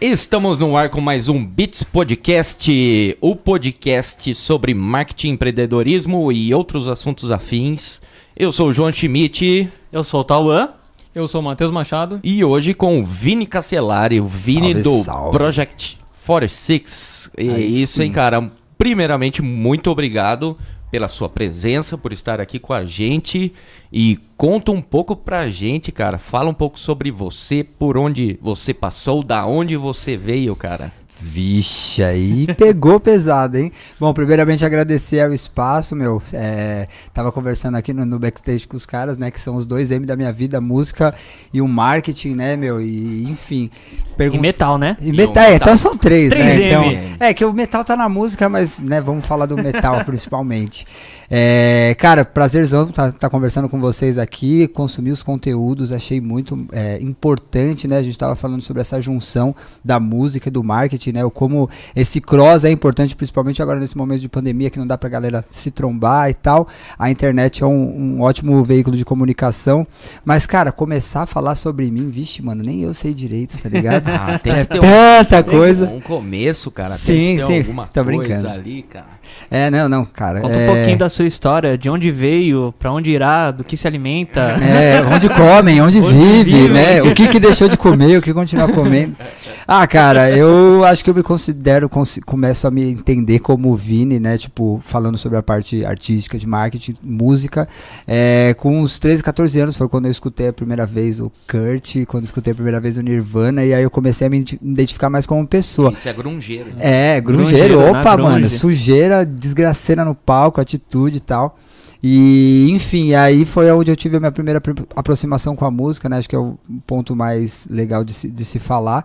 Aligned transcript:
Estamos 0.00 0.58
no 0.58 0.78
ar 0.78 0.88
com 0.88 0.98
mais 0.98 1.28
um 1.28 1.44
Bits 1.44 1.82
Podcast, 1.82 3.18
o 3.20 3.36
podcast 3.36 4.34
sobre 4.34 4.72
marketing, 4.72 5.32
empreendedorismo 5.32 6.32
e 6.32 6.54
outros 6.54 6.88
assuntos 6.88 7.30
afins. 7.30 8.00
Eu 8.34 8.50
sou 8.50 8.68
o 8.68 8.72
João 8.72 8.90
Schmidt 8.90 9.68
Eu 9.92 10.02
sou 10.02 10.22
o 10.22 10.24
Tauan. 10.24 10.70
Eu 11.14 11.28
sou 11.28 11.42
o 11.42 11.44
Matheus 11.44 11.70
Machado. 11.70 12.18
e 12.24 12.42
hoje 12.42 12.72
com 12.72 12.98
o 12.98 13.04
Vini 13.04 13.46
Cacelari, 13.46 14.22
o 14.22 14.26
Vini 14.26 14.72
Salve, 14.72 14.82
do 14.82 15.02
salve. 15.02 15.36
Project 15.36 15.98
46. 16.26 17.30
E 17.36 17.48
é 17.50 17.60
isso, 17.60 18.02
hein, 18.02 18.08
sim. 18.08 18.14
cara. 18.14 18.50
Primeiramente, 18.78 19.42
muito 19.42 19.90
obrigado 19.90 20.56
pela 20.90 21.08
sua 21.08 21.28
presença, 21.28 21.96
por 21.96 22.12
estar 22.12 22.40
aqui 22.40 22.58
com 22.58 22.72
a 22.72 22.84
gente. 22.84 23.52
E 23.92 24.18
conta 24.36 24.72
um 24.72 24.82
pouco 24.82 25.14
pra 25.14 25.48
gente, 25.48 25.92
cara. 25.92 26.18
Fala 26.18 26.50
um 26.50 26.54
pouco 26.54 26.78
sobre 26.78 27.10
você, 27.10 27.62
por 27.64 27.96
onde 27.96 28.38
você 28.42 28.74
passou, 28.74 29.22
da 29.22 29.46
onde 29.46 29.76
você 29.76 30.16
veio, 30.16 30.54
cara. 30.56 30.92
Vixe, 31.22 32.02
aí 32.02 32.46
pegou 32.54 32.98
pesado, 32.98 33.58
hein? 33.58 33.70
Bom, 33.98 34.12
primeiramente 34.14 34.64
agradecer 34.64 35.20
ao 35.20 35.34
espaço, 35.34 35.94
meu. 35.94 36.22
É, 36.32 36.88
tava 37.12 37.30
conversando 37.30 37.76
aqui 37.76 37.92
no, 37.92 38.04
no 38.04 38.18
backstage 38.18 38.66
com 38.66 38.76
os 38.76 38.86
caras, 38.86 39.18
né? 39.18 39.30
Que 39.30 39.38
são 39.38 39.56
os 39.56 39.66
dois 39.66 39.90
M 39.90 40.06
da 40.06 40.16
minha 40.16 40.32
vida, 40.32 40.58
a 40.58 40.60
música 40.60 41.14
e 41.52 41.60
o 41.60 41.68
marketing, 41.68 42.34
né, 42.34 42.56
meu? 42.56 42.80
E 42.80 43.24
enfim. 43.28 43.70
E 43.92 44.14
pergun- 44.16 44.40
metal, 44.40 44.78
né? 44.78 44.96
E 45.00 45.08
E 45.08 45.12
metal, 45.12 45.42
é, 45.44 45.52
metal. 45.52 45.68
então 45.68 45.76
são 45.76 45.96
três, 45.96 46.30
Três 46.30 46.46
né? 46.58 46.68
Então, 46.68 46.84
M. 46.84 47.16
é 47.20 47.34
que 47.34 47.44
o 47.44 47.52
metal 47.52 47.84
tá 47.84 47.96
na 47.96 48.08
música, 48.08 48.48
mas, 48.48 48.80
né, 48.80 49.00
vamos 49.00 49.26
falar 49.26 49.46
do 49.46 49.56
metal 49.56 50.02
principalmente. 50.06 50.86
É, 51.32 51.94
cara, 51.98 52.24
prazerzão 52.24 52.88
tá, 52.88 53.12
tá 53.12 53.30
conversando 53.30 53.68
com 53.68 53.78
vocês 53.80 54.18
aqui, 54.18 54.66
consumir 54.66 55.12
os 55.12 55.22
conteúdos, 55.22 55.92
achei 55.92 56.20
muito 56.20 56.66
é, 56.72 56.98
importante, 57.00 57.86
né? 57.86 57.98
A 57.98 58.02
gente 58.02 58.18
tava 58.18 58.34
falando 58.34 58.62
sobre 58.62 58.80
essa 58.80 59.00
junção 59.00 59.54
da 59.84 60.00
música 60.00 60.48
e 60.48 60.50
do 60.50 60.64
marketing, 60.64 61.09
né? 61.12 61.24
O 61.24 61.30
como 61.30 61.68
esse 61.94 62.20
cross 62.20 62.64
é 62.64 62.70
importante, 62.70 63.14
principalmente 63.16 63.60
agora 63.62 63.78
nesse 63.80 63.96
momento 63.96 64.20
de 64.20 64.28
pandemia 64.28 64.70
que 64.70 64.78
não 64.78 64.86
dá 64.86 64.96
pra 64.98 65.08
galera 65.08 65.44
se 65.50 65.70
trombar 65.70 66.30
e 66.30 66.34
tal. 66.34 66.68
A 66.98 67.10
internet 67.10 67.62
é 67.62 67.66
um, 67.66 68.16
um 68.18 68.20
ótimo 68.22 68.62
veículo 68.64 68.96
de 68.96 69.04
comunicação. 69.04 69.86
Mas, 70.24 70.46
cara, 70.46 70.72
começar 70.72 71.22
a 71.22 71.26
falar 71.26 71.54
sobre 71.54 71.90
mim, 71.90 72.08
vixe, 72.10 72.42
mano, 72.42 72.62
nem 72.64 72.82
eu 72.82 72.92
sei 72.94 73.12
direito, 73.14 73.58
tá 73.58 73.68
ligado? 73.68 74.08
Ah, 74.22 74.38
tem 74.38 74.52
é 74.52 74.64
que 74.64 74.70
ter 74.72 74.78
um- 74.78 74.82
tanta 74.82 75.42
Tem 75.42 75.52
coisa. 75.52 75.86
Um 75.86 76.00
começo, 76.00 76.70
cara. 76.70 76.94
Sim, 76.96 77.06
tem 77.06 77.36
que 77.36 77.42
ter 77.42 77.46
sim. 77.52 77.58
alguma 77.60 77.86
Tô 77.86 78.04
coisa 78.04 78.18
brincando. 78.24 78.48
ali, 78.48 78.82
cara. 78.82 79.06
É, 79.50 79.70
não, 79.70 79.88
não, 79.88 80.04
cara. 80.04 80.40
Conta 80.40 80.54
é... 80.54 80.68
um 80.68 80.74
pouquinho 80.74 80.98
da 80.98 81.08
sua 81.08 81.26
história, 81.26 81.78
de 81.78 81.88
onde 81.88 82.10
veio, 82.10 82.74
pra 82.78 82.92
onde 82.92 83.10
irá, 83.10 83.50
do 83.50 83.64
que 83.64 83.76
se 83.76 83.86
alimenta. 83.86 84.40
É, 84.40 85.00
onde 85.14 85.28
comem, 85.28 85.80
onde, 85.80 85.98
Onde 86.00 86.12
vive, 86.12 86.44
vive. 86.44 86.68
né? 86.68 87.02
O 87.02 87.14
que 87.14 87.28
que 87.28 87.38
deixou 87.40 87.68
de 87.68 87.76
comer, 87.76 88.18
o 88.18 88.22
que 88.22 88.32
continua 88.34 88.68
comendo. 88.70 89.16
Ah, 89.72 89.86
cara, 89.86 90.28
eu 90.36 90.84
acho 90.84 91.04
que 91.04 91.08
eu 91.10 91.14
me 91.14 91.22
considero, 91.22 91.88
cons- 91.88 92.18
começo 92.26 92.66
a 92.66 92.72
me 92.72 92.90
entender 92.90 93.38
como 93.38 93.72
Vini, 93.76 94.18
né? 94.18 94.36
Tipo, 94.36 94.80
falando 94.82 95.16
sobre 95.16 95.38
a 95.38 95.42
parte 95.44 95.84
artística 95.84 96.36
de 96.36 96.44
marketing, 96.44 96.96
música. 97.00 97.68
É, 98.04 98.52
com 98.58 98.80
uns 98.80 98.98
13, 98.98 99.22
14 99.22 99.60
anos 99.60 99.76
foi 99.76 99.88
quando 99.88 100.06
eu 100.06 100.10
escutei 100.10 100.48
a 100.48 100.52
primeira 100.52 100.84
vez 100.84 101.20
o 101.20 101.30
Kurt, 101.48 102.04
quando 102.08 102.24
eu 102.24 102.26
escutei 102.26 102.50
a 102.50 102.54
primeira 102.54 102.80
vez 102.80 102.96
o 102.98 103.00
Nirvana, 103.00 103.64
e 103.64 103.72
aí 103.72 103.84
eu 103.84 103.90
comecei 103.92 104.26
a 104.26 104.30
me 104.30 104.38
identi- 104.38 104.58
me 104.60 104.72
identificar 104.72 105.08
mais 105.08 105.24
como 105.24 105.46
pessoa. 105.46 105.92
Isso 105.92 106.08
é 106.08 106.12
grungeiro. 106.12 106.70
né? 106.70 107.16
É, 107.16 107.20
grungeiro, 107.20 107.68
Grungeiro, 107.76 107.92
né? 107.94 108.00
opa, 108.00 108.16
Grunge. 108.16 108.28
mano, 108.32 108.50
sujeira, 108.50 109.24
desgraceira 109.24 110.04
no 110.04 110.16
palco, 110.16 110.60
atitude 110.60 111.18
e 111.18 111.20
tal. 111.20 111.56
E, 112.02 112.68
enfim, 112.70 113.14
aí 113.14 113.44
foi 113.44 113.70
onde 113.70 113.90
eu 113.90 113.96
tive 113.96 114.16
a 114.16 114.20
minha 114.20 114.32
primeira 114.32 114.58
apro- 114.58 114.86
aproximação 114.96 115.54
com 115.54 115.64
a 115.64 115.70
música, 115.70 116.08
né? 116.08 116.18
Acho 116.18 116.28
que 116.28 116.36
é 116.36 116.38
o 116.38 116.58
ponto 116.86 117.14
mais 117.14 117.68
legal 117.70 118.02
de 118.04 118.12
se, 118.14 118.30
de 118.30 118.44
se 118.44 118.58
falar. 118.58 119.04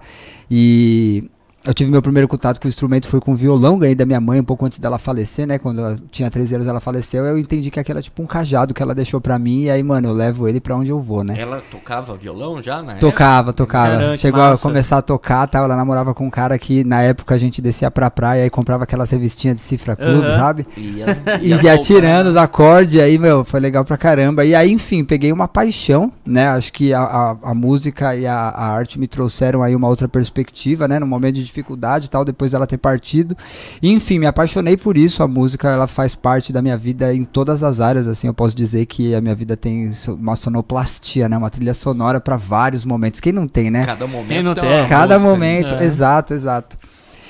E 0.49 1.29
eu 1.65 1.73
tive 1.73 1.89
meu 1.91 2.01
primeiro 2.01 2.27
contato 2.27 2.59
com 2.59 2.67
o 2.67 2.69
instrumento 2.69 3.07
foi 3.07 3.19
com 3.19 3.33
o 3.33 3.35
violão, 3.35 3.77
ganhei 3.79 3.95
da 3.95 4.05
minha 4.05 4.21
mãe 4.21 4.39
um 4.39 4.43
pouco 4.43 4.65
antes 4.65 4.77
dela 4.79 4.97
falecer, 4.99 5.47
né? 5.47 5.57
Quando 5.57 5.79
ela 5.79 5.97
tinha 6.11 6.29
13 6.29 6.55
anos 6.55 6.67
ela 6.67 6.79
faleceu, 6.79 7.25
eu 7.25 7.37
entendi 7.37 7.71
que 7.71 7.79
aquilo 7.79 7.97
era 7.97 8.03
tipo 8.03 8.21
um 8.21 8.25
cajado 8.25 8.73
que 8.73 8.81
ela 8.83 8.93
deixou 8.93 9.19
pra 9.19 9.39
mim, 9.39 9.63
e 9.63 9.69
aí, 9.69 9.81
mano, 9.81 10.09
eu 10.09 10.13
levo 10.13 10.47
ele 10.47 10.59
pra 10.59 10.75
onde 10.75 10.89
eu 10.89 11.01
vou, 11.01 11.23
né? 11.23 11.35
Ela 11.37 11.61
tocava 11.71 12.15
violão 12.15 12.61
já, 12.61 12.81
né? 12.83 12.95
Tocava, 12.99 13.53
tocava. 13.53 14.17
Chegou 14.17 14.41
a 14.41 14.51
massa. 14.51 14.63
começar 14.63 14.97
a 14.97 15.01
tocar, 15.01 15.47
tal. 15.47 15.65
Ela 15.65 15.75
namorava 15.75 16.13
com 16.13 16.25
um 16.27 16.29
cara 16.29 16.57
que 16.59 16.83
na 16.83 17.01
época 17.01 17.33
a 17.33 17.37
gente 17.37 17.61
descia 17.61 17.89
pra 17.89 18.11
praia 18.11 18.45
e 18.45 18.49
comprava 18.49 18.83
aquelas 18.83 19.09
revistinhas 19.09 19.55
de 19.55 19.61
cifra 19.61 19.95
clube, 19.95 20.27
sabe? 20.27 20.67
Ia, 20.77 21.39
E 21.41 21.47
ia 21.49 21.55
já 21.57 21.61
soltar, 21.61 21.79
tirando 21.79 22.25
né? 22.25 22.29
os 22.29 22.35
acordes, 22.35 22.99
aí, 23.01 23.17
meu, 23.17 23.43
foi 23.43 23.59
legal 23.59 23.83
pra 23.83 23.97
caramba. 23.97 24.45
E 24.45 24.53
aí, 24.53 24.71
enfim, 24.71 25.03
peguei 25.03 25.31
uma 25.31 25.47
paixão, 25.47 26.11
né? 26.25 26.47
Acho 26.49 26.71
que 26.71 26.93
a, 26.93 27.01
a, 27.01 27.37
a 27.43 27.53
música 27.53 28.15
e 28.15 28.27
a, 28.27 28.35
a 28.35 28.67
arte 28.67 28.99
me 28.99 29.07
trouxeram 29.07 29.63
aí 29.63 29.75
uma 29.75 29.87
outra 29.87 30.07
perspectiva, 30.07 30.87
né? 30.87 30.99
No 30.99 31.07
momento 31.07 31.35
de 31.35 31.54
dificuldade 31.55 32.07
e 32.07 32.09
tal, 32.09 32.25
depois 32.25 32.51
dela 32.51 32.67
ter 32.67 32.77
partido. 32.77 33.35
E, 33.81 33.91
enfim, 33.91 34.19
me 34.19 34.25
apaixonei 34.25 34.75
por 34.75 34.97
isso. 34.97 35.23
A 35.23 35.27
música, 35.27 35.69
ela 35.69 35.87
faz 35.87 36.13
parte 36.13 36.51
da 36.51 36.61
minha 36.61 36.77
vida 36.77 37.13
em 37.13 37.23
todas 37.23 37.63
as 37.63 37.79
áreas, 37.79 38.07
assim. 38.07 38.27
Eu 38.27 38.33
posso 38.33 38.55
dizer 38.55 38.85
que 38.85 39.15
a 39.15 39.21
minha 39.21 39.35
vida 39.35 39.55
tem 39.55 39.89
uma 40.07 40.35
sonoplastia, 40.35 41.29
né? 41.29 41.37
Uma 41.37 41.49
trilha 41.49 41.73
sonora 41.73 42.19
pra 42.19 42.35
vários 42.37 42.83
momentos. 42.83 43.19
Quem 43.19 43.31
não 43.31 43.47
tem, 43.47 43.71
né? 43.71 43.85
Cada 43.85 44.05
momento 44.07 44.27
Quem 44.27 44.43
não 44.43 44.53
tem 44.53 44.69
É. 44.69 44.87
Cada 44.87 45.15
música, 45.15 45.31
momento, 45.31 45.75
né? 45.75 45.85
exato, 45.85 46.33
exato. 46.33 46.77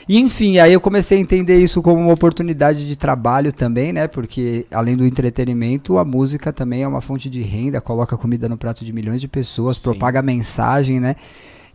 E 0.08 0.19
enfim, 0.19 0.59
aí 0.59 0.72
eu 0.72 0.80
comecei 0.80 1.18
a 1.18 1.22
entender 1.22 1.59
isso 1.59 1.81
como 1.81 2.00
uma 2.00 2.14
oportunidade 2.14 2.88
de 2.88 2.96
trabalho 2.96 3.52
também, 3.52 3.91
né? 3.91 4.08
Porque 4.08 4.66
além 4.72 4.96
do 4.96 5.03
entretenimento, 5.03 5.97
a 5.97 6.06
música 6.06 6.53
também 6.53 6.84
é 6.84 6.88
uma 6.88 7.02
fonte 7.02 7.28
de 7.28 7.41
renda, 7.41 7.81
coloca 7.81 8.16
comida 8.16 8.47
no 8.47 8.56
prato 8.56 8.85
de 8.85 8.94
milhões 8.94 9.19
de 9.19 9.28
pessoas, 9.28 9.78
Sim. 9.78 9.84
propaga 9.84 10.22
mensagem, 10.22 11.00
né? 11.00 11.16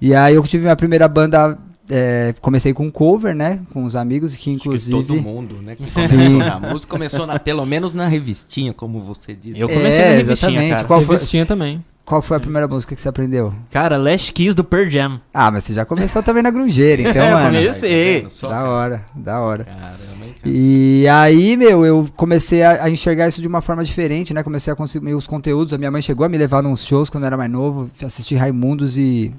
E 0.00 0.14
aí 0.14 0.36
eu 0.36 0.42
tive 0.44 0.62
minha 0.62 0.76
primeira 0.76 1.08
banda, 1.08 1.58
é, 1.90 2.34
comecei 2.40 2.72
com 2.72 2.90
cover, 2.90 3.34
né? 3.34 3.60
Com 3.72 3.84
os 3.84 3.96
amigos, 3.96 4.36
que 4.36 4.36
Acho 4.36 4.44
que 4.44 4.50
inclusive. 4.68 5.02
todo 5.02 5.20
mundo, 5.20 5.56
né? 5.62 5.74
Que 5.76 5.84
começou 5.90 6.38
na 6.38 6.60
música, 6.60 6.90
começou 6.90 7.26
na, 7.26 7.38
pelo 7.38 7.66
menos 7.66 7.92
na 7.94 8.06
revistinha, 8.08 8.72
como 8.72 9.00
você 9.00 9.34
disse. 9.34 9.60
Eu 9.60 9.68
comecei 9.68 10.00
É, 10.00 10.10
na 10.10 10.16
revistinha, 10.16 10.50
exatamente. 10.52 10.74
cara. 10.76 10.84
Qual 10.86 11.02
foi- 11.02 11.16
Revistinha 11.16 11.44
também. 11.46 11.84
Qual 12.04 12.20
foi 12.22 12.36
a 12.38 12.40
primeira 12.40 12.66
música 12.66 12.92
que 12.96 13.00
você 13.00 13.08
aprendeu? 13.08 13.54
Cara, 13.70 13.96
Last 13.96 14.32
Kiss 14.32 14.52
do 14.56 14.64
Pearl 14.64 14.88
Jam. 14.90 15.20
Ah, 15.32 15.48
mas 15.50 15.62
você 15.62 15.74
já 15.74 15.84
começou 15.84 16.20
também 16.24 16.42
na 16.42 16.50
grungeira, 16.50 17.02
então, 17.02 17.22
É, 17.22 17.30
mano. 17.32 17.56
comecei. 17.56 18.22
Tá 18.22 18.28
Da 18.48 18.54
cara? 18.56 18.68
hora, 18.70 19.04
da 19.14 19.40
hora. 19.40 19.64
Caramba, 19.64 19.86
cara? 19.86 20.00
E 20.44 21.06
aí, 21.08 21.56
meu, 21.56 21.84
eu 21.86 22.08
comecei 22.16 22.64
a, 22.64 22.84
a 22.84 22.90
enxergar 22.90 23.28
isso 23.28 23.40
de 23.40 23.46
uma 23.46 23.60
forma 23.60 23.84
diferente, 23.84 24.34
né? 24.34 24.42
Comecei 24.42 24.72
a 24.72 24.76
consumir 24.76 25.14
os 25.14 25.26
conteúdos. 25.26 25.72
A 25.72 25.78
minha 25.78 25.90
mãe 25.90 26.02
chegou 26.02 26.26
a 26.26 26.28
me 26.28 26.36
levar 26.36 26.62
nos 26.64 26.84
shows 26.84 27.08
quando 27.08 27.24
eu 27.24 27.26
era 27.28 27.36
mais 27.36 27.50
novo, 27.50 27.88
assistir 28.04 28.34
Raimundos 28.36 28.98
e, 28.98 29.32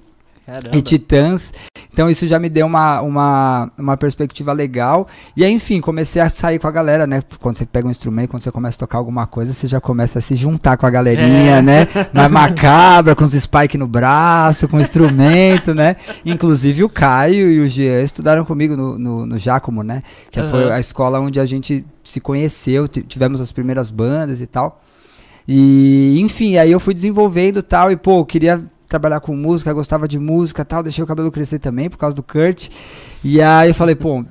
Caramba. 0.45 0.75
e 0.75 0.81
Titãs. 0.81 1.53
Então 1.93 2.09
isso 2.09 2.25
já 2.25 2.39
me 2.39 2.47
deu 2.49 2.65
uma, 2.65 3.01
uma, 3.01 3.71
uma 3.77 3.97
perspectiva 3.97 4.53
legal. 4.53 5.07
E 5.35 5.43
aí, 5.43 5.51
enfim, 5.51 5.81
comecei 5.81 6.21
a 6.21 6.29
sair 6.29 6.57
com 6.57 6.67
a 6.67 6.71
galera, 6.71 7.05
né? 7.05 7.21
Quando 7.39 7.57
você 7.57 7.65
pega 7.65 7.87
um 7.87 7.91
instrumento, 7.91 8.29
quando 8.29 8.41
você 8.43 8.51
começa 8.51 8.77
a 8.77 8.79
tocar 8.79 8.97
alguma 8.97 9.27
coisa, 9.27 9.53
você 9.53 9.67
já 9.67 9.81
começa 9.81 10.19
a 10.19 10.21
se 10.21 10.35
juntar 10.35 10.77
com 10.77 10.85
a 10.85 10.89
galerinha, 10.89 11.57
É. 11.57 11.61
né? 11.61 11.87
Na 12.13 12.29
macabra, 12.29 13.13
com 13.15 13.25
os 13.25 13.33
spike 13.33 13.77
no 13.77 13.87
braço, 13.87 14.67
com 14.69 14.77
o 14.77 14.81
instrumento, 14.81 15.73
né? 15.73 15.97
Inclusive 16.25 16.83
o 16.83 16.89
Caio 16.89 17.51
e 17.51 17.59
o 17.59 17.67
Jean 17.67 18.01
estudaram 18.01 18.45
comigo 18.45 18.75
no, 18.77 18.97
no, 18.97 19.25
no 19.25 19.37
Giacomo, 19.37 19.83
né? 19.83 20.01
Que 20.31 20.39
Aham. 20.39 20.49
foi 20.49 20.71
a 20.71 20.79
escola 20.79 21.19
onde 21.19 21.39
a 21.39 21.45
gente 21.45 21.85
se 22.03 22.21
conheceu, 22.21 22.87
tivemos 22.87 23.41
as 23.41 23.51
primeiras 23.51 23.91
bandas 23.91 24.41
e 24.41 24.47
tal. 24.47 24.81
E, 25.47 26.17
enfim, 26.21 26.55
aí 26.57 26.71
eu 26.71 26.79
fui 26.79 26.93
desenvolvendo 26.93 27.61
tal, 27.61 27.91
e 27.91 27.95
pô, 27.97 28.19
eu 28.19 28.25
queria 28.25 28.61
trabalhar 28.91 29.19
com 29.21 29.35
música, 29.35 29.73
gostava 29.73 30.07
de 30.07 30.19
música 30.19 30.63
tal, 30.63 30.83
deixei 30.83 31.03
o 31.03 31.07
cabelo 31.07 31.31
crescer 31.31 31.57
também 31.59 31.89
por 31.89 31.97
causa 31.97 32.15
do 32.15 32.21
Kurt. 32.21 32.69
E 33.23 33.41
aí 33.41 33.69
eu 33.69 33.73
falei, 33.73 33.95
pô, 33.95 34.23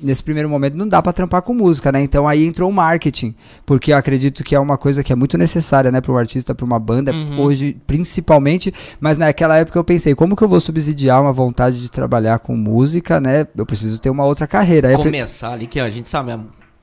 nesse 0.00 0.20
primeiro 0.22 0.48
momento 0.48 0.74
não 0.76 0.88
dá 0.88 1.00
pra 1.00 1.12
trampar 1.12 1.42
com 1.42 1.54
música, 1.54 1.92
né? 1.92 2.00
Então 2.02 2.26
aí 2.26 2.44
entrou 2.44 2.68
o 2.68 2.72
marketing, 2.72 3.34
porque 3.64 3.92
eu 3.92 3.96
acredito 3.96 4.42
que 4.42 4.52
é 4.54 4.58
uma 4.58 4.76
coisa 4.76 5.04
que 5.04 5.12
é 5.12 5.16
muito 5.16 5.38
necessária, 5.38 5.92
né, 5.92 6.00
para 6.00 6.10
um 6.12 6.16
artista, 6.16 6.54
para 6.54 6.64
uma 6.64 6.78
banda, 6.78 7.12
Uhum. 7.12 7.38
hoje 7.40 7.76
principalmente, 7.86 8.74
mas 8.98 9.16
naquela 9.16 9.56
época 9.58 9.78
eu 9.78 9.84
pensei, 9.84 10.14
como 10.14 10.34
que 10.34 10.42
eu 10.42 10.48
vou 10.48 10.58
subsidiar 10.58 11.20
uma 11.22 11.32
vontade 11.32 11.80
de 11.80 11.88
trabalhar 11.90 12.38
com 12.40 12.56
música, 12.56 13.20
né? 13.20 13.46
Eu 13.56 13.64
preciso 13.66 14.00
ter 14.00 14.10
uma 14.10 14.24
outra 14.24 14.46
carreira. 14.46 14.88
Aí 14.88 14.94
eu 14.94 15.00
pre- 15.00 15.10
Começar 15.12 15.52
ali, 15.52 15.66
que 15.68 15.78
a 15.78 15.88
gente 15.88 16.08
sabe, 16.08 16.32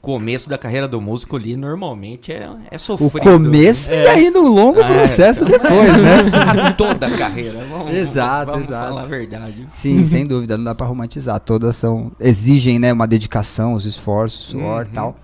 começo 0.01 0.47
da 0.49 0.57
carreira 0.57 0.87
do 0.87 1.01
músico 1.01 1.35
ali 1.35 1.57
normalmente 1.57 2.31
é, 2.31 2.49
é 2.71 2.75
o 2.77 2.79
sofrido. 2.79 3.19
começo 3.19 3.91
e 3.91 4.07
aí 4.07 4.29
no 4.29 4.41
longo 4.47 4.79
Ah, 4.81 4.85
é. 4.89 4.93
processo 4.93 5.43
depois, 5.45 5.91
né? 5.97 6.71
Toda 6.77 7.07
a 7.07 7.17
carreira. 7.17 7.59
Vamos, 7.69 7.93
Exato, 7.93 8.51
vamos 8.53 8.67
exato. 8.67 8.87
falar 8.87 9.01
a 9.03 9.05
verdade. 9.05 9.63
Sim, 9.67 10.05
sem 10.05 10.25
dúvida, 10.25 10.55
não 10.57 10.63
dá 10.63 10.73
pra 10.75 10.87
romantizar. 10.87 11.39
Todas 11.41 11.75
são 11.75 12.11
exigem, 12.19 12.79
né, 12.79 12.93
uma 12.93 13.05
dedicação, 13.07 13.73
os 13.73 13.85
esforços, 13.85 14.45
suor, 14.45 14.85
Uhum. 14.85 14.93
tal. 14.93 15.15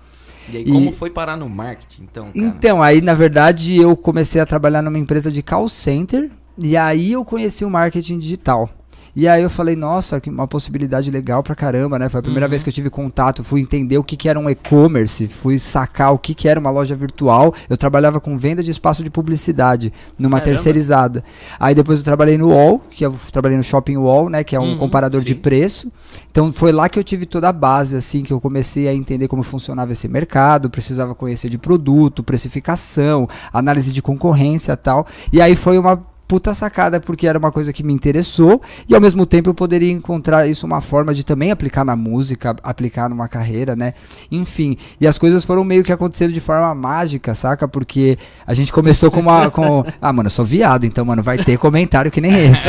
E 0.52 0.58
aí, 0.58 0.62
E- 0.62 0.70
como 0.72 0.92
foi 0.92 1.10
parar 1.10 1.36
no 1.36 1.48
marketing, 1.48 2.02
então, 2.02 2.26
cara? 2.26 2.38
Então, 2.38 2.82
aí 2.82 3.00
na 3.00 3.14
verdade 3.14 3.76
eu 3.76 3.96
comecei 3.96 4.40
a 4.40 4.46
trabalhar 4.46 4.82
numa 4.82 4.98
empresa 4.98 5.32
de 5.32 5.42
call 5.42 5.68
center 5.68 6.30
e 6.58 6.76
aí 6.76 7.12
eu 7.12 7.24
conheci 7.24 7.64
o 7.64 7.70
marketing 7.70 8.18
digital. 8.18 8.68
E 9.18 9.26
aí 9.26 9.42
eu 9.42 9.48
falei, 9.48 9.74
nossa, 9.74 10.20
que 10.20 10.28
uma 10.28 10.46
possibilidade 10.46 11.10
legal 11.10 11.42
pra 11.42 11.54
caramba, 11.54 11.98
né? 11.98 12.06
Foi 12.10 12.20
a 12.20 12.22
primeira 12.22 12.44
Uhum. 12.44 12.50
vez 12.50 12.62
que 12.62 12.68
eu 12.68 12.72
tive 12.72 12.90
contato, 12.90 13.42
fui 13.42 13.62
entender 13.62 13.96
o 13.96 14.04
que, 14.04 14.14
que 14.14 14.28
era 14.28 14.38
um 14.38 14.50
e-commerce, 14.50 15.26
fui 15.26 15.58
sacar 15.58 16.12
o 16.12 16.18
que, 16.18 16.34
que 16.34 16.46
era 16.46 16.60
uma 16.60 16.68
loja 16.70 16.94
virtual. 16.94 17.54
Eu 17.66 17.78
trabalhava 17.78 18.20
com 18.20 18.36
venda 18.36 18.62
de 18.62 18.70
espaço 18.70 19.02
de 19.02 19.08
publicidade 19.08 19.90
numa 20.18 20.38
Caramba. 20.38 20.44
terceirizada. 20.44 21.24
Aí 21.58 21.74
depois 21.74 22.00
eu 22.00 22.04
trabalhei 22.04 22.36
no 22.36 22.48
UOL, 22.50 22.82
que 22.90 23.06
eu 23.06 23.14
trabalhei 23.32 23.56
no 23.56 23.64
Shopping 23.64 23.96
UOL, 23.96 24.28
né? 24.28 24.44
Que 24.44 24.54
é 24.54 24.60
um 24.60 24.72
Uhum, 24.72 24.76
comparador 24.76 25.22
de 25.22 25.28
sim. 25.32 25.40
preço. 25.40 25.90
Então 26.30 26.52
foi 26.52 26.70
lá 26.70 26.86
que 26.86 26.98
eu 26.98 27.04
tive 27.04 27.24
toda 27.24 27.48
a 27.48 27.52
base, 27.52 27.96
assim, 27.96 28.22
que 28.22 28.34
eu 28.34 28.38
comecei 28.38 28.86
a 28.86 28.92
entender 28.92 29.28
como 29.28 29.42
funcionava 29.42 29.92
esse 29.92 30.06
mercado, 30.08 30.68
precisava 30.68 31.14
conhecer 31.14 31.48
de 31.48 31.56
produto, 31.56 32.22
precificação, 32.22 33.26
análise 33.50 33.92
de 33.92 34.02
concorrência 34.02 34.72
e 34.72 34.76
tal. 34.76 35.06
E 35.32 35.40
aí 35.40 35.56
foi 35.56 35.78
uma 35.78 36.04
puta 36.26 36.52
sacada, 36.54 37.00
porque 37.00 37.26
era 37.26 37.38
uma 37.38 37.52
coisa 37.52 37.72
que 37.72 37.82
me 37.82 37.92
interessou, 37.92 38.60
e 38.88 38.94
ao 38.94 39.00
mesmo 39.00 39.24
tempo 39.26 39.50
eu 39.50 39.54
poderia 39.54 39.90
encontrar 39.90 40.46
isso 40.46 40.66
uma 40.66 40.80
forma 40.80 41.14
de 41.14 41.24
também 41.24 41.50
aplicar 41.50 41.84
na 41.84 41.96
música, 41.96 42.56
aplicar 42.62 43.08
numa 43.08 43.28
carreira, 43.28 43.76
né? 43.76 43.94
Enfim, 44.30 44.76
e 45.00 45.06
as 45.06 45.18
coisas 45.18 45.44
foram 45.44 45.64
meio 45.64 45.82
que 45.82 45.92
acontecendo 45.92 46.32
de 46.32 46.40
forma 46.40 46.74
mágica, 46.74 47.34
saca? 47.34 47.66
Porque 47.68 48.18
a 48.46 48.54
gente 48.54 48.72
começou 48.72 49.10
com 49.10 49.20
uma. 49.20 49.50
Com, 49.50 49.84
ah, 50.00 50.12
mano, 50.12 50.26
eu 50.26 50.30
sou 50.30 50.44
viado, 50.44 50.84
então, 50.84 51.04
mano, 51.04 51.22
vai 51.22 51.38
ter 51.38 51.58
comentário 51.58 52.10
que 52.10 52.20
nem 52.20 52.32
esse. 52.50 52.68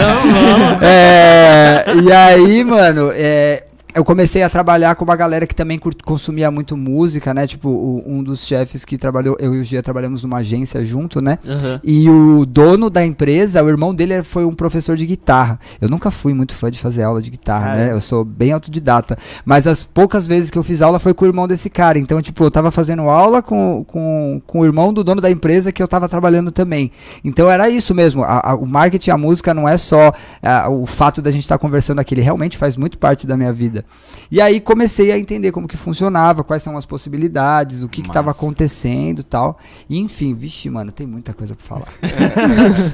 É, 0.81 1.86
e 2.03 2.12
aí, 2.12 2.63
mano, 2.63 3.12
é, 3.13 3.66
eu 3.97 4.05
comecei 4.05 4.44
a 4.44 4.49
trabalhar 4.49 4.95
com 4.95 5.03
uma 5.03 5.15
galera 5.15 5.47
que 5.47 5.55
também 5.55 5.79
consumia 6.05 6.49
muito 6.51 6.77
música, 6.77 7.33
né? 7.33 7.47
Tipo, 7.47 7.69
o- 7.69 8.03
um 8.05 8.21
dos 8.23 8.45
chefes 8.45 8.85
que 8.85 8.97
trabalhou, 8.97 9.35
eu 9.39 9.55
e 9.55 9.59
o 9.59 9.63
Gia 9.63 9.81
trabalhamos 9.81 10.23
numa 10.23 10.38
agência 10.38 10.85
junto, 10.85 11.19
né? 11.21 11.39
Aham. 11.45 11.81
E 11.83 12.09
o 12.09 12.45
dono 12.45 12.89
da 12.89 13.03
empresa, 13.05 13.63
o 13.63 13.67
irmão 13.69 13.94
dele 13.94 14.21
foi 14.23 14.45
um 14.45 14.53
professor 14.53 14.95
de 14.95 15.05
guitarra. 15.05 15.59
Eu 15.81 15.89
nunca 15.89 16.11
fui 16.11 16.33
muito 16.33 16.53
fã 16.53 16.69
de 16.69 16.79
fazer 16.79 17.03
aula 17.03 17.21
de 17.21 17.31
guitarra, 17.31 17.71
Ah, 17.71 17.75
né? 17.75 17.89
é? 17.89 17.91
Eu 17.94 17.99
sou 18.01 18.23
bem 18.23 18.51
autodidata. 18.51 19.17
Mas 19.44 19.65
as 19.67 19.83
poucas 19.83 20.27
vezes 20.27 20.50
que 20.51 20.57
eu 20.57 20.63
fiz 20.63 20.81
aula 20.81 21.00
foi 21.00 21.13
com 21.13 21.25
o 21.25 21.27
irmão 21.27 21.47
desse 21.47 21.69
cara. 21.69 21.97
Então, 21.97 22.21
tipo, 22.21 22.43
eu 22.43 22.51
tava 22.51 22.69
fazendo 22.71 23.03
aula 23.03 23.41
com, 23.41 23.83
com, 23.88 24.41
com 24.45 24.59
o 24.59 24.65
irmão 24.65 24.93
do 24.93 25.03
dono 25.03 25.19
da 25.21 25.31
empresa 25.31 25.71
que 25.71 25.81
eu 25.81 25.88
tava 25.88 26.07
trabalhando 26.07 26.51
também. 26.51 26.91
Então 27.23 27.50
era 27.50 27.67
isso 27.69 27.95
mesmo. 27.95 28.23
A- 28.23 28.51
a- 28.51 28.55
o 28.55 28.65
marketing, 28.65 29.09
a 29.11 29.17
música 29.17 29.53
não 29.53 29.67
é 29.67 29.77
só 29.77 30.13
ah, 30.43 30.69
o 30.69 30.85
fato 30.85 31.21
da 31.21 31.31
gente 31.31 31.41
estar 31.41 31.57
conversando 31.57 32.00
aqui, 32.00 32.13
ele 32.13 32.21
realmente 32.21 32.57
faz 32.57 32.77
muito 32.77 32.97
parte 32.97 33.25
da 33.25 33.35
minha 33.35 33.51
vida. 33.51 33.83
E 34.30 34.42
aí 34.42 34.60
comecei 34.60 35.12
a 35.12 35.18
entender 35.18 35.51
como 35.54 35.68
que 35.68 35.78
funcionava, 35.78 36.44
quais 36.44 36.62
são 36.62 36.75
as 36.75 36.86
possibilidades, 36.86 37.81
o 37.81 37.88
que 37.88 38.01
que 38.01 38.12
tava 38.12 38.28
Massa. 38.28 38.39
acontecendo 38.42 39.19
e 39.19 39.24
tal. 39.24 39.57
E 39.89 39.98
enfim, 39.98 40.34
vixe, 40.34 40.69
mano, 40.69 40.92
tem 40.92 41.07
muita 41.07 41.34
coisa 41.34 41.56
pra 41.56 41.66
falar. 41.66 41.88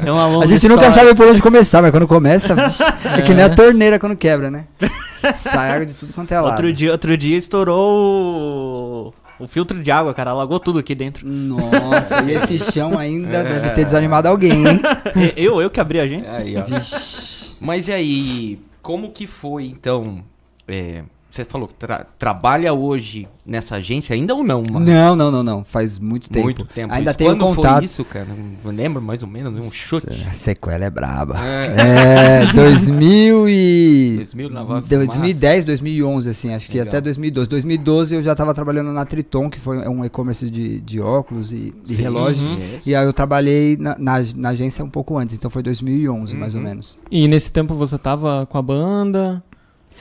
É 0.06 0.12
uma 0.12 0.28
longa 0.28 0.46
A 0.46 0.48
gente 0.48 0.68
nunca 0.68 0.88
história. 0.88 1.08
sabe 1.10 1.18
por 1.18 1.28
onde 1.28 1.42
começar, 1.42 1.82
mas 1.82 1.90
quando 1.92 2.08
começa, 2.08 2.54
vixe, 2.56 2.84
é 3.18 3.22
que 3.24 3.34
nem 3.34 3.44
a 3.46 3.50
torneira 3.50 3.98
quando 3.98 4.16
quebra, 4.16 4.52
né? 4.52 4.68
Sai 5.36 5.72
água 5.72 5.86
de 5.88 5.94
tudo 5.96 6.14
quanto 6.14 6.32
é 6.34 6.40
lado. 6.40 6.52
Outro 6.52 6.72
dia, 6.72 6.92
outro 6.92 7.18
dia 7.18 7.38
estourou 7.38 9.14
o, 9.40 9.48
filtro 9.48 9.82
de 9.82 9.90
água, 9.92 10.14
cara. 10.14 10.32
Alagou 10.32 10.60
tudo 10.60 10.80
aqui 10.80 10.94
dentro. 10.94 11.28
Nossa, 11.28 12.22
e 12.24 12.34
esse 12.34 12.60
chão 12.72 12.98
ainda 13.00 13.44
deve 13.44 13.70
ter 13.72 13.86
desanimado 13.86 14.28
alguém, 14.28 14.68
hein? 14.68 14.82
E- 15.16 15.34
eu, 15.44 15.62
eu 15.62 15.70
que 15.70 15.80
abri 15.80 16.00
a 16.00 16.04
agência. 16.04 16.32
Aí, 16.36 16.56
ó. 16.58 16.64
Vixe. 16.64 17.56
Mas 17.60 17.88
e 17.88 17.94
aí, 17.94 18.60
como 18.82 19.12
que 19.12 19.26
foi, 19.26 19.66
então? 19.66 20.24
É, 20.68 21.04
você 21.32 21.44
falou 21.44 21.68
que 21.68 21.74
tra- 21.74 22.06
trabalha 22.20 22.72
hoje 22.76 23.28
nessa 23.44 23.78
agência 23.78 24.14
ainda 24.14 24.36
ou 24.36 24.44
não? 24.44 24.62
mano? 24.72 24.86
Não, 24.86 25.16
não, 25.16 25.32
não, 25.32 25.42
não. 25.42 25.64
Faz 25.64 25.98
muito 25.98 26.30
tempo. 26.30 26.44
Muito 26.46 26.64
tempo. 26.64 26.94
Ainda 26.94 27.10
isso. 27.10 27.18
tenho 27.18 27.32
Quando 27.36 27.56
contato. 27.56 27.76
foi 27.78 27.86
isso, 27.86 28.06
cara? 28.06 28.28
Não 28.64 28.72
lembro 28.72 29.02
mais 29.02 29.24
ou 29.24 29.28
menos, 29.28 29.52
um 29.66 29.72
chute. 29.72 30.06
A 30.30 30.32
sequela 30.32 30.86
é 30.86 30.92
braba. 30.92 31.36
É. 31.44 32.44
É, 32.44 32.46
2000 32.54 33.50
e... 33.50 34.14
2000 34.18 34.50
lavar 34.52 34.82
2010, 34.84 35.66
2011, 35.66 36.30
assim, 36.30 36.54
acho 36.54 36.70
que 36.70 36.78
Legal. 36.78 36.90
até 36.90 37.02
2012. 37.02 37.50
2012 37.50 38.16
eu 38.16 38.22
já 38.22 38.36
tava 38.36 38.54
trabalhando 38.54 38.92
na 38.94 39.04
Triton, 39.04 39.50
que 39.50 39.60
foi 39.60 39.80
um 39.88 40.06
e-commerce 40.06 40.48
de, 40.52 40.82
de 40.82 41.02
óculos 41.02 41.52
e, 41.52 41.74
e 41.88 41.96
Sim, 41.96 42.02
relógios. 42.04 42.54
uhum. 42.54 42.62
E 42.86 42.94
aí 42.94 43.04
eu 43.06 43.12
trabalhei 43.12 43.76
na, 43.78 43.98
na, 43.98 44.24
na 44.36 44.50
agência 44.50 44.86
um 44.86 44.90
pouco 44.90 45.18
antes, 45.18 45.34
então 45.34 45.50
foi 45.50 45.64
2011, 45.64 46.36
mais 46.36 46.54
ou 46.54 46.62
Uhum. 46.62 46.68
menos. 46.68 47.00
E 47.10 47.28
nesse 47.28 47.52
tempo 47.52 47.74
você 47.74 47.98
tava 47.98 48.46
com 48.46 48.58
a 48.60 48.62
banda? 48.62 49.44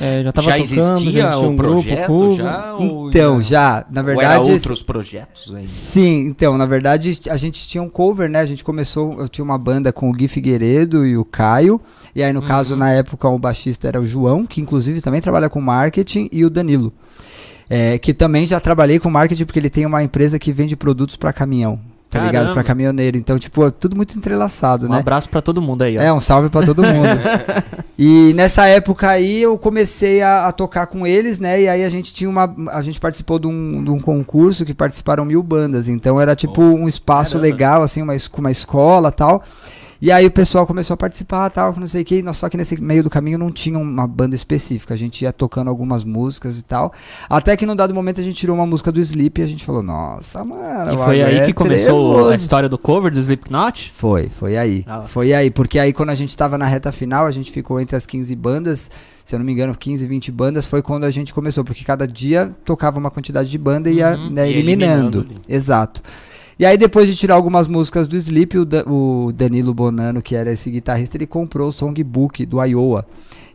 É, 0.00 0.22
já 0.22 0.32
tava 0.32 0.46
já 0.46 0.56
tocando, 0.58 0.92
existia 0.98 1.22
já 1.22 1.36
o 1.36 1.48
um 1.50 1.56
grupo, 1.56 1.74
projeto 1.82 2.06
cover? 2.08 2.36
já? 2.36 2.74
ou 2.74 3.08
Então, 3.08 3.32
ainda- 3.34 3.42
já, 3.44 3.86
na 3.90 4.00
ou 4.00 4.06
verdade... 4.06 4.32
era 4.44 4.52
outros 4.52 4.82
projetos 4.82 5.54
ainda? 5.54 5.68
Sim, 5.68 6.20
então, 6.26 6.58
na 6.58 6.66
verdade, 6.66 7.20
a 7.30 7.36
gente 7.36 7.68
tinha 7.68 7.82
um 7.82 7.88
cover, 7.88 8.28
né? 8.28 8.40
A 8.40 8.46
gente 8.46 8.64
começou, 8.64 9.20
eu 9.20 9.28
tinha 9.28 9.44
uma 9.44 9.58
banda 9.58 9.92
com 9.92 10.10
o 10.10 10.12
Gui 10.12 10.26
Figueiredo 10.28 11.06
e 11.06 11.16
o 11.16 11.24
Caio. 11.24 11.80
E 12.16 12.22
aí, 12.22 12.32
no 12.32 12.42
caso, 12.42 12.74
na 12.74 12.90
época, 12.90 13.28
o 13.28 13.38
baixista 13.38 13.86
era 13.86 14.00
o 14.00 14.06
João, 14.06 14.44
que 14.44 14.60
inclusive 14.60 15.00
também 15.00 15.20
trabalha 15.20 15.48
com 15.48 15.60
marketing, 15.60 16.28
e 16.32 16.44
o 16.44 16.50
Danilo. 16.50 16.92
É, 17.70 17.96
que 17.98 18.12
também 18.12 18.46
já 18.46 18.58
trabalhei 18.60 18.98
com 18.98 19.08
marketing 19.08 19.44
porque 19.44 19.58
ele 19.58 19.70
tem 19.70 19.86
uma 19.86 20.02
empresa 20.02 20.38
que 20.38 20.52
vende 20.52 20.74
produtos 20.76 21.16
pra 21.16 21.32
caminhão. 21.32 21.78
Tá 22.12 22.18
ligado? 22.18 22.32
Caramba. 22.32 22.52
Pra 22.52 22.62
caminhoneiro. 22.62 23.16
Então, 23.16 23.38
tipo, 23.38 23.66
é 23.66 23.70
tudo 23.70 23.96
muito 23.96 24.14
entrelaçado, 24.18 24.86
Um 24.86 24.90
né? 24.90 24.98
abraço 24.98 25.30
pra 25.30 25.40
todo 25.40 25.62
mundo 25.62 25.80
aí, 25.80 25.96
ó. 25.96 26.02
É, 26.02 26.12
um 26.12 26.20
salve 26.20 26.50
pra 26.50 26.62
todo 26.62 26.82
mundo. 26.82 27.08
e 27.98 28.34
nessa 28.34 28.66
época 28.66 29.08
aí 29.08 29.40
eu 29.40 29.56
comecei 29.56 30.20
a, 30.20 30.46
a 30.46 30.52
tocar 30.52 30.86
com 30.88 31.06
eles, 31.06 31.38
né? 31.38 31.62
E 31.62 31.68
aí 31.70 31.82
a 31.82 31.88
gente 31.88 32.12
tinha 32.12 32.28
uma. 32.28 32.54
A 32.70 32.82
gente 32.82 33.00
participou 33.00 33.38
de 33.38 33.46
um, 33.46 33.82
de 33.82 33.90
um 33.90 33.98
concurso 33.98 34.62
que 34.66 34.74
participaram 34.74 35.24
mil 35.24 35.42
bandas. 35.42 35.88
Então 35.88 36.20
era 36.20 36.36
tipo 36.36 36.60
um 36.60 36.86
espaço 36.86 37.32
Caramba. 37.38 37.46
legal, 37.50 37.82
assim, 37.82 38.02
uma, 38.02 38.14
com 38.30 38.40
uma 38.42 38.50
escola 38.50 39.08
e 39.08 39.12
tal. 39.12 39.42
E 40.02 40.10
aí 40.10 40.26
o 40.26 40.30
pessoal 40.32 40.66
começou 40.66 40.94
a 40.94 40.96
participar 40.96 41.48
tal, 41.48 41.72
não 41.78 41.86
sei 41.86 42.02
o 42.02 42.04
que, 42.04 42.24
só 42.34 42.48
que 42.48 42.56
nesse 42.56 42.80
meio 42.82 43.04
do 43.04 43.08
caminho 43.08 43.38
não 43.38 43.52
tinha 43.52 43.78
uma 43.78 44.04
banda 44.04 44.34
específica, 44.34 44.94
a 44.94 44.96
gente 44.96 45.22
ia 45.22 45.32
tocando 45.32 45.68
algumas 45.68 46.02
músicas 46.02 46.58
e 46.58 46.64
tal, 46.64 46.92
até 47.30 47.56
que 47.56 47.64
num 47.64 47.76
dado 47.76 47.94
momento 47.94 48.20
a 48.20 48.24
gente 48.24 48.34
tirou 48.34 48.56
uma 48.56 48.66
música 48.66 48.90
do 48.90 49.00
Sleep 49.00 49.40
e 49.40 49.44
a 49.44 49.46
gente 49.46 49.64
falou, 49.64 49.80
nossa, 49.80 50.42
mano, 50.42 50.94
E 50.94 50.96
foi 50.96 51.22
aí 51.22 51.38
é 51.38 51.46
que 51.46 51.52
começou 51.52 52.10
a 52.10 52.14
trevoso." 52.14 52.34
história 52.42 52.68
do 52.68 52.76
cover 52.76 53.12
do 53.12 53.20
Slipknot? 53.20 53.92
Foi, 53.92 54.28
foi 54.28 54.56
aí. 54.56 54.84
Ah. 54.88 55.02
Foi 55.02 55.32
aí, 55.32 55.52
porque 55.52 55.78
aí 55.78 55.92
quando 55.92 56.10
a 56.10 56.16
gente 56.16 56.36
tava 56.36 56.58
na 56.58 56.66
reta 56.66 56.90
final, 56.90 57.24
a 57.24 57.30
gente 57.30 57.52
ficou 57.52 57.80
entre 57.80 57.94
as 57.94 58.04
15 58.04 58.34
bandas, 58.34 58.90
se 59.24 59.36
eu 59.36 59.38
não 59.38 59.46
me 59.46 59.52
engano, 59.52 59.72
15, 59.72 60.04
20 60.04 60.32
bandas, 60.32 60.66
foi 60.66 60.82
quando 60.82 61.04
a 61.04 61.12
gente 61.12 61.32
começou, 61.32 61.62
porque 61.62 61.84
cada 61.84 62.08
dia 62.08 62.50
tocava 62.64 62.98
uma 62.98 63.08
quantidade 63.08 63.48
de 63.48 63.56
banda 63.56 63.88
e 63.88 63.98
ia 63.98 64.16
Uhum, 64.16 64.30
né, 64.30 64.50
eliminando. 64.50 65.18
eliminando. 65.18 65.42
Exato. 65.48 66.02
E 66.62 66.64
aí 66.64 66.78
depois 66.78 67.08
de 67.08 67.16
tirar 67.16 67.34
algumas 67.34 67.66
músicas 67.66 68.06
do 68.06 68.16
Sleep, 68.16 68.56
o, 68.56 68.64
Da- 68.64 68.84
o 68.86 69.32
Danilo 69.34 69.74
Bonano, 69.74 70.22
que 70.22 70.36
era 70.36 70.52
esse 70.52 70.70
guitarrista, 70.70 71.16
ele 71.16 71.26
comprou 71.26 71.66
o 71.68 71.72
songbook 71.72 72.46
do 72.46 72.62
Iowa. 72.62 73.04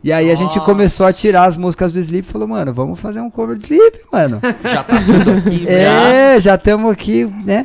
E 0.04 0.12
aí 0.12 0.30
a 0.30 0.34
gente 0.34 0.56
Nossa. 0.56 0.60
começou 0.70 1.06
a 1.06 1.12
tirar 1.12 1.44
as 1.44 1.56
músicas 1.56 1.90
do 1.90 1.98
Sleep 1.98 2.28
e 2.28 2.30
falou, 2.30 2.46
mano, 2.46 2.70
vamos 2.70 3.00
fazer 3.00 3.22
um 3.22 3.30
cover 3.30 3.56
de 3.56 3.62
Sleep, 3.62 4.00
mano. 4.12 4.38
Já 4.62 4.84
tá 4.84 5.00
tudo 5.02 5.30
aqui. 5.38 5.66
É, 5.66 6.38
já 6.38 6.56
estamos 6.56 6.92
aqui, 6.92 7.24
né? 7.46 7.64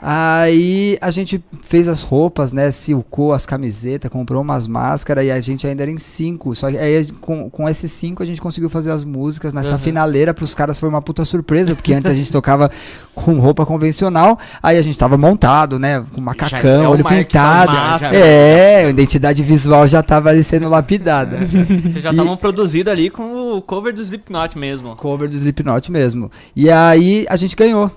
Aí 0.00 0.96
a 1.00 1.10
gente 1.10 1.42
fez 1.62 1.88
as 1.88 2.02
roupas, 2.02 2.52
né? 2.52 2.70
Silcou 2.70 3.32
as 3.32 3.44
camisetas, 3.44 4.08
comprou 4.10 4.40
umas 4.42 4.68
máscaras 4.68 5.24
e 5.24 5.30
a 5.30 5.40
gente 5.40 5.66
ainda 5.66 5.82
era 5.82 5.90
em 5.90 5.98
cinco. 5.98 6.54
Só 6.54 6.70
que 6.70 6.78
aí 6.78 7.04
com, 7.20 7.50
com 7.50 7.68
esses 7.68 7.90
cinco 7.90 8.22
a 8.22 8.26
gente 8.26 8.40
conseguiu 8.40 8.70
fazer 8.70 8.92
as 8.92 9.02
músicas. 9.02 9.52
Nessa 9.52 9.72
Uhum. 9.72 9.78
finaleira 9.78 10.32
pros 10.32 10.54
caras 10.54 10.78
foi 10.78 10.88
uma 10.88 11.02
puta 11.02 11.24
surpresa, 11.24 11.74
porque 11.74 11.92
antes 11.92 12.10
a 12.10 12.14
gente 12.14 12.30
tocava 12.32 12.70
com 13.14 13.40
roupa 13.40 13.66
convencional, 13.66 14.38
aí 14.62 14.78
a 14.78 14.82
gente 14.82 14.96
tava 14.96 15.18
montado, 15.18 15.78
né? 15.78 16.04
Com 16.14 16.20
é 16.20 16.24
macacão, 16.24 16.86
o 16.86 16.90
olho 16.90 17.04
pintado. 17.04 17.72
das 17.72 17.80
máscaras. 17.82 18.16
É, 18.20 18.84
a 18.84 18.90
identidade 18.90 19.42
visual 19.42 19.86
já 19.88 20.02
tava 20.02 20.30
ali 20.30 20.44
sendo 20.44 20.68
lapidada. 20.68 21.38
Vocês 21.82 22.02
já 22.04 22.10
estavam 22.10 22.36
produzidos 22.36 22.92
ali 22.92 23.10
com 23.10 23.56
o 23.56 23.60
cover 23.62 23.92
do 23.92 24.00
Slipknot 24.00 24.56
mesmo. 24.56 24.94
cover 24.94 25.28
do 25.28 25.34
Slipknot 25.34 25.90
mesmo. 25.90 26.30
E 26.54 26.70
aí 26.70 27.26
a 27.28 27.34
gente 27.36 27.56
ganhou. 27.56 27.90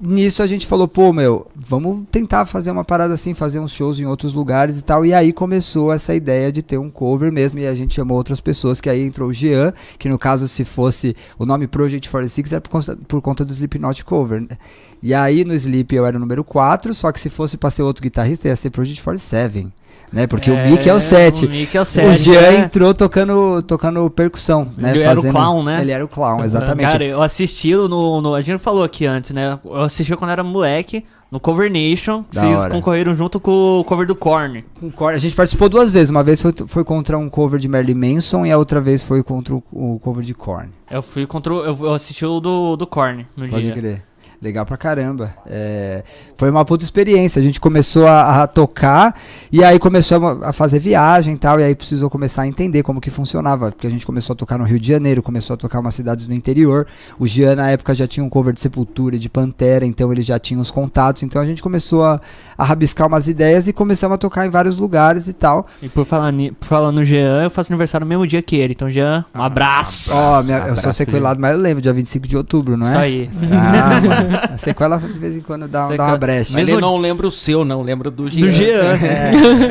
Nisso 0.00 0.44
a 0.44 0.46
gente 0.46 0.64
falou, 0.64 0.86
pô, 0.86 1.12
meu, 1.12 1.48
vamos 1.56 2.04
tentar 2.12 2.46
fazer 2.46 2.70
uma 2.70 2.84
parada 2.84 3.14
assim, 3.14 3.34
fazer 3.34 3.58
uns 3.58 3.72
shows 3.72 3.98
em 3.98 4.06
outros 4.06 4.32
lugares 4.32 4.78
e 4.78 4.82
tal. 4.82 5.04
E 5.04 5.12
aí 5.12 5.32
começou 5.32 5.92
essa 5.92 6.14
ideia 6.14 6.52
de 6.52 6.62
ter 6.62 6.78
um 6.78 6.88
cover 6.88 7.32
mesmo. 7.32 7.58
E 7.58 7.66
a 7.66 7.74
gente 7.74 7.94
chamou 7.94 8.16
outras 8.16 8.40
pessoas, 8.40 8.80
que 8.80 8.88
aí 8.88 9.02
entrou 9.02 9.28
o 9.28 9.32
Jean, 9.32 9.72
que 9.98 10.08
no 10.08 10.16
caso, 10.16 10.46
se 10.46 10.64
fosse 10.64 11.16
o 11.36 11.44
nome 11.44 11.66
Project 11.66 12.08
46, 12.08 12.52
era 12.52 12.60
por 12.60 12.70
conta, 12.70 12.96
por 13.08 13.20
conta 13.20 13.44
do 13.44 13.50
Slipknot 13.50 14.04
cover. 14.04 14.40
né? 14.42 14.56
E 15.02 15.14
aí 15.14 15.44
no 15.44 15.54
Sleep 15.54 15.94
eu 15.94 16.04
era 16.06 16.16
o 16.16 16.20
número 16.20 16.42
4, 16.42 16.92
só 16.94 17.12
que 17.12 17.20
se 17.20 17.30
fosse 17.30 17.56
pra 17.56 17.70
ser 17.70 17.82
outro 17.82 18.02
guitarrista, 18.02 18.48
ia 18.48 18.56
ser 18.56 18.70
Project 18.70 19.02
47. 19.02 19.68
Né? 20.12 20.26
Porque 20.26 20.50
o 20.50 20.56
Mick 20.56 20.88
é 20.88 20.94
o 20.94 20.98
7. 20.98 21.44
O 21.46 21.50
Mick 21.50 21.76
é 21.76 21.80
o 21.80 21.82
O 21.82 21.86
7. 21.86 22.16
Jean 22.22 22.40
né? 22.40 22.56
entrou 22.60 22.94
tocando, 22.94 23.62
tocando 23.62 24.08
percussão, 24.10 24.72
né? 24.76 24.90
Ele 24.90 25.02
era 25.02 25.20
o 25.20 25.30
clown, 25.30 25.62
né? 25.62 25.80
Ele 25.82 25.90
era 25.92 26.04
o 26.04 26.08
clown, 26.08 26.42
exatamente. 26.44 26.90
Cara, 26.90 27.04
eu 27.04 27.20
assisti 27.22 27.74
no, 27.74 28.20
no- 28.22 28.34
A 28.34 28.40
gente 28.40 28.58
falou 28.58 28.82
aqui 28.82 29.04
antes, 29.04 29.32
né? 29.32 29.58
Eu 29.64 29.82
assisti 29.82 30.16
quando 30.16 30.30
era 30.30 30.42
moleque, 30.42 31.04
no 31.30 31.38
Cover 31.38 31.70
Nation. 31.70 32.24
Da 32.32 32.40
Vocês 32.40 32.58
hora. 32.58 32.70
concorreram 32.70 33.14
junto 33.14 33.38
com 33.38 33.80
o 33.80 33.84
cover 33.84 34.06
do 34.06 34.14
Korn. 34.16 34.64
Com 34.80 34.90
cor- 34.90 35.12
A 35.12 35.18
gente 35.18 35.34
participou 35.34 35.68
duas 35.68 35.92
vezes. 35.92 36.08
Uma 36.08 36.24
vez 36.24 36.40
foi, 36.40 36.54
foi 36.66 36.84
contra 36.84 37.18
um 37.18 37.28
cover 37.28 37.60
de 37.60 37.68
Marilyn 37.68 38.14
Manson 38.14 38.46
e 38.46 38.50
a 38.50 38.56
outra 38.56 38.80
vez 38.80 39.02
foi 39.02 39.22
contra 39.22 39.54
o, 39.54 39.62
o 39.70 39.98
cover 40.02 40.24
de 40.24 40.32
Korn. 40.32 40.70
Eu 40.90 41.02
fui 41.02 41.26
contra. 41.26 41.52
o- 41.52 41.62
Eu, 41.64 41.78
eu 41.82 41.92
assisti 41.92 42.24
o 42.24 42.40
do, 42.40 42.76
do 42.76 42.86
Korn 42.86 43.26
no 43.36 43.46
Pode 43.46 43.62
dia. 43.62 43.74
crer. 43.74 44.02
Legal 44.40 44.64
pra 44.64 44.76
caramba. 44.76 45.34
É, 45.46 46.04
foi 46.36 46.48
uma 46.48 46.64
puta 46.64 46.84
experiência. 46.84 47.40
A 47.40 47.42
gente 47.42 47.58
começou 47.58 48.06
a, 48.06 48.42
a 48.42 48.46
tocar 48.46 49.18
e 49.50 49.64
aí 49.64 49.80
começou 49.80 50.24
a, 50.24 50.50
a 50.50 50.52
fazer 50.52 50.78
viagem 50.78 51.34
e 51.34 51.36
tal. 51.36 51.58
E 51.58 51.64
aí 51.64 51.74
precisou 51.74 52.08
começar 52.08 52.42
a 52.42 52.46
entender 52.46 52.84
como 52.84 53.00
que 53.00 53.10
funcionava. 53.10 53.72
Porque 53.72 53.86
a 53.88 53.90
gente 53.90 54.06
começou 54.06 54.34
a 54.34 54.36
tocar 54.36 54.56
no 54.56 54.62
Rio 54.64 54.78
de 54.78 54.86
Janeiro, 54.86 55.24
começou 55.24 55.54
a 55.54 55.56
tocar 55.56 55.80
umas 55.80 55.94
cidades 55.96 56.28
no 56.28 56.34
interior. 56.34 56.86
O 57.18 57.26
Jean, 57.26 57.56
na 57.56 57.70
época, 57.70 57.92
já 57.96 58.06
tinha 58.06 58.22
um 58.24 58.28
cover 58.28 58.54
de 58.54 58.60
Sepultura 58.60 59.16
e 59.16 59.18
de 59.18 59.28
Pantera, 59.28 59.84
então 59.84 60.12
ele 60.12 60.22
já 60.22 60.38
tinha 60.38 60.60
os 60.60 60.70
contatos. 60.70 61.24
Então 61.24 61.42
a 61.42 61.46
gente 61.46 61.60
começou 61.60 62.04
a, 62.04 62.20
a 62.56 62.64
rabiscar 62.64 63.08
umas 63.08 63.26
ideias 63.26 63.66
e 63.66 63.72
começamos 63.72 64.14
a 64.14 64.18
tocar 64.18 64.46
em 64.46 64.50
vários 64.50 64.76
lugares 64.76 65.26
e 65.26 65.32
tal. 65.32 65.66
E 65.82 65.88
por 65.88 66.04
falar, 66.04 66.32
por 66.60 66.64
falar 66.66 66.92
no 66.92 67.02
Jean, 67.02 67.42
eu 67.42 67.50
faço 67.50 67.72
aniversário 67.72 68.04
no 68.04 68.08
mesmo 68.08 68.24
dia 68.24 68.40
que 68.40 68.54
ele. 68.54 68.72
Então, 68.72 68.88
Jean, 68.88 69.24
um 69.34 69.42
abraço. 69.42 70.12
Ó, 70.14 70.42
minha- 70.44 70.58
eu 70.68 70.76
sou 70.76 70.92
sequelado, 70.92 71.40
mas 71.40 71.50
eu 71.52 71.58
lembro, 71.58 71.82
dia 71.82 71.92
25 71.92 72.28
de 72.28 72.36
outubro, 72.36 72.76
não 72.76 72.86
é? 72.86 72.90
Isso 72.90 72.98
aí. 72.98 73.30
Ah, 73.52 74.00
mano. 74.00 74.27
A 74.50 74.56
sequela 74.56 74.98
de 74.98 75.18
vez 75.18 75.36
em 75.36 75.40
quando 75.40 75.68
dá, 75.68 75.88
dá 75.88 76.06
uma 76.06 76.16
brecha. 76.16 76.52
Mas 76.54 76.68
ele 76.68 76.80
não 76.80 76.96
lembra 76.96 77.26
o 77.26 77.30
seu, 77.30 77.64
não 77.64 77.82
lembra 77.82 78.10
do 78.10 78.28
Jean. 78.28 78.46
Do 78.46 78.50
Jean. 78.50 78.96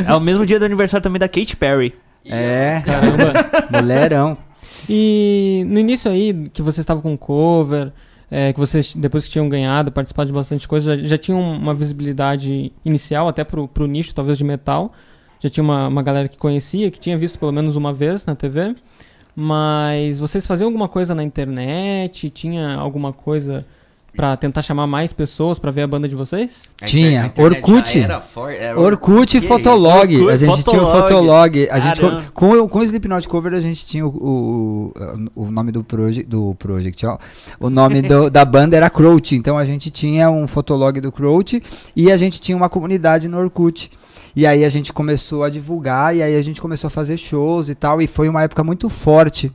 É. 0.08 0.16
o 0.16 0.20
mesmo 0.20 0.46
dia 0.46 0.60
do 0.60 0.66
aniversário 0.66 1.04
também 1.04 1.20
da 1.20 1.28
Katy 1.28 1.56
Perry. 1.56 1.94
É, 2.26 2.80
Caramba. 2.84 3.34
mulherão. 3.82 4.38
E 4.90 5.64
no 5.68 5.80
início 5.80 6.10
aí, 6.10 6.50
que 6.54 6.62
você 6.62 6.80
estava 6.80 7.02
com 7.02 7.18
cover, 7.18 7.92
é, 8.30 8.52
que 8.54 8.60
vocês, 8.60 8.96
depois 8.96 9.26
que 9.26 9.32
tinham 9.32 9.48
ganhado, 9.48 9.92
participado 9.92 10.28
de 10.28 10.34
bastante 10.34 10.68
coisa, 10.68 10.98
já, 10.98 11.04
já 11.04 11.18
tinham 11.18 11.40
uma 11.40 11.74
visibilidade 11.74 12.72
inicial 12.84 13.28
até 13.28 13.44
pro, 13.44 13.68
pro 13.68 13.86
nicho, 13.86 14.14
talvez, 14.14 14.38
de 14.38 14.44
metal. 14.44 14.92
Já 15.40 15.50
tinha 15.50 15.64
uma, 15.64 15.88
uma 15.88 16.02
galera 16.02 16.28
que 16.28 16.38
conhecia, 16.38 16.90
que 16.90 17.00
tinha 17.00 17.18
visto 17.18 17.38
pelo 17.38 17.52
menos 17.52 17.76
uma 17.76 17.94
vez 17.94 18.26
na 18.26 18.36
TV. 18.36 18.76
Mas 19.36 20.20
vocês 20.20 20.48
faziam 20.48 20.68
alguma 20.68 20.88
coisa 20.88 21.14
na 21.14 21.24
internet? 21.24 22.30
Tinha 22.30 22.76
alguma 22.76 23.14
coisa 23.14 23.66
pra 24.18 24.36
tentar 24.36 24.62
chamar 24.62 24.86
mais 24.88 25.14
pessoas 25.14 25.58
pra 25.60 25.72
ver 25.72 25.84
a 25.84 25.88
banda 25.88 26.10
de 26.10 26.16
vocês? 26.16 26.64
A 26.82 26.86
Tinha. 26.86 27.32
Orkut. 27.38 28.00
era 28.02 28.20
for- 28.20 28.52
era 28.52 28.78
Orkut 28.80 29.38
e 29.38 29.42
Fotolog. 29.42 30.14
Orkut, 30.16 30.32
a 30.34 30.36
gente 30.38 30.64
tinha 30.66 30.82
o 30.82 30.86
Fotolog. 30.86 31.02
Fotolog. 31.02 31.70
A 31.72 31.80
gente, 31.80 32.02
com, 32.02 32.08
Caramba. 32.08 32.26
com, 32.34 32.50
o- 32.52 32.68
com 32.70 32.80
o 32.80 32.84
Slipknot 32.84 33.30
Cover, 33.30 33.54
a 33.54 33.62
gente 33.62 33.86
tinha 33.86 34.06
o, 34.06 34.10
o, 34.10 34.94
o 35.36 35.52
nome 35.52 35.72
do 35.72 35.84
project, 35.84 36.28
do 36.30 36.54
project, 36.56 37.06
ó. 37.06 37.18
O 37.60 37.70
nome 37.70 38.02
do- 38.02 38.30
da 38.32 38.44
banda 38.44 38.76
era 38.76 38.90
Crouch. 38.90 39.36
Então 39.36 39.58
a 39.58 39.64
gente 39.64 39.90
tinha 39.90 40.30
um 40.30 40.48
Fotolog 40.48 41.00
do 41.00 41.12
Crouch 41.12 41.62
e 41.96 42.12
a 42.12 42.18
gente 42.18 42.42
tinha 42.42 42.58
uma 42.58 42.68
comunidade 42.70 43.28
no 43.28 43.38
Orkut. 43.38 43.90
E 44.36 44.46
aí 44.46 44.64
a 44.66 44.70
gente 44.70 44.94
começou 44.94 45.44
a 45.44 45.50
divulgar 45.50 46.16
e 46.16 46.22
aí 46.22 46.36
a 46.36 46.42
gente 46.42 46.62
começou 46.62 46.88
a 46.88 46.92
fazer 46.92 47.18
shows 47.18 47.70
e 47.70 47.76
tal. 47.76 48.02
E 48.02 48.08
foi 48.08 48.28
uma 48.30 48.44
época 48.44 48.64
muito 48.64 48.90
forte. 48.90 49.52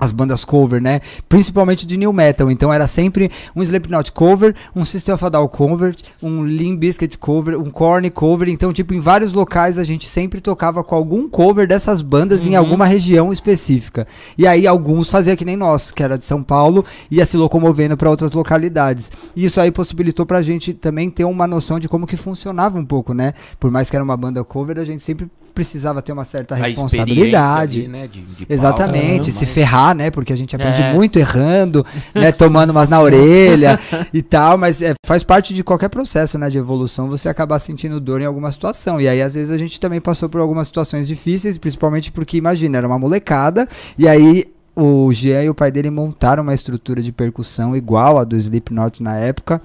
As 0.00 0.10
bandas 0.12 0.44
cover, 0.44 0.80
né? 0.80 1.00
Principalmente 1.28 1.86
de 1.86 1.96
new 1.98 2.12
metal. 2.12 2.50
Então 2.50 2.72
era 2.72 2.86
sempre 2.86 3.30
um 3.54 3.62
Slipknot 3.62 4.12
cover, 4.12 4.54
um 4.74 4.84
System 4.84 5.14
of 5.14 5.24
a 5.26 5.28
Down 5.28 5.46
cover, 5.48 5.94
um 6.22 6.42
Limp 6.44 6.80
Bizkit 6.80 7.18
cover, 7.18 7.58
um 7.60 7.70
Korn 7.70 8.08
cover. 8.10 8.48
Então, 8.48 8.72
tipo, 8.72 8.94
em 8.94 9.00
vários 9.00 9.32
locais 9.34 9.78
a 9.78 9.84
gente 9.84 10.08
sempre 10.08 10.40
tocava 10.40 10.82
com 10.82 10.94
algum 10.94 11.28
cover 11.28 11.68
dessas 11.68 12.00
bandas 12.00 12.46
em 12.46 12.50
Uhum. 12.52 12.58
alguma 12.58 12.86
região 12.86 13.32
específica. 13.32 14.06
E 14.38 14.46
aí 14.46 14.66
alguns 14.66 15.10
fazia 15.10 15.36
que 15.36 15.44
nem 15.44 15.56
nós, 15.56 15.90
que 15.90 16.02
era 16.02 16.16
de 16.16 16.24
São 16.24 16.42
Paulo, 16.42 16.84
ia 17.10 17.26
se 17.26 17.36
locomovendo 17.36 17.96
para 17.96 18.08
outras 18.08 18.32
localidades. 18.32 19.12
E 19.36 19.44
isso 19.44 19.60
aí 19.60 19.70
possibilitou 19.70 20.24
pra 20.24 20.40
gente 20.40 20.72
também 20.72 21.10
ter 21.10 21.24
uma 21.24 21.46
noção 21.46 21.78
de 21.78 21.88
como 21.88 22.06
que 22.06 22.16
funcionava 22.16 22.78
um 22.78 22.84
pouco, 22.84 23.12
né? 23.12 23.34
Por 23.58 23.70
mais 23.70 23.90
que 23.90 23.96
era 23.96 24.02
uma 24.04 24.16
banda 24.16 24.42
cover, 24.42 24.78
a 24.78 24.84
gente 24.84 25.02
sempre 25.02 25.28
precisava 25.54 26.00
ter 26.02 26.12
uma 26.12 26.24
certa 26.24 26.54
responsabilidade. 26.54 27.80
ali, 27.80 27.88
né, 27.88 28.06
de, 28.06 28.20
de 28.20 28.46
Exatamente, 28.48 29.32
se 29.32 29.44
mas- 29.44 29.54
ferrar, 29.54 29.94
né? 29.94 30.10
Porque 30.10 30.32
a 30.32 30.36
gente 30.36 30.54
aprende 30.54 30.82
É. 30.82 30.92
muito 30.92 31.18
errando, 31.18 31.84
né? 32.14 32.32
Tomando 32.32 32.70
umas 32.70 32.88
na 32.88 33.00
orelha 33.00 33.78
e 34.12 34.22
tal, 34.22 34.56
mas 34.56 34.80
é, 34.82 34.94
faz 35.06 35.22
parte 35.22 35.52
de 35.54 35.62
qualquer 35.62 35.88
processo, 35.88 36.38
né? 36.38 36.48
De 36.48 36.58
evolução, 36.58 37.08
você 37.08 37.28
acabar 37.28 37.58
sentindo 37.58 38.00
dor 38.00 38.20
em 38.20 38.24
alguma 38.26 38.50
situação. 38.50 39.00
E 39.00 39.08
aí, 39.08 39.20
às 39.22 39.34
vezes, 39.34 39.52
a 39.52 39.58
gente 39.58 39.78
também 39.80 40.00
passou 40.00 40.28
por 40.28 40.40
algumas 40.40 40.66
situações 40.68 41.06
difíceis, 41.08 41.58
principalmente 41.58 42.10
porque, 42.12 42.36
imagina, 42.36 42.78
era 42.78 42.86
uma 42.86 42.98
molecada, 42.98 43.68
e 43.98 44.08
aí 44.08 44.44
o 44.74 45.12
Jean 45.12 45.42
e 45.42 45.50
o 45.50 45.54
pai 45.54 45.70
dele 45.70 45.90
montaram 45.90 46.42
uma 46.42 46.54
estrutura 46.54 47.02
de 47.02 47.12
percussão 47.12 47.76
igual 47.76 48.18
a 48.18 48.24
do 48.24 48.36
Slipknot 48.36 49.02
na 49.02 49.16
época. 49.16 49.60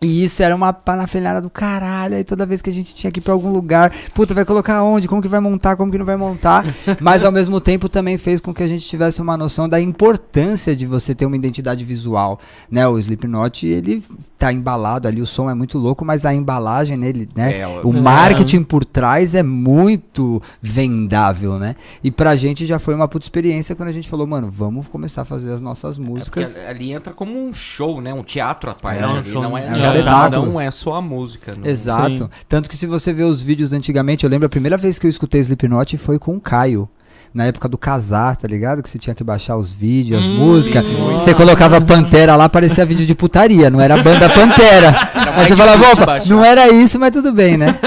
E 0.00 0.22
isso 0.24 0.42
era 0.42 0.54
uma 0.54 0.72
panafilhada 0.72 1.40
do 1.40 1.50
caralho. 1.50 2.14
Aí 2.16 2.24
toda 2.24 2.46
vez 2.46 2.62
que 2.62 2.70
a 2.70 2.72
gente 2.72 2.94
tinha 2.94 3.10
que 3.10 3.18
ir 3.18 3.22
pra 3.22 3.32
algum 3.32 3.50
lugar, 3.50 3.92
puta, 4.14 4.32
vai 4.34 4.44
colocar 4.44 4.82
onde? 4.82 5.08
Como 5.08 5.20
que 5.20 5.28
vai 5.28 5.40
montar? 5.40 5.76
Como 5.76 5.90
que 5.90 5.98
não 5.98 6.06
vai 6.06 6.16
montar? 6.16 6.64
Mas 7.00 7.24
ao 7.24 7.32
mesmo 7.32 7.60
tempo 7.60 7.88
também 7.88 8.16
fez 8.16 8.40
com 8.40 8.54
que 8.54 8.62
a 8.62 8.66
gente 8.66 8.86
tivesse 8.86 9.20
uma 9.20 9.36
noção 9.36 9.68
da 9.68 9.80
importância 9.80 10.74
de 10.76 10.86
você 10.86 11.14
ter 11.14 11.26
uma 11.26 11.36
identidade 11.36 11.84
visual, 11.84 12.38
né? 12.70 12.86
O 12.86 12.98
Slipknot, 12.98 13.66
ele 13.66 14.02
tá 14.38 14.52
embalado 14.52 15.08
ali, 15.08 15.20
o 15.20 15.26
som 15.26 15.50
é 15.50 15.54
muito 15.54 15.78
louco, 15.78 16.04
mas 16.04 16.24
a 16.24 16.32
embalagem 16.32 16.96
nele, 16.96 17.28
né? 17.34 17.58
É, 17.60 17.66
O 17.82 17.92
marketing 17.92 18.62
por 18.62 18.84
trás 18.84 19.34
é 19.34 19.42
muito 19.42 20.40
vendável, 20.62 21.58
né? 21.58 21.74
E 22.04 22.10
pra 22.10 22.36
gente 22.36 22.64
já 22.64 22.78
foi 22.78 22.94
uma 22.94 23.08
puta 23.08 23.24
experiência 23.24 23.74
quando 23.74 23.88
a 23.88 23.92
gente 23.92 24.08
falou, 24.08 24.26
mano, 24.26 24.50
vamos 24.50 24.86
começar 24.86 25.22
a 25.22 25.24
fazer 25.24 25.52
as 25.52 25.60
nossas 25.60 25.98
É 25.98 26.00
músicas. 26.00 26.60
ali 26.60 26.92
entra 26.92 27.12
como 27.12 27.36
um 27.36 27.52
show, 27.52 28.00
né? 28.00 28.14
Um 28.14 28.22
teatro 28.22 28.70
à 28.70 28.74
parte. 28.74 29.02
É 29.02 29.06
um 29.08 29.24
show, 29.24 29.42
não 29.42 29.58
é, 29.58 29.66
um 29.90 29.92
não, 29.92 29.98
espetáculo. 30.00 30.46
não 30.52 30.60
é 30.60 30.70
só 30.70 30.94
a 30.94 31.02
música. 31.02 31.54
Não. 31.56 31.66
Exato. 31.66 32.24
Sim. 32.24 32.30
Tanto 32.48 32.68
que 32.68 32.76
se 32.76 32.86
você 32.86 33.12
vê 33.12 33.24
os 33.24 33.42
vídeos 33.42 33.72
antigamente, 33.72 34.24
eu 34.24 34.30
lembro 34.30 34.46
a 34.46 34.50
primeira 34.50 34.76
vez 34.76 34.98
que 34.98 35.06
eu 35.06 35.10
escutei 35.10 35.40
Slipknot 35.40 35.96
foi 35.98 36.18
com 36.18 36.36
o 36.36 36.40
Caio. 36.40 36.88
Na 37.32 37.44
época 37.44 37.68
do 37.68 37.76
casar, 37.78 38.36
tá 38.36 38.48
ligado? 38.48 38.82
Que 38.82 38.88
você 38.88 38.98
tinha 38.98 39.14
que 39.14 39.22
baixar 39.22 39.56
os 39.56 39.70
vídeos, 39.70 40.24
as 40.24 40.30
Hum, 40.30 40.36
músicas. 40.36 40.86
Você 40.86 41.34
colocava 41.34 41.80
Pantera 41.80 42.34
lá, 42.36 42.48
parecia 42.48 42.84
vídeo 42.86 43.06
de 43.06 43.14
putaria, 43.14 43.70
não 43.70 43.80
era 43.80 43.94
a 43.94 44.02
banda 44.02 44.28
Pantera. 44.28 45.10
Aí 45.34 45.46
você 45.46 45.56
falava, 45.56 45.92
opa, 45.92 46.06
baixar." 46.06 46.28
não 46.28 46.44
era 46.44 46.68
isso, 46.68 46.98
mas 46.98 47.12
tudo 47.12 47.32
bem, 47.32 47.56
né? 47.56 47.78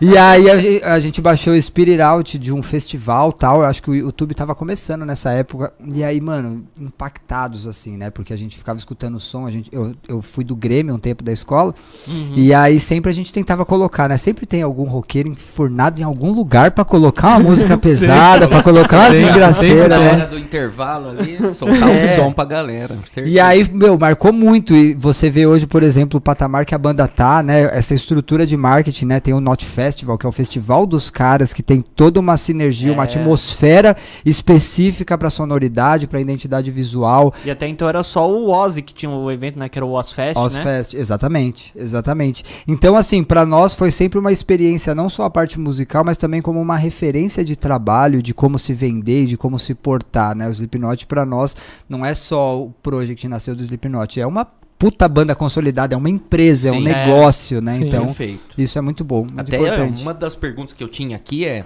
E 0.00 0.16
aí 0.16 0.80
a, 0.82 0.94
a 0.94 1.00
gente 1.00 1.20
baixou 1.20 1.54
o 1.54 1.60
Spirit 1.60 2.00
Out 2.00 2.38
de 2.38 2.52
um 2.52 2.62
festival 2.62 3.32
tal. 3.32 3.60
Eu 3.60 3.66
acho 3.66 3.82
que 3.82 3.90
o 3.90 3.94
YouTube 3.94 4.34
tava 4.34 4.54
começando 4.54 5.04
nessa 5.04 5.30
época. 5.30 5.72
E 5.92 6.02
aí, 6.02 6.20
mano, 6.20 6.64
impactados 6.80 7.66
assim, 7.66 7.96
né? 7.96 8.10
Porque 8.10 8.32
a 8.32 8.36
gente 8.36 8.56
ficava 8.56 8.78
escutando 8.78 9.16
o 9.16 9.20
som. 9.20 9.46
A 9.46 9.50
gente, 9.50 9.70
eu, 9.72 9.94
eu 10.08 10.22
fui 10.22 10.44
do 10.44 10.56
Grêmio 10.56 10.94
um 10.94 10.98
tempo 10.98 11.22
da 11.22 11.32
escola. 11.32 11.74
Uhum. 12.06 12.32
E 12.36 12.52
aí 12.52 12.80
sempre 12.80 13.10
a 13.10 13.14
gente 13.14 13.32
tentava 13.32 13.64
colocar, 13.64 14.08
né? 14.08 14.16
Sempre 14.16 14.46
tem 14.46 14.62
algum 14.62 14.84
roqueiro 14.84 15.28
enfurnado 15.28 16.00
em 16.00 16.04
algum 16.04 16.32
lugar 16.32 16.70
pra 16.72 16.84
colocar 16.84 17.28
uma 17.28 17.40
música 17.50 17.76
pesada, 17.78 18.48
pra 18.54 18.62
colocar 18.62 18.98
uma 18.98 19.10
desgraceira, 19.10 19.98
né? 19.98 20.12
hora 20.12 20.26
do 20.26 20.38
intervalo 20.38 21.08
ali, 21.10 21.38
soltar 21.54 21.88
É. 21.90 22.04
o 22.04 22.08
som 22.16 22.32
pra 22.32 22.44
galera. 22.44 22.96
E 23.06 23.10
certeza. 23.12 23.44
aí, 23.44 23.68
meu, 23.72 23.98
marcou 23.98 24.32
muito. 24.32 24.74
E 24.74 24.94
você 24.94 25.28
vê 25.30 25.46
hoje, 25.46 25.66
por 25.66 25.82
exemplo, 25.82 26.18
o 26.18 26.20
patamar 26.20 26.64
que 26.64 26.74
a 26.74 26.78
banda 26.78 27.06
tá, 27.08 27.42
né? 27.42 27.68
Essa 27.72 27.94
estrutura 27.94 28.46
de 28.46 28.56
marketing, 28.56 29.06
né? 29.06 29.20
Tem 29.20 29.34
o 29.34 29.40
Not 29.40 29.64
Festival, 29.64 30.16
que 30.18 30.26
é 30.26 30.28
o 30.28 30.32
festival 30.32 30.86
dos 30.86 31.10
caras, 31.10 31.52
que 31.52 31.62
tem 31.62 31.82
toda 31.82 32.18
uma 32.20 32.36
sinergia, 32.36 32.92
uma 32.92 33.02
É. 33.02 33.06
atmosfera 33.06 33.96
específica 34.24 35.16
pra 35.16 35.30
sonoridade, 35.30 36.06
pra 36.06 36.20
identidade 36.20 36.70
visual. 36.70 37.32
E 37.44 37.50
até 37.50 37.66
então 37.66 37.88
era 37.88 38.02
só 38.02 38.30
o 38.30 38.50
Ozzy 38.50 38.82
que 38.82 38.92
tinha 38.92 39.10
o 39.10 39.30
evento, 39.30 39.58
né? 39.58 39.68
Que 39.68 39.78
era 39.78 39.86
o 39.86 39.92
Ozfest, 39.92 40.36
né? 40.36 40.42
Ozfest, 40.44 40.94
exatamente, 40.94 41.72
exatamente. 41.76 42.44
Então, 42.68 42.96
assim, 42.96 43.22
pra 43.24 43.44
nós 43.46 43.74
foi 43.74 43.90
sempre 43.90 44.18
uma 44.18 44.32
experiência, 44.32 44.94
não 44.94 45.08
só 45.08 45.24
a 45.24 45.30
parte 45.30 45.58
musical, 45.58 46.04
mas 46.04 46.16
também 46.16 46.42
como 46.42 46.60
uma 46.60 46.76
referência 46.76 47.44
de 47.44 47.56
trabalho, 47.56 48.22
de 48.22 48.34
como 48.44 48.58
se 48.58 48.74
vender, 48.74 49.24
de 49.24 49.38
como 49.38 49.58
se 49.58 49.74
portar, 49.74 50.36
né? 50.36 50.46
O 50.46 50.50
Slipknot 50.50 51.06
pra 51.06 51.24
nós 51.24 51.56
não 51.88 52.04
é 52.04 52.14
só 52.14 52.60
o 52.60 52.68
project 52.82 53.22
que 53.22 53.26
nasceu 53.26 53.56
do 53.56 53.62
Slipknot, 53.62 54.20
é 54.20 54.26
uma 54.26 54.44
puta 54.78 55.08
banda 55.08 55.34
consolidada, 55.34 55.94
é 55.94 55.96
uma 55.96 56.10
empresa, 56.10 56.68
é 56.68 56.72
um 56.72 56.74
Sim. 56.76 56.82
negócio, 56.84 57.62
né? 57.62 57.72
Sim. 57.76 57.86
Então, 57.86 58.04
Perfeito. 58.04 58.60
isso 58.60 58.76
é 58.76 58.82
muito 58.82 59.02
bom, 59.02 59.20
muito 59.24 59.40
Até 59.40 59.56
importante. 59.56 60.02
uma 60.02 60.12
das 60.12 60.36
perguntas 60.36 60.74
que 60.74 60.84
eu 60.84 60.88
tinha 60.88 61.16
aqui 61.16 61.46
é, 61.46 61.64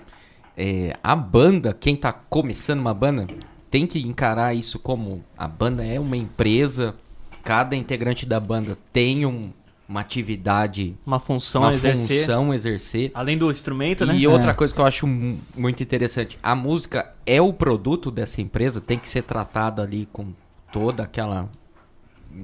é, 0.57 0.93
a 1.03 1.17
banda, 1.17 1.75
quem 1.75 1.97
tá 1.97 2.13
começando 2.13 2.79
uma 2.79 2.95
banda, 2.95 3.27
tem 3.69 3.85
que 3.85 3.99
encarar 4.07 4.55
isso 4.55 4.79
como 4.79 5.21
a 5.37 5.49
banda 5.49 5.85
é 5.85 5.99
uma 5.99 6.17
empresa, 6.17 6.95
cada 7.43 7.75
integrante 7.75 8.25
da 8.25 8.39
banda 8.39 8.79
tem 8.93 9.27
um- 9.27 9.51
uma 9.89 10.01
atividade, 10.01 10.95
Uma 11.07 11.19
função 11.19 11.63
uma 11.63 11.71
a 11.71 11.75
exercer. 11.75 12.21
função 12.21 12.51
a 12.51 12.55
exercer. 12.55 13.11
Além 13.15 13.39
do 13.39 13.51
instrumento, 13.51 14.05
né? 14.05 14.15
E 14.17 14.27
outra 14.27 14.51
É. 14.51 14.55
coisa 14.55 14.75
que 14.75 14.81
eu 14.81 14.85
acho 14.85 15.07
mu- 15.07 15.39
muito 15.57 15.83
interessante, 15.83 16.39
a 16.43 16.55
música 16.55 17.11
é 17.25 17.41
o 17.41 17.53
produto 17.53 18.11
dessa 18.11 18.41
empresa, 18.43 18.81
tem 18.81 18.99
que 18.99 19.09
ser 19.09 19.23
tratada 19.23 19.83
ali 19.83 20.07
com 20.13 20.27
toda 20.73 21.03
aquela 21.05 21.49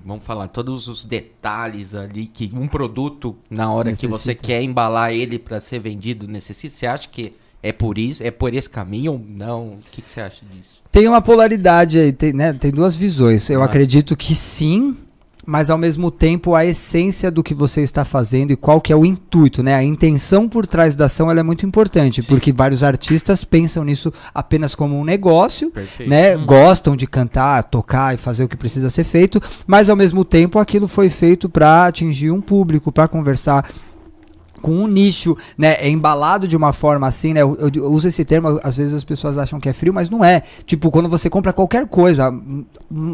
vamos 0.04 0.24
falar, 0.24 0.48
todos 0.48 0.88
os 0.88 1.04
detalhes 1.04 1.94
ali 1.94 2.26
que 2.26 2.50
um 2.54 2.66
produto 2.66 3.36
na 3.50 3.70
hora 3.70 3.90
que 3.90 4.06
você 4.06 4.30
Necessita. 4.30 4.42
quer 4.42 4.62
embalar 4.62 5.12
ele 5.12 5.38
para 5.38 5.60
ser 5.60 5.78
vendido 5.78 6.26
necessita. 6.26 6.74
Você 6.74 6.86
acha 6.86 7.08
que 7.08 7.34
é 7.62 7.70
por 7.70 7.98
isso, 7.98 8.22
é 8.22 8.30
por 8.30 8.54
esse 8.54 8.68
caminho 8.68 9.12
ou 9.12 9.18
não? 9.18 9.74
O 9.74 9.78
que, 9.90 10.00
que 10.00 10.10
você 10.10 10.22
acha 10.22 10.40
disso? 10.50 10.82
Tem 10.90 11.06
uma 11.06 11.20
polaridade 11.20 11.98
aí, 11.98 12.12
tem, 12.12 12.32
né, 12.32 12.54
tem 12.54 12.70
duas 12.70 12.96
visões. 12.96 13.48
Eu 13.50 13.60
Ah. 13.62 13.66
acredito 13.66 14.16
que 14.16 14.34
sim, 14.34 14.96
mas 15.46 15.70
ao 15.70 15.78
mesmo 15.78 16.10
tempo 16.10 16.54
a 16.54 16.64
essência 16.64 17.30
do 17.30 17.42
que 17.42 17.54
você 17.54 17.82
está 17.82 18.04
fazendo 18.04 18.52
e 18.52 18.56
qual 18.56 18.80
que 18.80 18.92
é 18.92 18.96
o 18.96 19.04
intuito, 19.04 19.62
né? 19.62 19.74
A 19.74 19.82
intenção 19.82 20.48
por 20.48 20.66
trás 20.66 20.96
da 20.96 21.06
ação 21.06 21.30
ela 21.30 21.40
é 21.40 21.42
muito 21.42 21.66
importante, 21.66 22.22
porque 22.22 22.52
vários 22.52 22.82
artistas 22.82 23.44
pensam 23.44 23.84
nisso 23.84 24.12
apenas 24.34 24.74
como 24.74 24.98
um 24.98 25.04
negócio, 25.04 25.70
Perfeito. 25.70 26.08
né? 26.08 26.36
Gostam 26.36 26.96
de 26.96 27.06
cantar, 27.06 27.62
tocar 27.64 28.14
e 28.14 28.16
fazer 28.16 28.44
o 28.44 28.48
que 28.48 28.56
precisa 28.56 28.90
ser 28.90 29.04
feito, 29.04 29.40
mas 29.66 29.88
ao 29.88 29.96
mesmo 29.96 30.24
tempo 30.24 30.58
aquilo 30.58 30.88
foi 30.88 31.08
feito 31.08 31.48
para 31.48 31.86
atingir 31.86 32.30
um 32.30 32.40
público, 32.40 32.92
para 32.92 33.08
conversar 33.08 33.68
com 34.64 34.70
um 34.72 34.86
nicho, 34.86 35.36
né, 35.58 35.74
é 35.78 35.90
embalado 35.90 36.48
de 36.48 36.56
uma 36.56 36.72
forma 36.72 37.06
assim, 37.06 37.34
né, 37.34 37.42
eu, 37.42 37.54
eu- 37.74 37.92
uso 37.92 38.08
esse 38.08 38.24
termo, 38.24 38.58
às 38.64 38.78
vezes 38.78 38.94
as 38.94 39.04
pessoas 39.04 39.36
acham 39.36 39.60
que 39.60 39.68
é 39.68 39.74
frio, 39.74 39.92
mas 39.92 40.08
não 40.08 40.24
é, 40.24 40.42
tipo, 40.64 40.90
quando 40.90 41.06
você 41.06 41.28
compra 41.28 41.52
qualquer 41.52 41.86
coisa, 41.86 42.32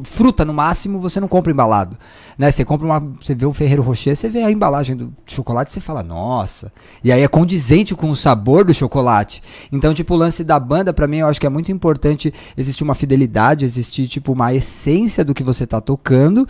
fruta 0.04 0.45
no 0.45 0.54
máximo, 0.54 1.00
você 1.00 1.19
não 1.19 1.26
compra 1.26 1.50
embalado, 1.52 1.97
né, 2.38 2.52
você 2.52 2.64
compra 2.64 2.87
uma, 2.87 3.00
você 3.21 3.35
vê 3.35 3.47
um 3.47 3.52
Ferreiro 3.52 3.83
Rocher, 3.83 4.14
você 4.14 4.28
vê 4.28 4.45
a 4.45 4.50
embalagem 4.50 4.95
do 4.97 5.12
chocolate, 5.26 5.73
você 5.73 5.80
fala, 5.80 6.04
nossa, 6.04 6.73
e 7.02 7.11
aí 7.11 7.21
é 7.23 7.26
condizente 7.28 7.97
com 7.97 8.11
o 8.11 8.14
sabor 8.16 8.64
do 8.64 8.73
chocolate, 8.73 9.42
então, 9.73 9.92
tipo, 9.92 10.14
o 10.14 10.16
lance 10.16 10.45
da 10.45 10.59
banda, 10.61 10.92
pra 10.92 11.09
mim, 11.09 11.16
eu 11.19 11.26
acho 11.26 11.40
que 11.40 11.47
é 11.47 11.50
muito 11.50 11.73
importante 11.73 12.33
existir 12.57 12.85
uma 12.85 12.95
fidelidade, 12.95 13.64
existir, 13.64 14.07
tipo, 14.07 14.33
uma 14.33 14.54
essência 14.54 15.25
do 15.25 15.35
que 15.35 15.42
você 15.42 15.66
tá 15.66 15.80
tocando, 15.80 16.47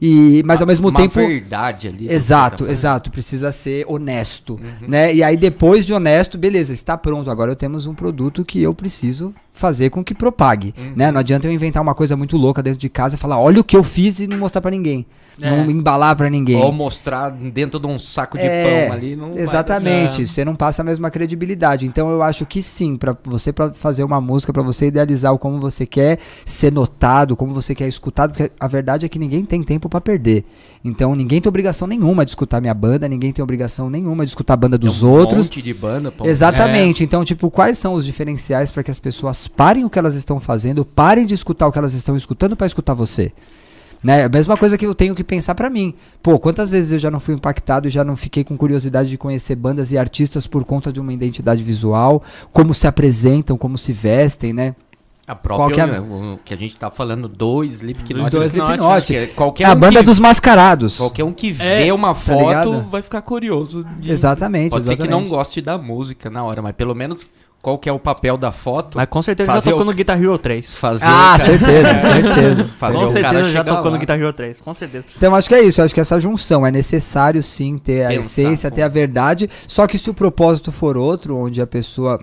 e, 0.00 0.42
mas 0.44 0.60
ao 0.60 0.66
mesmo 0.66 0.88
uma 0.88 1.00
tempo... 1.00 1.14
verdade 1.14 1.88
ali. 1.88 2.12
Exato, 2.12 2.50
tá 2.50 2.58
fazendo. 2.58 2.70
exato. 2.72 3.10
Precisa 3.10 3.52
ser 3.52 3.84
honesto, 3.88 4.41
né? 4.86 5.14
E 5.14 5.22
aí 5.22 5.36
depois 5.36 5.86
de 5.86 5.94
honesto, 5.94 6.36
beleza, 6.36 6.72
está 6.72 6.96
pronto. 6.96 7.30
Agora 7.30 7.50
eu 7.50 7.56
temos 7.56 7.86
um 7.86 7.94
produto 7.94 8.44
que 8.44 8.62
eu 8.62 8.74
preciso 8.74 9.34
fazer 9.52 9.90
com 9.90 10.02
que 10.02 10.14
propague, 10.14 10.74
né? 10.96 11.12
Não 11.12 11.20
adianta 11.20 11.46
eu 11.46 11.52
inventar 11.52 11.82
uma 11.82 11.94
coisa 11.94 12.16
muito 12.16 12.36
louca 12.36 12.62
dentro 12.62 12.78
de 12.80 12.88
casa 12.88 13.16
e 13.16 13.18
falar, 13.18 13.38
olha 13.38 13.60
o 13.60 13.64
que 13.64 13.76
eu 13.76 13.82
fiz 13.84 14.18
e 14.20 14.26
não 14.26 14.38
mostrar 14.38 14.60
pra 14.62 14.70
ninguém, 14.70 15.04
É. 15.40 15.50
não 15.50 15.70
embalar 15.70 16.16
pra 16.16 16.30
ninguém. 16.30 16.56
Ou 16.56 16.72
mostrar 16.72 17.28
dentro 17.30 17.78
de 17.78 17.86
um 17.86 17.98
saco 17.98 18.38
de 18.38 18.44
É, 18.44 18.86
pão 18.86 18.96
ali. 18.96 19.14
Não 19.14 19.36
Exatamente, 19.36 20.26
você 20.26 20.44
não 20.44 20.56
passa 20.56 20.82
a 20.82 20.84
mesma 20.84 21.10
credibilidade. 21.10 21.86
Então 21.86 22.10
eu 22.10 22.22
acho 22.22 22.46
que 22.46 22.62
sim, 22.62 22.96
pra 22.96 23.16
você 23.24 23.52
pra 23.52 23.72
fazer 23.74 24.02
uma 24.04 24.20
música, 24.20 24.52
pra 24.52 24.62
você 24.62 24.86
idealizar 24.86 25.32
o 25.32 25.38
como 25.38 25.60
você 25.60 25.84
quer 25.86 26.18
ser 26.46 26.72
notado, 26.72 27.36
como 27.36 27.52
você 27.54 27.74
quer 27.74 27.86
escutado, 27.86 28.30
porque 28.32 28.50
a 28.58 28.66
verdade 28.66 29.04
é 29.06 29.08
que 29.08 29.18
ninguém 29.18 29.44
tem 29.44 29.62
tempo 29.62 29.88
pra 29.88 30.00
perder. 30.00 30.44
Então 30.84 31.14
ninguém 31.14 31.40
tem 31.40 31.48
obrigação 31.48 31.86
nenhuma 31.86 32.24
de 32.24 32.30
escutar 32.32 32.60
minha 32.60 32.74
banda, 32.74 33.06
ninguém 33.06 33.32
tem 33.32 33.42
obrigação 33.42 33.88
nenhuma 33.88 34.24
de 34.24 34.30
escutar 34.30 34.54
a 34.54 34.56
banda 34.56 34.78
Tem 34.78 34.88
dos 34.88 35.02
um 35.02 35.10
outros. 35.10 35.46
monte 35.46 35.62
de 35.62 35.72
banda, 35.74 36.10
pô. 36.10 36.26
Exatamente. 36.26 37.04
Então, 37.04 37.24
tipo, 37.24 37.50
quais 37.50 37.78
são 37.78 37.94
os 37.94 38.04
diferenciais 38.04 38.70
para 38.70 38.82
que 38.82 38.90
as 38.90 38.98
pessoas 38.98 39.41
parem 39.48 39.84
o 39.84 39.90
que 39.90 39.98
elas 39.98 40.14
estão 40.14 40.38
fazendo, 40.40 40.84
parem 40.84 41.26
de 41.26 41.34
escutar 41.34 41.66
o 41.66 41.72
que 41.72 41.78
elas 41.78 41.94
estão 41.94 42.16
escutando 42.16 42.56
para 42.56 42.66
escutar 42.66 42.94
você? 42.94 43.32
Né? 44.02 44.24
A 44.24 44.28
mesma 44.28 44.56
coisa 44.56 44.76
que 44.76 44.84
eu 44.84 44.94
tenho 44.96 45.14
que 45.14 45.22
pensar 45.22 45.54
pra 45.54 45.70
mim. 45.70 45.94
Pô, 46.20 46.36
quantas 46.36 46.72
vezes 46.72 46.90
eu 46.90 46.98
já 46.98 47.08
não 47.10 47.20
fui 47.20 47.34
impactado 47.34 47.86
e 47.86 47.90
já 47.90 48.02
não 48.02 48.16
fiquei 48.16 48.42
com 48.42 48.56
curiosidade 48.56 49.08
de 49.08 49.16
conhecer 49.16 49.54
bandas 49.54 49.92
e 49.92 49.98
artistas 49.98 50.44
por 50.44 50.64
conta 50.64 50.92
de 50.92 50.98
uma 50.98 51.12
identidade 51.12 51.62
visual, 51.62 52.20
como 52.52 52.74
se 52.74 52.88
apresentam, 52.88 53.56
como 53.56 53.78
se 53.78 53.92
vestem, 53.92 54.52
né? 54.52 54.74
A 55.24 55.36
própria, 55.36 55.72
que 55.72 55.80
é 55.80 55.84
a- 55.84 55.86
né, 55.86 56.00
o 56.00 56.36
que 56.44 56.52
a 56.52 56.56
gente 56.56 56.76
tá 56.76 56.90
falando, 56.90 57.28
dois 57.28 57.76
Slipknot. 57.76 58.24
Os 58.24 58.30
dois 58.32 58.52
Slipknot. 58.52 59.06
Que 59.06 59.26
Qualquer 59.28 59.62
É 59.62 59.66
a 59.68 59.72
um 59.72 59.76
banda 59.76 60.00
que- 60.00 60.04
dos 60.06 60.18
mascarados. 60.18 60.96
Qualquer 60.98 61.22
um 61.24 61.32
que 61.32 61.54
É, 61.60 61.84
vê 61.84 61.92
uma 61.92 62.12
foto 62.12 62.40
ligado? 62.48 62.82
vai 62.90 63.02
ficar 63.02 63.22
curioso. 63.22 63.84
de- 64.00 64.10
Exatamente, 64.10 64.72
Pode 64.72 64.84
ser 64.84 64.96
que 64.96 65.02
não 65.02 65.20
exatamente. 65.20 65.30
goste 65.30 65.60
da 65.62 65.78
música 65.78 66.28
na 66.28 66.42
hora, 66.42 66.60
mas 66.60 66.74
pelo 66.74 66.92
menos 66.92 67.24
qual 67.62 67.78
que 67.78 67.88
é 67.88 67.92
o 67.92 67.98
papel 67.98 68.36
da 68.36 68.50
foto? 68.52 68.96
Mas 68.98 69.06
com 69.08 69.22
certeza 69.22 69.50
Fazer 69.52 69.66
já 69.66 69.70
tocou 69.70 69.86
o- 69.86 69.90
no 69.90 69.96
Guitar 69.96 70.20
Hero 70.20 70.36
3. 70.36 70.74
Fazer 70.74 71.04
Ah, 71.06 71.36
cara- 71.38 71.44
certeza, 71.44 72.00
certeza. 72.12 72.68
fazer 72.76 72.96
com 72.98 73.04
o 73.04 73.06
cara 73.12 73.22
certeza 73.22 73.50
já 73.52 73.64
tocou 73.64 73.84
lá. 73.84 73.90
no 73.92 73.98
Guitar 73.98 74.18
Hero 74.20 74.32
3, 74.32 74.60
com 74.60 74.74
certeza. 74.74 75.04
Então 75.16 75.34
acho 75.34 75.48
que 75.48 75.54
é 75.54 75.62
isso, 75.62 75.80
acho 75.80 75.94
que 75.94 76.00
essa 76.00 76.18
junção 76.18 76.66
é 76.66 76.70
necessário 76.72 77.40
sim 77.42 77.78
ter 77.78 78.04
a 78.04 78.08
Pensar, 78.08 78.20
essência, 78.20 78.68
pô. 78.70 78.74
ter 78.74 78.82
a 78.82 78.88
verdade, 78.88 79.48
só 79.68 79.86
que 79.86 79.96
se 79.96 80.10
o 80.10 80.14
propósito 80.14 80.72
for 80.72 80.96
outro, 80.96 81.36
onde 81.36 81.60
a 81.62 81.66
pessoa 81.66 82.20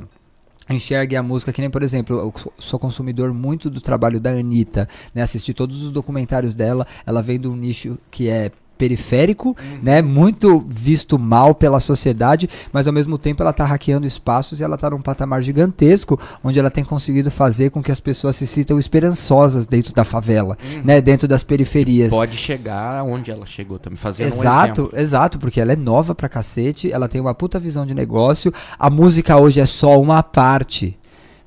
enxergue 0.69 1.15
a 1.15 1.23
música, 1.23 1.51
que 1.51 1.61
nem 1.61 1.69
por 1.69 1.81
exemplo, 1.81 2.17
eu 2.19 2.33
sou 2.59 2.77
consumidor 2.77 3.33
muito 3.33 3.69
do 3.69 3.81
trabalho 3.81 4.19
da 4.19 4.29
Anitta, 4.31 4.87
né? 5.15 5.21
Assisti 5.23 5.53
todos 5.53 5.81
os 5.81 5.89
documentários 5.89 6.53
dela, 6.53 6.85
ela 7.07 7.21
vem 7.23 7.39
de 7.39 7.47
um 7.47 7.55
nicho 7.55 7.97
que 8.11 8.29
é 8.29 8.51
periférico, 8.79 9.55
né, 9.83 10.01
muito 10.01 10.65
visto 10.69 11.19
mal 11.19 11.53
pela 11.53 11.81
sociedade, 11.81 12.49
mas 12.71 12.87
ao 12.87 12.93
mesmo 12.93 13.17
tempo 13.17 13.43
ela 13.43 13.51
tá 13.51 13.65
hackeando 13.65 14.07
espaços 14.07 14.61
e 14.61 14.63
ela 14.63 14.77
tá 14.77 14.89
num 14.89 15.01
patamar 15.01 15.43
gigantesco, 15.43 16.17
onde 16.41 16.57
ela 16.57 16.71
tem 16.71 16.85
conseguido 16.85 17.29
fazer 17.29 17.71
com 17.71 17.83
que 17.83 17.91
as 17.91 17.99
pessoas 17.99 18.37
se 18.37 18.47
sintam 18.47 18.79
esperançosas 18.79 19.65
dentro 19.65 19.93
da 19.93 20.05
favela, 20.05 20.57
né, 20.83 21.01
dentro 21.01 21.27
das 21.27 21.43
periferias. 21.43 22.13
Pode 22.13 22.37
chegar 22.37 23.03
onde 23.03 23.29
ela 23.29 23.45
chegou 23.45 23.77
também, 23.77 23.97
fazendo 23.97 24.27
um 24.27 24.29
Exato, 24.29 24.81
exemplo. 24.81 24.99
exato, 24.99 25.39
porque 25.39 25.59
ela 25.59 25.73
é 25.73 25.75
nova 25.75 26.15
pra 26.15 26.29
cacete, 26.29 26.89
ela 26.89 27.09
tem 27.09 27.19
uma 27.19 27.35
puta 27.35 27.59
visão 27.59 27.85
de 27.85 27.93
negócio. 27.93 28.53
A 28.79 28.89
música 28.89 29.35
hoje 29.35 29.59
é 29.59 29.65
só 29.65 29.99
uma 29.99 30.23
parte. 30.23 30.97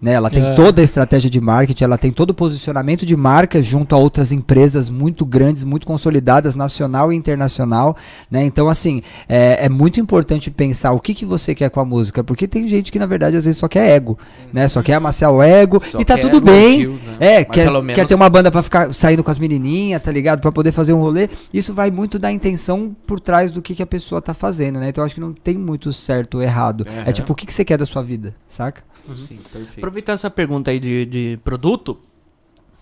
Né? 0.02 0.14
Ela 0.14 0.28
tem 0.28 0.44
É. 0.44 0.54
toda 0.54 0.80
a 0.80 0.84
estratégia 0.84 1.30
de 1.30 1.40
marketing, 1.40 1.84
ela 1.84 1.96
tem 1.96 2.10
todo 2.10 2.30
o 2.30 2.34
posicionamento 2.34 3.06
de 3.06 3.16
marca 3.16 3.62
junto 3.62 3.94
a 3.94 3.98
outras 3.98 4.32
empresas 4.32 4.90
muito 4.90 5.24
grandes, 5.24 5.62
muito 5.62 5.86
consolidadas, 5.86 6.56
nacional 6.56 7.12
e 7.12 7.16
internacional. 7.16 7.96
Né? 8.28 8.42
Então, 8.44 8.68
assim, 8.68 9.00
é, 9.28 9.64
é 9.66 9.68
muito 9.68 10.00
importante 10.00 10.50
pensar 10.50 10.90
o 10.90 10.98
que, 10.98 11.14
que 11.14 11.24
você 11.24 11.54
quer 11.54 11.70
com 11.70 11.78
a 11.78 11.84
música, 11.84 12.24
porque 12.24 12.48
tem 12.48 12.66
gente 12.66 12.90
que, 12.90 12.98
na 12.98 13.06
verdade, 13.06 13.36
às 13.36 13.44
vezes 13.44 13.58
só 13.58 13.68
quer 13.68 13.90
ego, 13.90 14.18
né? 14.52 14.66
Só 14.66 14.82
quer 14.82 14.94
amaciar 14.94 15.30
o 15.30 15.40
ego 15.40 15.80
Só 15.80 16.00
e 16.00 16.04
tá 16.04 16.18
tudo 16.18 16.40
bem. 16.40 16.82
elogio, 16.82 17.00
né? 17.06 17.16
É, 17.20 17.36
Mas 17.38 17.46
quer, 17.54 17.64
pelo 17.66 17.78
quer 17.80 17.84
menos- 17.86 18.06
ter 18.08 18.14
uma 18.16 18.28
banda 18.28 18.50
pra 18.50 18.62
ficar 18.62 18.92
saindo 18.92 19.22
com 19.22 19.30
as 19.30 19.38
menininhas, 19.38 20.02
tá 20.02 20.10
ligado? 20.10 20.40
Pra 20.40 20.50
poder 20.50 20.72
fazer 20.72 20.92
um 20.92 20.98
rolê. 21.00 21.28
Isso 21.54 21.72
vai 21.72 21.92
muito 21.92 22.18
da 22.18 22.32
intenção 22.32 22.96
por 23.06 23.20
trás 23.20 23.52
do 23.52 23.62
que, 23.62 23.72
que 23.74 23.82
a 23.84 23.86
pessoa 23.86 24.20
tá 24.20 24.34
fazendo, 24.34 24.80
né? 24.80 24.88
Então 24.88 25.02
eu 25.02 25.06
acho 25.06 25.14
que 25.14 25.20
não 25.20 25.32
tem 25.32 25.56
muito 25.56 25.92
certo 25.92 26.38
ou 26.38 26.42
errado. 26.42 26.84
É 26.88 27.02
Aham. 27.02 27.12
tipo, 27.12 27.32
o 27.32 27.36
que, 27.36 27.46
que 27.46 27.54
você 27.54 27.64
quer 27.64 27.78
da 27.78 27.86
sua 27.86 28.02
vida, 28.02 28.34
saca? 28.48 28.82
Sim, 29.16 29.38
perfeito. 29.52 29.80
Aproveitando 29.92 30.14
essa 30.14 30.30
pergunta 30.30 30.70
aí 30.70 30.80
de, 30.80 31.04
de 31.04 31.38
produto, 31.44 31.98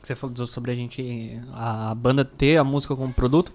que 0.01 0.07
você 0.07 0.15
falou 0.15 0.47
sobre 0.47 0.71
a 0.71 0.77
gente, 0.77 1.41
a 1.53 1.93
banda 1.93 2.25
ter 2.25 2.57
a 2.57 2.63
música 2.63 2.95
como 2.95 3.13
produto, 3.13 3.53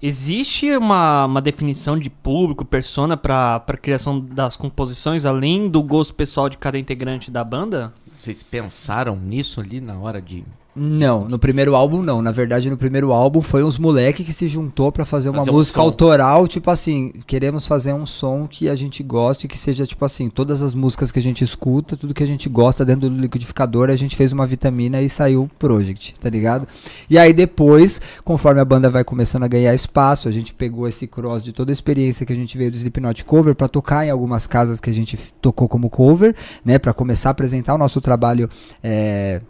existe 0.00 0.74
uma, 0.78 1.26
uma 1.26 1.42
definição 1.42 1.98
de 1.98 2.08
público, 2.08 2.64
persona 2.64 3.18
pra 3.18 3.62
criação 3.82 4.18
das 4.18 4.56
composições, 4.56 5.26
além 5.26 5.68
do 5.68 5.82
gosto 5.82 6.14
pessoal 6.14 6.48
de 6.48 6.56
cada 6.56 6.78
integrante 6.78 7.30
da 7.30 7.44
banda? 7.44 7.92
Vocês 8.18 8.42
pensaram 8.42 9.14
nisso 9.14 9.60
ali 9.60 9.78
na 9.78 9.98
hora 9.98 10.22
de. 10.22 10.42
Não, 10.74 11.28
no 11.28 11.38
primeiro 11.38 11.74
álbum 11.74 12.02
não. 12.02 12.22
Na 12.22 12.30
verdade, 12.30 12.70
no 12.70 12.76
primeiro 12.76 13.12
álbum 13.12 13.42
foi 13.42 13.64
uns 13.64 13.76
moleque 13.76 14.22
que 14.22 14.32
se 14.32 14.46
juntou 14.46 14.92
pra 14.92 15.04
fazer 15.04 15.28
uma 15.28 15.38
Fazer 15.38 15.50
música 15.50 15.80
autoral, 15.80 16.46
tipo 16.46 16.70
assim, 16.70 17.12
queremos 17.26 17.66
fazer 17.66 17.92
um 17.92 18.06
som 18.06 18.46
que 18.46 18.68
a 18.68 18.74
gente 18.74 19.02
goste, 19.02 19.48
que 19.48 19.58
seja 19.58 19.84
tipo 19.84 20.04
assim, 20.04 20.28
todas 20.28 20.62
as 20.62 20.74
músicas 20.74 21.10
que 21.10 21.18
a 21.18 21.22
gente 21.22 21.42
escuta, 21.42 21.96
tudo 21.96 22.14
que 22.14 22.22
a 22.22 22.26
gente 22.26 22.48
gosta 22.48 22.84
dentro 22.84 23.10
do 23.10 23.20
liquidificador, 23.20 23.90
a 23.90 23.96
gente 23.96 24.14
fez 24.14 24.32
uma 24.32 24.46
vitamina 24.46 25.02
e 25.02 25.08
saiu 25.08 25.44
o 25.44 25.50
project, 25.58 26.14
tá 26.20 26.30
ligado? 26.30 26.68
E 27.08 27.18
aí 27.18 27.32
depois, 27.32 28.00
conforme 28.24 28.60
a 28.60 28.64
banda 28.64 28.88
vai 28.88 29.02
começando 29.02 29.42
a 29.42 29.48
ganhar 29.48 29.74
espaço, 29.74 30.28
a 30.28 30.32
gente 30.32 30.54
pegou 30.54 30.86
esse 30.86 31.06
cross 31.06 31.42
de 31.42 31.52
toda 31.52 31.72
a 31.72 31.74
experiência 31.74 32.24
que 32.24 32.32
a 32.32 32.36
gente 32.36 32.56
veio 32.56 32.70
do 32.70 32.76
Slipknot 32.76 33.24
cover 33.24 33.54
pra 33.54 33.68
tocar 33.68 34.06
em 34.06 34.10
algumas 34.10 34.46
casas 34.46 34.78
que 34.78 34.88
a 34.88 34.94
gente 34.94 35.18
tocou 35.40 35.68
como 35.68 35.90
cover, 35.90 36.34
né, 36.64 36.78
Pra 36.80 36.94
começar 36.94 37.30
a 37.30 37.32
apresentar 37.32 37.74
o 37.74 37.78
nosso 37.78 38.00
trabalho 38.00 38.48
é, 38.82 39.42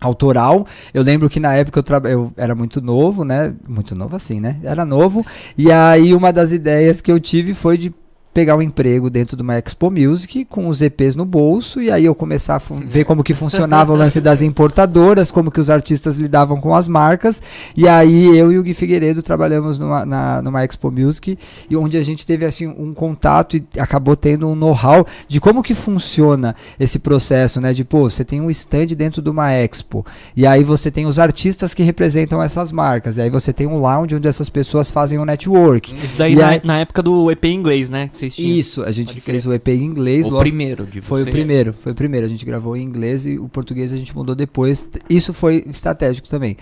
autoral. 0.00 0.66
Eu 0.92 1.02
lembro 1.02 1.28
que 1.28 1.40
na 1.40 1.54
época 1.54 1.78
eu, 1.78 1.82
traba- 1.82 2.08
eu 2.10 2.32
era 2.36 2.54
muito 2.54 2.80
novo, 2.80 3.24
né? 3.24 3.54
Muito 3.68 3.94
novo 3.94 4.16
assim, 4.16 4.40
né? 4.40 4.58
Era 4.62 4.84
novo. 4.84 5.24
E 5.56 5.70
aí 5.72 6.14
uma 6.14 6.32
das 6.32 6.52
ideias 6.52 7.00
que 7.00 7.10
eu 7.10 7.18
tive 7.20 7.54
foi 7.54 7.78
de 7.78 7.92
pegar 8.36 8.54
um 8.54 8.60
emprego 8.60 9.08
dentro 9.08 9.34
de 9.34 9.42
uma 9.42 9.56
Expo 9.58 9.90
Music 9.90 10.44
com 10.44 10.68
os 10.68 10.82
EPs 10.82 11.16
no 11.16 11.24
bolso 11.24 11.80
e 11.80 11.90
aí 11.90 12.04
eu 12.04 12.14
começar 12.14 12.56
a 12.56 12.60
ver 12.84 13.02
como 13.04 13.24
que 13.24 13.32
funcionava 13.32 13.94
o 13.94 13.96
lance 13.96 14.20
das 14.20 14.42
importadoras, 14.42 15.30
como 15.30 15.50
que 15.50 15.58
os 15.58 15.70
artistas 15.70 16.18
lidavam 16.18 16.60
com 16.60 16.74
as 16.74 16.86
marcas 16.86 17.40
e 17.74 17.88
aí 17.88 18.36
eu 18.36 18.52
e 18.52 18.58
o 18.58 18.62
Gui 18.62 18.74
Figueiredo 18.74 19.22
trabalhamos 19.22 19.78
numa, 19.78 20.04
na, 20.04 20.42
numa 20.42 20.62
Expo 20.62 20.90
Music 20.90 21.38
e 21.70 21.74
onde 21.78 21.96
a 21.96 22.02
gente 22.02 22.26
teve 22.26 22.44
assim 22.44 22.66
um 22.66 22.92
contato 22.92 23.56
e 23.56 23.64
acabou 23.78 24.14
tendo 24.14 24.46
um 24.46 24.54
know-how 24.54 25.06
de 25.26 25.40
como 25.40 25.62
que 25.62 25.72
funciona 25.72 26.54
esse 26.78 26.98
processo, 26.98 27.58
né? 27.58 27.72
De 27.72 27.84
pô, 27.84 28.02
você 28.10 28.22
tem 28.22 28.42
um 28.42 28.50
stand 28.50 28.88
dentro 28.88 29.22
de 29.22 29.30
uma 29.30 29.50
Expo 29.54 30.04
e 30.36 30.46
aí 30.46 30.62
você 30.62 30.90
tem 30.90 31.06
os 31.06 31.18
artistas 31.18 31.72
que 31.72 31.82
representam 31.82 32.42
essas 32.42 32.70
marcas 32.70 33.16
e 33.16 33.22
aí 33.22 33.30
você 33.30 33.50
tem 33.50 33.66
um 33.66 33.78
lounge 33.78 34.14
onde 34.14 34.28
essas 34.28 34.50
pessoas 34.50 34.90
fazem 34.90 35.18
um 35.18 35.24
network. 35.24 35.94
Isso 36.04 36.18
daí 36.18 36.36
na, 36.36 36.48
aí- 36.48 36.60
na 36.62 36.78
época 36.80 37.02
do 37.02 37.30
EP 37.30 37.46
inglês, 37.46 37.88
né? 37.88 38.08
Que 38.08 38.25
vocês 38.30 38.34
tinham. 38.46 38.58
Isso, 38.58 38.82
a 38.82 38.90
gente 38.90 39.08
Pode 39.08 39.20
fez 39.20 39.46
o 39.46 39.52
EP 39.52 39.68
em 39.68 39.84
inglês, 39.84 40.26
O 40.26 40.30
logo- 40.30 40.40
primeiro 40.42 40.86
de 40.86 41.00
foi 41.00 41.22
o 41.22 41.26
primeiro, 41.30 41.72
foi 41.72 41.92
o 41.92 41.94
primeiro. 41.94 42.26
A 42.26 42.28
gente 42.28 42.44
gravou 42.44 42.76
em 42.76 42.82
inglês 42.82 43.26
e 43.26 43.38
o 43.38 43.48
português 43.48 43.92
a 43.92 43.96
gente 43.96 44.14
mudou 44.14 44.34
depois. 44.34 44.86
Isso 45.08 45.32
foi 45.32 45.64
estratégico 45.68 46.28
também. 46.28 46.56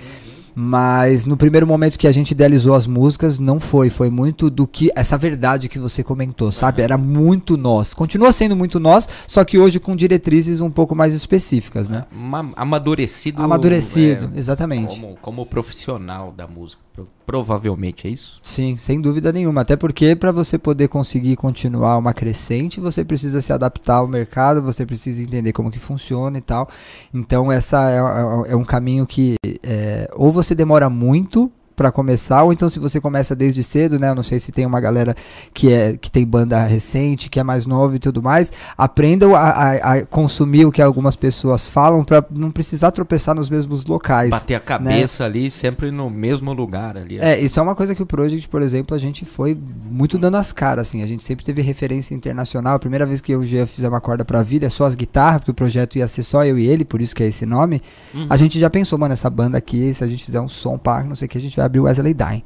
Mas 0.57 1.27
no 1.27 1.37
primeiro 1.37 1.67
momento 1.67 1.99
que 1.99 2.07
a 2.07 2.13
gente 2.13 2.31
idealizou 2.31 2.75
as 2.75 2.87
músicas, 2.87 3.41
não 3.41 3.59
foi. 3.59 3.91
Foi 3.91 4.09
muito 4.09 4.49
do 4.49 4.69
que. 4.69 4.89
Essa 4.95 5.19
verdade 5.19 5.69
que 5.69 5.81
você 5.81 6.05
comentou, 6.05 6.53
sabe? 6.53 6.81
Era 6.81 6.97
muito 6.97 7.57
nós. 7.57 7.93
Continua 7.93 8.31
sendo 8.31 8.55
muito 8.55 8.79
nós, 8.79 9.09
só 9.27 9.45
que 9.45 9.59
hoje 9.59 9.81
com 9.81 9.97
diretrizes 9.97 10.61
um 10.61 10.71
pouco 10.71 10.95
mais 10.95 11.13
específicas, 11.13 11.89
né? 11.89 12.05
Ma- 12.15 12.53
amadurecido. 12.55 13.43
Amadurecido, 13.43 14.31
é, 14.33 14.39
exatamente. 14.39 15.01
como, 15.01 15.17
como 15.21 15.45
profissional 15.45 16.31
da 16.31 16.47
música. 16.47 16.84
Pro- 16.95 17.09
Provavelmente 17.27 18.07
é 18.07 18.11
isso. 18.11 18.39
Sim, 18.43 18.77
sem 18.77 19.01
dúvida 19.01 19.33
nenhuma. 19.33 19.63
Até 19.63 19.77
porque 19.77 20.15
para 20.15 20.31
você 20.31 20.57
poder 20.57 20.89
conseguir 20.89 21.37
continuar 21.37 21.97
uma 21.99 22.15
crescente, 22.15 22.79
você 22.81 23.05
precisa 23.05 23.41
se 23.41 23.53
adaptar 23.53 23.97
ao 23.97 24.07
mercado, 24.09 24.63
você 24.63 24.87
precisa 24.87 25.23
entender 25.23 25.53
como 25.53 25.71
que 25.71 25.79
funciona 25.79 26.39
e 26.39 26.41
tal. 26.41 26.69
Então 27.13 27.51
essa 27.51 27.91
é, 27.91 27.97
é- 27.97 28.53
é 28.53 28.57
um 28.57 28.65
caminho 28.65 29.07
que 29.07 29.35
é, 29.63 30.09
ou 30.15 30.31
você 30.33 30.55
demora 30.55 30.89
muito 30.89 31.51
para 31.77 31.91
começar, 31.91 32.43
ou 32.43 32.53
então 32.53 32.69
se 32.69 32.79
você 32.79 33.01
começa 33.01 33.35
desde 33.35 33.63
cedo, 33.63 33.99
né? 33.99 34.11
Eu 34.11 34.15
não 34.15 34.23
sei 34.23 34.39
se 34.39 34.53
tem 34.53 34.65
uma 34.67 34.81
galera 34.81 35.15
que 35.53 35.73
é 35.73 35.97
que 35.97 36.11
tem 36.11 36.25
banda 36.27 36.63
recente, 36.65 37.29
que 37.29 37.41
é 37.41 37.43
mais 37.43 37.67
nova 37.67 37.97
e 37.97 37.99
tudo 37.99 38.23
mais, 38.23 38.53
aprendam 38.79 39.35
a, 39.35 39.41
a- 39.51 39.93
a 39.95 40.07
consumir 40.07 40.65
o 40.67 40.73
que 40.73 40.83
algumas 40.83 41.17
pessoas 41.17 41.69
falam 41.69 42.05
para 42.05 42.25
não 42.31 42.51
precisar 42.51 42.91
tropeçar 42.91 43.35
nos 43.35 43.49
mesmos 43.51 43.85
locais. 43.87 44.31
Bater 44.31 44.55
a 44.55 44.61
cabeça 44.61 45.25
ali, 45.25 45.51
sempre 45.51 45.91
no 45.91 46.09
mesmo 46.11 46.53
lugar 46.53 46.97
ali. 46.97 47.19
É, 47.21 47.39
isso 47.41 47.59
é 47.59 47.63
uma 47.63 47.75
coisa 47.75 47.95
que 47.95 48.03
o 48.03 48.07
Project, 48.07 48.49
por 48.49 48.63
exemplo, 48.63 48.95
a 48.95 48.99
gente 48.99 49.25
foi 49.25 49.57
muito 49.91 50.19
dando 50.19 50.37
as 50.37 50.53
caras, 50.53 50.89
assim. 50.89 51.03
A 51.03 51.07
gente 51.07 51.25
sempre 51.25 51.45
teve 51.45 51.63
referência 51.63 52.15
internacional. 52.15 52.75
A 52.75 52.79
primeira 52.79 53.05
vez 53.07 53.21
que 53.21 53.33
eu 53.33 53.41
o 53.41 53.45
Gia 53.45 53.67
fizemos 53.67 53.93
uma 53.95 54.01
corda 54.01 54.25
pra 54.25 54.43
vida, 54.43 54.67
é 54.67 54.71
só 54.71 54.87
as 54.87 54.95
guitarras, 54.95 55.41
porque 55.41 55.51
o 55.51 55.55
projeto 55.55 55.97
ia 55.97 56.07
ser 56.09 56.23
só 56.23 56.45
eu 56.45 56.59
e 56.59 56.67
ele, 56.67 56.85
por 56.85 57.01
isso 57.03 57.15
que 57.15 57.23
é 57.23 57.27
esse 57.27 57.45
nome. 57.45 57.83
A 58.31 58.37
gente 58.37 58.59
já 58.61 58.71
pensou, 58.71 58.99
mano, 58.99 59.13
essa 59.13 59.29
banda 59.29 59.59
aqui, 59.59 59.93
se 59.93 60.03
a 60.05 60.07
gente 60.07 60.25
fizer 60.25 60.41
um 60.41 60.49
som, 60.49 60.79
pá, 60.79 61.03
não 61.03 61.15
sei 61.15 61.27
o 61.27 61.29
que, 61.29 61.37
a 61.39 61.41
gente 61.41 61.57
vai 61.57 61.64
abrir 61.65 61.81
o 61.81 61.85
Wesley 61.85 62.15
Dying. 62.15 62.43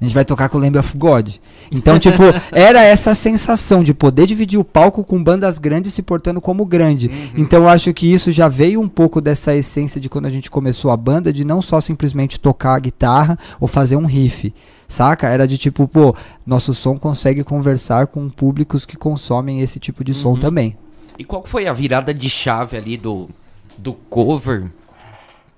A 0.00 0.04
gente 0.04 0.14
vai 0.14 0.24
tocar 0.24 0.48
com 0.48 0.58
o 0.58 0.60
Lamb 0.60 0.76
of 0.78 0.98
God. 0.98 1.30
Então, 1.70 1.96
tipo, 1.96 2.24
era 2.50 2.82
essa 2.82 3.14
sensação 3.14 3.84
de 3.84 3.94
poder 3.94 4.26
dividir 4.26 4.58
o 4.58 4.64
palco 4.64 5.04
com 5.04 5.22
bandas 5.22 5.58
grandes 5.58 5.94
se 5.94 6.02
portando 6.02 6.40
como 6.40 6.66
grande. 6.66 7.08
Então, 7.36 7.62
eu 7.62 7.68
acho 7.68 7.94
que 7.94 8.12
isso 8.12 8.32
já 8.32 8.48
veio 8.48 8.80
um 8.80 8.88
pouco 8.88 9.20
dessa 9.20 9.54
essência 9.54 10.00
de 10.00 10.08
quando 10.08 10.26
a 10.26 10.30
gente 10.30 10.50
começou 10.50 10.90
a 10.90 10.96
banda, 10.96 11.32
de 11.32 11.44
não 11.44 11.62
só 11.62 11.80
simplesmente 11.80 12.40
tocar 12.40 12.74
a 12.74 12.78
guitarra 12.80 13.38
ou 13.60 13.68
fazer 13.68 13.94
um 13.94 14.04
riff. 14.04 14.52
Saca? 14.88 15.28
Era 15.28 15.46
de 15.46 15.56
tipo, 15.56 15.86
pô, 15.86 16.16
nosso 16.44 16.74
som 16.74 16.98
consegue 16.98 17.44
conversar 17.44 18.08
com 18.08 18.28
públicos 18.28 18.84
que 18.84 18.96
consomem 18.96 19.60
esse 19.60 19.78
tipo 19.78 20.02
de 20.02 20.12
som 20.14 20.30
Uhum. 20.30 20.40
também. 20.40 20.76
E 21.16 21.22
qual 21.22 21.44
foi 21.46 21.68
a 21.68 21.72
virada 21.72 22.12
de 22.12 22.28
chave 22.28 22.76
ali 22.76 22.96
do, 22.96 23.28
do 23.78 23.92
cover 23.92 24.64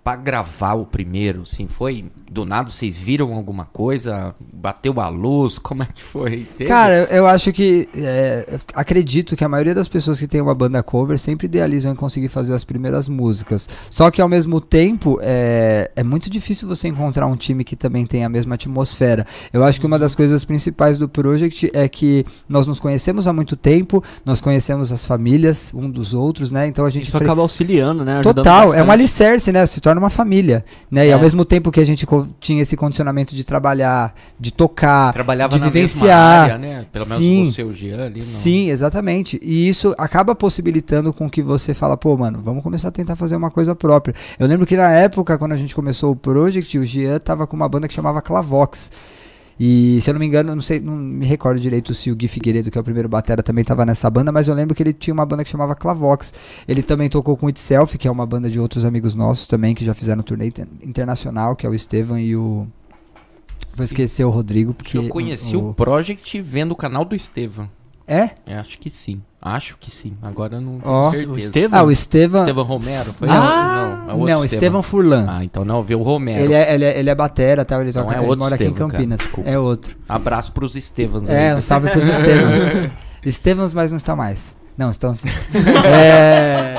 pra 0.04 0.14
gravar 0.16 0.74
o 0.74 0.84
primeiro? 0.84 1.42
Assim, 1.42 1.66
foi 1.66 2.04
do 2.30 2.44
nada 2.44 2.70
vocês 2.70 3.00
viram 3.00 3.32
alguma 3.34 3.64
coisa? 3.64 4.34
Bateu 4.52 5.00
a 5.00 5.08
luz? 5.08 5.58
Como 5.58 5.82
é 5.82 5.86
que 5.86 6.02
foi? 6.02 6.46
Teve? 6.58 6.66
Cara, 6.68 6.94
eu, 6.94 7.06
eu 7.18 7.26
acho 7.26 7.52
que. 7.52 7.88
é, 7.94 8.58
acredito 8.74 9.34
que 9.34 9.42
a 9.44 9.48
maioria 9.48 9.74
das 9.74 9.88
pessoas 9.88 10.20
que 10.20 10.28
tem 10.28 10.40
uma 10.40 10.54
banda 10.54 10.82
cover 10.82 11.18
sempre 11.18 11.46
idealizam 11.46 11.92
em 11.92 11.94
conseguir 11.96 12.28
fazer 12.28 12.54
as 12.54 12.64
primeiras 12.64 13.08
músicas. 13.08 13.68
Só 13.90 14.10
que 14.10 14.20
ao 14.20 14.28
mesmo 14.28 14.60
tempo, 14.60 15.18
é, 15.22 15.90
é 15.96 16.02
muito 16.02 16.28
difícil 16.28 16.68
você 16.68 16.88
encontrar 16.88 17.26
um 17.26 17.36
time 17.36 17.64
que 17.64 17.74
também 17.76 18.04
tem 18.04 18.24
a 18.24 18.28
mesma 18.28 18.56
atmosfera. 18.56 19.26
Eu 19.52 19.64
acho 19.64 19.80
que 19.80 19.86
uma 19.86 19.98
das 19.98 20.14
coisas 20.14 20.44
principais 20.44 20.98
do 20.98 21.08
Project 21.08 21.70
é 21.72 21.88
que 21.88 22.26
nós 22.48 22.66
nos 22.66 22.78
conhecemos 22.78 23.26
há 23.26 23.32
muito 23.32 23.56
tempo, 23.56 24.02
nós 24.24 24.40
conhecemos 24.40 24.92
as 24.92 25.04
famílias 25.06 25.72
um 25.74 25.88
dos 25.88 26.12
outros, 26.12 26.50
né? 26.50 26.66
Então 26.66 26.84
a 26.84 26.90
gente. 26.90 27.04
Isso 27.04 27.16
fre- 27.16 27.24
acaba 27.26 27.40
auxiliando, 27.42 28.04
né? 28.04 28.14
ajudando 28.14 28.34
Total, 28.36 28.62
é 28.62 28.66
um 28.66 28.70
bastante. 28.70 28.90
alicerce, 28.90 29.52
né? 29.52 29.64
Se 29.66 29.80
torna 29.80 29.93
uma 29.98 30.10
família, 30.10 30.64
né? 30.90 31.06
E 31.06 31.10
É. 31.10 31.12
ao 31.12 31.20
mesmo 31.20 31.44
tempo 31.44 31.70
que 31.70 31.80
a 31.80 31.84
gente 31.84 32.06
tinha 32.40 32.62
esse 32.62 32.76
condicionamento 32.76 33.34
de 33.34 33.44
trabalhar, 33.44 34.14
de 34.38 34.50
tocar, 34.52 35.12
Trabalhava 35.12 35.54
de 35.54 35.58
na 35.60 35.66
vivenciar. 35.66 36.06
mesma 36.08 36.54
área, 36.54 36.58
né? 36.58 36.86
Pelo 36.92 37.06
menos 37.06 37.18
Sim. 37.18 37.44
você 37.46 37.62
e 37.62 37.64
o 37.64 37.72
Jean 37.72 38.04
ali. 38.06 38.14
no- 38.14 38.20
Sim, 38.20 38.70
exatamente. 38.70 39.38
E 39.42 39.68
isso 39.68 39.94
acaba 39.98 40.34
possibilitando 40.34 41.12
com 41.12 41.28
que 41.28 41.42
você 41.42 41.74
fala, 41.74 41.96
pô, 41.96 42.16
mano, 42.16 42.40
vamos 42.44 42.62
começar 42.62 42.88
a 42.88 42.92
tentar 42.92 43.16
fazer 43.16 43.36
uma 43.36 43.50
coisa 43.50 43.74
própria. 43.74 44.14
Eu 44.38 44.46
lembro 44.46 44.66
que 44.66 44.76
na 44.76 44.90
época, 44.90 45.36
quando 45.38 45.52
a 45.52 45.56
gente 45.56 45.74
começou 45.74 46.12
o 46.12 46.16
Project, 46.16 46.78
o 46.78 46.84
Jean 46.84 47.18
tava 47.18 47.46
com 47.46 47.56
uma 47.56 47.68
banda 47.68 47.88
que 47.88 47.94
chamava 47.94 48.20
Clavox. 48.22 48.90
E 49.58 50.00
se 50.00 50.10
eu 50.10 50.14
não 50.14 50.18
me 50.18 50.26
engano, 50.26 50.50
eu 50.50 50.54
não 50.54 50.62
sei, 50.62 50.80
não 50.80 50.96
me 50.96 51.24
recordo 51.26 51.60
direito 51.60 51.94
se 51.94 52.10
o 52.10 52.16
Gui 52.16 52.26
Figueiredo, 52.28 52.70
que 52.70 52.78
é 52.78 52.80
o 52.80 52.84
primeiro 52.84 53.08
batera, 53.08 53.42
também 53.42 53.64
tava 53.64 53.84
nessa 53.86 54.10
banda, 54.10 54.32
mas 54.32 54.48
eu 54.48 54.54
lembro 54.54 54.74
que 54.74 54.82
ele 54.82 54.92
tinha 54.92 55.14
uma 55.14 55.24
banda 55.24 55.44
que 55.44 55.50
chamava 55.50 55.74
Clavox. 55.74 56.34
Ele 56.66 56.82
também 56.82 57.08
tocou 57.08 57.36
com 57.36 57.48
Itself, 57.48 57.96
que 57.96 58.08
é 58.08 58.10
uma 58.10 58.26
banda 58.26 58.50
de 58.50 58.58
outros 58.58 58.84
amigos 58.84 59.14
nossos 59.14 59.46
também, 59.46 59.74
que 59.74 59.84
já 59.84 59.94
fizeram 59.94 60.22
turnê 60.22 60.48
inter- 60.48 60.66
internacional, 60.82 61.54
que 61.54 61.66
é 61.66 61.68
o 61.70 61.74
Estevam 61.74 62.18
e 62.18 62.34
o. 62.36 62.66
Vou 63.76 63.84
esquecer 63.84 64.24
o 64.24 64.30
Rodrigo, 64.30 64.74
porque. 64.74 64.98
Eu 64.98 65.08
conheci 65.08 65.56
o, 65.56 65.70
o... 65.70 65.74
Project 65.74 66.40
vendo 66.40 66.72
o 66.72 66.76
canal 66.76 67.04
do 67.04 67.14
Estevam. 67.14 67.68
É? 68.06 68.30
É, 68.46 68.56
acho 68.58 68.78
que 68.78 68.90
sim. 68.90 69.22
Acho 69.46 69.76
que 69.78 69.90
sim. 69.90 70.14
Agora 70.22 70.58
não 70.58 70.78
tenho 70.78 70.82
Ó. 70.90 71.10
certeza. 71.10 71.32
O 71.32 71.38
Estevam? 71.38 71.78
Ah, 71.78 71.82
o 71.84 71.92
Estevam. 71.92 72.40
Estevam 72.40 72.64
Romero? 72.64 73.12
Foi 73.12 73.28
Não. 73.28 73.36
esse? 73.44 74.06
não, 74.06 74.28
é 74.28 74.32
Não, 74.32 74.44
Estevam 74.44 74.82
Furlan. 74.82 75.26
Ah, 75.28 75.44
então 75.44 75.64
não, 75.66 75.82
vê 75.82 75.94
o 75.94 76.02
Romero. 76.02 76.40
Ele 76.44 76.54
é, 76.54 76.74
ele, 76.74 76.84
é, 76.86 76.98
ele 76.98 77.10
é 77.10 77.14
batera, 77.14 77.62
tal, 77.62 77.82
ele, 77.82 77.92
Não, 77.94 78.02
toca, 78.04 78.14
é 78.16 78.24
ele 78.24 78.36
mora 78.36 78.54
aqui 78.54 78.64
em 78.64 78.68
Estevam, 78.68 78.88
cara, 78.88 79.02
Campinas. 79.04 79.20
É 79.44 79.58
outro. 79.58 79.94
Abraço 80.08 80.50
pros 80.50 80.74
Estevans. 80.74 81.28
É, 81.28 81.50
aí. 81.50 81.54
um 81.56 81.60
salve 81.60 81.90
pros 81.90 82.06
Estevans. 82.08 82.90
Estevans, 83.24 83.74
mas 83.74 83.90
não 83.90 83.98
está 83.98 84.16
mais. 84.16 84.54
Não, 84.78 84.90
estão 84.90 85.12
sim. 85.14 85.28
é. 85.86 86.74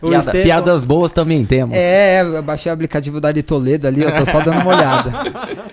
Piada- 0.00 0.16
Estevam- 0.18 0.42
Piadas 0.42 0.84
boas 0.84 1.12
também 1.12 1.44
temos. 1.44 1.76
É, 1.76 2.22
eu 2.22 2.42
baixei 2.42 2.70
o 2.70 2.74
aplicativo 2.74 3.20
da 3.20 3.28
Ari 3.28 3.42
Toledo 3.42 3.86
ali, 3.86 4.02
eu 4.02 4.12
tô 4.14 4.24
só 4.24 4.40
dando 4.40 4.60
uma 4.60 4.74
olhada. 4.74 5.12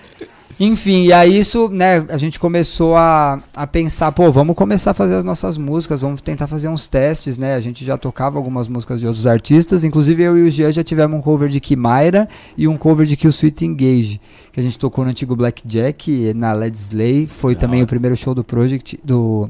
Enfim, 0.60 1.04
e 1.04 1.12
aí 1.12 1.38
isso, 1.38 1.68
né, 1.68 2.04
a 2.08 2.18
gente 2.18 2.40
começou 2.40 2.96
a, 2.96 3.40
a 3.54 3.66
pensar, 3.66 4.10
pô, 4.10 4.32
vamos 4.32 4.56
começar 4.56 4.90
a 4.90 4.94
fazer 4.94 5.14
as 5.14 5.24
nossas 5.24 5.56
músicas, 5.56 6.00
vamos 6.00 6.20
tentar 6.20 6.48
fazer 6.48 6.68
uns 6.68 6.88
testes, 6.88 7.38
né? 7.38 7.54
A 7.54 7.60
gente 7.60 7.84
já 7.84 7.96
tocava 7.96 8.38
algumas 8.38 8.66
músicas 8.66 8.98
de 8.98 9.06
outros 9.06 9.26
artistas, 9.26 9.84
inclusive 9.84 10.20
eu 10.22 10.36
e 10.36 10.42
o 10.42 10.50
Jean 10.50 10.72
já 10.72 10.82
tivemos 10.82 11.16
um 11.16 11.22
cover 11.22 11.48
de 11.48 11.60
Kimaira 11.60 12.28
e 12.56 12.66
um 12.66 12.76
cover 12.76 13.06
de 13.06 13.16
Kill 13.16 13.30
Sweet 13.30 13.64
Engage, 13.64 14.20
que 14.52 14.58
a 14.58 14.62
gente 14.62 14.76
tocou 14.76 15.04
no 15.04 15.10
antigo 15.10 15.36
Blackjack, 15.36 16.34
na 16.34 16.52
Led 16.52 16.76
Slay, 16.76 17.26
foi 17.26 17.54
Da 17.54 17.60
também 17.60 17.78
hora. 17.80 17.84
o 17.84 17.88
primeiro 17.88 18.16
show 18.16 18.34
do 18.34 18.42
Project, 18.42 18.98
do, 19.04 19.48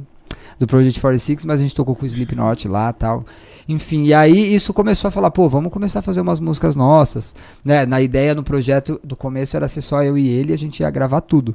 do 0.59 0.67
Project 0.67 1.01
46, 1.01 1.45
mas 1.45 1.61
a 1.61 1.63
gente 1.63 1.75
tocou 1.75 1.95
com 1.95 2.03
o 2.03 2.07
Slipknot 2.07 2.67
lá 2.69 2.93
tal. 2.93 3.25
Enfim, 3.69 4.05
e 4.05 4.15
aí 4.15 4.55
isso 4.55 4.73
começou 4.73 5.09
a 5.09 5.11
falar, 5.11 5.31
pô, 5.31 5.49
vamos 5.49 5.73
começar 5.73 6.01
a 6.01 6.03
fazer 6.03 6.21
umas 6.21 6.41
músicas 6.41 6.75
nossas, 6.75 7.35
né? 7.65 7.87
Na 7.87 8.01
ideia, 8.01 8.35
no 8.35 8.43
projeto 8.43 9.01
do 9.05 9.15
começo 9.15 9.57
era 9.57 9.69
ser 9.69 9.83
só 9.83 10.03
eu 10.03 10.17
e 10.17 10.29
ele, 10.29 10.53
a 10.53 10.59
gente 10.59 10.81
ia 10.81 10.91
gravar 10.91 11.21
tudo. 11.21 11.55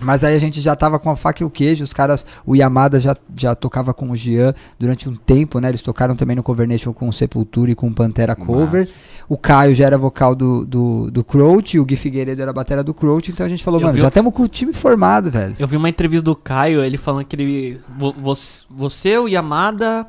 Mas 0.00 0.24
aí 0.24 0.34
a 0.34 0.38
gente 0.38 0.60
já 0.60 0.74
tava 0.74 0.98
com 0.98 1.10
a 1.10 1.16
faca 1.16 1.42
e 1.42 1.46
o 1.46 1.50
queijo, 1.50 1.84
os 1.84 1.92
caras, 1.92 2.26
o 2.44 2.56
Yamada 2.56 2.98
já, 2.98 3.16
já 3.36 3.54
tocava 3.54 3.94
com 3.94 4.10
o 4.10 4.16
Jean 4.16 4.52
durante 4.78 5.08
um 5.08 5.14
tempo, 5.14 5.60
né? 5.60 5.68
Eles 5.68 5.82
tocaram 5.82 6.16
também 6.16 6.34
no 6.34 6.42
Cover 6.42 6.66
Nation 6.66 6.92
com 6.92 7.08
o 7.08 7.12
Sepultura 7.12 7.70
e 7.70 7.74
com 7.74 7.86
o 7.88 7.94
Pantera 7.94 8.34
Cover. 8.34 8.88
O 9.28 9.36
Caio 9.36 9.74
já 9.74 9.86
era 9.86 9.96
vocal 9.98 10.34
do, 10.34 10.64
do, 10.66 11.10
do 11.10 11.22
Crouch, 11.22 11.78
o 11.78 11.84
Gui 11.84 11.96
Figueiredo 11.96 12.40
era 12.42 12.50
a 12.50 12.54
batera 12.54 12.82
do 12.82 12.92
Crouch, 12.92 13.30
então 13.30 13.46
a 13.46 13.48
gente 13.48 13.62
falou, 13.62 13.80
Eu 13.80 13.84
mano, 13.86 13.94
vi 13.94 14.00
já 14.02 14.08
estamos 14.08 14.32
com 14.34 14.42
o 14.42 14.48
time 14.48 14.72
formado, 14.72 15.30
velho. 15.30 15.54
Eu 15.58 15.68
vi 15.68 15.76
uma 15.76 15.88
entrevista 15.88 16.24
do 16.24 16.34
Caio, 16.34 16.82
ele 16.82 16.96
falando 16.96 17.24
que 17.24 17.36
ele. 17.36 17.80
vo- 17.96 18.14
Você, 18.20 18.64
você 18.70 19.16
o 19.18 19.28
Yamada 19.28 20.06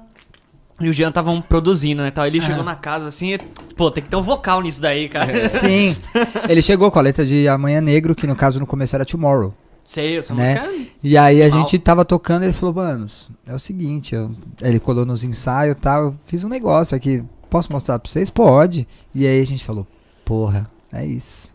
e 0.82 0.90
o 0.90 0.94
Jean 0.94 1.10
estavam 1.10 1.40
produzindo, 1.40 2.02
né? 2.02 2.10
Tal. 2.10 2.26
Ele 2.26 2.42
chegou 2.42 2.64
na 2.64 2.76
casa 2.76 3.08
assim, 3.08 3.34
e, 3.34 3.38
pô, 3.78 3.92
tem 3.92 4.04
que 4.04 4.10
ter 4.10 4.16
um 4.16 4.22
vocal 4.24 4.62
nisso 4.62 4.82
daí, 4.82 5.08
cara. 5.08 5.48
Sim. 5.50 5.96
Ele 6.50 6.62
chegou 6.64 6.90
com 6.90 6.98
a 7.00 7.02
letra 7.02 7.24
de 7.26 7.48
Amanhã 7.48 7.80
Negro, 7.80 8.16
que 8.16 8.26
no 8.26 8.36
caso 8.36 8.60
no 8.60 8.66
começo 8.66 8.96
era 8.96 9.06
Tomorrow. 9.06 9.54
Sei, 9.86 10.18
essa 10.18 10.34
Né? 10.34 10.60
música. 10.62 10.92
E 11.04 11.18
aí 11.18 11.44
a 11.44 11.50
Mal. 11.50 11.60
gente 11.60 11.78
tava 11.80 12.06
tocando 12.06 12.44
e 12.44 12.46
ele 12.46 12.54
falou, 12.54 12.74
mano, 12.76 13.06
é 13.46 13.54
o 13.54 13.60
seguinte, 13.60 14.16
eu- 14.16 14.32
ele 14.62 14.80
colou 14.80 15.06
nos 15.06 15.24
ensaios 15.24 15.76
e 15.76 15.80
tal, 15.80 16.04
eu 16.06 16.16
fiz 16.26 16.44
um 16.44 16.50
negócio 16.50 16.96
aqui, 16.96 17.24
posso 17.50 17.72
mostrar 17.72 18.00
pra 18.00 18.10
vocês? 18.10 18.30
Pode. 18.30 18.88
E 19.14 19.28
aí 19.28 19.42
a 19.42 19.46
gente 19.46 19.64
falou, 19.66 19.86
porra, 20.24 20.70
é 20.92 21.06
isso. 21.06 21.54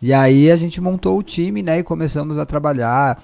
E 0.00 0.12
aí 0.12 0.50
a 0.50 0.56
gente 0.56 0.80
montou 0.80 1.18
o 1.18 1.22
time, 1.22 1.62
né, 1.62 1.78
e 1.78 1.82
começamos 1.82 2.38
a 2.38 2.46
trabalhar, 2.46 3.22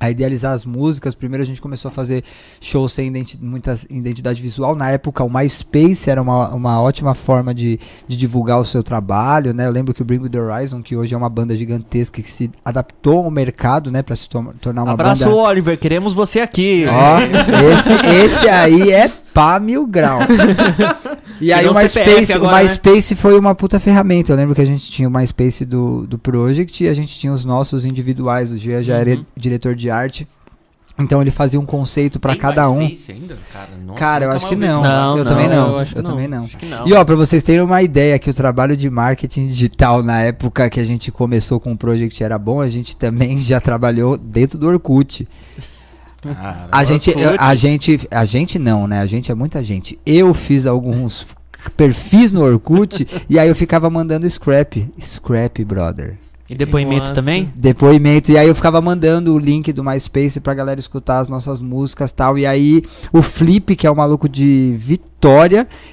a 0.00 0.10
idealizar 0.10 0.52
as 0.52 0.64
músicas. 0.64 1.14
Primeiro 1.14 1.42
a 1.42 1.46
gente 1.46 1.60
começou 1.60 1.88
a 1.88 1.92
fazer 1.92 2.24
shows 2.60 2.92
sem 2.92 3.08
identi 3.08 3.38
muita 3.42 3.74
identidade 3.88 4.42
visual. 4.42 4.74
Na 4.74 4.90
época 4.90 5.22
o 5.22 5.30
MySpace 5.32 6.10
era 6.10 6.20
uma, 6.20 6.48
uma 6.48 6.80
ótima 6.82 7.14
forma 7.14 7.54
de, 7.54 7.78
de 8.08 8.16
divulgar 8.16 8.58
o 8.58 8.64
seu 8.64 8.82
trabalho, 8.82 9.54
né? 9.54 9.66
Eu 9.66 9.70
lembro 9.70 9.94
que 9.94 10.02
o 10.02 10.04
Bring 10.04 10.18
Me 10.18 10.28
The 10.28 10.40
Horizon, 10.40 10.82
que 10.82 10.96
hoje 10.96 11.14
é 11.14 11.16
uma 11.18 11.28
banda 11.28 11.54
gigantesca 11.56 12.20
que 12.20 12.30
se 12.30 12.50
adaptou 12.64 13.24
ao 13.24 13.30
mercado, 13.30 13.90
né, 13.90 14.02
para 14.02 14.16
se 14.16 14.28
to- 14.28 14.54
tornar 14.60 14.82
uma 14.82 14.92
Abraço, 14.92 15.24
banda 15.24 15.36
Oliver, 15.36 15.78
queremos 15.78 16.12
você 16.12 16.40
aqui. 16.40 16.84
Ó, 16.88 17.18
esse, 17.72 18.26
esse 18.26 18.48
aí 18.48 18.90
é 18.92 19.08
pá 19.32 19.58
mil 19.60 19.86
grau. 19.86 20.18
E 21.40 21.52
aí 21.52 21.66
o 21.68 21.74
MySpace, 21.74 22.32
agora, 22.32 22.52
o 22.52 22.56
né? 22.56 22.62
MySpace 22.62 23.14
foi 23.14 23.38
uma 23.38 23.54
puta 23.54 23.80
ferramenta. 23.80 24.32
Eu 24.32 24.36
lembro 24.36 24.54
que 24.54 24.60
a 24.60 24.64
gente 24.64 24.90
tinha 24.90 25.08
o 25.08 25.10
MySpace 25.10 25.64
do, 25.64 26.06
do 26.06 26.18
Project 26.18 26.84
e 26.84 26.88
a 26.88 26.94
gente 26.94 27.18
tinha 27.18 27.32
os 27.32 27.44
nossos 27.44 27.84
individuais. 27.84 28.50
O 28.52 28.56
Gia 28.58 28.82
já 28.82 28.96
era 28.96 29.10
Uhum. 29.10 29.24
diretor 29.36 29.74
de 29.74 29.90
arte. 29.90 30.26
Então 30.96 31.20
ele 31.20 31.32
fazia 31.32 31.58
um 31.58 31.66
conceito 31.66 32.20
pra 32.20 32.32
Tem 32.32 32.40
cada 32.40 32.70
um. 32.70 32.78
MySpace 32.78 33.10
ainda, 33.12 33.36
cara? 33.52 33.68
Nossa, 33.84 33.98
Cara, 33.98 34.24
eu 34.26 34.30
acho 34.30 34.46
que 34.46 34.54
não. 34.54 34.80
Não, 34.80 35.18
eu 35.18 35.24
não, 35.24 35.30
também 35.30 35.48
não. 35.48 35.80
eu 35.80 35.86
eu 35.96 36.02
também 36.04 36.28
não. 36.28 36.48
Não. 36.70 36.86
E 36.86 36.92
ó, 36.92 37.04
pra 37.04 37.16
vocês 37.16 37.42
terem 37.42 37.62
uma 37.62 37.82
ideia 37.82 38.16
que 38.16 38.30
o 38.30 38.34
trabalho 38.34 38.76
de 38.76 38.88
marketing 38.88 39.48
digital 39.48 40.04
na 40.04 40.20
época 40.20 40.70
que 40.70 40.78
a 40.78 40.84
gente 40.84 41.10
começou 41.10 41.58
com 41.58 41.72
o 41.72 41.76
Project 41.76 42.22
era 42.22 42.38
bom, 42.38 42.60
a 42.60 42.68
gente 42.68 42.94
também 42.94 43.36
já 43.42 43.60
trabalhou 43.60 44.16
dentro 44.16 44.56
do 44.56 44.68
Orkut. 44.68 45.26
Cara, 46.32 46.68
A 46.70 46.84
gente, 46.84 47.14
a 47.38 47.54
gente, 47.54 48.08
a 48.10 48.24
gente 48.24 48.58
não, 48.58 48.86
né? 48.86 49.00
A 49.00 49.06
gente 49.06 49.30
é 49.30 49.34
muita 49.34 49.62
gente. 49.62 49.98
Eu 50.06 50.32
fiz 50.32 50.66
alguns 50.66 51.26
perfis 51.76 52.30
no 52.30 52.42
Orkut 52.42 53.06
e 53.28 53.38
aí 53.38 53.48
eu 53.48 53.54
ficava 53.54 53.88
mandando 53.90 54.28
scrap, 54.28 54.90
scrap, 54.98 55.64
brother. 55.64 56.16
E 56.48 56.54
depoimento 56.54 57.08
Nossa. 57.08 57.14
também? 57.14 57.50
Depoimento. 57.54 58.30
E 58.30 58.36
aí 58.36 58.46
eu 58.46 58.54
ficava 58.54 58.80
mandando 58.80 59.34
o 59.34 59.38
link 59.38 59.72
do 59.72 59.82
MySpace 59.82 60.40
pra 60.40 60.52
galera 60.52 60.78
escutar 60.78 61.18
as 61.18 61.28
nossas 61.28 61.60
músicas 61.60 62.10
e 62.10 62.14
tal. 62.14 62.36
E 62.36 62.44
aí 62.44 62.82
o 63.12 63.22
Flip, 63.22 63.74
que 63.74 63.86
é 63.86 63.90
o 63.90 63.96
maluco 63.96 64.28
de 64.28 64.74
Vitória, 64.76 65.13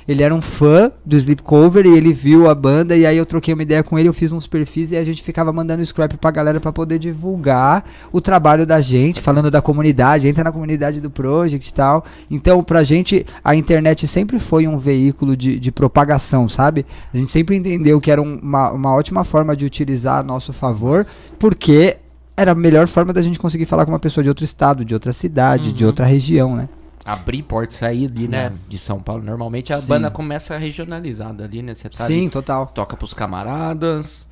ele 0.07 0.23
era 0.23 0.33
um 0.33 0.41
fã 0.41 0.91
do 1.05 1.15
Sleep 1.15 1.41
Cover 1.43 1.85
e 1.85 1.95
ele 1.97 2.11
viu 2.13 2.49
a 2.49 2.55
banda. 2.55 2.95
E 2.95 3.05
aí 3.05 3.17
eu 3.17 3.25
troquei 3.25 3.53
uma 3.53 3.63
ideia 3.63 3.83
com 3.83 3.97
ele, 3.97 4.09
eu 4.09 4.13
fiz 4.13 4.31
uns 4.31 4.45
perfis 4.47 4.91
e 4.91 4.97
a 4.97 5.03
gente 5.03 5.21
ficava 5.23 5.51
mandando 5.53 5.83
scrap 5.85 6.15
pra 6.17 6.31
galera 6.31 6.59
pra 6.59 6.71
poder 6.71 6.99
divulgar 6.99 7.83
o 8.11 8.19
trabalho 8.19 8.65
da 8.65 8.81
gente, 8.81 9.21
falando 9.21 9.49
da 9.49 9.61
comunidade, 9.61 10.27
entra 10.27 10.43
na 10.43 10.51
comunidade 10.51 10.99
do 10.99 11.09
Project 11.09 11.69
e 11.69 11.73
tal. 11.73 12.03
Então, 12.29 12.61
pra 12.63 12.83
gente, 12.83 13.25
a 13.43 13.55
internet 13.55 14.07
sempre 14.07 14.39
foi 14.39 14.67
um 14.67 14.77
veículo 14.77 15.35
de, 15.37 15.59
de 15.59 15.71
propagação, 15.71 16.49
sabe? 16.49 16.85
A 17.13 17.17
gente 17.17 17.31
sempre 17.31 17.55
entendeu 17.55 17.99
que 18.01 18.11
era 18.11 18.21
um- 18.21 18.39
uma, 18.41 18.71
uma 18.71 18.93
ótima 18.93 19.23
forma 19.23 19.55
de 19.55 19.65
utilizar 19.65 20.19
a 20.19 20.23
nosso 20.23 20.51
favor, 20.51 21.05
porque 21.39 21.97
era 22.35 22.51
a 22.51 22.55
melhor 22.55 22.87
forma 22.87 23.13
da 23.13 23.21
gente 23.21 23.37
conseguir 23.39 23.65
falar 23.65 23.85
com 23.85 23.91
uma 23.91 23.99
pessoa 23.99 24.23
de 24.23 24.29
outro 24.29 24.43
estado, 24.43 24.83
de 24.83 24.93
outra 24.93 25.13
cidade, 25.13 25.71
de 25.71 25.83
Uhum. 25.83 25.89
outra 25.89 26.05
região, 26.05 26.55
né? 26.55 26.67
Abrir 27.03 27.43
porta 27.43 27.73
e 27.73 27.77
sair 27.77 28.05
ali, 28.05 28.27
né? 28.27 28.45
É. 28.45 28.53
De 28.69 28.77
São 28.77 29.01
Paulo. 29.01 29.23
Normalmente 29.23 29.73
a 29.73 29.79
Sim. 29.79 29.87
banda 29.87 30.11
começa 30.11 30.57
regionalizada 30.57 31.43
ali, 31.43 31.61
né? 31.61 31.73
Você 31.73 31.89
tá 31.89 32.05
Sim, 32.05 32.21
ali, 32.21 32.29
total. 32.29 32.67
toca 32.67 32.95
pros 32.95 33.13
camaradas, 33.13 34.29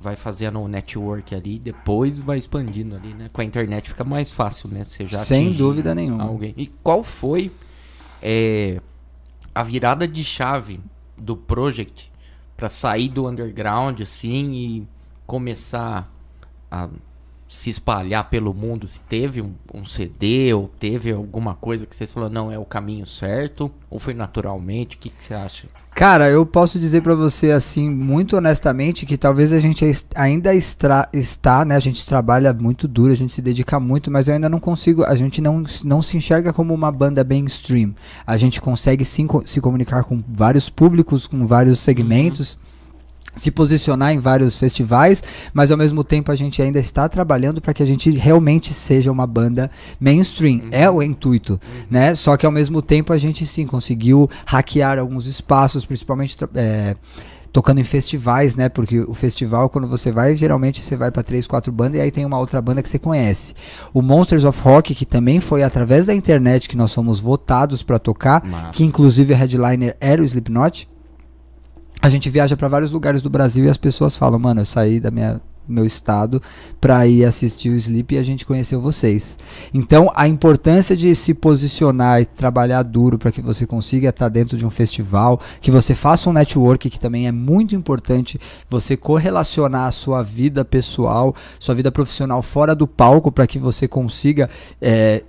vai 0.00 0.16
fazendo 0.16 0.60
o 0.60 0.68
network 0.68 1.34
ali, 1.34 1.58
depois 1.58 2.18
vai 2.18 2.38
expandindo 2.38 2.94
ali, 2.96 3.14
né? 3.14 3.28
Com 3.32 3.40
a 3.40 3.44
internet 3.44 3.88
fica 3.88 4.04
mais 4.04 4.32
fácil, 4.32 4.68
né? 4.68 4.84
Você 4.84 5.04
já 5.04 5.18
Sem 5.18 5.52
dúvida 5.52 5.94
nenhuma. 5.94 6.24
alguém. 6.24 6.54
E 6.56 6.66
qual 6.82 7.02
foi 7.04 7.50
é, 8.22 8.80
a 9.54 9.62
virada 9.62 10.06
de 10.06 10.22
chave 10.24 10.80
do 11.16 11.36
project 11.36 12.10
pra 12.56 12.68
sair 12.70 13.08
do 13.08 13.26
underground 13.28 14.00
assim 14.00 14.52
e 14.52 14.88
começar 15.26 16.10
a 16.70 16.88
se 17.50 17.68
espalhar 17.68 18.30
pelo 18.30 18.54
mundo? 18.54 18.86
Se 18.86 19.02
teve 19.02 19.42
um, 19.42 19.50
um 19.74 19.84
CD 19.84 20.54
ou 20.54 20.70
teve 20.78 21.10
alguma 21.12 21.54
coisa 21.54 21.84
que 21.84 21.94
vocês 21.96 22.12
falaram, 22.12 22.32
não, 22.32 22.52
é 22.52 22.58
o 22.58 22.64
caminho 22.64 23.04
certo? 23.04 23.70
Ou 23.90 23.98
foi 23.98 24.14
naturalmente? 24.14 24.96
O 24.96 25.00
que, 25.00 25.10
que 25.10 25.22
você 25.24 25.34
acha? 25.34 25.66
Cara, 25.92 26.30
eu 26.30 26.46
posso 26.46 26.78
dizer 26.78 27.02
pra 27.02 27.16
você 27.16 27.50
assim, 27.50 27.90
muito 27.90 28.36
honestamente, 28.36 29.04
que 29.04 29.18
talvez 29.18 29.52
a 29.52 29.58
gente 29.58 29.84
ainda 30.14 30.54
estra- 30.54 31.08
está, 31.12 31.64
né? 31.64 31.74
A 31.74 31.80
gente 31.80 32.06
trabalha 32.06 32.52
muito 32.54 32.86
duro, 32.86 33.10
a 33.12 33.16
gente 33.16 33.32
se 33.32 33.42
dedica 33.42 33.80
muito, 33.80 34.08
mas 34.10 34.28
eu 34.28 34.34
ainda 34.34 34.48
não 34.48 34.60
consigo, 34.60 35.02
a 35.04 35.16
gente 35.16 35.42
não, 35.42 35.64
não 35.84 36.00
se 36.00 36.16
enxerga 36.16 36.52
como 36.52 36.72
uma 36.72 36.92
banda 36.92 37.24
mainstream. 37.24 37.92
A 38.24 38.36
gente 38.36 38.60
consegue 38.60 39.04
sim 39.04 39.26
co- 39.26 39.42
se 39.44 39.60
comunicar 39.60 40.04
com 40.04 40.22
vários 40.28 40.70
públicos, 40.70 41.26
com 41.26 41.44
vários 41.44 41.80
segmentos. 41.80 42.56
Se 43.34 43.50
posicionar 43.50 44.12
em 44.12 44.18
vários 44.18 44.56
festivais, 44.56 45.22
mas 45.52 45.70
ao 45.70 45.78
mesmo 45.78 46.02
tempo 46.02 46.30
a 46.32 46.34
gente 46.34 46.60
ainda 46.60 46.78
está 46.78 47.08
trabalhando 47.08 47.60
para 47.60 47.72
que 47.72 47.82
a 47.82 47.86
gente 47.86 48.10
realmente 48.10 48.74
seja 48.74 49.10
uma 49.10 49.26
banda 49.26 49.70
mainstream. 49.98 50.62
É 50.70 50.90
o 50.90 51.02
intuito, 51.02 51.60
né? 51.90 52.14
Só 52.14 52.36
que 52.36 52.44
ao 52.44 52.52
mesmo 52.52 52.82
tempo 52.82 53.12
a 53.12 53.18
gente 53.18 53.46
sim 53.46 53.66
conseguiu 53.66 54.28
hackear 54.44 54.98
alguns 54.98 55.26
espaços, 55.26 55.84
principalmente 55.84 56.36
é, 56.54 56.96
tocando 57.52 57.80
em 57.80 57.84
festivais, 57.84 58.54
né? 58.54 58.68
Porque 58.68 59.00
o 59.00 59.14
festival, 59.14 59.68
quando 59.68 59.86
você 59.86 60.10
vai, 60.10 60.34
geralmente 60.36 60.82
você 60.82 60.96
vai 60.96 61.10
para 61.10 61.22
três, 61.22 61.46
quatro 61.46 61.72
bandas 61.72 61.98
e 61.98 62.00
aí 62.00 62.10
tem 62.10 62.24
uma 62.24 62.38
outra 62.38 62.60
banda 62.60 62.82
que 62.82 62.88
você 62.88 62.98
conhece. 62.98 63.54
O 63.92 64.02
Monsters 64.02 64.44
of 64.44 64.60
Rock, 64.62 64.94
que 64.94 65.06
também 65.06 65.40
foi 65.40 65.62
através 65.62 66.06
da 66.06 66.14
internet 66.14 66.68
que 66.68 66.76
nós 66.76 66.92
fomos 66.92 67.20
votados 67.20 67.82
para 67.82 67.98
tocar, 67.98 68.44
Massa. 68.44 68.72
que 68.72 68.84
inclusive 68.84 69.34
a 69.34 69.36
headliner 69.36 69.96
era 70.00 70.22
o 70.22 70.24
Slipknot. 70.24 70.88
A 72.02 72.08
gente 72.08 72.30
viaja 72.30 72.56
para 72.56 72.68
vários 72.68 72.90
lugares 72.90 73.20
do 73.20 73.28
Brasil 73.28 73.64
e 73.64 73.68
as 73.68 73.76
pessoas 73.76 74.16
falam, 74.16 74.38
mano, 74.38 74.62
eu 74.62 74.64
saí 74.64 74.98
da 74.98 75.10
minha 75.10 75.40
meu 75.70 75.86
estado 75.86 76.42
para 76.80 77.06
ir 77.06 77.24
assistir 77.24 77.70
o 77.70 77.76
Sleep 77.76 78.14
e 78.14 78.18
a 78.18 78.22
gente 78.22 78.44
conheceu 78.44 78.80
vocês. 78.80 79.38
Então, 79.72 80.10
a 80.14 80.26
importância 80.26 80.96
de 80.96 81.14
se 81.14 81.32
posicionar 81.32 82.20
e 82.20 82.24
trabalhar 82.24 82.82
duro 82.82 83.18
para 83.18 83.30
que 83.30 83.40
você 83.40 83.66
consiga 83.66 84.08
estar 84.08 84.28
dentro 84.28 84.58
de 84.58 84.66
um 84.66 84.70
festival, 84.70 85.40
que 85.60 85.70
você 85.70 85.94
faça 85.94 86.28
um 86.28 86.32
network, 86.32 86.90
que 86.90 86.98
também 86.98 87.28
é 87.28 87.32
muito 87.32 87.74
importante, 87.74 88.40
você 88.68 88.96
correlacionar 88.96 89.86
a 89.86 89.92
sua 89.92 90.22
vida 90.22 90.64
pessoal, 90.64 91.34
sua 91.58 91.74
vida 91.74 91.92
profissional 91.92 92.42
fora 92.42 92.74
do 92.74 92.86
palco 92.86 93.30
para 93.30 93.46
que 93.46 93.58
você 93.58 93.86
consiga 93.86 94.50
é, 94.80 95.22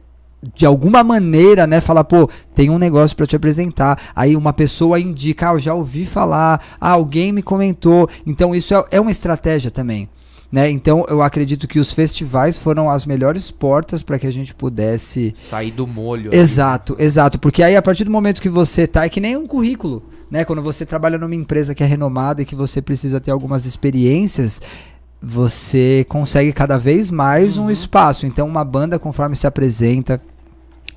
de 0.55 0.65
alguma 0.65 1.03
maneira, 1.03 1.67
né, 1.67 1.79
falar, 1.79 2.03
pô, 2.03 2.29
tem 2.55 2.69
um 2.69 2.79
negócio 2.79 3.15
pra 3.15 3.25
te 3.25 3.35
apresentar. 3.35 3.99
Aí 4.15 4.35
uma 4.35 4.51
pessoa 4.51 4.99
indica, 4.99 5.49
ah, 5.49 5.53
eu 5.53 5.59
já 5.59 5.73
ouvi 5.73 6.05
falar, 6.05 6.61
ah, 6.79 6.91
alguém 6.91 7.31
me 7.31 7.43
comentou. 7.43 8.09
Então 8.25 8.55
isso 8.55 8.73
é, 8.73 8.85
é 8.91 8.99
uma 8.99 9.11
estratégia 9.11 9.69
também. 9.69 10.09
Né? 10.51 10.69
Então 10.69 11.05
eu 11.07 11.21
acredito 11.21 11.65
que 11.65 11.79
os 11.79 11.93
festivais 11.93 12.57
foram 12.57 12.89
as 12.89 13.05
melhores 13.05 13.49
portas 13.49 14.03
para 14.03 14.19
que 14.19 14.27
a 14.27 14.31
gente 14.31 14.53
pudesse 14.53 15.31
Sair 15.33 15.71
do 15.71 15.87
molho. 15.87 16.35
Exato, 16.35 16.93
exato. 16.99 17.39
Porque 17.39 17.63
aí, 17.63 17.73
a 17.73 17.81
partir 17.81 18.03
do 18.03 18.11
momento 18.11 18.41
que 18.41 18.49
você 18.49 18.85
tá, 18.85 19.05
é 19.05 19.09
que 19.09 19.21
nem 19.21 19.37
um 19.37 19.47
currículo, 19.47 20.03
né? 20.29 20.43
Quando 20.43 20.61
você 20.61 20.85
trabalha 20.85 21.17
numa 21.17 21.35
empresa 21.35 21.73
que 21.73 21.81
é 21.81 21.85
renomada 21.85 22.41
e 22.41 22.45
que 22.45 22.55
você 22.55 22.81
precisa 22.81 23.21
ter 23.21 23.31
algumas 23.31 23.65
experiências, 23.65 24.61
você 25.21 26.05
consegue 26.09 26.51
cada 26.51 26.77
vez 26.77 27.09
mais 27.09 27.57
um 27.57 27.69
espaço. 27.69 28.25
Então, 28.25 28.45
uma 28.45 28.65
banda, 28.65 28.99
conforme 28.99 29.37
se 29.37 29.47
apresenta, 29.47 30.19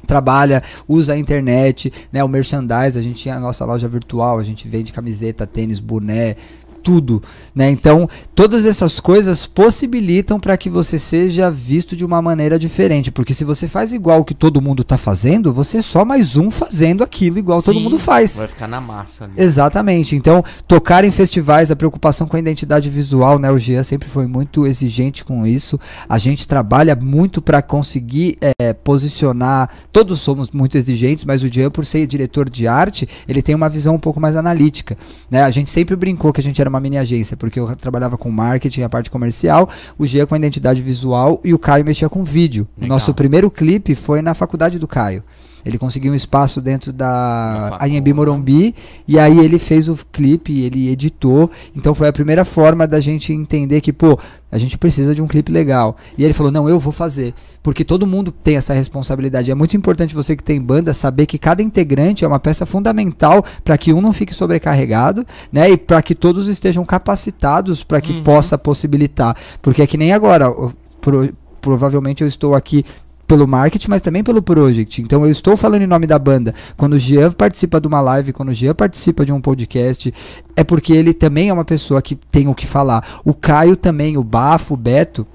trabalha, 0.05 0.62
usa 0.88 1.14
a 1.14 1.19
internet, 1.19 1.93
né, 2.12 2.23
o 2.23 2.29
merchandise, 2.29 2.99
a 2.99 3.03
gente 3.03 3.21
tinha 3.21 3.37
a 3.37 3.40
nossa 3.40 3.64
loja 3.64 3.88
virtual, 3.88 4.38
a 4.38 4.45
gente 4.45 4.69
vende 4.69 4.93
camiseta, 4.93 5.47
tênis, 5.47 5.81
boné, 5.81 6.37
tudo, 6.85 7.23
né? 7.55 7.70
Então, 7.70 8.09
todas 8.35 8.66
essas 8.66 9.01
coisas 9.01 9.47
possibilitam 9.47 10.38
para 10.38 10.57
que 10.57 10.68
você 10.68 10.99
seja 10.99 11.51
visto 11.51 11.97
de 11.97 12.05
uma 12.05 12.20
maneira 12.20 12.59
diferente, 12.59 13.11
porque 13.11 13.33
se 13.33 13.42
você 13.42 13.66
faz 13.66 13.92
igual 13.92 14.20
o 14.20 14.25
que 14.25 14.35
todo 14.35 14.61
mundo 14.61 14.85
tá 14.85 14.99
fazendo, 14.99 15.51
você 15.53 15.79
é 15.79 15.83
só 15.83 16.05
mais 16.05 16.37
um 16.37 16.51
fazendo 16.51 17.03
aquilo 17.03 17.38
igual 17.38 17.62
todo 17.62 17.77
Sim, 17.77 17.85
mundo 17.85 17.99
faz. 17.99 18.37
Vai 18.37 18.49
ficar 18.49 18.68
na 18.68 18.81
massa 18.83 19.25
ali. 19.25 19.33
Exatamente. 19.37 20.14
Então, 20.14 20.44
tocar 20.68 21.05
em 21.05 21.11
festivais, 21.11 21.70
a 21.70 21.77
preocupação 21.77 22.27
com 22.29 22.37
a 22.37 22.38
identidade 22.38 22.90
visual, 22.90 23.38
né? 23.38 23.51
O 23.51 23.59
Jean 23.59 23.83
sempre 23.83 24.09
foi 24.09 24.27
muito 24.27 24.66
exigente 24.66 25.25
com 25.25 25.47
isso. 25.47 25.81
A 26.07 26.18
gente 26.18 26.47
trabalha 26.47 26.94
muito 26.94 27.40
para 27.40 27.62
conseguir 27.62 28.37
eh, 28.42 28.75
posicionar. 28.75 29.70
Todos 29.90 30.20
somos 30.20 30.51
muito 30.51 30.77
exigentes, 30.77 31.25
mas 31.25 31.42
o 31.42 31.49
Jean, 31.49 31.70
por 31.70 31.87
ser 31.87 32.07
diretor 32.07 32.51
de 32.51 32.66
arte, 32.66 33.09
ele 33.27 33.40
tem 33.40 33.55
uma 33.55 33.70
visão 33.70 33.94
um 33.94 33.99
pouco 33.99 34.20
mais 34.20 34.37
analítica. 34.37 34.99
Né? 35.31 35.42
A 35.42 35.51
gente 35.51 35.70
sempre 35.70 35.97
brincou 35.97 36.31
que 36.31 36.40
a 36.40 36.44
gente 36.44 36.61
era 36.61 36.73
uma 36.74 36.80
mini 36.80 36.98
agência, 36.98 37.37
porque 37.37 37.58
eu 37.58 37.74
trabalhava 37.76 38.18
com 38.18 38.30
marketing, 38.30 38.82
a 38.82 38.88
parte 38.88 39.10
comercial, 39.10 39.68
o 39.98 40.06
Jean 40.06 40.26
com 40.26 40.34
a 40.34 40.38
identidade 40.38 40.82
visual 40.82 41.40
e 41.44 41.54
o 41.54 41.58
Caio 41.58 41.84
mexia 41.84 42.08
com 42.08 42.24
vídeo. 42.24 42.66
O 42.76 42.82
Legal. 42.82 42.96
nosso 42.96 43.14
primeiro 43.14 43.50
clipe 43.50 43.94
foi 43.94 44.20
na 44.20 44.34
faculdade 44.34 44.78
do 44.78 44.88
Caio. 44.88 45.22
Ele 45.64 45.79
conseguiu 45.79 46.12
um 46.12 46.14
espaço 46.14 46.61
dentro 46.61 46.92
da 46.92 47.79
Anhembi? 47.81 48.12
Morumbi 48.12 48.74
e 49.09 49.18
aí 49.18 49.38
ele 49.38 49.59
fez 49.59 49.88
o 49.88 49.96
clipe, 50.12 50.61
ele 50.62 50.90
editou. 50.90 51.50
Então 51.74 51.94
foi 51.94 52.09
a 52.09 52.12
primeira 52.12 52.44
forma 52.44 52.87
da 52.87 53.00
gente 53.00 53.33
entender 53.33 53.81
que, 53.81 53.92
pô, 53.92 54.18
a 54.53 54.59
gente 54.59 54.77
precisa 54.79 55.14
de 55.14 55.22
um 55.22 55.27
clipe 55.27 55.50
legal. 55.50 55.96
E 56.18 56.24
ele 56.24 56.33
falou: 56.35 56.53
"Não, 56.53 56.68
eu 56.68 56.79
vou 56.79 56.92
fazer", 56.92 57.35
porque 57.62 57.85
todo 57.85 58.07
mundo 58.07 58.31
tem 58.31 58.57
essa 58.57 58.72
responsabilidade. 58.74 59.50
É 59.50 59.55
muito 59.55 59.77
importante 59.77 60.14
você 60.14 60.37
que 60.37 60.42
tem 60.44 60.61
banda 60.61 60.92
saber 60.94 61.27
que 61.27 61.38
cada 61.38 61.62
integrante 61.62 62.24
é 62.24 62.29
uma 62.29 62.38
peça 62.38 62.64
fundamental 62.66 63.44
para 63.64 63.77
que 63.79 63.92
um 63.92 64.00
não 64.00 64.12
fique 64.12 64.35
sobrecarregado, 64.35 65.27
né? 65.53 65.70
E 65.70 65.77
para 65.77 66.00
que 66.03 66.14
todos 66.14 66.46
estejam 66.48 66.85
capacitados 66.85 67.83
para 67.83 68.00
que 68.00 68.12
Uhum. 68.12 68.22
possa 68.22 68.57
possibilitar. 68.59 69.37
Porque 69.62 69.83
é 69.83 69.87
que 69.87 69.96
nem 69.96 70.12
agora, 70.12 70.53
pro- 71.00 71.33
provavelmente 71.61 72.22
eu 72.22 72.29
estou 72.29 72.55
aqui 72.55 72.85
pelo 73.26 73.46
marketing, 73.46 73.88
mas 73.90 74.02
também 74.02 74.22
pelo 74.22 74.42
project. 74.42 75.02
Então 75.02 75.24
eu 75.24 75.30
estou 75.30 75.56
falando 75.56 75.82
em 75.82 75.87
nome 75.87 76.06
da 76.06 76.18
banda. 76.18 76.54
Quando 76.76 76.94
o 76.94 76.98
Jean 76.98 77.32
participa 77.32 77.80
de 77.80 77.87
uma 77.87 78.00
live, 78.00 78.32
quando 78.32 78.50
o 78.50 78.54
Jean 78.54 78.74
participa 78.74 79.24
de 79.24 79.32
um 79.32 79.40
podcast, 79.40 80.12
é 80.56 80.64
porque 80.64 80.92
ele 80.92 81.12
também 81.12 81.48
é 81.48 81.52
uma 81.52 81.64
pessoa 81.64 82.02
que 82.02 82.14
tem 82.14 82.48
o 82.48 82.54
que 82.54 82.66
falar. 82.66 83.20
O 83.24 83.34
Caio 83.34 83.76
também, 83.76 84.16
o 84.16 84.24
Bafo, 84.24 84.74
o 84.74 84.76
Beto. 84.76 85.26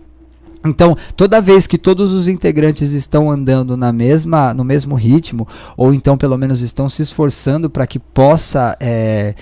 Então, 0.65 0.97
toda 1.15 1.39
vez 1.39 1.65
que 1.65 1.78
todos 1.78 2.12
os 2.12 2.28
integrantes 2.28 2.91
estão 2.91 3.32
andando 3.32 3.78
na 3.78 3.93
mesma, 3.93 4.54
no 4.54 4.65
mesmo 4.65 4.93
ritmo, 4.93 5.47
ou 5.78 5.93
então 5.93 6.17
pelo 6.17 6.38
menos 6.38 6.62
estão 6.62 6.89
se 6.89 7.02
esforçando 7.02 7.69
para 7.69 7.88
que 7.88 7.97
possa 7.97 8.75
é, 8.80 9.36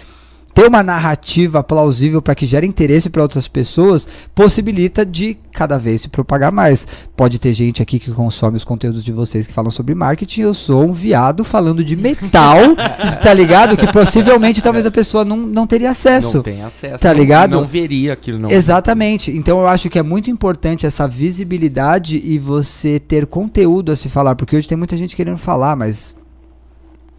ter 0.58 0.68
uma 0.68 0.82
narrativa 0.82 1.62
plausível 1.64 2.20
para 2.20 2.34
que 2.34 2.48
gere 2.48 2.66
interesse 2.66 3.12
para 3.12 3.22
outras 3.22 3.48
pessoas, 3.48 4.08
possibilita 4.34 5.06
de 5.06 5.38
cada 5.52 5.78
vez 5.78 6.02
se 6.02 6.08
propagar 6.08 6.52
mais. 6.52 6.88
Pode 7.16 7.38
ter 7.38 7.54
gente 7.54 7.80
aqui 7.80 8.00
que 8.00 8.10
consome 8.10 8.58
os 8.58 8.64
conteúdos 8.64 9.04
de 9.04 9.12
vocês 9.12 9.46
que 9.46 9.54
falam 9.54 9.70
sobre 9.70 9.94
marketing, 9.94 10.42
eu 10.42 10.56
sou 10.56 10.84
um 10.86 10.94
viado 10.94 11.44
falando 11.44 11.84
de 11.84 11.96
metal, 11.96 12.76
tá 13.22 13.32
ligado? 13.36 13.78
Que 13.78 13.86
possivelmente 13.94 14.60
talvez 14.60 14.88
a 14.88 14.90
pessoa 14.90 15.24
não, 15.24 15.38
não 15.38 15.68
teria 15.68 15.92
acesso. 15.92 16.38
Não 16.38 16.44
tem 16.44 16.64
acesso. 16.64 17.04
Tá 17.04 17.14
não- 17.14 17.20
ligado? 17.20 17.52
Não 17.52 17.68
veria 17.68 18.14
aquilo. 18.14 18.40
Não. 18.40 18.50
Exatamente. 18.50 19.30
Então 19.30 19.60
eu 19.60 19.68
acho 19.68 19.92
que 19.92 20.00
é 20.00 20.04
muito 20.04 20.32
importante 20.32 20.88
essa 20.88 21.08
visibilidade 21.08 22.18
e 22.18 22.40
você 22.40 23.00
ter 23.00 23.28
conteúdo 23.28 23.92
a 23.92 23.96
se 23.96 24.10
falar, 24.10 24.36
porque 24.36 24.56
hoje 24.56 24.68
tem 24.68 24.76
muita 24.76 24.98
gente 24.98 25.16
querendo 25.16 25.38
falar, 25.38 25.76
mas 25.76 26.16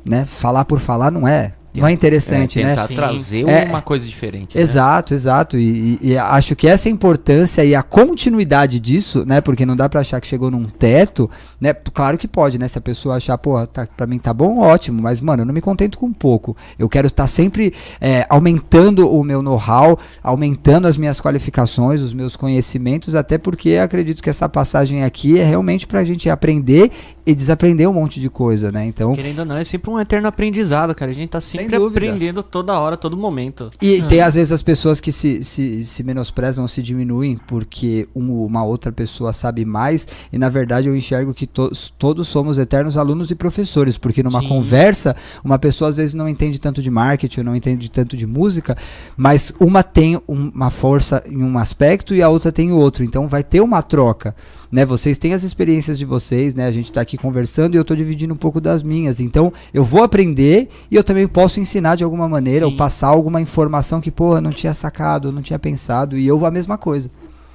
né, 0.04 0.26
falar 0.26 0.64
por 0.64 0.80
falar 0.80 1.12
não 1.12 1.28
é. 1.28 1.52
Não 1.76 1.86
é 1.86 1.92
interessante, 1.92 2.60
é, 2.60 2.64
né? 2.64 2.68
tentar 2.70 2.88
Sim. 2.88 2.94
trazer 2.94 3.48
É. 3.48 3.64
uma 3.68 3.80
coisa 3.82 4.04
diferente. 4.06 4.56
né? 4.56 4.62
Exato, 4.62 5.14
exato. 5.14 5.56
E, 5.58 5.98
e- 6.02 6.10
e 6.10 6.18
acho 6.18 6.56
que 6.56 6.66
essa 6.66 6.88
importância 6.88 7.64
e 7.64 7.74
a 7.74 7.82
continuidade 7.82 8.80
disso, 8.80 9.24
né? 9.26 9.40
Porque 9.40 9.64
não 9.64 9.76
dá 9.76 9.88
pra 9.88 10.00
achar 10.00 10.20
que 10.20 10.26
chegou 10.26 10.50
num 10.50 10.64
teto, 10.64 11.30
né? 11.60 11.72
Claro 11.74 12.18
que 12.18 12.26
pode, 12.26 12.58
né? 12.58 12.66
Se 12.66 12.78
a 12.78 12.80
pessoa 12.80 13.16
achar, 13.16 13.36
pô, 13.38 13.64
tá, 13.66 13.86
pra 13.96 14.06
mim 14.06 14.18
tá 14.18 14.32
bom, 14.34 14.58
ótimo. 14.58 15.00
Mas, 15.02 15.20
mano, 15.20 15.42
eu 15.42 15.46
não 15.46 15.54
me 15.54 15.60
contento 15.60 15.98
com 15.98 16.12
pouco. 16.12 16.56
Eu 16.78 16.88
quero 16.88 17.06
estar 17.06 17.26
sempre 17.26 17.72
é, 18.00 18.26
aumentando 18.28 19.08
o 19.08 19.22
meu 19.22 19.42
know-how, 19.42 19.98
aumentando 20.22 20.86
as 20.88 20.96
minhas 20.96 21.20
qualificações, 21.20 22.02
os 22.02 22.12
meus 22.12 22.34
conhecimentos, 22.34 23.14
até 23.14 23.38
porque 23.38 23.76
acredito 23.76 24.22
que 24.22 24.30
essa 24.30 24.48
passagem 24.48 25.04
aqui 25.04 25.38
é 25.38 25.44
realmente 25.44 25.86
pra 25.86 26.02
gente 26.04 26.28
aprender 26.30 26.90
e 27.28 27.34
desaprender 27.34 27.86
um 27.86 27.92
monte 27.92 28.20
de 28.22 28.30
coisa, 28.30 28.72
né? 28.72 28.86
Então. 28.86 29.12
Querendo 29.12 29.40
ou 29.40 29.44
não, 29.44 29.56
é 29.56 29.62
sempre 29.62 29.90
um 29.90 30.00
eterno 30.00 30.26
aprendizado, 30.28 30.94
cara. 30.94 31.10
A 31.10 31.14
gente 31.14 31.28
tá 31.28 31.42
sempre 31.42 31.76
aprendendo 31.76 32.42
toda 32.42 32.78
hora, 32.78 32.96
todo 32.96 33.18
momento. 33.18 33.70
E 33.82 34.00
tem 34.04 34.22
às 34.22 34.34
vezes 34.34 34.50
as 34.50 34.62
pessoas 34.62 34.98
que 34.98 35.12
se, 35.12 35.42
se, 35.44 35.84
se 35.84 36.02
menosprezam, 36.02 36.66
se 36.66 36.82
diminuem 36.82 37.36
porque 37.46 38.08
um- 38.16 38.46
uma 38.46 38.64
outra 38.64 38.90
pessoa 38.90 39.34
sabe 39.34 39.66
mais, 39.66 40.08
e 40.32 40.38
na 40.38 40.48
verdade 40.48 40.88
eu 40.88 40.96
enxergo 40.96 41.34
que 41.34 41.46
to- 41.46 41.70
todos 41.98 42.28
somos 42.28 42.56
eternos 42.58 42.96
alunos 42.96 43.30
e 43.30 43.34
professores, 43.34 43.98
porque 43.98 44.22
numa 44.22 44.40
Sim. 44.40 44.48
conversa, 44.48 45.14
uma 45.44 45.58
pessoa 45.58 45.90
às 45.90 45.96
vezes 45.96 46.14
não 46.14 46.26
entende 46.30 46.58
tanto 46.58 46.80
de 46.80 46.90
marketing, 46.90 47.42
não 47.42 47.54
entende 47.54 47.90
tanto 47.90 48.16
de 48.16 48.26
música, 48.26 48.74
mas 49.18 49.52
uma 49.60 49.82
tem 49.82 50.16
um- 50.26 50.50
uma 50.54 50.70
força 50.70 51.22
em 51.28 51.42
um 51.42 51.58
aspecto 51.58 52.14
e 52.14 52.22
a 52.22 52.28
outra 52.30 52.50
tem 52.50 52.72
o 52.72 52.76
outro, 52.76 53.04
então 53.04 53.28
vai 53.28 53.44
ter 53.44 53.60
uma 53.60 53.82
troca. 53.82 54.34
Né, 54.70 54.84
vocês 54.84 55.16
têm 55.16 55.32
as 55.32 55.42
experiências 55.42 55.98
de 55.98 56.04
vocês, 56.04 56.54
né? 56.54 56.66
A 56.66 56.72
gente 56.72 56.92
tá 56.92 57.00
aqui 57.00 57.16
conversando 57.16 57.74
e 57.74 57.78
eu 57.78 57.84
tô 57.84 57.96
dividindo 57.96 58.34
um 58.34 58.36
pouco 58.36 58.60
das 58.60 58.82
minhas. 58.82 59.18
Então, 59.18 59.50
eu 59.72 59.82
vou 59.82 60.02
aprender 60.02 60.68
e 60.90 60.96
eu 60.96 61.02
também 61.02 61.26
posso 61.26 61.58
ensinar 61.58 61.96
de 61.96 62.04
alguma 62.04 62.28
maneira 62.28 62.66
ou 62.66 62.72
Sim. 62.72 62.76
passar 62.76 63.08
alguma 63.08 63.40
informação 63.40 63.98
que, 63.98 64.10
porra, 64.10 64.42
não 64.42 64.50
tinha 64.50 64.74
sacado, 64.74 65.32
não 65.32 65.40
tinha 65.40 65.58
pensado 65.58 66.18
e 66.18 66.26
eu 66.26 66.44
a 66.44 66.50
mesma 66.50 66.76
coisa. 66.76 67.10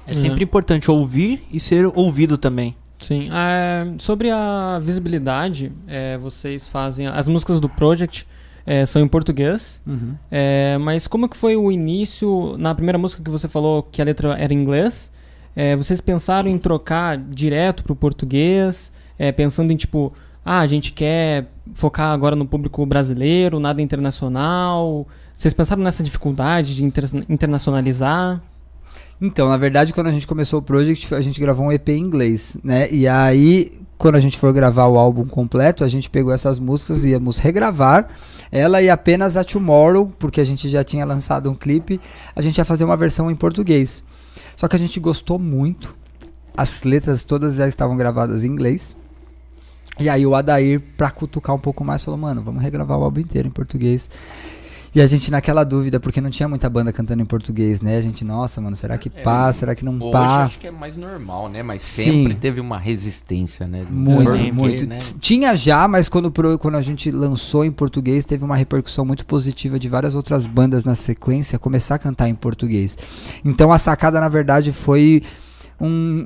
É 0.06 0.12
sempre 0.12 0.44
importante 0.44 0.90
ouvir 0.90 1.42
e 1.50 1.58
ser 1.58 1.86
ouvido 1.94 2.36
também. 2.36 2.74
Sim. 2.98 3.28
É, 3.32 3.94
sobre 3.98 4.30
a 4.30 4.78
visibilidade, 4.82 5.72
é, 5.86 6.18
vocês 6.18 6.68
fazem. 6.68 7.06
As 7.06 7.28
músicas 7.28 7.60
do 7.60 7.68
Project 7.68 8.26
é, 8.66 8.84
são 8.86 9.02
em 9.02 9.08
português. 9.08 9.80
É, 10.30 10.78
mas 10.78 11.06
como 11.06 11.28
que 11.28 11.36
foi 11.36 11.56
o 11.56 11.70
início? 11.70 12.56
Na 12.58 12.74
primeira 12.74 12.98
música 12.98 13.22
que 13.22 13.30
você 13.30 13.48
falou 13.48 13.82
que 13.82 14.00
a 14.00 14.04
letra 14.04 14.34
era 14.38 14.52
em 14.52 14.58
inglês, 14.58 15.10
é, 15.56 15.76
vocês 15.76 16.00
pensaram 16.00 16.48
em 16.48 16.58
trocar 16.58 17.16
direto 17.16 17.84
pro 17.84 17.94
português? 17.94 18.92
É, 19.18 19.30
pensando 19.30 19.72
em 19.72 19.76
tipo, 19.76 20.12
ah, 20.44 20.60
a 20.60 20.66
gente 20.66 20.92
quer 20.92 21.46
focar 21.74 22.12
agora 22.12 22.36
no 22.36 22.46
público 22.46 22.84
brasileiro, 22.84 23.60
nada 23.60 23.80
internacional. 23.80 25.06
Vocês 25.34 25.54
pensaram 25.54 25.82
nessa 25.82 26.02
dificuldade 26.02 26.74
de 26.74 26.84
inter- 26.84 27.24
internacionalizar? 27.28 28.42
Então, 29.20 29.48
na 29.48 29.56
verdade, 29.56 29.92
quando 29.92 30.08
a 30.08 30.12
gente 30.12 30.26
começou 30.26 30.58
o 30.58 30.62
project, 30.62 31.14
a 31.14 31.20
gente 31.20 31.40
gravou 31.40 31.66
um 31.66 31.72
EP 31.72 31.88
em 31.90 32.00
inglês, 32.00 32.58
né? 32.62 32.90
E 32.90 33.06
aí, 33.06 33.70
quando 33.96 34.16
a 34.16 34.20
gente 34.20 34.36
for 34.36 34.52
gravar 34.52 34.86
o 34.86 34.98
álbum 34.98 35.24
completo, 35.24 35.84
a 35.84 35.88
gente 35.88 36.10
pegou 36.10 36.32
essas 36.32 36.58
músicas 36.58 37.04
e 37.04 37.10
íamos 37.10 37.38
regravar 37.38 38.08
ela 38.50 38.82
e 38.82 38.90
apenas 38.90 39.36
a 39.36 39.42
Tomorrow, 39.42 40.12
porque 40.18 40.40
a 40.40 40.44
gente 40.44 40.68
já 40.68 40.84
tinha 40.84 41.04
lançado 41.04 41.50
um 41.50 41.54
clipe, 41.54 42.00
a 42.36 42.42
gente 42.42 42.58
ia 42.58 42.64
fazer 42.64 42.84
uma 42.84 42.96
versão 42.96 43.30
em 43.30 43.34
português. 43.34 44.04
Só 44.56 44.68
que 44.68 44.76
a 44.76 44.78
gente 44.78 44.98
gostou 45.00 45.38
muito. 45.38 45.94
As 46.56 46.82
letras 46.84 47.22
todas 47.22 47.54
já 47.54 47.66
estavam 47.66 47.96
gravadas 47.96 48.44
em 48.44 48.48
inglês. 48.48 48.96
E 49.98 50.08
aí 50.08 50.26
o 50.26 50.34
Adair, 50.34 50.80
pra 50.96 51.10
cutucar 51.10 51.54
um 51.54 51.58
pouco 51.58 51.84
mais, 51.84 52.02
falou, 52.02 52.18
mano, 52.18 52.42
vamos 52.42 52.62
regravar 52.62 52.98
o 52.98 53.04
álbum 53.04 53.20
inteiro 53.20 53.48
em 53.48 53.50
português. 53.50 54.10
E 54.94 55.00
a 55.00 55.06
gente 55.06 55.28
naquela 55.30 55.64
dúvida, 55.64 55.98
porque 55.98 56.20
não 56.20 56.30
tinha 56.30 56.48
muita 56.48 56.70
banda 56.70 56.92
cantando 56.92 57.20
em 57.20 57.26
português, 57.26 57.80
né? 57.80 57.98
A 57.98 58.02
gente, 58.02 58.24
nossa, 58.24 58.60
mano, 58.60 58.76
será 58.76 58.96
que 58.96 59.10
pá? 59.10 59.52
será 59.52 59.74
que 59.74 59.84
não 59.84 59.94
Hoje 59.98 60.12
pá? 60.12 60.44
acho 60.44 60.58
que 60.60 60.68
é 60.68 60.70
mais 60.70 60.96
normal, 60.96 61.48
né? 61.48 61.64
Mas 61.64 61.82
Sim. 61.82 62.04
sempre 62.04 62.34
teve 62.36 62.60
uma 62.60 62.78
resistência, 62.78 63.66
né? 63.66 63.84
Muito, 63.90 64.24
Porque, 64.30 64.52
muito. 64.52 64.86
né? 64.86 64.96
Tinha 65.20 65.56
já, 65.56 65.88
mas 65.88 66.08
quando, 66.08 66.30
quando 66.58 66.76
a 66.76 66.82
gente 66.82 67.10
lançou 67.10 67.64
em 67.64 67.72
português, 67.72 68.24
teve 68.24 68.44
uma 68.44 68.54
repercussão 68.56 69.04
muito 69.04 69.26
positiva 69.26 69.80
de 69.80 69.88
várias 69.88 70.14
outras 70.14 70.46
bandas 70.46 70.84
na 70.84 70.94
sequência 70.94 71.58
começar 71.58 71.96
a 71.96 71.98
cantar 71.98 72.28
em 72.28 72.34
português. 72.34 72.96
Então 73.44 73.72
a 73.72 73.78
sacada, 73.78 74.20
na 74.20 74.28
verdade, 74.28 74.70
foi 74.72 75.22
um- 75.80 76.24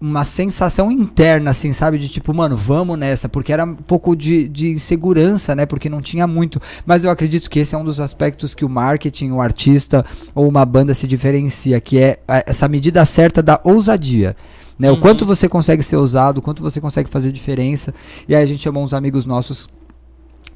uma 0.00 0.24
sensação 0.24 0.92
interna, 0.92 1.50
assim, 1.50 1.72
sabe? 1.72 1.98
De 1.98 2.08
tipo, 2.08 2.32
mano, 2.32 2.56
vamos 2.56 2.96
nessa, 2.96 3.28
porque 3.28 3.52
era 3.52 3.64
um 3.64 3.74
pouco 3.74 4.14
de, 4.14 4.46
de 4.46 4.70
insegurança, 4.70 5.54
né? 5.56 5.66
Porque 5.66 5.88
não 5.88 6.00
tinha 6.00 6.26
muito. 6.26 6.60
Mas 6.86 7.04
eu 7.04 7.10
acredito 7.10 7.50
que 7.50 7.58
esse 7.58 7.74
é 7.74 7.78
um 7.78 7.82
dos 7.84 8.00
aspectos 8.00 8.54
que 8.54 8.64
o 8.64 8.68
marketing, 8.68 9.30
o 9.32 9.40
artista 9.40 10.04
ou 10.34 10.48
uma 10.48 10.64
banda 10.64 10.94
se 10.94 11.06
diferencia, 11.06 11.80
que 11.80 11.98
é 11.98 12.18
essa 12.46 12.68
medida 12.68 13.04
certa 13.04 13.42
da 13.42 13.60
ousadia. 13.64 14.36
Né? 14.78 14.88
O 14.90 14.94
Uhum. 14.94 15.00
quanto 15.00 15.26
você 15.26 15.48
consegue 15.48 15.82
ser 15.82 15.96
ousado, 15.96 16.38
o 16.38 16.42
quanto 16.42 16.62
você 16.62 16.80
consegue 16.80 17.08
fazer 17.10 17.32
diferença. 17.32 17.92
E 18.28 18.34
aí 18.36 18.42
a 18.42 18.46
gente 18.46 18.62
chamou 18.62 18.84
uns 18.84 18.94
amigos 18.94 19.26
nossos 19.26 19.68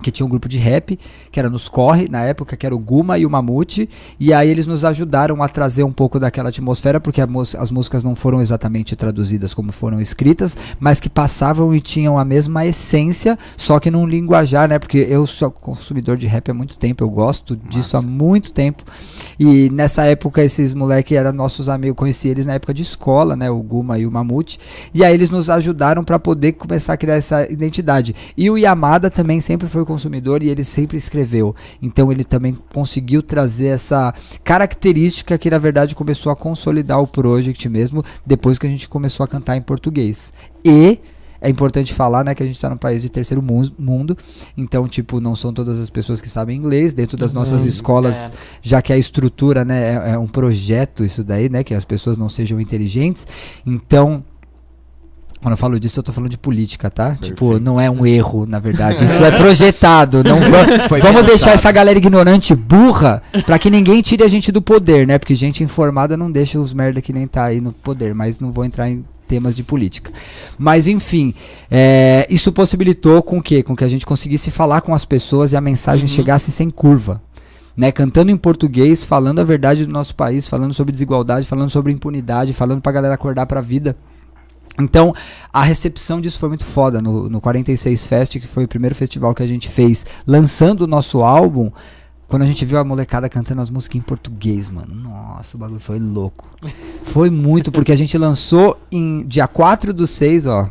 que 0.03 0.11
tinha 0.11 0.27
um 0.27 0.29
grupo 0.29 0.49
de 0.49 0.59
rap, 0.59 0.99
que 1.31 1.39
era 1.39 1.49
nos 1.49 1.69
Corre, 1.69 2.09
na 2.09 2.23
época, 2.23 2.57
que 2.57 2.67
era 2.67 2.75
o 2.75 2.79
Guma 2.79 3.19
e 3.19 3.25
o 3.25 3.31
Mamute, 3.31 3.89
e 4.21 4.35
aí 4.35 4.51
eles 4.51 4.67
nos 4.67 4.85
ajudaram 4.85 5.43
a 5.43 5.49
trazer 5.49 5.85
um 5.85 5.93
pouco 5.93 6.19
daquela 6.19 6.51
atmosfera, 6.51 7.01
porque 7.01 7.23
as 7.59 7.71
músicas 7.71 8.05
não 8.05 8.15
foram 8.15 8.43
exatamente 8.43 8.95
traduzidas 8.97 9.55
como 9.55 9.73
foram 9.73 10.01
escritas, 10.01 10.57
mas 10.79 11.01
que 11.01 11.09
passavam 11.09 11.75
e 11.75 11.81
tinham 11.81 12.19
a 12.19 12.25
mesma 12.25 12.67
essência, 12.67 13.39
só 13.57 13.79
que 13.79 13.91
num 13.91 14.07
linguajar, 14.07 14.69
né, 14.69 14.79
porque 14.79 14.99
eu 14.99 15.27
sou 15.27 15.51
consumidor 15.51 16.17
de 16.17 16.27
rap 16.27 16.51
há 16.51 16.55
muito 16.55 16.77
tempo, 16.77 17.05
eu 17.05 17.09
gosto 17.09 17.57
disso 17.57 17.97
há 17.97 18.03
muito 18.03 18.53
tempo, 18.53 18.83
e 19.39 19.71
nessa 19.71 20.05
época 20.05 20.43
esses 20.43 20.75
moleques 20.75 21.17
eram 21.17 21.33
nossos 21.33 21.69
amigos, 21.69 21.97
conheci 21.97 22.29
eles 22.29 22.45
na 22.45 22.55
época 22.55 22.75
de 22.75 22.83
escola, 22.83 23.37
né, 23.37 23.49
o 23.51 23.63
Guma 23.63 23.99
e 23.99 24.07
o 24.07 24.11
Mamute, 24.11 24.59
e 24.93 25.05
aí 25.05 25.15
eles 25.15 25.31
nos 25.31 25.49
ajudaram 25.49 26.03
para 26.03 26.19
poder 26.19 26.53
começar 26.53 26.95
a 26.95 26.97
criar 26.97 27.15
essa 27.15 27.51
identidade. 27.51 28.15
E 28.37 28.51
o 28.51 28.59
Yamada 28.59 29.11
também 29.11 29.41
sempre 29.41 29.69
foi 29.69 29.85
consumidor 29.93 30.43
e 30.43 30.49
ele 30.49 30.65
sempre 30.65 30.97
escreveu. 30.97 31.55
Então 31.81 32.11
ele 32.13 32.25
também 32.25 32.55
conseguiu 32.73 33.23
trazer 33.23 33.67
essa 33.67 34.13
característica 34.43 35.37
que 35.39 35.51
na 35.51 35.59
verdade 35.59 35.95
começou 35.95 36.31
a 36.33 36.37
consolidar 36.37 37.01
o 37.01 37.07
project 37.07 37.69
mesmo 37.69 38.05
depois 38.25 38.59
que 38.59 38.67
a 38.67 38.71
gente 38.71 38.89
começou 38.89 39.25
a 39.25 39.29
cantar 39.29 39.57
em 39.57 39.63
português. 39.63 40.33
E 40.65 40.99
é 41.45 41.49
importante 41.51 41.93
falar, 41.93 42.23
né, 42.25 42.35
que 42.37 42.43
a 42.43 42.47
gente 42.47 42.61
tá 42.61 42.71
num 42.71 42.77
país 42.77 43.03
de 43.03 43.09
terceiro 43.09 43.43
mu- 43.43 43.73
mundo, 43.77 44.17
então, 44.57 44.87
tipo, 44.87 45.19
não 45.21 45.35
são 45.35 45.53
todas 45.53 45.77
as 45.81 45.91
pessoas 45.91 46.21
que 46.21 46.29
sabem 46.29 46.57
inglês, 46.57 46.95
dentro 46.95 47.17
das 47.17 47.33
nossas 47.33 47.63
Uhum. 47.63 47.69
escolas, 47.69 48.31
já 48.63 48.81
que 48.81 48.93
a 48.93 48.97
estrutura, 48.97 49.65
né, 49.65 49.79
é, 49.95 50.11
é 50.13 50.19
um 50.19 50.29
projeto 50.29 51.05
isso 51.05 51.25
daí, 51.25 51.49
né, 51.49 51.65
que 51.65 51.75
as 51.75 51.85
pessoas 51.85 52.17
não 52.17 52.29
sejam 52.29 52.61
inteligentes, 52.61 53.27
então... 53.67 54.23
Quando 55.43 55.53
eu 55.55 55.59
falo 55.59 55.81
disso, 55.81 55.99
eu 55.99 56.05
tô 56.05 56.13
falando 56.13 56.31
de 56.31 56.39
política, 56.39 56.89
tá? 56.89 57.17
Tipo, 57.17 57.59
não 57.59 57.81
é 57.81 57.91
um 57.91 58.07
erro, 58.07 58.47
na 58.47 58.61
verdade. 58.61 59.03
Isso 59.05 59.23
é 59.25 59.31
projetado. 59.37 60.23
Não 60.23 60.39
va- 60.39 60.99
vamos 61.01 61.25
deixar 61.25 61.51
essa 61.51 61.71
galera 61.73 61.99
ignorante 61.99 62.55
burra 62.55 63.21
pra 63.45 63.59
que 63.59 63.69
ninguém 63.69 64.01
tire 64.03 64.23
a 64.23 64.29
gente 64.29 64.53
do 64.53 64.63
poder, 64.63 65.05
né? 65.07 65.19
Porque 65.19 65.35
gente 65.35 65.65
informada 65.65 66.17
não 66.17 66.31
deixa 66.31 66.61
os 66.61 66.73
merda 66.73 67.03
que 67.03 67.13
nem 67.13 67.27
tá 67.27 67.45
aí 67.45 67.61
no 67.61 67.73
poder. 67.73 68.15
Mas 68.15 68.39
não 68.39 68.53
vou 68.53 68.65
entrar 68.65 68.89
em 68.89 69.05
temas 69.27 69.57
de 69.57 69.65
política. 69.65 70.13
Mas 70.57 70.87
enfim, 70.87 71.35
é, 71.71 72.25
isso 72.31 72.53
possibilitou 72.53 73.21
com 73.23 73.43
que, 73.43 73.63
com 73.65 73.75
que 73.75 73.83
a 73.83 73.89
gente 73.89 74.07
conseguisse 74.07 74.49
falar 74.51 74.81
com 74.81 74.95
as 74.95 75.05
pessoas 75.05 75.53
e 75.53 75.57
a 75.57 75.61
mensagem 75.61 76.07
Uhum. 76.07 76.15
chegasse 76.15 76.53
sem 76.53 76.71
curva. 76.71 77.21
Né, 77.77 77.91
cantando 77.91 78.31
em 78.31 78.37
português, 78.37 79.03
falando 79.03 79.39
a 79.41 79.45
verdade 79.45 79.87
do 79.87 79.93
nosso 79.93 80.15
país, 80.15 80.47
falando 80.47 80.75
sobre 80.75 80.93
desigualdade, 80.93 81.47
falando 81.49 81.71
sobre 81.71 81.91
impunidade, 81.91 82.53
falando 82.53 82.83
pra 82.83 82.93
galera 82.93 83.15
acordar 83.15 83.47
pra 83.47 83.63
vida. 83.63 83.97
Então, 84.79 85.15
a 85.53 85.63
recepção 85.63 86.21
disso 86.21 86.39
foi 86.39 86.49
muito 86.49 86.65
foda 86.65 87.01
no, 87.03 87.29
no 87.29 87.41
46 87.41 88.07
Fest, 88.07 88.33
que 88.39 88.47
foi 88.47 88.65
o 88.65 88.69
primeiro 88.69 88.95
festival 88.95 89.35
que 89.35 89.43
a 89.43 89.47
gente 89.47 89.69
fez, 89.69 90.07
lançando 90.27 90.83
o 90.83 90.87
nosso 90.87 91.23
álbum. 91.23 91.71
Quando 92.27 92.43
a 92.43 92.47
gente 92.47 92.65
viu 92.65 92.79
a 92.79 92.85
molecada 92.85 93.29
cantando 93.29 93.61
as 93.61 93.69
músicas 93.69 93.97
em 93.97 94.01
português, 94.01 94.71
mano, 94.71 94.95
nossa, 94.95 95.55
o 95.57 95.61
bagulho 95.61 95.81
foi 95.81 95.99
louco. 95.99 96.49
Foi 97.03 97.29
muito, 97.29 97.71
porque 97.71 97.93
a 97.93 97.97
gente 97.97 98.17
lançou 98.17 98.79
em 98.91 99.27
dia 99.27 99.47
4 99.47 99.93
do 99.93 100.07
6, 100.07 100.47
ó. 100.47 100.71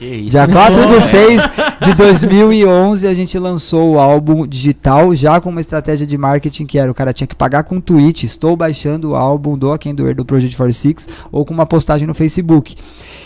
Que 0.00 0.06
isso. 0.06 0.30
Dia 0.30 0.48
4 0.48 0.86
do 0.88 0.98
6 0.98 1.42
de 1.82 1.92
2011, 1.92 3.06
a 3.06 3.12
gente 3.12 3.38
lançou 3.38 3.92
o 3.92 3.98
álbum 3.98 4.46
digital, 4.46 5.14
já 5.14 5.38
com 5.42 5.50
uma 5.50 5.60
estratégia 5.60 6.06
de 6.06 6.16
marketing 6.16 6.64
que 6.64 6.78
era 6.78 6.90
o 6.90 6.94
cara 6.94 7.12
tinha 7.12 7.26
que 7.26 7.34
pagar 7.34 7.64
com 7.64 7.76
um 7.76 7.80
tweet, 7.82 8.24
estou 8.24 8.56
baixando 8.56 9.10
o 9.10 9.14
álbum 9.14 9.58
do 9.58 9.76
Quem 9.76 9.94
Doer 9.94 10.14
do 10.14 10.24
Project 10.24 10.56
46, 10.56 11.06
ou 11.30 11.44
com 11.44 11.52
uma 11.52 11.66
postagem 11.66 12.08
no 12.08 12.14
Facebook. 12.14 12.76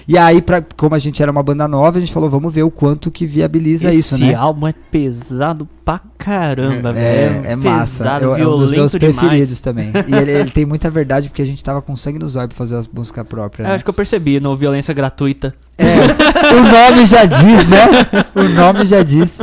E 0.09 0.19
aí, 0.19 0.43
pra, 0.43 0.65
como 0.77 0.97
a 0.97 0.99
gente 0.99 1.23
era 1.23 1.31
uma 1.31 1.45
banda 1.45 1.69
nova, 1.69 1.97
a 1.97 2.01
gente 2.01 2.13
falou, 2.13 2.29
vamos 2.29 2.53
ver 2.53 2.65
o 2.65 2.73
quanto 2.73 3.09
que 3.09 3.25
viabiliza 3.25 3.89
Esse 3.91 3.99
isso, 3.99 4.19
né? 4.19 4.35
álbum 4.35 4.67
é 4.67 4.75
pesado 4.91 5.69
pra 5.85 6.01
caramba, 6.17 6.93
velho. 6.93 7.45
É, 7.47 7.53
é 7.53 7.57
massa. 7.57 7.99
Pesado, 8.05 8.25
Eu- 8.25 8.37
é 8.37 8.47
um 8.49 8.57
dos 8.59 8.71
meus 8.71 8.91
demais. 8.93 9.17
preferidos 9.17 9.61
também. 9.61 9.93
E 10.09 10.15
ele, 10.15 10.31
ele 10.33 10.51
tem 10.51 10.65
muita 10.65 10.91
verdade 10.91 11.29
porque 11.29 11.43
a 11.43 11.47
gente 11.47 11.63
tava 11.63 11.83
com 11.83 11.95
sangue 11.95 12.19
nos 12.19 12.37
olhos 12.37 12.49
pra 12.49 12.57
fazer 12.57 12.77
as 12.77 12.89
músicas 12.89 13.27
próprias. 13.27 13.67
É, 13.67 13.69
Né? 13.71 13.75
acho 13.77 13.85
que 13.85 13.91
eu 13.91 13.95
percebi 13.95 14.41
no 14.41 14.57
Violência 14.57 14.95
Gratuita. 14.95 15.55
É, 15.77 16.55
o 16.55 16.63
nome 16.63 17.05
já 17.05 17.25
diz, 17.25 17.67
né? 17.67 17.85
O 18.35 18.49
nome 18.49 18.87
já 18.87 19.03
diz. 19.03 19.41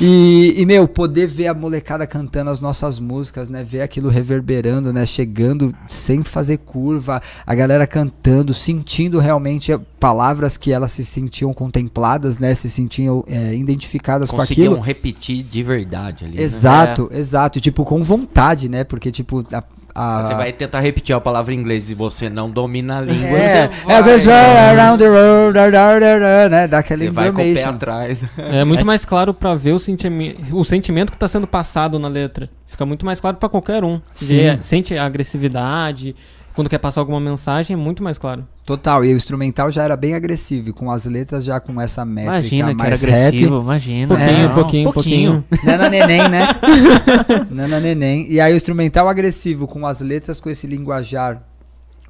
E, 0.00 0.54
e, 0.56 0.66
meu, 0.66 0.88
poder 0.88 1.26
ver 1.26 1.46
a 1.46 1.54
molecada 1.54 2.06
cantando 2.06 2.50
as 2.50 2.60
nossas 2.60 2.98
músicas, 2.98 3.48
né? 3.48 3.62
Ver 3.62 3.82
aquilo 3.82 4.08
reverberando, 4.08 4.92
né? 4.92 5.06
Chegando 5.06 5.74
sem 5.88 6.22
fazer 6.22 6.58
curva, 6.58 7.22
a 7.46 7.54
galera 7.54 7.86
cantando, 7.86 8.52
sentindo 8.52 9.18
realmente 9.18 9.76
palavras 10.00 10.56
que 10.56 10.72
elas 10.72 10.92
se 10.92 11.04
sentiam 11.04 11.54
contempladas, 11.54 12.38
né? 12.38 12.54
Se 12.54 12.68
sentiam 12.68 13.24
é, 13.26 13.54
identificadas 13.54 14.30
com 14.30 14.40
aquilo. 14.40 14.80
repetir 14.80 15.44
de 15.44 15.62
verdade 15.62 16.24
ali. 16.24 16.40
Exato, 16.40 17.08
né? 17.10 17.18
exato. 17.18 17.60
Tipo, 17.60 17.84
com 17.84 18.02
vontade, 18.02 18.68
né? 18.68 18.84
Porque, 18.84 19.10
tipo, 19.10 19.44
a 19.52 19.62
a... 19.94 20.22
Você 20.22 20.34
vai 20.34 20.52
tentar 20.52 20.80
repetir 20.80 21.14
a 21.14 21.20
palavra 21.20 21.54
em 21.54 21.58
inglês 21.58 21.88
e 21.88 21.94
você 21.94 22.28
não 22.28 22.50
domina 22.50 22.98
a 22.98 23.00
língua. 23.00 23.38
É, 23.38 23.68
você 24.02 24.30
é 24.30 24.70
around 24.70 24.98
the 24.98 25.08
world, 25.08 25.58
né? 26.50 26.66
Dá 26.66 26.78
aquela 26.78 26.98
Você 26.98 27.10
vai 27.10 27.30
com 27.30 27.40
o 27.40 27.54
pé 27.54 27.64
atrás. 27.64 28.24
É 28.36 28.64
muito 28.64 28.84
mais 28.84 29.04
claro 29.04 29.32
para 29.32 29.54
ver 29.54 29.72
o, 29.72 29.78
sentimi 29.78 30.36
o 30.50 30.64
sentimento 30.64 31.10
que 31.10 31.16
está 31.16 31.28
sendo 31.28 31.46
passado 31.46 31.98
na 31.98 32.08
letra. 32.08 32.48
Fica 32.66 32.84
muito 32.84 33.06
mais 33.06 33.20
claro 33.20 33.36
para 33.36 33.48
qualquer 33.48 33.84
um. 33.84 34.00
Sim. 34.12 34.58
sente 34.60 34.96
a 34.96 35.04
agressividade, 35.04 36.16
quando 36.54 36.68
quer 36.68 36.78
passar 36.78 37.00
alguma 37.00 37.20
mensagem, 37.20 37.74
é 37.74 37.76
muito 37.76 38.02
mais 38.02 38.18
claro. 38.18 38.46
Total, 38.64 39.04
e 39.04 39.12
o 39.12 39.16
instrumental 39.16 39.70
já 39.70 39.84
era 39.84 39.94
bem 39.94 40.14
agressivo, 40.14 40.72
com 40.72 40.90
as 40.90 41.04
letras 41.04 41.44
já 41.44 41.60
com 41.60 41.78
essa 41.78 42.02
métrica 42.02 42.38
imagina 42.38 42.74
mais 42.74 43.00
que 43.00 43.06
era 43.06 43.26
agressivo, 43.26 43.60
Imagina, 43.60 44.08
pouquinho, 44.08 44.30
é, 44.30 44.54
pouquinho, 44.54 44.92
pouquinho, 44.92 45.44
pouquinho. 45.44 45.44
Nana 45.64 45.90
Neném, 45.90 46.28
né? 46.30 46.48
Nana 47.50 47.78
Neném. 47.78 48.26
E 48.30 48.40
aí 48.40 48.54
o 48.54 48.56
instrumental 48.56 49.06
agressivo, 49.06 49.66
com 49.66 49.86
as 49.86 50.00
letras 50.00 50.40
com 50.40 50.48
esse 50.48 50.66
linguajar, 50.66 51.42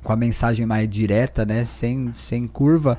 com 0.01 0.13
a 0.13 0.17
mensagem 0.17 0.65
mais 0.65 0.89
direta, 0.89 1.45
né? 1.45 1.65
Sem, 1.65 2.13
sem 2.15 2.47
curva 2.47 2.99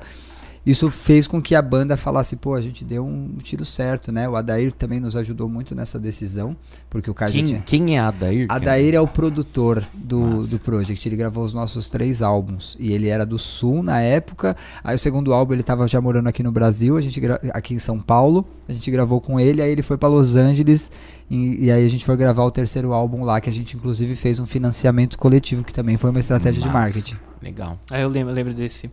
isso 0.66 0.90
fez 0.90 1.28
com 1.28 1.40
que 1.40 1.54
a 1.54 1.62
banda 1.62 1.96
falasse, 1.96 2.34
pô, 2.34 2.54
a 2.54 2.60
gente 2.60 2.84
deu 2.84 3.06
um 3.06 3.36
tiro 3.40 3.64
certo, 3.64 4.10
né? 4.10 4.28
O 4.28 4.34
Adair 4.34 4.72
também 4.72 4.98
nos 4.98 5.16
ajudou 5.16 5.48
muito 5.48 5.76
nessa 5.76 5.96
decisão, 5.96 6.56
porque 6.90 7.08
o 7.08 7.14
cara 7.14 7.30
quem, 7.30 7.44
tinha... 7.44 7.60
quem 7.60 7.96
é 7.96 8.00
Adair? 8.00 8.46
Adair 8.48 8.94
é 8.94 9.00
o 9.00 9.06
produtor 9.06 9.84
do, 9.94 10.44
do 10.44 10.58
Project, 10.58 11.08
ele 11.08 11.14
gravou 11.14 11.44
os 11.44 11.54
nossos 11.54 11.88
três 11.88 12.20
álbuns, 12.20 12.76
e 12.80 12.92
ele 12.92 13.06
era 13.06 13.24
do 13.24 13.38
Sul 13.38 13.80
na 13.80 14.00
época, 14.00 14.56
aí 14.82 14.96
o 14.96 14.98
segundo 14.98 15.32
álbum 15.32 15.52
ele 15.52 15.62
tava 15.62 15.86
já 15.86 16.00
morando 16.00 16.28
aqui 16.28 16.42
no 16.42 16.50
Brasil, 16.50 16.96
a 16.96 17.00
gente 17.00 17.20
gra... 17.20 17.40
aqui 17.54 17.72
em 17.72 17.78
São 17.78 18.00
Paulo, 18.00 18.44
a 18.68 18.72
gente 18.72 18.90
gravou 18.90 19.20
com 19.20 19.38
ele, 19.38 19.62
aí 19.62 19.70
ele 19.70 19.82
foi 19.82 19.96
para 19.96 20.08
Los 20.08 20.34
Angeles, 20.34 20.90
e, 21.30 21.66
e, 21.66 21.70
aí 21.70 21.84
a 21.84 21.88
gente 21.88 22.04
foi 22.04 22.16
gravar 22.16 22.42
o 22.42 22.50
terceiro 22.50 22.92
álbum 22.92 23.22
lá, 23.22 23.40
que 23.40 23.48
a 23.48 23.52
gente 23.52 23.76
inclusive 23.76 24.16
fez 24.16 24.40
um 24.40 24.46
financiamento 24.46 25.16
coletivo, 25.16 25.62
que 25.62 25.72
também 25.72 25.96
foi 25.96 26.10
uma 26.10 26.20
estratégia 26.20 26.58
Nossa, 26.58 26.72
de 26.72 26.74
marketing. 26.74 27.16
Legal. 27.40 27.78
Aí 27.88 28.02
eu 28.02 28.08
lembro, 28.08 28.32
eu 28.32 28.34
lembro 28.34 28.52
desse... 28.52 28.90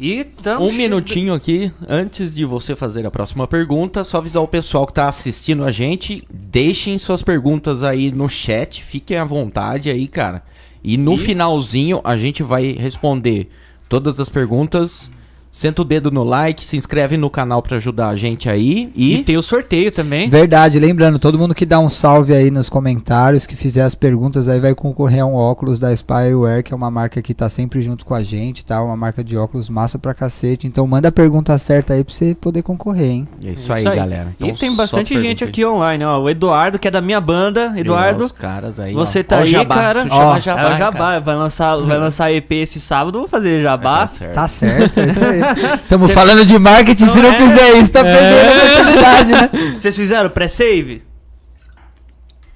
E 0.00 0.24
um 0.60 0.70
minutinho 0.70 1.34
aqui, 1.34 1.72
antes 1.88 2.32
de 2.32 2.44
você 2.44 2.76
fazer 2.76 3.04
a 3.04 3.10
próxima 3.10 3.48
pergunta, 3.48 4.04
só 4.04 4.18
avisar 4.18 4.40
o 4.40 4.46
pessoal 4.46 4.86
que 4.86 4.92
está 4.92 5.08
assistindo 5.08 5.64
a 5.64 5.72
gente, 5.72 6.22
deixem 6.30 6.96
suas 6.98 7.20
perguntas 7.20 7.82
aí 7.82 8.12
no 8.12 8.28
chat, 8.28 8.84
fiquem 8.84 9.16
à 9.16 9.24
vontade 9.24 9.90
aí, 9.90 10.06
cara. 10.06 10.44
E 10.84 10.96
no 10.96 11.14
e... 11.14 11.18
finalzinho 11.18 12.00
a 12.04 12.16
gente 12.16 12.44
vai 12.44 12.70
responder 12.70 13.48
todas 13.88 14.20
as 14.20 14.28
perguntas 14.28 15.10
Senta 15.58 15.82
o 15.82 15.84
dedo 15.84 16.08
no 16.12 16.22
like, 16.22 16.64
se 16.64 16.76
inscreve 16.76 17.16
no 17.16 17.28
canal 17.28 17.60
para 17.60 17.78
ajudar 17.78 18.10
a 18.10 18.14
gente 18.14 18.48
aí. 18.48 18.92
E... 18.94 19.16
e... 19.16 19.24
tem 19.24 19.36
o 19.36 19.42
sorteio 19.42 19.90
também. 19.90 20.30
Verdade, 20.30 20.78
lembrando, 20.78 21.18
todo 21.18 21.36
mundo 21.36 21.52
que 21.52 21.66
dá 21.66 21.80
um 21.80 21.90
salve 21.90 22.32
aí 22.32 22.48
nos 22.48 22.70
comentários, 22.70 23.44
que 23.44 23.56
fizer 23.56 23.82
as 23.82 23.92
perguntas 23.92 24.48
aí 24.48 24.60
vai 24.60 24.72
concorrer 24.72 25.20
a 25.20 25.26
um 25.26 25.34
óculos 25.34 25.80
da 25.80 25.92
Spyware, 25.92 26.62
que 26.62 26.72
é 26.72 26.76
uma 26.76 26.92
marca 26.92 27.20
que 27.20 27.34
tá 27.34 27.48
sempre 27.48 27.82
junto 27.82 28.06
com 28.06 28.14
a 28.14 28.22
gente, 28.22 28.64
tá? 28.64 28.80
Uma 28.80 28.96
marca 28.96 29.24
de 29.24 29.36
óculos 29.36 29.68
massa 29.68 29.98
pra 29.98 30.14
cacete. 30.14 30.68
Então 30.68 30.86
manda 30.86 31.08
a 31.08 31.10
pergunta 31.10 31.58
certa 31.58 31.94
aí 31.94 32.04
pra 32.04 32.14
você 32.14 32.36
poder 32.36 32.62
concorrer, 32.62 33.10
hein? 33.10 33.28
É 33.44 33.50
isso, 33.50 33.72
aí, 33.72 33.84
aí, 33.84 33.96
galera. 33.96 34.28
Então, 34.36 34.48
e 34.50 34.52
tem 34.52 34.76
bastante 34.76 35.20
gente 35.20 35.42
aqui 35.42 35.66
online, 35.66 36.04
ó. 36.04 36.20
O 36.20 36.30
Eduardo, 36.30 36.78
que 36.78 36.86
é 36.86 36.90
da 36.92 37.00
minha 37.00 37.20
banda. 37.20 37.72
Eduardo. 37.76 38.22
Os 38.22 38.30
caras 38.30 38.78
aí, 38.78 38.94
você 38.94 39.22
ó. 39.22 39.24
tá 39.24 39.38
ó, 39.38 39.40
aí, 39.40 39.50
jabá. 39.50 39.74
cara. 39.74 40.06
Ó, 40.08 40.38
jabá, 40.38 40.62
é 40.62 40.74
o 40.74 40.76
jabá. 40.76 41.18
Vai 41.18 41.34
lançar, 41.34 41.76
vai 41.78 41.98
lançar 41.98 42.30
EP 42.30 42.52
esse 42.52 42.80
sábado, 42.80 43.18
vou 43.18 43.26
fazer 43.26 43.60
jabá. 43.60 43.98
Tá 43.98 44.06
certo, 44.06 44.34
tá 44.34 44.48
certo 44.48 45.00
é 45.00 45.08
isso 45.08 45.24
aí. 45.24 45.47
Estamos 45.74 46.10
falando 46.12 46.44
de 46.44 46.58
marketing, 46.58 47.06
se 47.06 47.20
não 47.20 47.30
é. 47.30 47.34
fizer 47.34 47.78
isso, 47.78 47.92
tá 47.92 48.00
é. 48.00 48.14
perdendo 48.14 48.50
a 48.50 48.64
oportunidade, 48.64 49.32
né? 49.32 49.74
Vocês 49.78 49.96
fizeram 49.96 50.30
pré-save? 50.30 51.02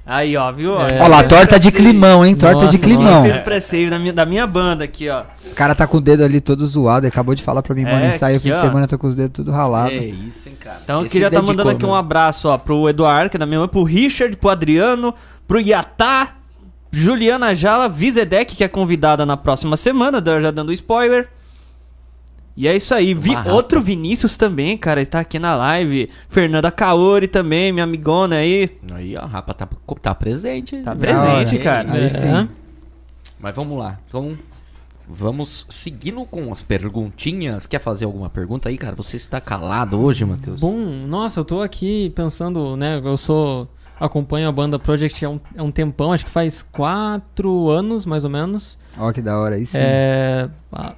Aí, 0.04 0.36
ó, 0.36 0.50
viu? 0.50 0.78
É. 0.80 0.98
Olha 0.98 1.06
lá, 1.06 1.24
torta 1.24 1.60
de 1.60 1.70
climão, 1.70 2.26
hein? 2.26 2.34
Torta 2.34 2.64
nossa, 2.64 2.76
de 2.76 2.78
climão. 2.78 3.24
Fiz 3.24 3.36
pré-save 3.38 3.88
da 3.88 3.98
minha, 3.98 4.12
da 4.12 4.26
minha 4.26 4.46
banda 4.46 4.82
aqui, 4.84 5.08
ó. 5.08 5.22
O 5.50 5.54
cara 5.54 5.74
tá 5.74 5.86
com 5.86 5.98
o 5.98 6.00
dedo 6.00 6.24
ali 6.24 6.40
todo 6.40 6.66
zoado, 6.66 7.06
acabou 7.06 7.34
de 7.34 7.42
falar 7.42 7.62
pra 7.62 7.74
mim, 7.74 7.84
mano, 7.84 8.04
é, 8.04 8.08
ensaio 8.08 8.40
fim 8.40 8.52
de 8.52 8.58
semana, 8.58 8.88
tá 8.88 8.98
com 8.98 9.06
os 9.06 9.14
dedos 9.14 9.32
tudo 9.34 9.52
ralado. 9.52 9.90
É 9.90 10.04
isso, 10.04 10.48
hein, 10.48 10.56
cara. 10.58 10.80
Então 10.82 11.02
eu 11.02 11.08
queria 11.08 11.28
estar 11.28 11.40
tá 11.40 11.46
mandando 11.46 11.70
aqui 11.70 11.86
um 11.86 11.94
abraço, 11.94 12.48
ó, 12.48 12.58
pro 12.58 12.88
Eduardo, 12.88 13.30
que 13.30 13.36
é 13.36 13.38
da 13.38 13.46
minha 13.46 13.60
mãe, 13.60 13.68
pro 13.68 13.84
Richard, 13.84 14.36
pro 14.36 14.50
Adriano, 14.50 15.14
pro 15.46 15.60
Yatá, 15.60 16.30
Juliana 16.90 17.54
Jala, 17.54 17.88
Vizedec, 17.88 18.56
que 18.56 18.64
é 18.64 18.68
convidada 18.68 19.24
na 19.24 19.36
próxima 19.36 19.76
semana, 19.76 20.22
já 20.40 20.50
dando 20.50 20.72
spoiler. 20.72 21.28
E 22.56 22.68
é 22.68 22.76
isso 22.76 22.94
aí. 22.94 23.14
Vi 23.14 23.34
outro 23.50 23.80
Vinícius 23.80 24.36
também, 24.36 24.76
cara, 24.76 25.00
está 25.00 25.20
aqui 25.20 25.38
na 25.38 25.56
live. 25.56 26.10
Fernanda 26.28 26.70
Kaori 26.70 27.26
também, 27.26 27.72
minha 27.72 27.84
amigona 27.84 28.36
aí. 28.36 28.70
Aí, 28.92 29.16
a 29.16 29.24
Rapa 29.24 29.54
tá, 29.54 29.68
tá 30.00 30.14
presente. 30.14 30.76
Tá 30.78 30.94
presente, 30.94 31.58
cara. 31.58 31.92
Aí 31.92 32.10
sim. 32.10 32.28
É. 32.28 32.48
Mas 33.40 33.54
vamos 33.54 33.78
lá. 33.78 33.98
Então, 34.06 34.36
vamos 35.08 35.66
seguindo 35.70 36.24
com 36.26 36.52
as 36.52 36.62
perguntinhas. 36.62 37.66
Quer 37.66 37.78
fazer 37.78 38.04
alguma 38.04 38.28
pergunta 38.28 38.68
aí, 38.68 38.76
cara? 38.76 38.94
Você 38.96 39.16
está 39.16 39.40
calado 39.40 39.98
hoje, 39.98 40.24
Matheus? 40.24 40.60
Bom, 40.60 40.76
nossa, 41.06 41.40
eu 41.40 41.44
tô 41.44 41.62
aqui 41.62 42.10
pensando, 42.10 42.76
né? 42.76 43.00
Eu 43.02 43.16
sou 43.16 43.66
acompanho 43.98 44.48
a 44.48 44.52
banda 44.52 44.78
Project 44.78 45.24
há 45.24 45.30
um, 45.30 45.40
há 45.56 45.62
um 45.62 45.70
tempão, 45.70 46.12
acho 46.12 46.24
que 46.24 46.30
faz 46.30 46.62
quatro 46.62 47.70
anos 47.70 48.04
mais 48.06 48.24
ou 48.24 48.30
menos. 48.30 48.78
Ó, 48.98 49.08
oh, 49.08 49.12
que 49.12 49.22
da 49.22 49.38
hora, 49.38 49.56
sim. 49.64 49.78
É, 49.80 50.48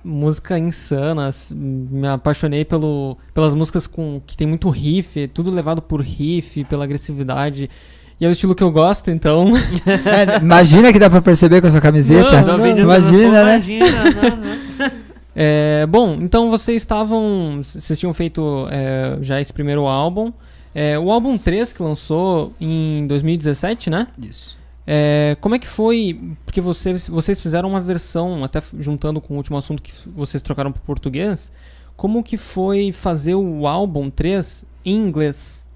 música 0.02 0.58
insana, 0.58 1.30
me 1.52 2.08
apaixonei 2.08 2.64
pelo, 2.64 3.16
pelas 3.32 3.54
músicas 3.54 3.86
com 3.86 4.20
que 4.26 4.36
tem 4.36 4.46
muito 4.46 4.68
riff, 4.68 5.28
tudo 5.28 5.50
levado 5.50 5.80
por 5.80 6.00
riff, 6.00 6.64
pela 6.64 6.84
agressividade. 6.84 7.70
E 8.20 8.24
é 8.24 8.28
o 8.28 8.32
estilo 8.32 8.54
que 8.54 8.62
eu 8.62 8.70
gosto, 8.70 9.10
então. 9.10 9.52
É, 9.86 10.38
imagina 10.38 10.92
que 10.92 10.98
dá 10.98 11.10
pra 11.10 11.20
perceber 11.20 11.60
com 11.60 11.66
a 11.66 11.70
sua 11.70 11.80
camiseta. 11.80 12.42
Não, 12.42 12.58
não, 12.58 12.78
imagina, 12.78 13.44
né? 13.44 13.54
Imagina, 13.56 13.86
não, 14.04 14.36
não. 14.36 15.04
É, 15.36 15.84
bom, 15.86 16.16
então 16.20 16.48
vocês 16.48 16.80
estavam. 16.80 17.60
Vocês 17.60 17.98
tinham 17.98 18.14
feito 18.14 18.68
é, 18.70 19.18
já 19.20 19.40
esse 19.40 19.52
primeiro 19.52 19.86
álbum. 19.86 20.32
É, 20.74 20.98
o 20.98 21.10
álbum 21.10 21.38
3 21.38 21.72
que 21.72 21.82
lançou 21.82 22.52
em 22.60 23.06
2017, 23.06 23.90
né? 23.90 24.08
Isso. 24.18 24.58
É, 24.86 25.36
como 25.40 25.54
é 25.54 25.58
que 25.58 25.66
foi? 25.66 26.36
Porque 26.44 26.60
vocês, 26.60 27.08
vocês 27.08 27.40
fizeram 27.40 27.70
uma 27.70 27.80
versão, 27.80 28.42
até 28.44 28.62
juntando 28.78 29.20
com 29.20 29.34
o 29.34 29.36
último 29.36 29.56
assunto 29.56 29.82
que 29.82 29.92
vocês 30.06 30.42
trocaram 30.42 30.72
para 30.72 30.82
português. 30.82 31.52
Como 31.96 32.22
que 32.24 32.36
foi 32.36 32.90
fazer 32.90 33.34
o 33.34 33.66
álbum 33.66 34.10
3 34.10 34.64
em 34.84 34.96
inglês? 34.96 35.66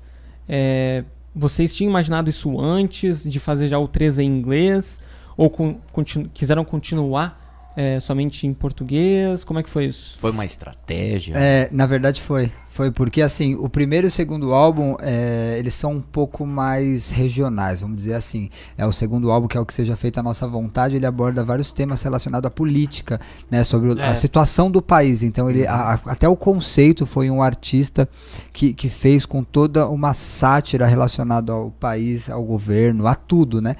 É, 0.49 1.05
vocês 1.35 1.75
tinham 1.75 1.91
imaginado 1.91 2.29
isso 2.29 2.61
antes 2.61 3.23
de 3.23 3.39
fazer 3.39 3.69
já 3.69 3.79
o 3.79 3.87
3 3.87 4.19
em 4.19 4.27
inglês? 4.27 5.01
Ou 5.37 5.49
continu 5.49 6.29
quiseram 6.35 6.65
continuar 6.65 7.48
é, 7.79 8.01
somente 8.01 8.45
em 8.45 8.53
português? 8.53 9.45
Como 9.45 9.61
é 9.61 9.63
que 9.63 9.71
foi 9.71 9.85
isso? 9.85 10.19
Foi 10.19 10.33
uma 10.33 10.45
estratégia? 10.45 11.35
É, 11.37 11.69
na 11.71 11.87
verdade 11.87 12.21
foi. 12.21 12.51
Foi 12.79 12.93
porque, 12.93 13.23
assim, 13.23 13.57
o 13.57 13.69
primeiro 13.69 14.07
e 14.07 14.09
o 14.09 14.11
segundo 14.11 14.55
álbum, 14.55 14.95
é, 15.01 15.57
eles 15.59 15.75
são 15.75 15.95
um 15.95 16.01
pouco 16.01 16.47
mais 16.47 17.11
regionais, 17.11 17.81
vamos 17.81 17.97
dizer 17.97 18.15
assim. 18.15 18.51
É 18.77 18.87
o 18.87 18.93
segundo 18.93 19.33
álbum, 19.33 19.49
que 19.49 19.57
é 19.57 19.61
o 19.61 19.67
que 19.67 19.75
seja 19.75 19.97
feito 19.97 20.21
à 20.21 20.23
nossa 20.23 20.47
vontade, 20.47 20.95
ele 20.95 21.05
aborda 21.05 21.43
vários 21.43 21.73
temas 21.73 22.03
relacionados 22.03 22.47
à 22.47 22.51
política, 22.51 23.21
né? 23.51 23.65
Sobre 23.65 24.01
é. 24.01 24.07
a 24.07 24.15
situação 24.15 24.71
do 24.71 24.81
país. 24.81 25.25
Então, 25.25 25.51
ele, 25.51 25.67
a, 25.67 25.75
a, 25.75 25.95
até 26.13 26.29
o 26.29 26.37
conceito 26.37 27.05
foi 27.05 27.29
um 27.29 27.43
artista 27.43 28.09
que, 28.53 28.73
que 28.73 28.89
fez 28.89 29.27
com 29.27 29.43
toda 29.43 29.89
uma 29.89 30.15
sátira 30.15 30.87
relacionada 30.87 31.53
ao 31.53 31.73
país, 31.73 32.31
ao 32.31 32.45
governo, 32.45 33.09
a 33.09 33.15
tudo, 33.17 33.61
né? 33.61 33.75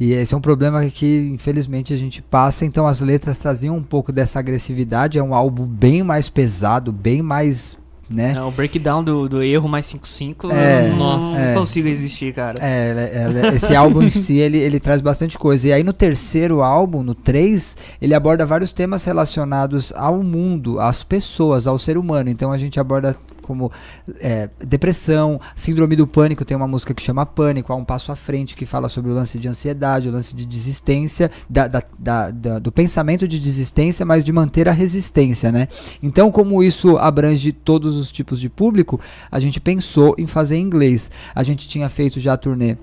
E 0.00 0.12
esse 0.12 0.34
é 0.34 0.36
um 0.36 0.40
problema 0.40 0.84
que, 0.86 1.30
infelizmente, 1.32 1.94
a 1.94 1.96
gente 1.96 2.20
passa. 2.20 2.64
Então, 2.64 2.84
as 2.84 3.00
letras 3.00 3.38
traziam 3.40 3.76
um 3.76 3.82
pouco 3.82 4.12
dessa 4.12 4.38
agressividade. 4.38 5.18
É 5.18 5.22
um 5.22 5.34
álbum 5.34 5.66
bem 5.66 6.02
mais 6.02 6.28
pesado, 6.28 6.92
bem 6.92 7.22
mais 7.22 7.76
né? 8.10 8.34
É, 8.36 8.42
o 8.42 8.50
breakdown 8.50 9.04
do, 9.04 9.28
do 9.28 9.42
erro 9.42 9.68
mais 9.68 9.86
55 9.86 10.50
é, 10.50 10.88
não, 10.88 11.18
não 11.18 11.36
é, 11.36 11.54
consigo 11.54 11.86
existir, 11.86 12.34
cara. 12.34 12.56
É, 12.60 13.54
esse 13.54 13.74
álbum 13.74 14.02
em 14.02 14.10
si, 14.10 14.36
ele, 14.38 14.58
ele 14.58 14.80
traz 14.80 15.00
bastante 15.00 15.38
coisa. 15.38 15.68
E 15.68 15.72
aí 15.72 15.84
no 15.84 15.92
terceiro 15.92 16.62
álbum, 16.62 17.02
no 17.02 17.14
3, 17.14 17.76
ele 18.02 18.14
aborda 18.14 18.44
vários 18.44 18.72
temas 18.72 19.04
relacionados 19.04 19.92
ao 19.94 20.22
mundo, 20.22 20.80
às 20.80 21.02
pessoas, 21.02 21.66
ao 21.66 21.78
ser 21.78 21.96
humano. 21.96 22.28
Então 22.28 22.50
a 22.50 22.58
gente 22.58 22.80
aborda 22.80 23.16
como 23.50 23.72
é, 24.20 24.48
depressão, 24.64 25.40
síndrome 25.56 25.96
do 25.96 26.06
pânico, 26.06 26.44
tem 26.44 26.56
uma 26.56 26.68
música 26.68 26.94
que 26.94 27.02
chama 27.02 27.26
Pânico, 27.26 27.72
há 27.72 27.76
um 27.76 27.84
passo 27.84 28.12
à 28.12 28.16
frente 28.16 28.54
que 28.54 28.64
fala 28.64 28.88
sobre 28.88 29.10
o 29.10 29.14
lance 29.14 29.40
de 29.40 29.48
ansiedade, 29.48 30.08
o 30.08 30.12
lance 30.12 30.36
de 30.36 30.46
desistência, 30.46 31.28
da, 31.48 31.66
da, 31.66 31.82
da, 31.98 32.30
da, 32.30 32.58
do 32.60 32.70
pensamento 32.70 33.26
de 33.26 33.40
desistência, 33.40 34.06
mas 34.06 34.24
de 34.24 34.32
manter 34.32 34.68
a 34.68 34.72
resistência, 34.72 35.50
né? 35.50 35.66
Então, 36.00 36.30
como 36.30 36.62
isso 36.62 36.96
abrange 36.96 37.50
todos 37.50 37.96
os 37.96 37.99
tipos 38.08 38.38
de 38.38 38.48
público, 38.48 39.00
a 39.28 39.40
gente 39.40 39.60
pensou 39.60 40.14
em 40.16 40.28
fazer 40.28 40.56
em 40.56 40.62
inglês. 40.62 41.10
A 41.34 41.42
gente 41.42 41.66
tinha 41.66 41.88
feito 41.88 42.20
já 42.20 42.34
a 42.34 42.36
turnê 42.36 42.76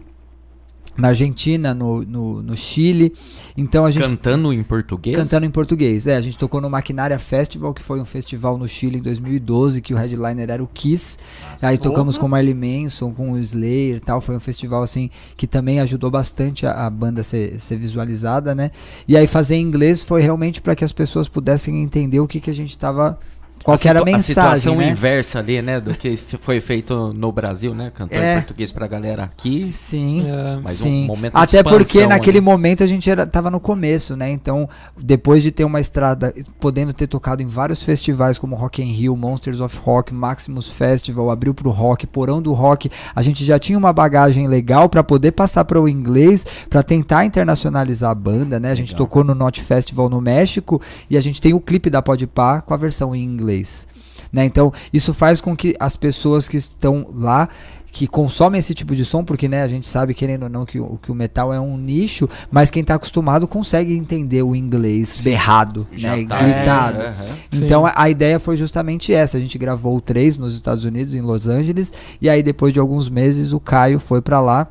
na 0.97 1.09
Argentina, 1.09 1.73
no, 1.73 2.01
no, 2.01 2.41
no, 2.41 2.57
Chile. 2.57 3.13
Então 3.55 3.85
a 3.85 3.91
gente 3.91 4.03
cantando 4.03 4.51
em 4.51 4.63
português. 4.63 5.15
Cantando 5.15 5.45
em 5.45 5.51
português. 5.51 6.07
É, 6.07 6.15
a 6.15 6.21
gente 6.21 6.37
tocou 6.37 6.59
no 6.59 6.69
Maquinária 6.69 7.17
Festival, 7.19 7.73
que 7.73 7.81
foi 7.81 8.01
um 8.01 8.05
festival 8.05 8.57
no 8.57 8.67
Chile 8.67 8.97
em 8.97 9.01
2012, 9.01 9.81
que 9.81 9.93
o 9.93 9.97
headliner 9.97 10.49
era 10.49 10.63
o 10.63 10.67
Kiss. 10.67 11.17
Nossa, 11.51 11.67
Aí 11.67 11.77
tocamos 11.77 12.17
com 12.17 12.27
Marley 12.27 12.55
Manson, 12.55 13.13
com 13.13 13.33
o 13.33 13.39
Slayer, 13.39 14.01
tal. 14.01 14.19
Foi 14.19 14.35
um 14.35 14.39
festival 14.39 14.81
assim 14.81 15.09
que 15.37 15.45
também 15.45 15.79
ajudou 15.79 16.09
bastante 16.09 16.65
a, 16.65 16.87
a 16.87 16.89
banda 16.89 17.21
ser, 17.21 17.59
ser 17.59 17.77
visualizada, 17.77 18.55
né? 18.55 18.71
E 19.07 19.15
aí 19.15 19.27
fazer 19.27 19.55
em 19.55 19.61
inglês 19.61 20.03
foi 20.03 20.21
realmente 20.21 20.59
para 20.59 20.75
que 20.75 20.83
as 20.83 20.91
pessoas 20.91 21.27
pudessem 21.27 21.83
entender 21.83 22.19
o 22.19 22.27
que 22.27 22.39
que 22.39 22.49
a 22.49 22.53
gente 22.53 22.71
estava 22.71 23.19
qual 23.63 23.77
que 23.77 23.89
era 23.89 24.01
a 24.01 24.05
mensagem, 24.05 24.51
A 24.51 24.55
situação 24.55 24.75
né? 24.75 24.89
inversa 24.89 25.39
ali, 25.39 25.61
né, 25.61 25.79
do 25.79 25.93
que 25.93 26.15
foi 26.41 26.61
feito 26.61 27.13
no 27.13 27.31
Brasil, 27.31 27.73
né, 27.73 27.91
cantar 27.93 28.15
é. 28.15 28.33
em 28.33 28.35
português 28.37 28.71
pra 28.71 28.87
galera 28.87 29.23
aqui. 29.23 29.71
Sim, 29.71 30.25
é. 30.25 30.59
mas 30.61 30.73
sim. 30.73 31.03
Um 31.03 31.07
momento 31.07 31.35
Até 31.35 31.61
porque 31.61 32.07
naquele 32.07 32.39
momento 32.39 32.83
a 32.83 32.87
gente 32.87 33.09
era, 33.09 33.25
tava 33.25 33.51
no 33.51 33.59
começo, 33.59 34.15
né, 34.15 34.29
então 34.31 34.69
depois 34.97 35.43
de 35.43 35.51
ter 35.51 35.65
uma 35.65 35.79
estrada, 35.79 36.33
podendo 36.59 36.93
ter 36.93 37.07
tocado 37.07 37.43
em 37.43 37.45
vários 37.45 37.83
festivais 37.83 38.37
como 38.37 38.55
Rock 38.55 38.81
in 38.81 38.91
Rio, 38.91 39.15
Monsters 39.15 39.59
of 39.59 39.77
Rock, 39.83 40.13
Maximus 40.13 40.69
Festival, 40.69 41.29
abriu 41.29 41.53
pro 41.53 41.69
rock, 41.69 42.07
Porão 42.07 42.41
do 42.41 42.53
Rock, 42.53 42.89
a 43.15 43.21
gente 43.21 43.43
já 43.43 43.59
tinha 43.59 43.77
uma 43.77 43.91
bagagem 43.91 44.47
legal 44.47 44.87
para 44.87 45.03
poder 45.03 45.31
passar 45.31 45.65
para 45.65 45.81
o 45.81 45.89
inglês, 45.89 46.45
para 46.69 46.83
tentar 46.83 47.25
internacionalizar 47.25 48.11
a 48.11 48.15
banda, 48.15 48.59
né, 48.59 48.71
a 48.71 48.75
gente 48.75 48.95
tocou 48.95 49.23
no 49.23 49.35
Not 49.35 49.61
Festival 49.61 50.09
no 50.09 50.21
México 50.21 50.81
e 51.09 51.17
a 51.17 51.21
gente 51.21 51.41
tem 51.41 51.53
o 51.53 51.59
clipe 51.59 51.89
da 51.89 52.01
Podpah 52.01 52.61
com 52.61 52.73
a 52.73 52.77
versão 52.77 53.15
em 53.15 53.23
inglês 53.23 53.46
inglês. 53.47 53.87
Né? 54.31 54.45
Então, 54.45 54.73
isso 54.91 55.13
faz 55.13 55.39
com 55.39 55.55
que 55.55 55.75
as 55.79 55.95
pessoas 55.95 56.47
que 56.47 56.57
estão 56.57 57.07
lá 57.13 57.47
que 57.89 58.05
consomem 58.05 58.59
esse 58.59 58.75
tipo 58.75 58.95
de 58.95 59.03
som, 59.03 59.23
porque 59.23 59.47
né, 59.47 59.63
a 59.63 59.67
gente 59.67 59.87
sabe, 59.87 60.13
querendo 60.13 60.43
ou 60.43 60.49
não, 60.49 60.65
que 60.65 60.79
o, 60.79 60.99
que 61.01 61.11
o 61.11 61.15
metal 61.15 61.51
é 61.51 61.59
um 61.59 61.77
nicho, 61.77 62.29
mas 62.51 62.69
quem 62.69 62.81
está 62.81 62.95
acostumado 62.95 63.47
consegue 63.47 63.95
entender 63.95 64.43
o 64.43 64.55
inglês 64.55 65.09
Sim. 65.09 65.23
berrado, 65.23 65.87
né, 65.97 66.23
tá. 66.25 66.37
gritado. 66.37 67.01
É, 67.01 67.15
Então 67.53 67.87
a, 67.87 67.93
a, 67.95 68.09
ideia 68.09 68.39
foi 68.39 68.55
justamente 68.55 69.11
essa. 69.11 69.37
A 69.37 69.39
gente 69.39 69.57
gravou 69.57 69.95
o 69.95 70.01
3 70.01 70.37
nos 70.37 70.53
Estados 70.53 70.83
Unidos, 70.83 71.15
em 71.15 71.21
Los 71.21 71.47
Angeles, 71.47 71.91
e 72.21 72.29
aí 72.29 72.43
depois 72.43 72.71
de 72.71 72.79
alguns 72.79 73.09
meses 73.09 73.51
o 73.51 73.59
Caio 73.59 73.99
foi 73.99 74.21
para 74.21 74.39
lá 74.39 74.67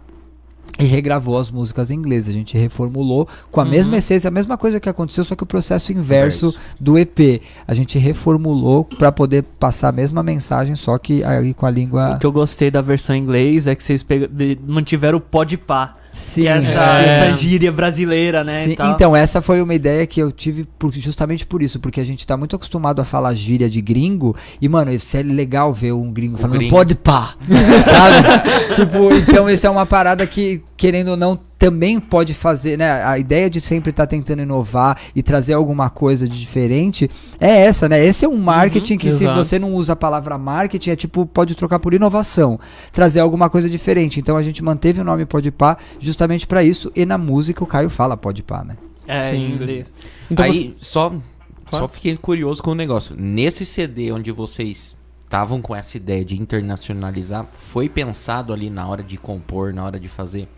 e 0.79 0.85
regravou 0.85 1.39
as 1.39 1.51
músicas 1.51 1.91
em 1.91 1.95
inglês. 1.95 2.29
A 2.29 2.33
gente 2.33 2.57
reformulou 2.57 3.29
com 3.51 3.61
a 3.61 3.65
uhum. 3.65 3.71
mesma 3.71 3.97
essência, 3.97 4.29
a 4.29 4.31
mesma 4.31 4.57
coisa 4.59 4.79
que 4.79 4.89
aconteceu, 4.89 5.25
só 5.25 5.35
que 5.35 5.43
o 5.43 5.47
processo 5.47 5.93
inverso, 5.93 6.57
do 6.79 6.99
EP. 6.99 7.43
A 7.67 7.75
gente 7.75 7.99
reformulou 7.99 8.85
para 8.85 9.11
poder 9.11 9.43
passar 9.59 9.89
a 9.89 9.93
mesma 9.93 10.23
mensagem, 10.23 10.77
só 10.77 10.99
que 10.99 11.25
aí 11.25 11.55
com 11.55 11.67
a 11.67 11.71
língua. 11.71 12.17
O 12.17 12.19
que 12.19 12.27
eu 12.27 12.33
gostei 12.33 12.71
da 12.71 12.81
versão 12.81 13.17
em 13.17 13.23
inglês 13.23 13.67
é 13.67 13.75
que 13.75 13.83
vocês 13.83 14.05
mantiveram 14.67 15.19
o 15.19 15.21
pode 15.21 15.57
pá. 15.57 15.97
Sim, 16.17 16.43
que 16.43 16.49
é 16.49 16.53
essa, 16.53 17.03
é. 17.03 17.09
essa 17.09 17.33
gíria 17.33 17.71
brasileira, 17.71 18.43
né? 18.43 18.65
Sim, 18.65 18.77
então, 18.81 19.15
essa 19.15 19.43
foi 19.43 19.61
uma 19.61 19.75
ideia 19.75 20.07
que 20.07 20.19
eu 20.19 20.33
tive 20.33 20.65
por, 20.79 20.95
justamente 20.95 21.45
por 21.45 21.63
isso, 21.63 21.79
porque 21.79 22.01
a 22.01 22.05
gente 22.05 22.27
tá 22.27 22.39
muito 22.39 22.57
acostumado 22.57 23.03
a 23.03 23.05
falar 23.05 23.35
gíria 23.35 23.69
de 23.69 23.83
gringo, 23.83 24.35
e, 24.59 24.67
mano, 24.67 24.91
isso 24.91 25.15
é 25.15 25.23
legal 25.23 25.75
ver 25.75 25.93
um 25.93 26.11
gringo 26.11 26.37
o 26.37 26.39
falando 26.39 26.57
gringo. 26.57 26.75
pode 26.75 26.95
pá, 26.95 27.35
sabe? 27.85 28.75
tipo, 28.75 29.13
então 29.13 29.49
esse 29.51 29.67
é 29.67 29.71
uma 29.71 29.85
parada 29.85 30.27
que, 30.27 30.63
querendo 30.75 31.09
ou 31.09 31.17
não, 31.19 31.39
também 31.59 31.99
pode 31.99 32.35
fazer, 32.35 32.77
né? 32.77 33.03
A 33.03 33.19
ideia 33.19 33.49
de 33.49 33.61
sempre 33.61 33.91
estar 33.91 34.05
tá 34.05 34.11
tentando 34.11 34.43
inovar 34.43 34.99
e 35.15 35.23
trazer 35.23 35.55
alguma 35.55 35.89
coisa 35.89 36.29
de 36.29 36.39
diferente 36.39 37.11
é 37.41 37.63
essa, 37.63 37.89
né? 37.89 38.05
Esse 38.05 38.25
é 38.25 38.29
um 38.29 38.37
marketing 38.37 38.95
uhum, 38.95 38.99
que 38.99 39.09
exato. 39.09 39.33
se 39.33 39.37
você 39.37 39.59
não 39.59 39.75
usa 39.75 39.95
a 39.95 39.97
palavra 39.97 40.37
marketing, 40.37 40.91
é 40.91 40.97
tipo, 40.97 41.25
pode 41.25 41.55
trocar 41.55 41.79
por 41.79 41.95
inovação, 41.95 42.61
trazer 42.93 43.21
alguma 43.21 43.49
coisa 43.49 43.71
diferente. 43.71 44.21
Então 44.21 44.37
a 44.37 44.43
gente 44.43 44.63
manteve 44.63 45.01
o 45.01 45.05
nome 45.05 45.25
Podpah 45.25 45.79
justamente 45.99 46.47
para 46.47 46.63
isso 46.63 46.93
e 46.95 47.07
na 47.07 47.17
música 47.17 47.65
o 47.65 47.67
Caio 47.67 47.89
fala 47.89 48.17
Podpah, 48.17 48.65
né? 48.65 48.77
É, 49.07 49.31
Sim. 49.31 49.37
em 49.37 49.53
inglês. 49.53 49.95
Então 50.31 50.45
Aí, 50.45 50.75
você... 50.79 50.85
só 50.85 51.13
só 51.71 51.89
fiquei 51.89 52.17
curioso 52.17 52.63
com 52.63 52.71
o 52.71 52.75
negócio. 52.75 53.17
Nesse 53.19 53.67
CD 53.67 54.13
onde 54.13 54.31
vocês 54.31 54.95
estavam 55.21 55.61
com 55.61 55.75
essa 55.75 55.97
ideia 55.97 56.25
de 56.25 56.41
internacionalizar, 56.41 57.47
foi 57.59 57.89
pensado 57.89 58.53
ali 58.53 58.71
na 58.71 58.87
hora 58.87 59.03
de 59.03 59.17
compor, 59.17 59.75
na 59.75 59.85
hora 59.85 59.99
de 59.99 60.09
fazer 60.09 60.49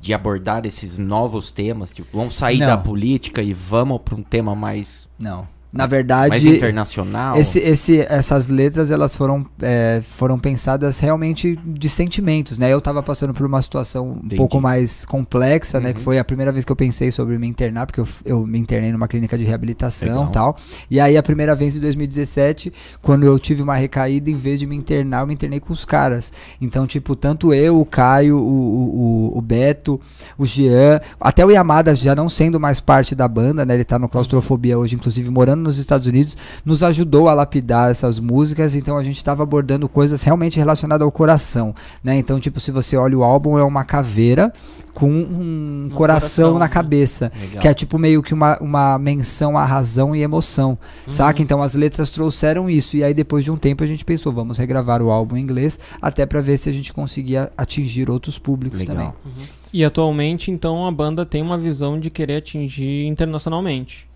de 0.00 0.14
abordar 0.14 0.64
esses 0.66 0.98
novos 0.98 1.52
temas? 1.52 1.92
Tipo, 1.92 2.18
vamos 2.18 2.36
sair 2.36 2.58
Não. 2.58 2.66
da 2.66 2.78
política 2.78 3.42
e 3.42 3.52
vamos 3.52 4.00
para 4.04 4.14
um 4.14 4.22
tema 4.22 4.54
mais. 4.54 5.08
Não. 5.18 5.46
Na 5.72 5.86
verdade, 5.86 6.30
mais 6.30 6.44
internacional. 6.44 7.38
Esse, 7.38 7.60
esse, 7.60 8.00
essas 8.00 8.48
letras 8.48 8.90
elas 8.90 9.14
foram, 9.14 9.46
é, 9.62 10.02
foram 10.02 10.36
pensadas 10.36 10.98
realmente 10.98 11.56
de 11.64 11.88
sentimentos, 11.88 12.58
né? 12.58 12.72
Eu 12.72 12.78
estava 12.78 13.00
passando 13.02 13.32
por 13.32 13.46
uma 13.46 13.62
situação 13.62 14.16
Entendi. 14.16 14.34
um 14.34 14.38
pouco 14.38 14.60
mais 14.60 15.06
complexa, 15.06 15.78
uhum. 15.78 15.84
né? 15.84 15.92
Que 15.92 16.00
uhum. 16.00 16.04
foi 16.04 16.18
a 16.18 16.24
primeira 16.24 16.50
vez 16.50 16.64
que 16.64 16.72
eu 16.72 16.76
pensei 16.76 17.12
sobre 17.12 17.38
me 17.38 17.46
internar, 17.46 17.86
porque 17.86 18.00
eu, 18.00 18.08
eu 18.24 18.44
me 18.44 18.58
internei 18.58 18.90
numa 18.90 19.06
clínica 19.06 19.38
de 19.38 19.44
reabilitação 19.44 20.28
e 20.28 20.32
tal. 20.32 20.56
E 20.90 20.98
aí 20.98 21.16
a 21.16 21.22
primeira 21.22 21.54
vez 21.54 21.76
em 21.76 21.80
2017, 21.80 22.72
quando 23.00 23.24
eu 23.24 23.38
tive 23.38 23.62
uma 23.62 23.76
recaída, 23.76 24.28
em 24.28 24.36
vez 24.36 24.58
de 24.58 24.66
me 24.66 24.74
internar, 24.74 25.20
eu 25.20 25.26
me 25.28 25.34
internei 25.34 25.60
com 25.60 25.72
os 25.72 25.84
caras. 25.84 26.32
Então, 26.60 26.84
tipo, 26.84 27.14
tanto 27.14 27.54
eu, 27.54 27.80
o 27.80 27.86
Caio, 27.86 28.38
o, 28.38 29.30
o, 29.34 29.38
o 29.38 29.40
Beto, 29.40 30.00
o 30.36 30.44
Jean, 30.44 31.00
até 31.20 31.46
o 31.46 31.50
Yamada 31.50 31.94
já 31.94 32.16
não 32.16 32.28
sendo 32.28 32.58
mais 32.58 32.80
parte 32.80 33.14
da 33.14 33.28
banda, 33.28 33.64
né? 33.64 33.74
Ele 33.74 33.84
tá 33.84 34.00
no 34.00 34.08
claustrofobia 34.08 34.76
hoje, 34.76 34.96
inclusive 34.96 35.30
morando 35.30 35.59
nos 35.60 35.78
Estados 35.78 36.06
Unidos, 36.06 36.36
nos 36.64 36.82
ajudou 36.82 37.28
a 37.28 37.34
lapidar 37.34 37.90
essas 37.90 38.18
músicas, 38.18 38.74
então 38.74 38.96
a 38.96 39.04
gente 39.04 39.16
estava 39.16 39.42
abordando 39.42 39.88
coisas 39.88 40.22
realmente 40.22 40.58
relacionadas 40.58 41.04
ao 41.04 41.12
coração, 41.12 41.74
né? 42.02 42.16
Então, 42.16 42.40
tipo, 42.40 42.58
se 42.60 42.70
você 42.70 42.96
olha 42.96 43.16
o 43.16 43.22
álbum, 43.22 43.58
é 43.58 43.64
uma 43.64 43.84
caveira 43.84 44.52
com 44.92 45.10
um, 45.10 45.86
um 45.86 45.90
coração, 45.94 46.50
coração, 46.52 46.58
na 46.58 46.68
cabeça, 46.68 47.32
Legal. 47.40 47.62
que 47.62 47.68
é 47.68 47.74
tipo 47.74 47.98
meio 47.98 48.22
que 48.22 48.34
uma, 48.34 48.58
uma 48.58 48.98
menção 48.98 49.56
à 49.56 49.64
razão 49.64 50.14
e 50.14 50.22
emoção, 50.22 50.70
uhum. 50.70 51.10
saca? 51.10 51.40
Então 51.40 51.62
as 51.62 51.74
letras 51.74 52.10
trouxeram 52.10 52.68
isso, 52.68 52.96
e 52.96 53.04
aí 53.04 53.14
depois 53.14 53.44
de 53.44 53.50
um 53.50 53.56
tempo 53.56 53.84
a 53.84 53.86
gente 53.86 54.04
pensou, 54.04 54.32
vamos 54.32 54.58
regravar 54.58 55.00
o 55.02 55.10
álbum 55.10 55.36
em 55.36 55.40
inglês, 55.40 55.78
até 56.02 56.26
para 56.26 56.40
ver 56.40 56.56
se 56.56 56.68
a 56.68 56.72
gente 56.72 56.92
conseguia 56.92 57.52
atingir 57.56 58.10
outros 58.10 58.38
públicos 58.38 58.80
Legal. 58.80 58.96
também. 58.96 59.12
Uhum. 59.24 59.60
E 59.72 59.84
atualmente, 59.84 60.50
então, 60.50 60.86
a 60.86 60.90
banda 60.90 61.24
tem 61.24 61.40
uma 61.40 61.56
visão 61.56 61.98
de 61.98 62.10
querer 62.10 62.36
atingir 62.36 63.06
internacionalmente. 63.06 64.09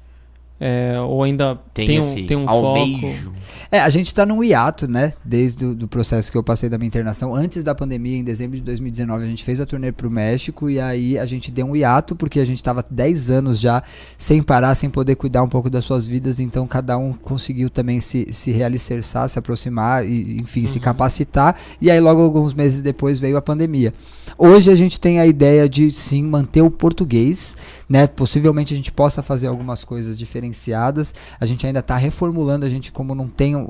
É, 0.61 1.01
ou 1.01 1.25
ainda 1.25 1.59
tem, 1.75 1.87
tem 1.87 2.01
um, 2.01 2.27
tem 2.27 2.37
um 2.37 2.47
foco. 2.47 3.35
É, 3.73 3.81
a 3.81 3.91
gente 3.91 4.07
está 4.07 4.25
num 4.25 4.43
hiato, 4.43 4.87
né? 4.87 5.13
Desde 5.25 5.67
o 5.67 5.75
do 5.75 5.89
processo 5.89 6.31
que 6.31 6.39
eu 6.39 6.45
passei 6.45 6.69
da 6.69 6.79
minha 6.79 6.87
internação. 6.87 7.35
Antes 7.35 7.65
da 7.65 7.75
pandemia, 7.75 8.17
em 8.17 8.23
dezembro 8.23 8.57
de 8.57 8.63
2019, 8.63 9.25
a 9.25 9.27
gente 9.27 9.43
fez 9.43 9.61
a 9.61 9.67
turnê 9.67 9.91
pro 9.91 10.09
México 10.09 10.71
e 10.71 10.79
aí 10.79 11.19
a 11.19 11.27
gente 11.27 11.51
deu 11.51 11.67
um 11.67 11.75
hiato 11.75 12.15
porque 12.15 12.39
a 12.39 12.45
gente 12.45 12.59
estava 12.59 12.85
10 12.89 13.31
anos 13.31 13.59
já 13.59 13.83
sem 14.17 14.41
parar, 14.41 14.77
sem 14.77 14.89
poder 14.89 15.17
cuidar 15.17 15.43
um 15.43 15.49
pouco 15.49 15.69
das 15.69 15.85
suas 15.85 16.07
vidas. 16.07 16.39
Então 16.39 16.69
cada 16.69 16.97
um 16.97 17.13
conseguiu 17.13 17.69
também 17.69 17.99
se, 17.99 18.29
se 18.31 18.53
realicerçar, 18.53 19.29
se 19.29 19.39
aproximar 19.39 20.07
e, 20.07 20.39
enfim, 20.39 20.61
uhum. 20.63 20.67
se 20.69 20.79
capacitar. 20.79 21.57
E 21.81 21.91
aí 21.91 21.99
logo 21.99 22.23
alguns 22.23 22.55
meses 22.55 22.81
depois 22.81 23.19
veio 23.19 23.37
a 23.37 23.43
pandemia. 23.43 23.93
Hoje 24.39 24.71
a 24.71 24.75
gente 24.77 25.01
tem 25.01 25.19
a 25.19 25.27
ideia 25.27 25.69
de 25.69 25.91
sim 25.91 26.23
manter 26.23 26.63
o 26.63 26.71
português, 26.71 27.57
né? 27.89 28.07
Possivelmente 28.07 28.73
a 28.73 28.77
gente 28.77 28.93
possa 28.93 29.23
fazer 29.23 29.49
algumas 29.49 29.85
coisas 29.85 30.17
diferenciadas. 30.45 31.15
A 31.41 31.47
gente 31.47 31.67
ainda 31.67 31.81
está 31.81 31.97
reformulando, 31.97 32.67
a 32.67 32.69
gente 32.69 32.93
como 32.93 33.15
não 33.15 33.29
tem, 33.29 33.57
uh, 33.57 33.67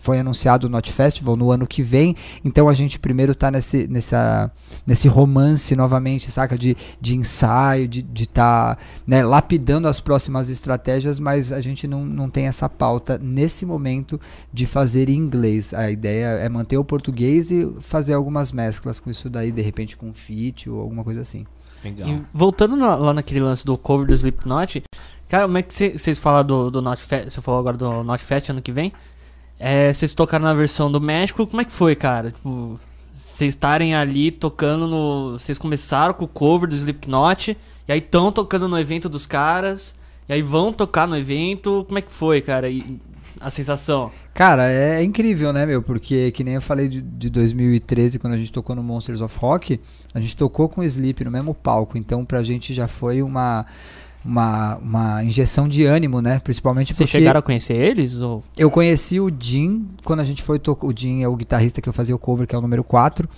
foi 0.00 0.18
anunciado 0.20 0.66
o 0.66 0.70
Not 0.70 0.92
Festival 0.92 1.36
no 1.36 1.50
ano 1.50 1.66
que 1.66 1.82
vem, 1.82 2.14
então 2.44 2.68
a 2.68 2.74
gente 2.74 2.98
primeiro 2.98 3.32
está 3.32 3.50
nesse, 3.50 3.88
nessa, 3.88 4.50
nesse 4.86 5.08
romance 5.08 5.74
novamente, 5.74 6.30
saca? 6.30 6.56
De, 6.56 6.76
de 7.00 7.16
ensaio, 7.16 7.88
de 7.88 8.04
estar 8.22 8.76
tá, 8.76 8.82
né, 9.06 9.22
lapidando 9.22 9.88
as 9.88 10.00
próximas 10.00 10.48
estratégias, 10.48 11.18
mas 11.18 11.52
a 11.52 11.60
gente 11.60 11.86
não, 11.86 12.04
não 12.04 12.28
tem 12.28 12.46
essa 12.46 12.68
pauta 12.68 13.18
nesse 13.18 13.64
momento 13.64 14.20
de 14.52 14.66
fazer 14.66 15.08
em 15.08 15.16
inglês. 15.16 15.72
A 15.72 15.90
ideia 15.90 16.26
é 16.38 16.48
manter 16.48 16.76
o 16.76 16.84
português 16.84 17.50
e 17.50 17.74
fazer 17.80 18.14
algumas 18.14 18.52
mesclas 18.52 19.00
com 19.00 19.10
isso 19.10 19.28
daí, 19.30 19.52
de 19.52 19.62
repente 19.62 19.96
com 19.96 20.12
fit 20.12 20.68
ou 20.68 20.80
alguma 20.80 21.04
coisa 21.04 21.20
assim. 21.20 21.46
Legal. 21.82 22.08
E 22.08 22.22
voltando 22.32 22.76
na, 22.76 22.94
lá 22.94 23.14
naquele 23.14 23.40
lance 23.40 23.64
do 23.64 23.76
cover 23.78 24.06
do 24.06 24.14
Slipknot, 24.14 24.82
cara, 25.30 25.44
como 25.44 25.56
é 25.56 25.62
que 25.62 25.96
vocês 25.96 26.18
falam 26.18 26.44
do, 26.44 26.70
do 26.70 26.82
Not 26.82 27.00
Fest? 27.00 27.30
Você 27.30 27.40
falou 27.40 27.60
agora 27.60 27.76
do 27.76 28.02
Not 28.02 28.22
Fest 28.22 28.50
ano 28.50 28.60
que 28.60 28.72
vem? 28.72 28.92
É, 29.58 29.92
vocês 29.92 30.12
tocaram 30.12 30.44
na 30.44 30.52
versão 30.52 30.90
do 30.90 31.00
México, 31.00 31.46
como 31.46 31.62
é 31.62 31.64
que 31.64 31.72
foi, 31.72 31.94
cara? 31.94 32.32
Tipo, 32.32 32.80
vocês 33.14 33.54
estarem 33.54 33.94
ali 33.94 34.30
tocando 34.32 34.88
no. 34.88 35.38
Vocês 35.38 35.56
começaram 35.56 36.14
com 36.14 36.24
o 36.24 36.28
cover 36.28 36.68
do 36.68 36.74
Slipknot, 36.74 37.56
e 37.86 37.92
aí 37.92 37.98
estão 37.98 38.32
tocando 38.32 38.68
no 38.68 38.78
evento 38.78 39.08
dos 39.08 39.24
caras, 39.24 39.94
e 40.28 40.32
aí 40.32 40.42
vão 40.42 40.72
tocar 40.72 41.06
no 41.06 41.16
evento. 41.16 41.84
Como 41.86 41.98
é 41.98 42.02
que 42.02 42.10
foi, 42.10 42.40
cara? 42.40 42.68
E, 42.68 42.98
a 43.38 43.48
sensação? 43.48 44.10
Cara, 44.34 44.68
é, 44.68 45.00
é, 45.00 45.02
incrível, 45.02 45.52
né, 45.52 45.64
meu? 45.64 45.82
Porque, 45.82 46.30
que 46.30 46.44
nem 46.44 46.54
eu 46.54 46.60
falei 46.60 46.88
de, 46.88 47.00
de 47.00 47.30
2013, 47.30 48.18
quando 48.18 48.34
a 48.34 48.36
gente 48.36 48.52
tocou 48.52 48.76
no 48.76 48.82
Monsters 48.82 49.20
of 49.20 49.38
Rock, 49.38 49.80
a 50.12 50.20
gente 50.20 50.36
tocou 50.36 50.68
com 50.68 50.80
o 50.80 50.84
Sleep 50.84 51.24
no 51.24 51.30
mesmo 51.30 51.54
palco. 51.54 51.96
Então, 51.96 52.24
pra 52.24 52.42
gente 52.42 52.74
já 52.74 52.86
foi 52.86 53.22
uma 53.22 53.64
uma, 54.24 54.76
uma 54.76 55.24
injeção 55.24 55.66
de 55.66 55.84
ânimo, 55.84 56.20
né? 56.20 56.38
Principalmente 56.40 56.94
Vocês 56.94 57.08
porque 57.08 57.18
chegaram 57.18 57.40
a 57.40 57.42
conhecer 57.42 57.74
eles? 57.74 58.20
Ou... 58.20 58.42
eu 58.56 58.70
conheci 58.70 59.18
o 59.18 59.30
Jim 59.38 59.88
quando 60.04 60.20
a 60.20 60.24
gente 60.24 60.42
foi 60.42 60.58
tocar. 60.58 60.86
O 60.86 60.92
Jim 60.94 61.22
é 61.22 61.28
o 61.28 61.36
guitarrista 61.36 61.80
que 61.80 61.88
eu 61.88 61.92
fazia 61.92 62.14
o 62.14 62.18
cover, 62.18 62.46
que 62.46 62.54
é 62.54 62.58
o 62.58 62.60
número 62.60 62.84
4. 62.84 63.28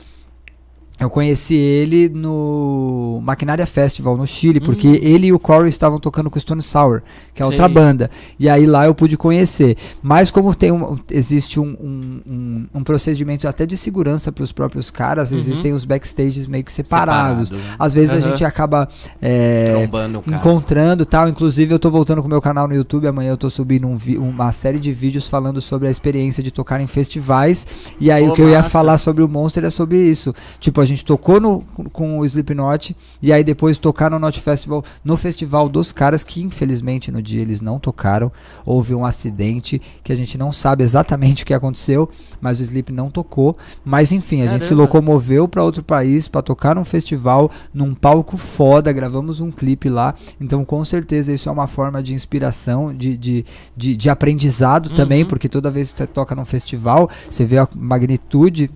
Eu 1.01 1.11
conheci 1.11 1.57
ele 1.57 2.09
no 2.09 3.21
Maquinária 3.25 3.67
Festival 3.67 4.17
no 4.17 4.25
Chile, 4.27 4.61
porque 4.61 4.87
ele 5.03 5.27
e 5.29 5.33
o 5.33 5.39
Corey 5.39 5.69
estavam 5.69 5.99
tocando 5.99 6.31
com 6.31 6.37
o 6.37 6.41
Stone 6.41 6.63
Sour, 6.63 7.03
que 7.35 7.43
é 7.43 7.45
outra 7.45 7.65
Sei. 7.65 7.75
banda. 7.75 8.11
E 8.39 8.49
aí 8.49 8.67
lá 8.67 8.87
eu 8.87 8.95
pude 8.95 9.17
conhecer. 9.17 9.77
Mas 10.01 10.31
como 10.31 10.55
tem 10.55 10.71
um- 10.71 10.97
existe 11.11 11.59
um, 11.59 11.77
um, 12.25 12.67
um- 12.73 12.85
procedimento 12.85 13.49
até 13.49 13.67
de 13.67 13.77
segurança 13.77 14.31
para 14.31 14.45
os 14.45 14.53
próprios 14.53 14.91
caras, 14.93 15.33
Uhum. 15.33 15.39
existem 15.39 15.73
os 15.73 15.85
backstages 15.85 16.47
meio 16.47 16.63
que 16.63 16.71
separados. 16.71 17.49
Separado? 17.49 17.75
Às 17.79 17.95
vezes 17.95 18.15
a 18.15 18.19
Aham. 18.19 18.29
gente 18.29 18.45
acaba 18.45 18.87
é, 19.21 19.89
encontrando 20.27 21.05
tal. 21.07 21.29
Inclusive, 21.29 21.73
eu 21.75 21.79
tô 21.79 21.91
voltando 21.91 22.21
com 22.21 22.27
o 22.27 22.31
meu 22.31 22.41
canal 22.41 22.69
no 22.69 22.75
YouTube. 22.75 23.09
Amanhã 23.09 23.31
eu 23.31 23.37
tô 23.37 23.51
subindo 23.51 23.87
um 23.89 23.99
uma 24.19 24.53
série 24.53 24.79
de 24.79 24.93
vídeos 24.93 25.27
falando 25.29 25.61
sobre 25.61 25.89
a 25.89 25.91
experiência 25.91 26.43
de 26.43 26.51
tocar 26.51 26.81
em 26.81 26.87
festivais. 26.87 27.67
E 28.01 28.11
aí, 28.11 28.27
Pô, 28.27 28.33
o 28.33 28.35
que 28.35 28.43
eu 28.43 28.49
ia 28.49 28.59
massa. 28.59 28.71
falar 28.71 28.99
sobre 28.99 29.23
o 29.23 29.29
Monster 29.29 29.65
é 29.65 29.71
sobre 29.71 29.99
isso. 29.99 30.35
Tipo, 30.61 30.82
a 30.83 30.87
gente 30.87 31.05
tocou 31.05 31.41
no, 31.41 31.61
com 31.93 32.19
o 32.19 32.25
Slipknot. 32.27 32.97
E 33.23 33.33
aí, 33.33 33.43
depois 33.45 33.79
tocar 33.79 34.11
no 34.11 34.19
Not 34.19 34.41
Festival, 34.41 34.85
no 35.05 35.17
festival 35.17 35.69
dos 35.69 35.93
caras 35.93 36.23
que, 36.25 36.43
infelizmente, 36.43 37.11
no 37.11 37.23
dia 37.23 37.41
eles 37.41 37.61
não 37.61 37.79
tocaram. 37.79 38.31
Houve 38.67 38.95
um 38.95 39.05
acidente 39.07 39.81
que 40.03 40.13
a 40.13 40.17
gente 40.17 40.37
não 40.37 40.53
sabe 40.53 40.85
exatamente 40.85 41.43
o 41.43 41.47
que 41.47 41.55
aconteceu. 41.55 42.09
Mas 42.41 42.59
o 42.61 42.63
Slip 42.63 42.93
não 42.93 43.11
tocou. 43.11 43.57
Mas 43.85 44.13
enfim, 44.13 44.43
a 44.43 44.47
gente 44.47 44.63
se 44.65 44.71
Caramba. 44.71 44.83
locomoveu 44.83 45.49
para 45.49 45.63
outro 45.63 45.83
país 45.83 46.29
para 46.29 46.43
tocar 46.43 46.75
num 46.75 46.85
festival, 46.85 47.51
num 47.73 47.95
palco 47.95 48.37
foda, 48.37 48.93
gravamos 48.93 49.41
um 49.41 49.51
clipe 49.51 49.89
lá. 49.89 50.15
Então, 50.41 50.65
com 50.65 50.85
certeza, 50.85 51.33
isso 51.33 51.49
é 51.49 51.53
uma 51.53 51.67
forma 51.67 52.03
de 52.03 52.15
inspiração, 52.15 52.93
de, 52.95 53.17
de, 53.17 53.45
de, 53.77 53.97
de 53.97 54.11
aprendizado 54.11 54.91
também, 54.91 55.23
Uhum. 55.23 55.29
porque 55.29 55.49
toda 55.49 55.71
vez 55.71 55.93
que 55.93 55.99
você 55.99 56.07
toca 56.07 56.35
num 56.35 56.45
festival, 56.45 57.09
você 57.31 57.45
vê 57.45 57.59
a 57.59 57.69
magnitude 57.77 58.71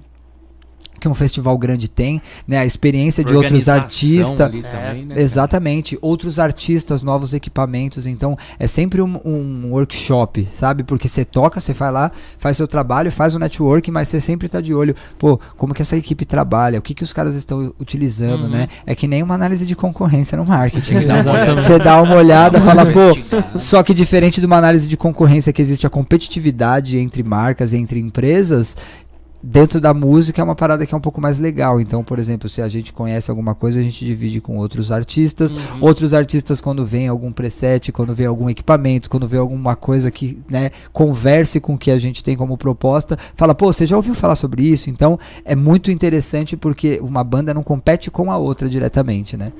que 1.00 1.08
um 1.08 1.14
festival 1.14 1.56
grande 1.58 1.88
tem, 1.88 2.20
né? 2.46 2.58
A 2.58 2.66
experiência 2.66 3.22
de 3.24 3.34
outros 3.34 3.68
artistas. 3.68 4.40
ali 4.40 4.60
É, 4.60 4.62
também, 4.62 5.04
né? 5.06 5.14
Exatamente, 5.20 5.98
outros 6.00 6.38
artistas, 6.38 7.02
novos 7.02 7.32
equipamentos, 7.34 8.06
então 8.06 8.36
é 8.58 8.66
sempre 8.66 9.00
um, 9.02 9.20
um 9.24 9.70
workshop, 9.72 10.48
sabe? 10.50 10.82
Porque 10.82 11.08
você 11.08 11.24
toca, 11.24 11.60
você 11.60 11.72
vai 11.72 11.90
lá, 11.92 12.10
faz 12.38 12.56
seu 12.56 12.66
trabalho, 12.66 13.10
faz 13.12 13.34
o 13.34 13.38
network, 13.38 13.90
mas 13.90 14.08
você 14.08 14.20
sempre 14.20 14.48
tá 14.48 14.60
de 14.60 14.72
olho, 14.74 14.94
pô, 15.18 15.38
como 15.56 15.74
que 15.74 15.82
essa 15.82 15.96
equipe 15.96 16.24
trabalha, 16.24 16.78
o 16.78 16.82
que 16.82 16.94
que 16.94 17.02
os 17.04 17.12
caras 17.12 17.34
estão 17.34 17.72
utilizando, 17.80 18.44
Uhum. 18.44 18.50
né? 18.50 18.68
É 18.86 18.94
que 18.94 19.06
nem 19.06 19.22
uma 19.22 19.34
análise 19.34 19.66
de 19.66 19.76
concorrência 19.76 20.36
no 20.36 20.44
marketing. 20.44 20.94
né? 21.06 21.20
Exatamente. 21.20 21.60
Você 21.62 21.78
dá 21.78 22.00
uma 22.02 22.14
olhada, 22.16 22.60
fala, 22.60 22.84
pô, 22.86 23.58
só 23.58 23.82
que 23.82 23.92
diferente 23.94 24.40
de 24.40 24.46
uma 24.46 24.56
análise 24.56 24.88
de 24.88 24.96
concorrência 24.96 25.52
que 25.52 25.60
existe 25.62 25.86
a 25.86 25.90
competitividade 25.90 26.98
entre 26.98 27.22
marcas 27.22 27.72
e 27.72 27.76
entre 27.76 28.00
empresas, 28.00 28.76
dentro 29.42 29.80
da 29.80 29.94
música 29.94 30.40
é 30.40 30.44
uma 30.44 30.54
parada 30.54 30.86
que 30.86 30.94
é 30.94 30.96
um 30.96 31.00
pouco 31.00 31.20
mais 31.20 31.38
legal. 31.38 31.80
Então, 31.80 32.02
por 32.02 32.18
exemplo, 32.18 32.48
se 32.48 32.60
a 32.62 32.68
gente 32.68 32.92
conhece 32.92 33.30
alguma 33.30 33.54
coisa, 33.54 33.80
a 33.80 33.82
gente 33.82 34.04
divide 34.04 34.40
com 34.40 34.56
outros 34.58 34.90
artistas. 34.90 35.54
Uhum. 35.54 35.82
Outros 35.82 36.14
artistas, 36.14 36.60
quando 36.60 36.84
vem 36.84 37.08
algum 37.08 37.32
preset, 37.32 37.92
quando 37.92 38.14
vem 38.14 38.26
algum 38.26 38.50
equipamento, 38.50 39.10
quando 39.10 39.28
vê 39.28 39.36
alguma 39.36 39.76
coisa 39.76 40.10
que 40.10 40.38
né, 40.48 40.70
converse 40.92 41.60
com 41.60 41.74
o 41.74 41.78
que 41.78 41.90
a 41.90 41.98
gente 41.98 42.22
tem 42.22 42.36
como 42.36 42.56
proposta, 42.56 43.18
fala, 43.34 43.54
pô, 43.54 43.72
você 43.72 43.86
já 43.86 43.96
ouviu 43.96 44.14
falar 44.14 44.36
sobre 44.36 44.62
isso? 44.62 44.90
Então, 44.90 45.18
é 45.44 45.54
muito 45.54 45.90
interessante 45.90 46.56
porque 46.56 46.98
uma 47.02 47.22
banda 47.22 47.54
não 47.54 47.62
compete 47.62 48.10
com 48.10 48.30
a 48.30 48.36
outra 48.36 48.68
diretamente, 48.68 49.36
né? 49.36 49.52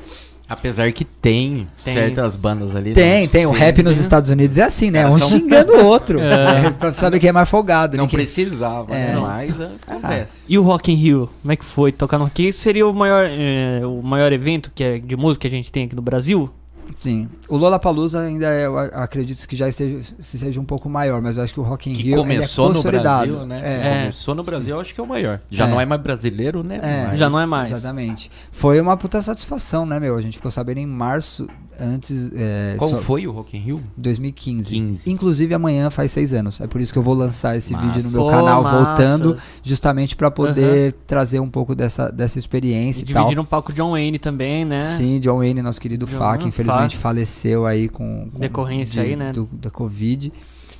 Apesar 0.48 0.92
que 0.92 1.04
tem, 1.04 1.66
Tem. 1.84 1.94
certas 1.94 2.36
bandas 2.36 2.76
ali. 2.76 2.92
Tem, 2.92 3.24
não 3.24 3.28
tem. 3.32 3.46
O 3.46 3.50
sei, 3.50 3.58
rap 3.60 3.82
nos 3.82 3.96
Estados 3.96 4.30
Unidos 4.30 4.56
é 4.58 4.62
assim, 4.62 4.90
né? 4.92 5.04
Um 5.08 5.18
são- 5.18 5.28
xingando 5.30 5.72
o 5.72 5.84
outro. 5.86 6.20
É. 6.26 6.62
né? 6.62 6.70
Pra 6.78 6.92
saber 6.92 7.18
quem 7.18 7.28
é 7.30 7.32
mais 7.32 7.48
folgado. 7.48 7.96
Não 7.96 8.04
né? 8.04 8.10
Quem- 8.10 8.18
precisava, 8.20 8.94
É. 8.94 9.14
né? 9.14 9.20
mas 9.20 9.58
é, 9.60 9.70
acontece. 9.86 10.42
E 10.48 10.56
o 10.58 10.62
Rock 10.62 10.92
in 10.92 10.94
Rio, 10.94 11.28
como 11.42 11.52
é 11.52 11.56
que 11.56 11.64
foi 11.64 11.90
tocar 11.90 12.18
no 12.18 12.24
Rock 12.24 12.42
in 12.42 12.44
Rio? 12.46 12.52
Seria 12.54 12.86
o 12.86 12.94
maior, 12.94 13.26
é, 13.28 13.80
o 13.84 14.00
maior 14.02 14.32
evento 14.32 14.70
que 14.74 14.84
é 14.84 14.98
de 14.98 15.16
música 15.16 15.42
que 15.48 15.54
a 15.54 15.58
gente 15.58 15.72
tem 15.72 15.84
aqui 15.86 15.96
no 15.96 16.02
Brasil? 16.02 16.48
Sim. 16.94 17.28
O 17.48 17.56
Lollapalooza 17.56 18.20
ainda 18.20 18.46
é, 18.46 18.66
eu 18.66 18.78
acredito 18.78 19.46
que 19.46 19.54
já 19.56 19.68
esteja, 19.68 20.14
se 20.18 20.38
seja 20.38 20.60
um 20.60 20.64
pouco 20.64 20.88
maior, 20.88 21.20
mas 21.20 21.36
eu 21.36 21.42
acho 21.44 21.52
que 21.52 21.60
o 21.60 21.62
Rock 21.62 21.90
in 21.90 21.94
Que 21.94 22.02
Rio 22.04 22.16
começou 22.18 22.66
ele 22.66 22.70
é 22.70 22.74
no 22.74 22.74
consolidado. 22.82 23.26
Brasil, 23.32 23.46
né? 23.46 23.60
É. 23.64 23.98
Começou 24.00 24.34
no 24.34 24.42
Brasil, 24.42 24.80
acho 24.80 24.94
que 24.94 25.00
é 25.00 25.04
o 25.04 25.06
maior. 25.06 25.40
Já 25.50 25.66
É. 25.66 25.70
não 25.70 25.80
é 25.80 25.84
mais 25.86 26.00
brasileiro, 26.00 26.62
né? 26.62 26.78
É. 26.82 27.06
Mas- 27.08 27.20
Já 27.20 27.28
não 27.30 27.38
é 27.40 27.46
mais. 27.46 27.70
Exatamente. 27.72 28.30
Foi 28.50 28.80
uma 28.80 28.96
puta 28.96 29.20
satisfação, 29.20 29.84
né, 29.84 29.98
meu? 30.00 30.16
A 30.16 30.20
gente 30.22 30.36
ficou 30.36 30.50
sabendo 30.50 30.78
em 30.78 30.86
março, 30.86 31.46
antes. 31.80 32.30
É, 32.34 32.74
Qual 32.78 32.90
só- 32.90 32.96
foi 32.98 33.26
o 33.26 33.32
Rock 33.32 33.56
in 33.56 33.60
Rio? 33.60 33.82
2015. 33.96 34.74
15. 34.74 35.10
Inclusive 35.10 35.54
amanhã 35.54 35.90
faz 35.90 36.12
seis 36.12 36.32
anos. 36.34 36.60
É 36.60 36.66
por 36.66 36.80
isso 36.80 36.92
que 36.92 36.98
eu 36.98 37.02
vou 37.02 37.14
lançar 37.14 37.56
esse 37.56 37.72
Massa. 37.72 37.86
vídeo 37.86 38.02
no 38.04 38.10
meu 38.10 38.26
canal 38.26 38.62
massa. 38.62 38.84
voltando, 38.84 39.36
justamente 39.62 40.16
pra 40.16 40.30
poder 40.30 40.92
trazer 41.06 41.40
um 41.40 41.48
pouco 41.48 41.74
dessa, 41.74 42.10
dessa 42.10 42.38
experiência 42.38 43.02
E 43.02 43.10
e, 43.10 43.12
tal. 43.12 43.22
dividindo 43.24 43.42
um 43.42 43.44
palco 43.44 43.72
John 43.72 43.92
Wayne 43.92 44.18
também, 44.18 44.64
né? 44.64 44.80
Sim, 44.80 45.18
John 45.20 45.38
Wayne, 45.38 45.62
nosso 45.62 45.80
querido 45.80 46.06
John 46.06 46.16
Fá, 46.18 46.36
que 46.36 46.48
infelizmente 46.48 46.96
Fá. 46.96 47.02
faleceu 47.10 47.66
aí 47.66 47.88
com, 47.88 48.28
com 48.32 48.38
Decorrência 48.40 49.02
aí, 49.02 49.16
né? 49.16 49.32
do- 49.32 49.48
da 49.52 49.70
Covid. 49.70 50.32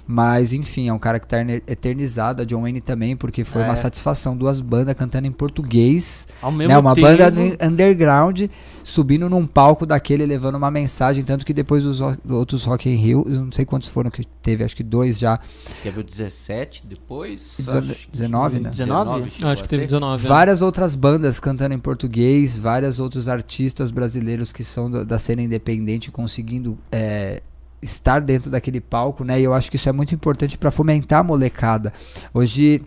Mas, 0.09 0.53
enfim, 0.53 0.89
é 0.89 0.93
um 0.93 0.99
cara 0.99 1.19
que 1.19 1.27
tá 1.27 1.39
eternizado, 1.67 2.43
a 2.43 2.45
John 2.45 2.63
Wayne 2.63 2.81
também, 2.81 3.17
porque 3.17 3.43
foi 3.43 3.63
É. 3.63 3.65
uma 3.65 3.75
satisfação. 3.75 4.37
Duas 4.37 4.61
bandas 4.61 4.95
cantando 4.95 5.27
em 5.27 5.33
português, 5.33 6.29
Ao 6.41 6.53
mesmo 6.53 6.73
né? 6.73 6.79
Uma 6.79 6.95
tempo, 6.95 7.07
banda 7.09 7.33
underground, 7.61 8.43
subindo 8.85 9.29
num 9.29 9.45
palco 9.47 9.85
daquele, 9.85 10.25
levando 10.25 10.55
uma 10.57 10.71
mensagem. 10.71 11.25
Tanto 11.25 11.45
que 11.45 11.53
depois 11.53 11.85
os 11.87 12.01
ro- 12.01 12.17
outros 12.31 12.65
Rock 12.65 12.89
in 12.89 12.95
Rio, 12.95 13.27
eu 13.29 13.41
não 13.47 13.53
sei 13.53 13.65
quantos 13.65 13.89
foram 13.89 14.11
que 14.11 14.25
teve, 14.25 14.63
acho 14.63 14.77
que 14.77 14.83
dois 14.85 15.19
já. 15.19 15.41
Teve 15.83 16.01
o 16.01 16.05
17 16.05 16.87
depois. 16.87 17.57
Dezo- 17.59 17.79
acho 17.79 17.95
que- 18.07 18.09
19, 18.13 18.61
né? 18.61 18.71
19? 18.71 19.31
chegou 19.33 19.51
Acho 19.51 19.63
que 19.63 19.67
a 19.67 19.71
teve 19.71 19.83
ter. 19.83 19.87
19. 19.89 20.23
né? 20.23 20.29
Várias 20.29 20.63
outras 20.63 20.95
bandas 20.95 21.41
cantando 21.41 21.75
em 21.75 21.79
português, 21.79 22.57
vários 22.57 23.01
outros 23.01 23.29
artistas 23.29 23.91
brasileiros 23.91 24.53
que 24.53 24.63
são 24.63 24.91
da, 24.91 25.03
da 25.05 25.19
cena 25.19 25.43
independente 25.43 26.11
conseguindo 26.13 26.79
é, 26.93 27.43
estar 27.87 28.21
dentro 28.21 28.51
daquele 28.51 28.81
palco, 28.81 29.25
né? 29.25 29.41
E 29.41 29.45
eu 29.45 29.55
acho 29.55 29.71
que 29.71 29.77
isso 29.77 29.89
é 29.89 29.93
muito 29.93 30.15
importante 30.15 30.59
para 30.59 30.71
fomentar 30.71 31.21
a 31.21 31.25
molecada. 31.25 31.93
Hoje 32.35 32.83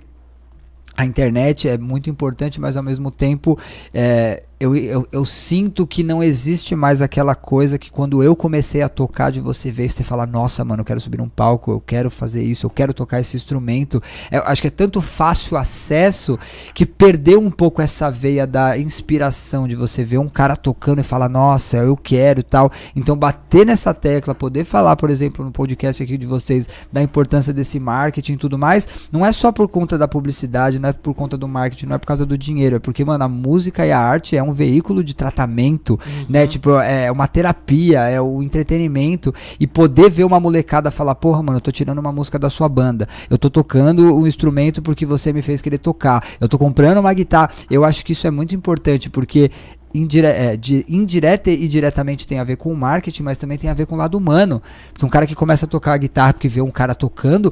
a 0.95 1.05
internet 1.05 1.67
é 1.67 1.77
muito 1.77 2.09
importante, 2.09 2.59
mas 2.59 2.75
ao 2.75 2.83
mesmo 2.83 3.09
tempo 3.09 3.57
é, 3.93 4.43
eu, 4.59 4.75
eu, 4.75 5.07
eu 5.09 5.23
sinto 5.23 5.87
que 5.87 6.03
não 6.03 6.21
existe 6.21 6.75
mais 6.75 7.01
aquela 7.01 7.33
coisa 7.33 7.77
que 7.77 7.89
quando 7.89 8.21
eu 8.21 8.35
comecei 8.35 8.81
a 8.81 8.89
tocar, 8.89 9.31
de 9.31 9.39
você 9.39 9.71
ver 9.71 9.89
você 9.89 10.03
falar, 10.03 10.27
nossa, 10.27 10.65
mano, 10.65 10.81
eu 10.81 10.85
quero 10.85 10.99
subir 10.99 11.17
num 11.17 11.29
palco, 11.29 11.71
eu 11.71 11.79
quero 11.79 12.11
fazer 12.11 12.43
isso, 12.43 12.65
eu 12.65 12.69
quero 12.69 12.93
tocar 12.93 13.21
esse 13.21 13.37
instrumento. 13.37 14.03
Eu 14.29 14.43
acho 14.43 14.61
que 14.61 14.67
é 14.67 14.71
tanto 14.71 15.01
fácil 15.01 15.55
acesso 15.55 16.37
que 16.73 16.85
perdeu 16.85 17.39
um 17.39 17.49
pouco 17.49 17.81
essa 17.81 18.11
veia 18.11 18.45
da 18.45 18.77
inspiração 18.77 19.65
de 19.65 19.77
você 19.77 20.03
ver 20.03 20.17
um 20.17 20.27
cara 20.27 20.57
tocando 20.57 20.99
e 20.99 21.03
falar, 21.03 21.29
nossa, 21.29 21.77
eu 21.77 21.95
quero 21.95 22.43
tal. 22.43 22.69
Então, 22.93 23.15
bater 23.15 23.65
nessa 23.65 23.93
tecla, 23.93 24.35
poder 24.35 24.65
falar, 24.65 24.97
por 24.97 25.09
exemplo, 25.09 25.45
no 25.45 25.51
podcast 25.51 26.03
aqui 26.03 26.17
de 26.17 26.27
vocês, 26.27 26.67
da 26.91 27.01
importância 27.01 27.53
desse 27.53 27.79
marketing 27.79 28.33
e 28.33 28.37
tudo 28.37 28.57
mais, 28.57 28.89
não 29.09 29.25
é 29.25 29.31
só 29.31 29.53
por 29.53 29.69
conta 29.69 29.97
da 29.97 30.07
publicidade, 30.07 30.79
não 30.79 30.89
é 30.89 30.93
por 30.93 31.13
conta 31.13 31.37
do 31.37 31.47
marketing, 31.47 31.85
não 31.85 31.95
é 31.95 31.97
por 31.97 32.07
causa 32.07 32.25
do 32.25 32.37
dinheiro, 32.37 32.75
é 32.75 32.79
porque, 32.79 33.05
mano, 33.05 33.23
a 33.23 33.29
música 33.29 33.85
e 33.85 33.91
a 33.93 33.99
arte 33.99 34.35
é 34.35 34.43
um 34.43 34.48
veículo 34.53 35.03
de 35.03 35.13
tratamento, 35.13 35.99
né? 36.27 36.45
Tipo, 36.47 36.71
é 36.79 37.11
uma 37.11 37.27
terapia, 37.27 38.01
é 38.01 38.19
o 38.21 38.41
entretenimento. 38.43 39.33
E 39.59 39.67
poder 39.67 40.09
ver 40.09 40.23
uma 40.23 40.39
molecada 40.39 40.91
falar, 40.91 41.15
porra, 41.15 41.41
mano, 41.43 41.57
eu 41.57 41.61
tô 41.61 41.71
tirando 41.71 41.99
uma 41.99 42.11
música 42.11 42.37
da 42.39 42.49
sua 42.49 42.69
banda. 42.69 43.07
Eu 43.29 43.37
tô 43.37 43.49
tocando 43.49 44.15
um 44.15 44.27
instrumento 44.27 44.81
porque 44.81 45.05
você 45.05 45.31
me 45.33 45.41
fez 45.41 45.61
querer 45.61 45.77
tocar. 45.79 46.23
Eu 46.39 46.47
tô 46.49 46.57
comprando 46.57 46.97
uma 46.99 47.13
guitarra. 47.13 47.49
Eu 47.69 47.83
acho 47.83 48.05
que 48.05 48.11
isso 48.13 48.27
é 48.27 48.31
muito 48.31 48.53
importante, 48.55 49.09
porque 49.09 49.49
indire 49.91 50.27
é, 50.27 50.55
de- 50.55 50.85
indireta 50.87 51.49
e 51.49 51.67
diretamente 51.67 52.27
tem 52.27 52.37
a 52.39 52.43
ver 52.43 52.57
com 52.57 52.71
o 52.71 52.77
marketing, 52.77 53.23
mas 53.23 53.39
também 53.39 53.57
tem 53.57 53.69
a 53.69 53.73
ver 53.73 53.87
com 53.87 53.95
o 53.95 53.97
lado 53.97 54.15
humano. 54.17 54.61
Porque 54.93 55.05
um 55.05 55.09
cara 55.09 55.25
que 55.25 55.33
começa 55.33 55.65
a 55.65 55.69
tocar 55.69 55.93
a 55.93 55.97
guitarra 55.97 56.33
porque 56.33 56.47
vê 56.47 56.61
um 56.61 56.69
cara 56.71 56.93
tocando. 56.93 57.51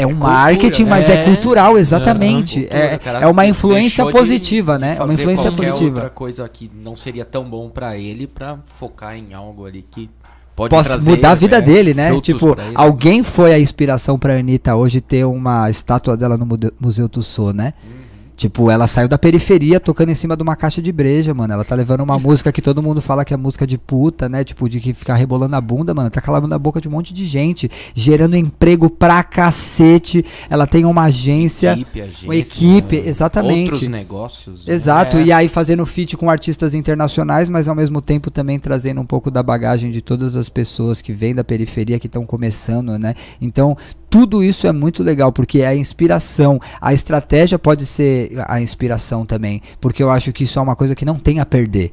É 0.00 0.06
um 0.06 0.10
cultura, 0.10 0.32
marketing, 0.32 0.84
né? 0.84 0.90
mas 0.90 1.08
é, 1.08 1.14
É. 1.14 1.24
cultural, 1.24 1.78
exatamente. 1.78 2.60
Cultura, 2.60 2.80
é, 2.80 2.98
cara, 2.98 3.20
é 3.20 3.26
uma 3.26 3.46
influência 3.46 4.06
positiva, 4.06 4.78
né? 4.78 4.96
É 4.98 5.02
uma 5.02 5.12
influência 5.14 5.50
positiva. 5.52 5.94
outra 5.96 6.10
coisa 6.10 6.48
que 6.48 6.70
não 6.82 6.94
seria 6.96 7.24
tão 7.24 7.44
bom 7.44 7.68
pra 7.68 7.96
ele 7.96 8.26
pra 8.26 8.58
focar 8.78 9.16
em 9.16 9.34
algo 9.34 9.66
ali 9.66 9.84
que 9.90 10.08
pode 10.54 10.70
Posso 10.70 10.88
trazer, 10.88 11.10
mudar 11.12 11.30
a 11.30 11.34
vida 11.34 11.58
né, 11.60 11.62
dele, 11.62 11.94
né? 11.94 12.20
Tipo, 12.20 12.56
alguém 12.74 13.22
foi 13.22 13.54
a 13.54 13.58
inspiração 13.58 14.18
pra 14.18 14.36
Anitta 14.36 14.74
hoje 14.74 15.00
ter 15.00 15.24
uma 15.24 15.70
estátua 15.70 16.16
dela 16.16 16.36
no 16.36 16.46
Museu 16.80 17.08
Tussauds, 17.08 17.54
né? 17.54 17.74
Uhum. 17.84 17.97
Tipo, 18.38 18.70
ela 18.70 18.86
saiu 18.86 19.08
da 19.08 19.18
periferia 19.18 19.80
tocando 19.80 20.10
em 20.10 20.14
cima 20.14 20.36
de 20.36 20.44
uma 20.44 20.54
caixa 20.54 20.80
de 20.80 20.92
breja, 20.92 21.34
mano. 21.34 21.52
Ela 21.52 21.64
tá 21.64 21.74
levando 21.74 22.02
uma 22.02 22.16
música 22.20 22.52
que 22.52 22.62
todo 22.62 22.80
mundo 22.80 23.02
fala 23.02 23.24
que 23.24 23.34
é 23.34 23.36
música 23.36 23.66
de 23.66 23.76
puta, 23.76 24.28
né? 24.28 24.44
Tipo, 24.44 24.68
de 24.68 24.78
que 24.78 24.94
ficar 24.94 25.16
rebolando 25.16 25.56
a 25.56 25.60
bunda, 25.60 25.92
mano. 25.92 26.08
Tá 26.08 26.20
calando 26.20 26.54
a 26.54 26.58
boca 26.58 26.80
de 26.80 26.86
um 26.86 26.92
monte 26.92 27.12
de 27.12 27.24
gente, 27.26 27.68
gerando 27.92 28.36
emprego 28.36 28.88
pra 28.88 29.24
cacete. 29.24 30.24
Ela 30.48 30.68
tem 30.68 30.84
uma 30.84 31.02
agência. 31.06 31.72
Equipe, 31.72 32.00
agência, 32.00 32.28
uma 32.28 32.36
equipe, 32.36 33.00
né? 33.00 33.08
exatamente. 33.08 33.72
Outros 33.72 33.88
negócios. 33.90 34.64
né? 34.64 34.72
Exato, 34.72 35.16
É. 35.16 35.24
e 35.24 35.32
aí 35.32 35.48
fazendo 35.48 35.84
feat 35.84 36.16
com 36.16 36.30
artistas 36.30 36.76
internacionais, 36.76 37.48
mas 37.48 37.66
ao 37.66 37.74
mesmo 37.74 38.00
tempo 38.00 38.30
também 38.30 38.60
trazendo 38.60 39.00
um 39.00 39.06
pouco 39.06 39.32
da 39.32 39.42
bagagem 39.42 39.90
de 39.90 40.00
todas 40.00 40.36
as 40.36 40.48
pessoas 40.48 41.02
que 41.02 41.12
vêm 41.12 41.34
da 41.34 41.42
periferia, 41.42 41.98
que 41.98 42.06
estão 42.06 42.24
começando, 42.24 42.96
né? 43.00 43.16
Então, 43.40 43.76
tudo 44.10 44.42
isso 44.42 44.66
é 44.66 44.72
muito 44.72 45.02
legal, 45.02 45.32
porque 45.32 45.60
é 45.60 45.66
a 45.66 45.74
inspiração. 45.74 46.60
A 46.80 46.92
estratégia 46.92 47.58
pode 47.58 47.84
ser 47.86 48.32
a 48.46 48.60
inspiração 48.60 49.26
também, 49.26 49.62
porque 49.80 50.02
eu 50.02 50.10
acho 50.10 50.32
que 50.32 50.44
isso 50.44 50.58
é 50.58 50.62
uma 50.62 50.76
coisa 50.76 50.94
que 50.94 51.04
não 51.04 51.18
tem 51.18 51.40
a 51.40 51.46
perder. 51.46 51.92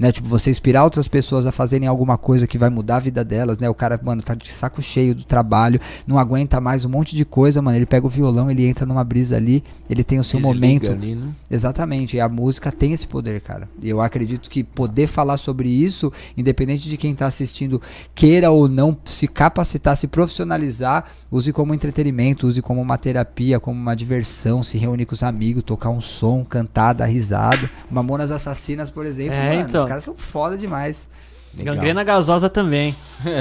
Né, 0.00 0.10
tipo, 0.10 0.26
você 0.26 0.48
inspirar 0.48 0.82
outras 0.82 1.06
pessoas 1.06 1.46
a 1.46 1.52
fazerem 1.52 1.86
alguma 1.86 2.16
coisa 2.16 2.46
que 2.46 2.56
vai 2.56 2.70
mudar 2.70 2.96
a 2.96 3.00
vida 3.00 3.22
delas, 3.22 3.58
né? 3.58 3.68
O 3.68 3.74
cara, 3.74 4.00
mano, 4.02 4.22
tá 4.22 4.34
de 4.34 4.50
saco 4.50 4.80
cheio 4.80 5.14
do 5.14 5.24
trabalho, 5.24 5.78
não 6.06 6.18
aguenta 6.18 6.58
mais 6.58 6.86
um 6.86 6.88
monte 6.88 7.14
de 7.14 7.22
coisa, 7.22 7.60
mano. 7.60 7.76
Ele 7.76 7.84
pega 7.84 8.06
o 8.06 8.08
violão, 8.08 8.50
ele 8.50 8.66
entra 8.66 8.86
numa 8.86 9.04
brisa 9.04 9.36
ali, 9.36 9.62
ele 9.90 10.02
tem 10.02 10.18
o 10.18 10.24
seu 10.24 10.40
Desliga 10.40 10.54
momento. 10.54 10.92
ali, 10.92 11.14
né? 11.14 11.32
Exatamente, 11.50 12.16
e 12.16 12.20
a 12.20 12.30
música 12.30 12.72
tem 12.72 12.94
esse 12.94 13.06
poder, 13.06 13.42
cara. 13.42 13.68
E 13.82 13.90
eu 13.90 14.00
acredito 14.00 14.48
que 14.48 14.64
poder 14.64 15.06
falar 15.06 15.36
sobre 15.36 15.68
isso, 15.68 16.10
independente 16.34 16.88
de 16.88 16.96
quem 16.96 17.14
tá 17.14 17.26
assistindo, 17.26 17.78
queira 18.14 18.50
ou 18.50 18.68
não 18.68 18.96
se 19.04 19.28
capacitar, 19.28 19.98
se 19.98 20.06
profissionalizar, 20.06 21.04
use 21.30 21.52
como 21.52 21.74
entretenimento, 21.74 22.46
use 22.46 22.62
como 22.62 22.80
uma 22.80 22.96
terapia, 22.96 23.60
como 23.60 23.78
uma 23.78 23.94
diversão, 23.94 24.62
se 24.62 24.78
reunir 24.78 25.04
com 25.04 25.12
os 25.12 25.22
amigos, 25.22 25.62
tocar 25.62 25.90
um 25.90 26.00
som, 26.00 26.42
cantar, 26.42 26.94
dar 26.94 27.04
risada. 27.04 27.70
Mamonas 27.90 28.30
Assassinas, 28.30 28.88
por 28.88 29.04
exemplo, 29.04 29.34
É, 29.34 29.56
mano, 29.56 29.68
então. 29.68 29.89
Os 29.90 29.92
caras 29.92 30.04
são 30.04 30.14
foda 30.16 30.56
demais. 30.56 31.08
Legal. 31.52 31.74
Gangrena 31.74 32.04
gasosa 32.04 32.48
também. 32.48 32.94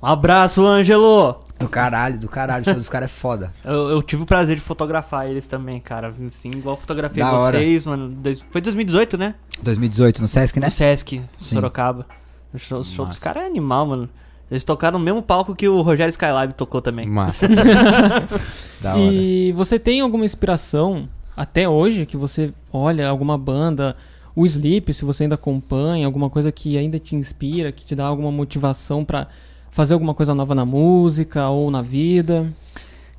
Um 0.00 0.06
abraço, 0.06 0.64
Ângelo! 0.64 1.42
Do 1.58 1.68
caralho, 1.68 2.16
do 2.20 2.28
caralho, 2.28 2.62
o 2.62 2.64
show 2.64 2.74
dos 2.74 2.88
caras 2.88 3.06
é 3.06 3.12
foda. 3.12 3.50
Eu, 3.64 3.88
eu 3.90 4.00
tive 4.00 4.22
o 4.22 4.26
prazer 4.26 4.54
de 4.54 4.62
fotografar 4.62 5.26
eles 5.28 5.48
também, 5.48 5.80
cara. 5.80 6.14
Sim, 6.30 6.52
igual 6.54 6.76
eu 6.76 6.80
fotografei 6.80 7.20
Da 7.20 7.32
hora. 7.32 7.58
vocês, 7.58 7.84
mano. 7.84 8.10
Dois- 8.10 8.44
Foi 8.48 8.60
2018, 8.60 9.18
né? 9.18 9.34
2018 9.60 10.22
no 10.22 10.28
Sesc, 10.28 10.60
né? 10.60 10.66
No 10.66 10.70
Sesc, 10.70 11.20
Sim. 11.40 11.56
Sorocaba. 11.56 12.06
O 12.54 12.58
show, 12.60 12.78
o 12.78 12.84
show 12.84 13.04
dos 13.04 13.18
caras 13.18 13.42
é 13.42 13.46
animal, 13.46 13.86
mano. 13.86 14.08
Eles 14.48 14.62
tocaram 14.62 14.96
no 15.00 15.04
mesmo 15.04 15.20
palco 15.20 15.52
que 15.56 15.68
o 15.68 15.82
Rogério 15.82 16.10
Skylab 16.10 16.52
tocou 16.54 16.80
também. 16.80 17.06
Massa. 17.08 17.48
Da 18.80 18.92
hora. 18.94 19.00
E 19.02 19.50
você 19.52 19.80
tem 19.80 20.00
alguma 20.00 20.24
inspiração 20.24 21.08
até 21.36 21.68
hoje 21.68 22.06
que 22.06 22.16
você 22.16 22.52
olha 22.72 23.08
alguma 23.08 23.36
banda, 23.36 23.96
o 24.40 24.46
Sleep, 24.46 24.92
se 24.92 25.04
você 25.04 25.24
ainda 25.24 25.34
acompanha, 25.34 26.06
alguma 26.06 26.30
coisa 26.30 26.52
que 26.52 26.78
ainda 26.78 26.98
te 26.98 27.16
inspira, 27.16 27.72
que 27.72 27.84
te 27.84 27.94
dá 27.94 28.06
alguma 28.06 28.30
motivação 28.30 29.04
pra 29.04 29.26
fazer 29.70 29.94
alguma 29.94 30.14
coisa 30.14 30.34
nova 30.34 30.54
na 30.54 30.64
música 30.64 31.48
ou 31.48 31.70
na 31.70 31.82
vida? 31.82 32.46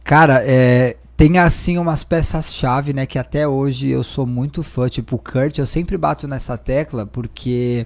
Cara, 0.03 0.41
é, 0.45 0.95
tem 1.17 1.37
assim 1.37 1.77
umas 1.77 2.03
peças-chave, 2.03 2.93
né? 2.93 3.05
Que 3.05 3.19
até 3.19 3.47
hoje 3.47 3.89
eu 3.89 4.03
sou 4.03 4.25
muito 4.25 4.63
fã. 4.63 4.87
Tipo, 4.87 5.17
o 5.17 5.19
Kurt, 5.19 5.57
eu 5.57 5.65
sempre 5.65 5.97
bato 5.97 6.27
nessa 6.27 6.57
tecla 6.57 7.05
porque 7.05 7.85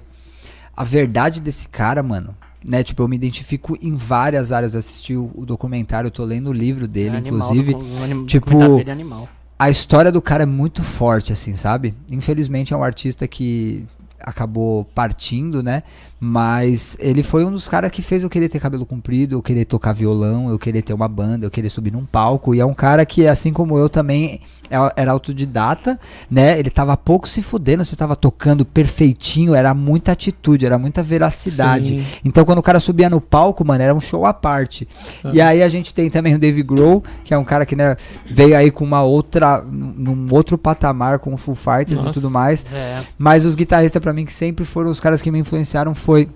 a 0.75 0.83
verdade 0.83 1.41
desse 1.41 1.67
cara, 1.67 2.01
mano. 2.03 2.35
Né, 2.65 2.81
tipo, 2.81 3.03
eu 3.03 3.09
me 3.09 3.15
identifico 3.17 3.77
em 3.81 3.93
várias 3.93 4.53
áreas. 4.53 4.73
Eu 4.73 4.79
assisti 4.79 5.17
o, 5.17 5.29
o 5.35 5.45
documentário, 5.45 6.07
eu 6.07 6.11
tô 6.11 6.23
lendo 6.23 6.49
o 6.49 6.53
livro 6.53 6.87
dele, 6.87 7.15
É 7.15 7.17
animal, 7.17 7.39
inclusive. 7.53 7.73
docu- 7.73 7.85
um 7.85 8.03
anim- 8.03 8.25
tipo, 8.25 8.77
dele 8.77 8.89
é 8.89 8.93
animal. 8.93 9.27
A 9.63 9.69
história 9.69 10.11
do 10.11 10.21
cara 10.21 10.43
é 10.43 10.45
muito 10.45 10.83
forte, 10.83 11.31
assim, 11.31 11.55
sabe? 11.55 11.93
Infelizmente 12.11 12.73
é 12.73 12.75
um 12.75 12.83
artista 12.83 13.25
que 13.29 13.85
acabou 14.19 14.83
partindo, 14.93 15.63
né? 15.63 15.83
Mas 16.25 16.95
ele 17.01 17.21
foi 17.21 17.43
um 17.43 17.51
dos 17.51 17.67
caras 17.67 17.91
que 17.91 18.01
fez 18.01 18.23
eu 18.23 18.29
querer 18.29 18.47
ter 18.47 18.57
cabelo 18.57 18.85
comprido, 18.85 19.35
eu 19.35 19.41
querer 19.41 19.65
tocar 19.65 19.91
violão, 19.91 20.49
eu 20.49 20.57
querer 20.57 20.81
ter 20.81 20.93
uma 20.93 21.05
banda, 21.09 21.45
eu 21.45 21.51
querer 21.51 21.69
subir 21.69 21.91
num 21.91 22.05
palco. 22.05 22.55
E 22.55 22.61
é 22.61 22.65
um 22.65 22.73
cara 22.73 23.05
que, 23.05 23.27
assim 23.27 23.51
como 23.51 23.77
eu 23.77 23.89
também, 23.89 24.39
é- 24.71 24.93
era 24.95 25.11
autodidata, 25.11 25.99
né? 26.31 26.57
Ele 26.57 26.69
tava 26.69 26.95
pouco 26.95 27.27
se 27.27 27.41
fudendo, 27.41 27.83
você 27.83 27.97
tava 27.97 28.15
tocando 28.15 28.63
perfeitinho, 28.63 29.53
era 29.53 29.73
muita 29.73 30.13
atitude, 30.13 30.65
era 30.65 30.77
muita 30.77 31.03
veracidade. 31.03 31.99
Sim. 31.99 32.05
Então 32.23 32.45
quando 32.45 32.59
o 32.59 32.63
cara 32.63 32.79
subia 32.79 33.09
no 33.09 33.19
palco, 33.19 33.65
mano, 33.65 33.83
era 33.83 33.93
um 33.93 33.99
show 33.99 34.25
à 34.25 34.33
parte. 34.33 34.87
E 35.33 35.41
aí 35.41 35.61
a 35.61 35.67
gente 35.67 35.93
tem 35.93 36.09
também 36.09 36.35
o 36.35 36.39
Dave 36.39 36.63
Grohl, 36.63 37.03
que 37.25 37.33
é 37.33 37.37
um 37.37 37.43
cara 37.43 37.65
que 37.65 37.75
né, 37.75 37.97
veio 38.25 38.55
aí 38.55 38.71
com 38.71 38.85
uma 38.85 39.03
outra, 39.03 39.61
num 39.61 40.25
outro 40.31 40.57
patamar 40.57 41.19
com 41.19 41.33
o 41.33 41.37
Full 41.37 41.55
Fighters 41.55 41.91
e 42.01 42.05
Nossa. 42.05 42.13
tudo 42.13 42.31
mais. 42.31 42.65
É. 42.71 43.01
Mas 43.17 43.43
os 43.45 43.55
guitarristas 43.55 44.01
pra 44.01 44.13
mim 44.13 44.23
que 44.23 44.31
sempre 44.31 44.63
foram 44.63 44.89
os 44.89 45.01
caras 45.01 45.21
que 45.21 45.29
me 45.29 45.39
influenciaram 45.39 45.93
foi 46.13 46.29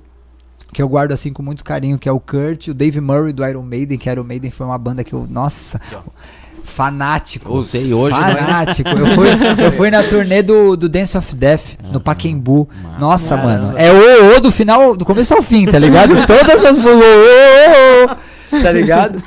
que 0.74 0.82
eu 0.82 0.90
guardo 0.90 1.12
assim 1.12 1.32
com 1.32 1.44
muito 1.44 1.64
carinho, 1.64 2.00
que 2.00 2.10
é 2.10 2.12
o 2.12 2.20
Kurt, 2.20 2.70
o 2.70 2.74
Dave 2.74 3.00
Murray 3.00 3.32
do 3.32 3.46
Iron 3.46 3.62
Maiden, 3.62 3.98
que 3.98 4.10
Iron 4.10 4.24
Maiden 4.24 4.50
foi 4.50 4.66
uma 4.66 4.78
banda 4.78 5.04
que 5.04 5.14
eu, 5.14 5.28
nossa, 5.30 5.80
fanático. 6.64 7.54
Usei 7.54 7.94
hoje, 7.94 8.20
né? 8.20 8.36
Fanático. 8.36 8.90
Eu 8.90 9.08
fui, 9.08 9.28
eu 9.66 9.72
fui 9.72 9.92
na 9.92 10.04
turnê 10.04 10.42
do, 10.42 10.76
do 10.76 10.90
Dance 10.90 11.16
of 11.16 11.36
Death, 11.36 11.78
no 11.92 12.02
Paquembu. 12.02 12.68
Massa. 12.84 13.00
Nossa, 13.00 13.38
mano. 13.38 13.78
É 13.78 13.92
o, 13.92 14.38
o 14.38 14.42
do 14.42 14.52
final, 14.52 14.98
do 14.98 15.06
começo 15.06 15.34
ao 15.36 15.44
fim, 15.44 15.66
tá 15.66 15.78
ligado? 15.78 16.26
Todas 16.26 16.64
as 16.64 16.78
ô, 16.84 16.90
ô, 16.90 18.12
ô, 18.12 18.16
Tá 18.64 18.72
ligado? 18.72 19.22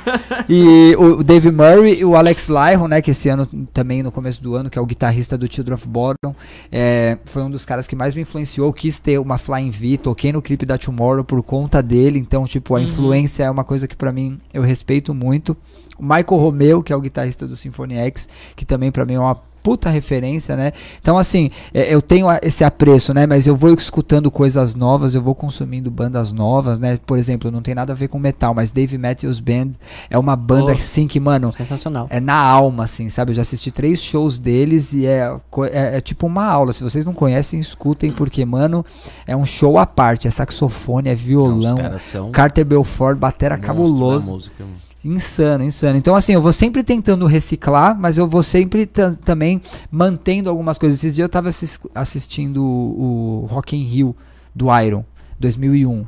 E 0.49 0.95
o 0.97 1.23
Dave 1.23 1.51
Murray 1.51 1.99
e 1.99 2.05
o 2.05 2.15
Alex 2.15 2.49
Lyron, 2.49 2.87
né? 2.87 3.01
Que 3.01 3.11
esse 3.11 3.29
ano 3.29 3.47
também, 3.73 4.01
no 4.03 4.11
começo 4.11 4.41
do 4.41 4.55
ano, 4.55 4.69
que 4.69 4.77
é 4.77 4.81
o 4.81 4.85
guitarrista 4.85 5.37
do 5.37 5.51
Children 5.51 5.75
of 5.75 5.87
Bottom, 5.87 6.35
é, 6.71 7.17
foi 7.25 7.43
um 7.43 7.49
dos 7.51 7.65
caras 7.65 7.87
que 7.87 7.95
mais 7.95 8.15
me 8.15 8.21
influenciou. 8.21 8.71
Quis 8.73 8.99
ter 8.99 9.19
uma 9.19 9.37
Flying 9.37 9.69
V, 9.71 9.97
toquei 9.97 10.31
no 10.33 10.41
clipe 10.41 10.65
da 10.65 10.77
Tomorrow 10.77 11.23
por 11.23 11.41
conta 11.43 11.81
dele. 11.81 12.19
Então, 12.19 12.45
tipo, 12.45 12.75
a 12.75 12.79
Uhum. 12.79 12.85
influência 12.85 13.43
é 13.43 13.51
uma 13.51 13.63
coisa 13.63 13.87
que 13.87 13.95
pra 13.95 14.11
mim 14.11 14.39
eu 14.53 14.61
respeito 14.63 15.13
muito. 15.13 15.55
O 15.97 16.03
Michael 16.03 16.25
Romeo, 16.41 16.81
que 16.83 16.91
é 16.91 16.95
o 16.95 17.01
guitarrista 17.01 17.47
do 17.47 17.55
Symphony 17.55 17.95
X, 17.97 18.27
que 18.55 18.65
também 18.65 18.91
pra 18.91 19.05
mim 19.05 19.13
é 19.13 19.19
uma 19.19 19.37
puta 19.63 19.89
referência, 19.89 20.55
né? 20.55 20.71
Então, 21.01 21.17
assim, 21.17 21.49
é, 21.73 21.93
eu 21.93 22.01
tenho 22.01 22.27
esse 22.41 22.63
apreço, 22.63 23.13
né? 23.13 23.25
Mas 23.25 23.47
eu 23.47 23.55
vou 23.55 23.73
escutando 23.73 24.29
coisas 24.31 24.75
novas, 24.75 25.15
eu 25.15 25.21
vou 25.21 25.35
consumindo 25.35 25.89
bandas 25.91 26.31
novas, 26.31 26.79
né? 26.79 26.97
Por 27.05 27.17
exemplo, 27.17 27.51
não 27.51 27.61
tem 27.61 27.75
nada 27.75 27.93
a 27.93 27.95
ver 27.95 28.07
com 28.07 28.19
metal, 28.19 28.53
mas 28.53 28.71
Dave 28.71 28.97
Matthews 28.97 29.39
Band 29.39 29.71
é 30.09 30.17
uma 30.17 30.35
banda 30.35 30.71
Oh. 30.71 30.75
assim 30.75 31.07
que, 31.07 31.19
mano, 31.19 31.53
Sensacional. 31.57 32.07
é 32.09 32.19
na 32.19 32.35
alma, 32.35 32.83
assim, 32.85 33.09
sabe? 33.09 33.31
Eu 33.31 33.35
já 33.35 33.41
assisti 33.43 33.71
três 33.71 34.01
shows 34.01 34.37
deles 34.37 34.93
e 34.93 35.05
é, 35.05 35.31
é, 35.71 35.97
é 35.97 36.01
tipo 36.01 36.27
uma 36.27 36.45
aula. 36.45 36.73
Se 36.73 36.83
vocês 36.83 37.05
não 37.05 37.13
conhecem, 37.13 37.59
escutem, 37.59 38.11
porque, 38.11 38.43
mano, 38.45 38.85
é 39.27 39.35
um 39.35 39.45
show 39.45 39.77
à 39.77 39.85
parte. 39.85 40.27
É 40.27 40.31
saxofone, 40.31 41.09
é 41.09 41.15
violão. 41.15 41.75
Caras 41.75 42.01
são 42.03 42.31
Carter 42.31 42.65
Belfort, 42.65 43.17
batera 43.17 43.55
monstro 43.55 43.61
da 43.61 43.73
cabuloso. 43.73 44.33
música. 44.33 44.63
Insano, 45.03 45.63
insano. 45.63 45.97
Então, 45.97 46.15
assim, 46.15 46.33
eu 46.33 46.41
vou 46.41 46.53
sempre 46.53 46.83
tentando 46.83 47.25
reciclar, 47.25 47.97
mas 47.99 48.17
eu 48.17 48.27
vou 48.27 48.43
sempre 48.43 48.85
ta- 48.85 49.15
também 49.25 49.59
mantendo 49.91 50.49
algumas 50.49 50.77
coisas. 50.77 50.99
Esses 50.99 51.15
dias 51.15 51.25
eu 51.25 51.29
tava 51.29 51.49
assis- 51.49 51.79
assistindo 51.95 52.63
o, 52.63 53.41
o 53.43 53.45
Rock 53.47 53.75
in 53.75 53.83
Rio 53.83 54.15
do 54.53 54.67
Iron, 54.79 55.03
2001. 55.39 56.05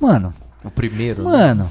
Mano, 0.00 0.32
O 0.64 0.70
primeiro. 0.70 1.24
né? 1.24 1.30
mano, 1.30 1.70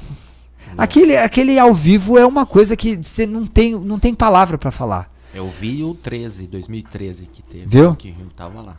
aquele, 0.76 1.16
aquele 1.16 1.58
ao 1.58 1.72
vivo 1.72 2.18
é 2.18 2.26
uma 2.26 2.44
coisa 2.44 2.76
que 2.76 2.96
você 3.02 3.26
não 3.26 3.46
tem, 3.46 3.72
não 3.80 3.98
tem 3.98 4.12
palavra 4.12 4.58
pra 4.58 4.70
falar. 4.70 5.10
Eu 5.34 5.48
vi 5.50 5.82
o 5.82 5.94
13, 5.94 6.46
2013 6.46 7.26
que 7.32 7.42
teve. 7.42 7.66
Viu? 7.66 7.94
Que 7.94 8.08
eu 8.20 8.26
tava 8.36 8.60
lá. 8.60 8.76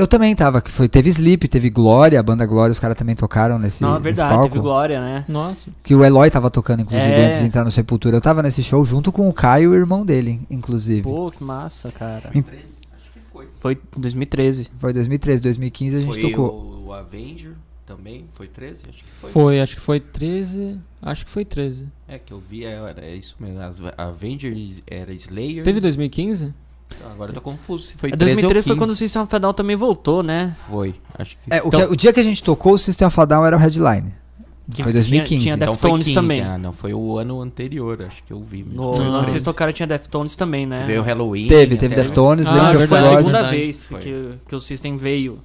Eu 0.00 0.06
também 0.06 0.34
tava, 0.34 0.62
que 0.62 0.70
foi, 0.70 0.88
teve 0.88 1.10
Sleep, 1.10 1.46
teve 1.46 1.68
Glória, 1.68 2.18
a 2.18 2.22
banda 2.22 2.46
Glória, 2.46 2.72
os 2.72 2.80
caras 2.80 2.96
também 2.96 3.14
tocaram 3.14 3.58
nesse, 3.58 3.82
Não, 3.82 3.90
é 3.90 3.92
nesse 3.94 4.02
verdade, 4.04 4.32
palco. 4.34 4.48
teve 4.48 4.60
Glória, 4.60 5.00
né? 5.00 5.24
Nossa. 5.28 5.70
Que 5.82 5.94
o 5.94 6.02
Eloy 6.04 6.30
tava 6.30 6.50
tocando, 6.50 6.80
inclusive, 6.80 7.12
É. 7.12 7.26
antes 7.26 7.40
de 7.40 7.46
entrar 7.46 7.64
no 7.64 7.70
Sepultura. 7.70 8.16
Eu 8.16 8.20
tava 8.20 8.42
nesse 8.42 8.62
show 8.62 8.82
junto 8.84 9.12
com 9.12 9.28
o 9.28 9.32
Caio, 9.32 9.72
o 9.72 9.74
irmão 9.74 10.04
dele, 10.04 10.40
inclusive. 10.50 11.02
Pô, 11.02 11.30
que 11.30 11.44
massa, 11.44 11.90
cara. 11.90 12.30
Em- 12.34 12.44
Foi 13.58 13.78
2013. 13.96 14.70
Foi 14.78 14.92
2013, 14.92 15.42
2015 15.42 15.96
a 15.96 16.00
gente 16.00 16.18
Foi 16.20 16.30
tocou. 16.30 16.82
o 16.86 16.92
Avenger 16.94 17.52
também, 17.86 18.24
foi 18.34 18.46
13? 18.48 18.84
Acho 18.88 18.98
que 18.98 19.04
foi. 19.04 19.30
Foi, 19.30 19.60
acho 19.60 19.74
que 19.76 19.82
foi 19.82 20.00
13. 20.00 20.78
Acho 21.02 21.24
que 21.26 21.30
foi 21.30 21.44
13. 21.44 21.86
É 22.08 22.18
que 22.18 22.32
eu 22.32 22.40
vi, 22.40 22.64
era, 22.64 22.94
é 23.04 23.14
isso 23.14 23.36
mesmo. 23.38 23.60
As 23.60 23.78
Avenger 23.98 24.54
era 24.86 25.12
Slayer. 25.12 25.62
Teve 25.62 25.78
2015? 25.80 26.54
Agora 27.12 27.30
eu 27.30 27.34
tô 27.34 27.40
confuso 27.40 27.86
se 27.86 27.94
foi 27.96 28.10
É, 28.10 28.16
13 28.16 28.32
ou 28.32 28.40
2013 28.40 28.64
foi 28.64 28.74
15. 28.74 28.78
quando 28.78 28.90
o 28.90 28.96
System 28.96 29.22
of 29.22 29.34
a 29.34 29.38
Down 29.38 29.52
também 29.52 29.76
voltou, 29.76 30.22
né? 30.22 30.54
Foi, 30.68 30.94
acho 31.18 31.36
que... 31.36 31.54
É, 31.54 31.62
o, 31.62 31.68
Então- 31.68 31.80
que- 31.80 31.92
o 31.92 31.96
dia 31.96 32.12
que 32.12 32.20
a 32.20 32.22
gente 32.22 32.42
tocou, 32.42 32.74
o 32.74 32.78
System 32.78 33.06
of 33.08 33.20
a 33.20 33.24
Down 33.24 33.46
era 33.46 33.56
o 33.56 33.58
headline. 33.60 34.12
Que 34.70 34.82
Foi 34.84 34.92
tinha- 34.92 35.02
2015. 35.02 35.42
Tinha, 35.42 35.54
então 35.54 35.66
foi 35.74 35.74
Deftones 35.74 36.06
15, 36.06 36.14
também. 36.14 36.40
Ah, 36.42 36.56
não, 36.56 36.72
foi 36.72 36.94
o 36.94 37.18
ano 37.18 37.40
anterior, 37.42 38.02
acho 38.02 38.22
que 38.22 38.32
eu 38.32 38.40
vi 38.40 38.62
mesmo. 38.62 38.80
No, 38.80 38.92
no, 38.92 39.20
vocês 39.22 39.42
tocaram 39.42 39.72
tinha 39.72 39.86
Deftones 39.86 40.36
também, 40.36 40.64
né? 40.64 40.84
Veio 40.86 41.00
o 41.00 41.04
Halloween. 41.04 41.48
Teve, 41.48 41.76
teve 41.76 41.94
até- 41.94 42.02
Deftones, 42.04 42.46
Ah, 42.46 42.72
foi 42.86 42.98
a 42.98 43.08
segunda 43.08 43.32
verdade. 43.42 43.56
vez 43.56 43.88
Foi. 43.88 43.98
que, 43.98 44.28
que 44.48 44.54
o 44.54 44.60
System 44.60 44.96
veio. 44.96 45.40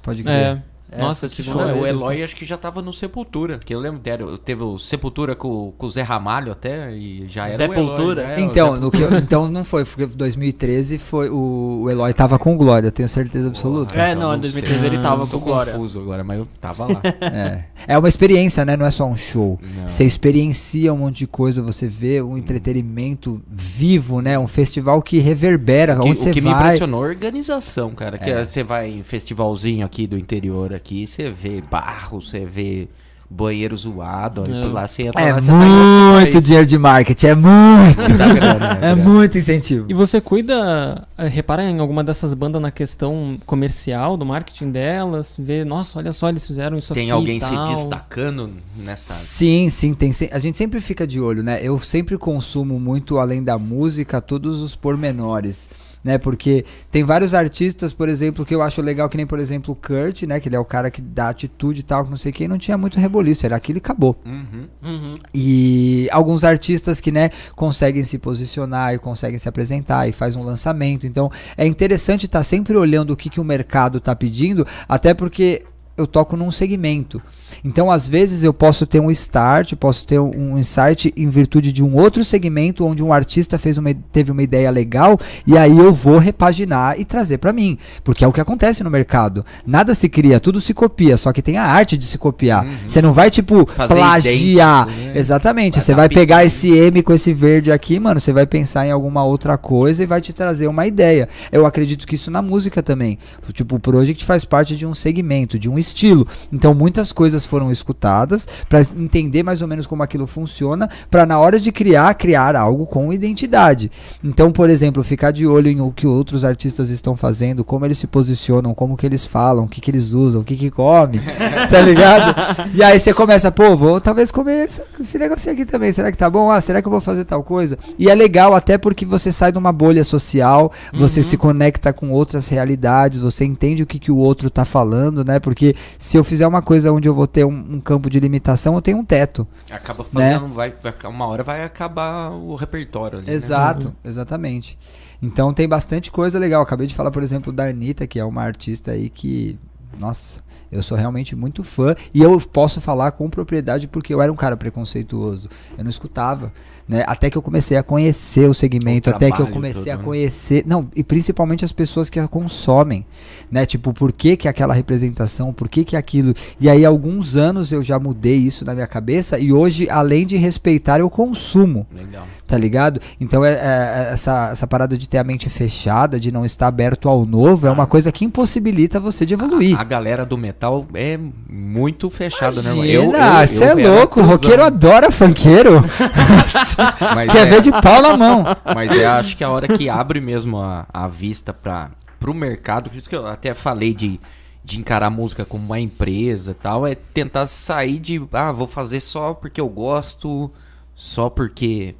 Pode 0.00 0.22
crer. 0.22 0.32
É. 0.34 0.62
Nossa, 0.96 1.26
a 1.26 1.28
que 1.28 1.34
segunda 1.36 1.64
show. 1.64 1.80
vez. 1.80 1.84
O 1.84 1.86
Eloy 1.86 2.22
acho 2.22 2.34
que 2.36 2.46
já 2.46 2.56
tava 2.56 2.80
no 2.80 2.92
Sepultura. 2.92 3.58
Que 3.58 3.74
eu 3.74 3.80
lembro, 3.80 4.00
teve 4.38 4.62
o 4.62 4.78
Sepultura 4.78 5.34
com, 5.36 5.72
com 5.76 5.86
o 5.86 5.90
Zé 5.90 6.02
Ramalho 6.02 6.52
até, 6.52 6.92
e 6.96 7.26
já 7.28 7.46
era 7.46 7.56
Sepultura? 7.56 8.22
o 8.22 8.24
Eloy. 8.24 8.24
já 8.24 8.30
é, 8.30 8.36
o 8.36 8.40
Então, 8.40 8.74
Zé- 8.74 8.80
no 8.80 8.90
que 8.90 9.00
eu- 9.02 9.14
então 9.18 9.50
não 9.50 9.64
foi, 9.64 9.84
porque 9.84 10.06
2013 10.06 10.96
foi 10.98 11.28
o, 11.28 11.82
o 11.84 11.90
Eloy 11.90 12.12
tava 12.14 12.38
com 12.38 12.56
Glória, 12.56 12.90
tenho 12.90 13.08
certeza 13.08 13.48
absoluta. 13.48 13.98
É, 14.00 14.10
Então, 14.12 14.20
não, 14.22 14.28
em 14.30 14.32
não 14.32 14.40
2013 14.40 14.80
sei. 14.80 14.88
ele 14.88 14.98
tava 15.02 15.26
Tô 15.26 15.38
com 15.38 15.46
Glória. 15.46 15.72
confuso 15.72 16.00
agora, 16.00 16.24
mas 16.24 16.38
eu 16.38 16.48
tava 16.60 16.86
lá. 16.86 17.00
É. 17.20 17.64
É 17.86 17.98
uma 17.98 18.08
experiência, 18.08 18.64
né? 18.64 18.76
Não 18.76 18.86
é 18.86 18.90
só 18.90 19.06
um 19.06 19.16
show. 19.16 19.58
Não. 19.76 19.88
Você 19.88 20.04
experiencia 20.04 20.92
um 20.92 20.98
monte 20.98 21.18
de 21.18 21.26
coisa, 21.26 21.60
você 21.62 21.86
vê 21.86 22.20
um 22.22 22.36
entretenimento 22.38 23.42
vivo, 23.50 24.20
né? 24.20 24.38
Um 24.38 24.48
festival 24.48 25.02
que 25.02 25.18
reverbera 25.18 25.94
O 25.98 26.02
que, 26.02 26.08
onde 26.10 26.20
o 26.20 26.22
você 26.22 26.30
que 26.30 26.40
me 26.40 26.50
vai. 26.50 26.64
impressionou 26.66 27.04
é 27.04 27.06
a 27.06 27.10
organização, 27.10 27.90
cara. 27.90 28.18
Que 28.18 28.30
É. 28.30 28.44
você 28.44 28.62
vai 28.62 28.90
em 28.90 29.02
festivalzinho 29.02 29.84
aqui 29.84 30.06
do 30.06 30.18
interior 30.18 30.72
aqui, 30.78 31.06
você 31.06 31.30
vê 31.30 31.60
barro, 31.70 32.20
você 32.22 32.44
vê 32.46 32.88
banheiro 33.30 33.76
zoado. 33.76 34.42
É. 34.50 34.62
por 34.62 34.72
lá 34.72 34.88
você 34.88 35.02
entra 35.02 35.20
É 35.20 35.32
lá, 35.32 35.40
você 35.40 35.46
tá 35.48 35.52
muito 35.52 36.32
país. 36.32 36.44
dinheiro 36.44 36.66
de 36.66 36.78
marketing, 36.78 37.26
é 37.26 37.34
muito. 37.34 37.98
Muita 37.98 38.28
grana, 38.34 38.78
É 38.80 38.94
muito 38.94 39.36
incentivo. 39.36 39.84
E 39.88 39.92
você 39.92 40.18
cuida, 40.20 41.06
eh, 41.18 41.28
repara 41.28 41.62
em 41.62 41.78
alguma 41.78 42.02
dessas 42.02 42.32
bandas 42.32 42.60
na 42.62 42.70
questão 42.70 43.36
comercial, 43.44 44.16
do 44.16 44.24
marketing 44.24 44.70
delas, 44.70 45.34
vê, 45.38 45.62
nossa, 45.64 45.98
olha 45.98 46.12
só, 46.12 46.30
eles 46.30 46.46
fizeram 46.46 46.78
isso 46.78 46.94
Tem 46.94 47.04
aqui 47.04 47.10
alguém 47.10 47.36
e 47.36 47.40
se 47.40 47.54
destacando 47.68 48.50
nessa. 48.76 49.12
Sim, 49.12 49.68
sim, 49.68 49.92
tem. 49.92 50.10
A 50.32 50.38
gente 50.38 50.56
sempre 50.56 50.80
fica 50.80 51.06
de 51.06 51.20
olho, 51.20 51.42
né? 51.42 51.58
Eu 51.62 51.78
sempre 51.80 52.16
consumo 52.16 52.80
muito, 52.80 53.18
além 53.18 53.42
da 53.42 53.58
música, 53.58 54.22
todos 54.22 54.62
os 54.62 54.74
pormenores. 54.74 55.70
Né, 56.08 56.16
porque 56.16 56.64
tem 56.90 57.04
vários 57.04 57.34
artistas, 57.34 57.92
por 57.92 58.08
exemplo, 58.08 58.42
que 58.42 58.54
eu 58.54 58.62
acho 58.62 58.80
legal, 58.80 59.10
que 59.10 59.18
nem, 59.18 59.26
por 59.26 59.38
exemplo, 59.38 59.74
o 59.74 59.76
Kurt, 59.76 60.22
né? 60.22 60.40
Que 60.40 60.48
ele 60.48 60.56
é 60.56 60.58
o 60.58 60.64
cara 60.64 60.90
que 60.90 61.02
dá 61.02 61.28
atitude 61.28 61.80
e 61.80 61.82
tal, 61.82 62.02
que 62.02 62.08
não 62.08 62.16
sei 62.16 62.32
quem, 62.32 62.48
não 62.48 62.56
tinha 62.56 62.78
muito 62.78 62.98
reboliço, 62.98 63.44
era 63.44 63.54
aquilo 63.54 63.76
e 63.76 63.80
acabou. 63.80 64.16
Uhum. 64.24 64.68
Uhum. 64.82 65.14
E 65.34 66.08
alguns 66.10 66.44
artistas 66.44 66.98
que, 66.98 67.12
né, 67.12 67.28
conseguem 67.54 68.02
se 68.04 68.16
posicionar 68.16 68.94
e 68.94 68.98
conseguem 68.98 69.36
se 69.36 69.50
apresentar 69.50 70.08
e 70.08 70.12
faz 70.12 70.34
um 70.34 70.42
lançamento. 70.42 71.06
Então, 71.06 71.30
é 71.58 71.66
interessante 71.66 72.24
estar 72.24 72.42
sempre 72.42 72.74
olhando 72.74 73.10
o 73.10 73.16
que, 73.16 73.28
que 73.28 73.38
o 73.38 73.44
mercado 73.44 73.98
está 73.98 74.16
pedindo, 74.16 74.66
até 74.88 75.12
porque 75.12 75.62
eu 75.98 76.06
toco 76.06 76.36
num 76.36 76.50
segmento. 76.50 77.20
Então, 77.64 77.90
às 77.90 78.08
vezes 78.08 78.44
eu 78.44 78.54
posso 78.54 78.86
ter 78.86 79.00
um 79.00 79.10
start, 79.10 79.74
posso 79.74 80.06
ter 80.06 80.18
um 80.18 80.38
um 80.38 80.58
insight 80.58 81.12
em 81.16 81.28
virtude 81.28 81.72
de 81.72 81.82
um 81.82 81.96
outro 81.96 82.22
segmento 82.24 82.86
onde 82.86 83.02
um 83.02 83.12
artista 83.12 83.58
fez 83.58 83.76
uma, 83.76 83.92
teve 84.12 84.30
uma 84.30 84.42
ideia 84.42 84.70
legal 84.70 85.18
e 85.46 85.58
aí 85.58 85.76
eu 85.76 85.92
vou 85.92 86.18
repaginar 86.18 86.98
e 86.98 87.04
trazer 87.04 87.38
pra 87.38 87.52
mim, 87.52 87.76
porque 88.04 88.24
é 88.24 88.28
o 88.28 88.32
que 88.32 88.40
acontece 88.40 88.84
no 88.84 88.90
mercado. 88.90 89.44
Nada 89.66 89.94
se 89.94 90.08
cria, 90.08 90.38
tudo 90.38 90.60
se 90.60 90.72
copia, 90.72 91.16
só 91.16 91.32
que 91.32 91.42
tem 91.42 91.56
a 91.56 91.64
arte 91.64 91.96
de 91.98 92.04
se 92.06 92.16
copiar. 92.16 92.66
Você 92.86 93.02
não 93.02 93.12
vai 93.12 93.30
tipo 93.30 93.66
Fazer 93.74 93.94
plagiar. 93.94 94.88
idêntico, 94.88 95.06
né? 95.12 95.18
Exatamente. 95.18 95.74
Vai 95.74 95.82
Você 95.84 95.94
vai 95.94 96.08
pique. 96.08 96.20
pegar 96.20 96.44
esse 96.44 96.70
M 96.72 97.02
com 97.02 97.12
esse 97.12 97.32
verde 97.32 97.72
aqui, 97.72 97.98
mano, 97.98 98.20
você 98.20 98.32
vai 98.32 98.46
pensar 98.46 98.86
em 98.86 98.90
alguma 98.90 99.24
outra 99.24 99.58
coisa 99.58 100.02
e 100.02 100.06
vai 100.06 100.20
te 100.20 100.32
trazer 100.32 100.66
uma 100.68 100.86
ideia. 100.86 101.28
Eu 101.50 101.66
acredito 101.66 102.06
que 102.06 102.14
isso 102.14 102.30
na 102.30 102.40
música 102.42 102.82
também. 102.82 103.18
Tipo, 103.52 103.76
o 103.76 103.80
Project 103.80 104.24
faz 104.24 104.44
parte 104.44 104.76
de 104.76 104.86
um 104.86 104.94
segmento, 104.94 105.58
de 105.58 105.68
um 105.68 105.78
estilo. 105.88 106.26
Então, 106.52 106.74
muitas 106.74 107.12
coisas 107.12 107.44
foram 107.44 107.70
escutadas 107.70 108.46
para 108.68 108.80
entender 108.96 109.42
mais 109.42 109.62
ou 109.62 109.68
menos 109.68 109.86
como 109.86 110.02
aquilo 110.02 110.26
funciona, 110.26 110.88
para 111.10 111.26
na 111.26 111.38
hora 111.38 111.58
de 111.58 111.72
criar, 111.72 112.14
criar 112.14 112.56
algo 112.56 112.86
com 112.86 113.12
identidade. 113.12 113.90
Então, 114.22 114.50
por 114.50 114.70
exemplo, 114.70 115.02
ficar 115.02 115.30
de 115.30 115.46
olho 115.46 115.68
em 115.68 115.80
o 115.80 115.92
que 115.92 116.06
outros 116.06 116.44
artistas 116.44 116.90
estão 116.90 117.16
fazendo, 117.16 117.64
como 117.64 117.84
eles 117.84 117.98
se 117.98 118.06
posicionam, 118.06 118.74
como 118.74 118.96
que 118.96 119.06
eles 119.06 119.26
falam, 119.26 119.64
o 119.64 119.68
que 119.68 119.80
que 119.80 119.90
eles 119.90 120.12
usam, 120.12 120.40
o 120.40 120.44
que 120.44 120.56
que 120.56 120.70
come, 120.70 121.20
tá 121.70 121.80
ligado? 121.80 122.68
E 122.74 122.82
aí 122.82 122.98
você 122.98 123.12
começa, 123.12 123.50
pô, 123.50 123.76
vou 123.76 124.00
talvez 124.00 124.30
comer 124.30 124.66
esse, 124.66 124.82
esse 124.98 125.18
negocinho 125.18 125.54
aqui 125.54 125.64
também, 125.64 125.90
será 125.92 126.10
que 126.10 126.18
tá 126.18 126.28
bom? 126.28 126.50
Ah, 126.50 126.60
será 126.60 126.80
que 126.82 126.88
eu 126.88 126.92
vou 126.92 127.00
fazer 127.00 127.24
tal 127.24 127.42
coisa? 127.42 127.78
E 127.98 128.10
é 128.10 128.14
legal 128.14 128.54
até 128.54 128.76
porque 128.76 129.04
você 129.04 129.32
sai 129.32 129.52
de 129.52 129.58
uma 129.58 129.72
bolha 129.72 130.04
social, 130.04 130.72
você 130.92 131.22
se 131.22 131.36
conecta 131.36 131.92
com 131.92 132.10
outras 132.10 132.48
realidades, 132.48 133.18
você 133.18 133.44
entende 133.44 133.82
o 133.82 133.86
que, 133.86 133.98
que 133.98 134.10
o 134.10 134.16
outro 134.16 134.50
tá 134.50 134.64
falando, 134.64 135.24
né? 135.24 135.38
Porque 135.38 135.74
se 135.98 136.16
eu 136.16 136.24
fizer 136.24 136.46
uma 136.46 136.62
coisa 136.62 136.92
onde 136.92 137.08
eu 137.08 137.14
vou 137.14 137.26
ter 137.26 137.44
um, 137.44 137.50
um 137.74 137.80
campo 137.80 138.08
de 138.10 138.18
limitação, 138.20 138.74
eu 138.74 138.82
tenho 138.82 138.98
um 138.98 139.04
teto. 139.04 139.46
Acaba 139.70 140.04
Né? 140.12 140.32
fazendo, 140.34 140.52
vai, 140.54 140.72
vai- 140.82 140.94
uma 141.10 141.26
hora 141.26 141.42
vai 141.42 141.62
acabar 141.64 142.30
o 142.30 142.54
repertório 142.54 143.18
ali. 143.18 143.26
né? 143.26 143.32
Exato, 143.34 143.94
exatamente. 144.04 144.78
Então 145.22 145.52
tem 145.52 145.68
bastante 145.68 146.10
coisa 146.12 146.38
legal. 146.38 146.62
Acabei 146.62 146.86
de 146.86 146.94
falar, 146.94 147.10
por 147.10 147.22
exemplo, 147.22 147.52
da 147.52 147.64
Anitta, 147.68 148.06
que 148.06 148.18
é 148.18 148.24
uma 148.24 148.42
artista 148.42 148.92
aí 148.92 149.08
que. 149.08 149.58
Nossa, 149.98 150.40
eu 150.70 150.82
sou 150.82 150.96
realmente 150.96 151.34
muito 151.34 151.64
fã. 151.64 151.94
E 152.12 152.22
eu 152.22 152.40
posso 152.40 152.80
falar 152.80 153.12
com 153.12 153.28
propriedade 153.28 153.88
porque 153.88 154.12
eu 154.12 154.20
era 154.20 154.32
um 154.32 154.36
cara 154.36 154.56
preconceituoso. 154.56 155.48
Eu 155.76 155.84
não 155.84 155.90
escutava. 155.90 156.52
Né? 156.88 157.04
Até 157.06 157.28
que 157.28 157.36
eu 157.36 157.42
comecei 157.42 157.76
a 157.76 157.82
conhecer 157.82 158.48
o 158.48 158.54
segmento, 158.54 159.10
O 159.10 159.14
até 159.14 159.30
que 159.30 159.40
eu 159.40 159.46
comecei 159.46 159.84
todo, 159.84 159.94
a 159.94 159.96
né? 159.98 160.04
conhecer. 160.04 160.64
Não, 160.66 160.88
e 160.96 161.04
principalmente 161.04 161.64
as 161.64 161.72
pessoas 161.72 162.08
que 162.08 162.18
a 162.18 162.26
consomem. 162.26 163.04
Né? 163.50 163.66
Tipo, 163.66 163.92
por 163.92 164.10
que, 164.10 164.36
que 164.36 164.48
aquela 164.48 164.72
representação, 164.72 165.52
por 165.52 165.68
que, 165.68 165.84
que 165.84 165.96
aquilo. 165.96 166.34
E 166.58 166.68
aí, 166.68 166.84
alguns 166.84 167.36
anos 167.36 167.72
eu 167.72 167.82
já 167.82 167.98
mudei 167.98 168.36
isso 168.36 168.64
na 168.64 168.74
minha 168.74 168.86
cabeça. 168.86 169.38
E 169.38 169.52
hoje, 169.52 169.88
além 169.90 170.26
de 170.26 170.36
respeitar, 170.36 171.00
eu 171.00 171.10
consumo 171.10 171.86
Legal. 171.94 172.26
Tá 172.48 172.56
ligado? 172.56 173.00
Então 173.20 173.44
é, 173.44 173.52
é- 173.52 174.08
essa, 174.12 174.48
essa 174.50 174.66
parada 174.66 174.96
de 174.96 175.06
ter 175.06 175.18
a 175.18 175.24
mente 175.24 175.48
fechada, 175.50 176.18
de 176.18 176.32
não 176.32 176.44
estar 176.44 176.66
aberto 176.66 177.08
ao 177.08 177.26
novo, 177.26 177.66
é 177.66 177.70
uma 177.70 177.86
coisa 177.86 178.10
que 178.10 178.24
impossibilita 178.24 178.98
você 178.98 179.26
de 179.26 179.34
evoluir. 179.34 179.78
A 179.78 179.84
galera 179.84 180.24
do 180.24 180.38
metal 180.38 180.86
é 180.94 181.18
muito 181.48 182.08
fechada, 182.08 182.62
né? 182.62 182.72
Imagina, 182.74 183.46
você 183.46 183.64
é 183.64 183.74
louco, 183.74 184.20
o 184.20 184.24
roqueiro 184.24 184.64
adora 184.64 185.10
funkeiro, 185.10 185.84
quer 187.30 187.46
é, 187.46 187.50
ver 187.50 187.60
de 187.60 187.70
pau 187.70 188.00
na 188.00 188.16
mão. 188.16 188.44
Mas 188.74 188.90
eu 188.96 189.08
acho 189.10 189.36
que 189.36 189.44
a 189.44 189.50
hora 189.50 189.68
que 189.68 189.88
abre 189.90 190.20
mesmo 190.20 190.58
a, 190.58 190.86
a 190.92 191.06
vista 191.06 191.52
para 191.52 191.90
pro 192.18 192.34
mercado, 192.34 192.90
por 192.90 192.98
isso 192.98 193.08
que 193.08 193.14
eu 193.14 193.26
até 193.26 193.54
falei 193.54 193.94
de, 193.94 194.18
de 194.64 194.78
encarar 194.78 195.06
a 195.06 195.10
música 195.10 195.44
como 195.44 195.64
uma 195.64 195.78
empresa 195.78 196.50
e 196.50 196.54
tal, 196.54 196.86
é 196.86 196.94
tentar 196.94 197.46
sair 197.46 197.98
de, 197.98 198.20
ah, 198.32 198.50
vou 198.50 198.66
fazer 198.66 199.00
só 199.00 199.34
porque 199.34 199.60
eu 199.60 199.68
gosto, 199.68 200.50
só 200.94 201.30
porque 201.30 201.94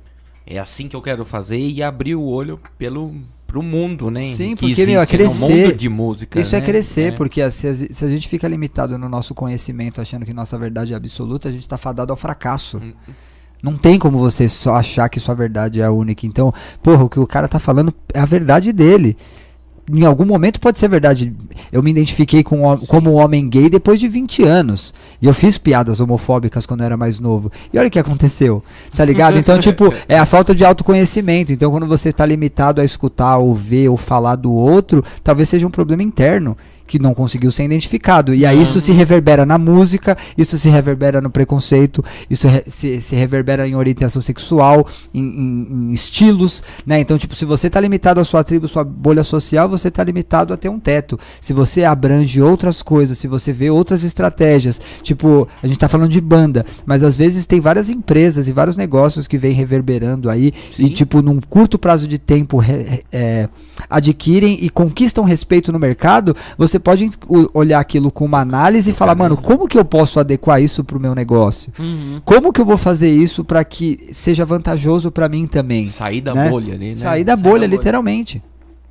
é 0.49 0.59
assim 0.59 0.89
que 0.89 0.97
eu 0.97 1.03
quero 1.03 1.25
fazer 1.25 1.59
e 1.59 1.83
abrir 1.83 2.15
o 2.15 2.23
olho 2.23 2.59
pelo 2.79 3.15
pro 3.47 3.63
mundo, 3.63 4.11
né? 4.11 4.25
Sim, 4.25 4.55
que 4.55 4.67
porque, 4.67 4.85
meu, 4.85 5.01
é 5.01 5.07
crescer. 5.07 5.75
de 5.75 5.89
música. 5.89 6.39
Isso 6.39 6.55
é 6.55 6.61
né? 6.61 6.67
crescer, 6.67 7.15
porque 7.15 7.41
a- 7.41 7.51
se 7.51 7.67
a, 7.67 7.75
se 7.75 8.05
a 8.05 8.09
gente 8.09 8.29
fica 8.29 8.47
limitado 8.47 8.99
no 8.99 9.09
nosso 9.09 9.35
conhecimento 9.35 10.03
achando 10.03 10.27
que 10.27 10.35
nossa 10.35 10.59
verdade 10.59 10.93
é 10.93 10.97
absoluta, 10.97 11.49
a 11.49 11.53
gente 11.53 11.67
tá 11.67 11.79
fadado 11.79 12.13
ao 12.13 12.17
fracasso. 12.17 12.77
Hum. 12.77 12.93
Não 13.63 13.75
tem 13.77 13.99
como 13.99 14.19
você 14.19 14.47
só 14.49 14.75
achar 14.77 15.09
que 15.09 15.19
sua 15.19 15.35
verdade 15.35 15.81
é 15.81 15.85
a 15.85 15.91
única. 15.91 16.27
Então, 16.27 16.53
porra, 16.83 17.05
o 17.05 17.09
que 17.09 17.19
o 17.19 17.27
cara 17.27 17.49
tá 17.49 17.59
falando 17.59 17.93
é 18.13 18.21
a 18.21 18.27
verdade 18.27 18.73
dele. 18.73 19.17
Em 19.91 20.05
algum 20.05 20.25
momento 20.25 20.61
pode 20.61 20.79
ser 20.79 20.89
verdade. 20.89 21.33
Eu 21.73 21.83
me 21.83 21.91
identifiquei 21.91 22.43
com, 22.43 22.77
como 22.89 23.13
um 23.13 23.15
homem 23.15 23.49
gay 23.49 23.71
depois 23.71 23.99
de 23.99 24.07
20 24.07 24.43
anos. 24.43 24.93
E 25.21 25.27
eu 25.27 25.33
fiz 25.33 25.57
piadas 25.57 26.01
homofóbicas 26.01 26.67
quando 26.67 26.81
eu 26.81 26.87
era 26.87 26.97
mais 26.97 27.19
novo. 27.19 27.51
E 27.73 27.79
olha 27.79 27.89
o 27.89 27.91
que 27.91 27.99
aconteceu. 27.99 28.63
Tá 28.95 29.05
ligado? 29.05 29.39
Então, 29.39 29.57
tipo, 29.61 29.93
é 30.09 30.19
a 30.19 30.27
falta 30.27 30.55
de 30.55 30.65
autoconhecimento. 30.65 31.53
Então, 31.53 31.71
quando 31.71 31.87
você 31.87 32.13
tá 32.13 32.27
limitado 32.27 32.81
a 32.81 32.85
escutar, 32.85 33.39
ou 33.39 33.55
ver, 33.55 33.89
ou 33.89 33.97
falar 33.97 34.37
do 34.37 34.53
outro, 34.53 35.03
talvez 35.25 35.49
seja 35.49 35.67
um 35.67 35.71
problema 35.71 36.03
interno 36.03 36.57
que 36.89 36.99
não 36.99 37.15
conseguiu 37.15 37.53
ser 37.53 37.65
identificado. 37.65 38.35
E 38.35 38.45
aí 38.45 38.61
isso 38.61 38.81
se 38.81 38.91
reverbera 38.91 39.47
na 39.47 39.59
música, 39.59 40.17
isso 40.37 40.59
se 40.59 40.69
reverbera 40.69 41.21
no 41.21 41.31
preconceito, 41.31 42.05
isso 42.29 42.49
re- 42.49 42.65
se, 42.67 43.01
se 43.01 43.15
reverbera 43.15 43.69
em 43.69 43.77
orientação 43.77 44.21
sexual, 44.21 44.87
em, 45.15 45.23
em- 45.23 45.67
em 45.71 45.93
estilos, 45.93 46.65
né? 46.87 46.99
Então, 46.99 47.17
tipo, 47.19 47.35
se 47.37 47.45
você 47.45 47.69
tá 47.71 47.79
limitado 47.81 48.19
à 48.21 48.25
sua 48.25 48.43
tribo, 48.43 48.67
sua 48.67 48.83
bolha 48.83 49.23
social, 49.23 49.69
você 49.69 49.91
tá 49.91 50.03
limitado 50.03 50.53
a 50.55 50.57
ter 50.57 50.69
um 50.71 50.81
teto. 50.81 51.19
Se 51.41 51.53
você 51.53 51.85
abrange 51.85 52.41
outras 52.41 52.83
coisas, 52.83 53.19
se 53.19 53.29
você 53.29 53.53
vê 53.53 53.69
outras 53.71 54.03
estratégias, 54.03 54.81
tipo, 55.03 55.47
a 55.63 55.67
gente 55.67 55.79
tá 55.79 55.89
falando 55.89 56.09
de 56.11 56.21
banda, 56.21 56.65
mas 56.87 57.05
às 57.05 57.17
vezes 57.19 57.45
tem 57.45 57.61
várias 57.61 57.91
empresas 57.91 58.49
e 58.49 58.53
vários 58.53 58.77
negócios 58.77 59.29
que 59.29 59.37
vêm 59.37 59.53
reverberando 59.53 60.31
aí 60.31 60.53
e, 60.71 60.75
Sim. 60.75 60.87
tipo, 60.89 61.21
num 61.21 61.39
curto 61.41 61.79
prazo 61.79 62.09
de 62.09 62.19
tempo 62.19 62.63
é, 63.13 63.49
adquirem 63.91 64.59
e 64.63 64.71
conquistam 64.71 65.25
respeito 65.25 65.71
no 65.73 65.79
mercado, 65.79 66.35
você 66.57 66.78
pode 66.79 67.11
o- 67.27 67.49
olhar 67.55 67.79
aquilo 67.81 68.11
com 68.11 68.25
uma 68.25 68.41
análise 68.41 68.91
e 68.91 68.95
falar, 68.95 69.15
mano, 69.15 69.37
como 69.37 69.67
que 69.69 69.79
eu 69.79 69.85
posso 69.85 70.19
adequar 70.21 70.63
isso 70.63 70.83
pro 70.85 70.99
meu 71.01 71.15
negócio? 71.15 71.73
Uhum. 71.79 72.21
Como 72.25 72.53
que 72.53 72.61
eu 72.61 72.65
vou 72.67 72.77
fazer 72.77 73.11
isso 73.11 73.45
para 73.45 73.65
que 73.65 74.09
seja 74.13 74.45
vantajoso 74.45 75.11
para 75.11 75.29
mim 75.29 75.47
também? 75.47 75.87
Sair 75.87 76.21
da 76.21 76.35
né? 76.35 76.49
bolha 76.51 76.75
ali, 76.75 76.89
né? 76.89 76.95
Sair 76.95 77.25
da 77.25 77.35
Sair 77.37 77.43
bolha, 77.43 77.61
da 77.63 77.67
bolha. 77.67 77.77
literalmente. 77.77 78.43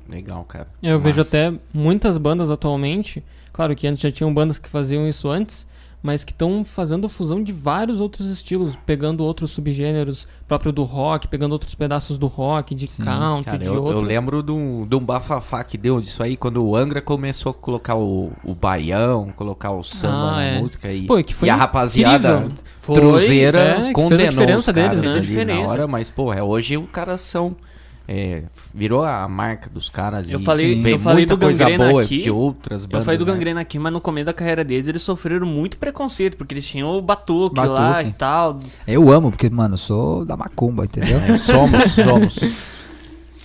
Legal, 0.08 0.42
cara. 0.44 0.66
Eu 0.82 0.98
vejo 1.00 1.18
Massa. 1.18 1.28
até 1.50 1.58
muitas 1.72 2.16
bandas 2.16 2.50
atualmente. 2.50 3.22
Claro 3.52 3.76
que 3.76 3.86
antes 3.86 4.00
já 4.00 4.10
tinham 4.10 4.32
bandas 4.32 4.56
que 4.58 4.68
faziam 4.68 5.06
isso 5.06 5.28
antes. 5.28 5.66
Mas 6.02 6.24
que 6.24 6.32
estão 6.32 6.64
fazendo 6.64 7.08
fusão 7.08 7.42
de 7.42 7.52
vários 7.52 8.00
outros 8.00 8.28
estilos, 8.28 8.76
pegando 8.86 9.24
outros 9.24 9.50
subgêneros 9.50 10.26
próprio 10.46 10.72
do 10.72 10.84
rock, 10.84 11.26
pegando 11.28 11.52
outros 11.52 11.74
pedaços 11.74 12.16
do 12.18 12.26
rock, 12.26 12.74
de 12.74 12.86
country, 12.86 13.44
Cara, 13.44 13.58
de 13.58 13.66
eu, 13.66 13.82
outro. 13.82 13.98
eu 13.98 14.00
lembro 14.00 14.42
de 14.42 14.52
um, 14.52 14.86
de 14.86 14.94
um 14.94 15.00
bafafá 15.00 15.62
que 15.64 15.76
deu 15.76 16.00
disso 16.00 16.22
aí, 16.22 16.36
quando 16.36 16.64
o 16.64 16.76
Angra 16.76 17.00
começou 17.02 17.50
a 17.50 17.54
colocar 17.54 17.96
o, 17.96 18.32
o 18.44 18.54
baião, 18.54 19.28
colocar 19.34 19.70
o 19.72 19.82
samba 19.82 20.14
Ah, 20.14 20.36
na 20.36 20.42
é. 20.42 20.60
música. 20.60 20.92
E, 20.92 21.06
Pô, 21.06 21.22
que 21.22 21.34
foi 21.34 21.48
e 21.48 21.50
a 21.50 21.56
rapaziada 21.56 22.36
incrível. 22.36 22.52
Foi, 22.78 22.94
truzeira 22.94 23.58
é, 23.60 23.74
que 23.74 23.78
fez 23.80 23.90
a 23.90 23.92
condenou 23.92 24.28
diferença 24.28 24.72
deles, 24.72 25.02
né? 25.02 25.02
Fez 25.02 25.16
a 25.16 25.20
diferença. 25.20 25.72
hora, 25.72 25.86
mas, 25.86 26.10
pô, 26.10 26.32
é, 26.32 26.42
hoje 26.42 26.76
os 26.78 26.88
caras 26.90 27.20
são... 27.20 27.54
é, 28.10 28.44
virou 28.74 29.04
a 29.04 29.28
marca 29.28 29.68
dos 29.68 29.90
caras 29.90 30.30
Eu 30.30 30.40
e 30.40 30.44
falei- 30.44 30.80
eu 30.94 30.98
falei 30.98 31.16
muita 31.26 31.36
do 31.36 31.44
coisa 31.44 31.64
Gangrena 31.64 31.90
boa 31.90 32.02
aqui, 32.02 32.18
de 32.22 32.30
outras 32.30 32.86
bandas. 32.86 33.00
Eu 33.00 33.04
falei 33.04 33.18
do 33.18 33.26
né? 33.26 33.32
Gangrena 33.32 33.60
aqui, 33.60 33.78
mas 33.78 33.92
no 33.92 34.00
começo 34.00 34.24
da 34.26 34.32
carreira 34.32 34.64
deles 34.64 34.88
eles 34.88 35.02
sofreram 35.02 35.46
muito 35.46 35.76
preconceito, 35.76 36.36
porque 36.38 36.54
eles 36.54 36.66
tinham 36.66 36.88
o 36.96 37.02
batuque, 37.02 37.60
lá 37.60 37.66
Batuque. 37.92 38.08
e 38.08 38.12
tal. 38.14 38.60
Eu 38.86 39.10
amo, 39.12 39.30
porque, 39.30 39.50
mano, 39.50 39.74
eu 39.74 39.78
sou 39.78 40.24
da 40.24 40.36
macumba, 40.38 40.84
entendeu? 40.86 41.18
É, 41.18 41.36
somos, 41.36 41.92
somos. 41.92 42.38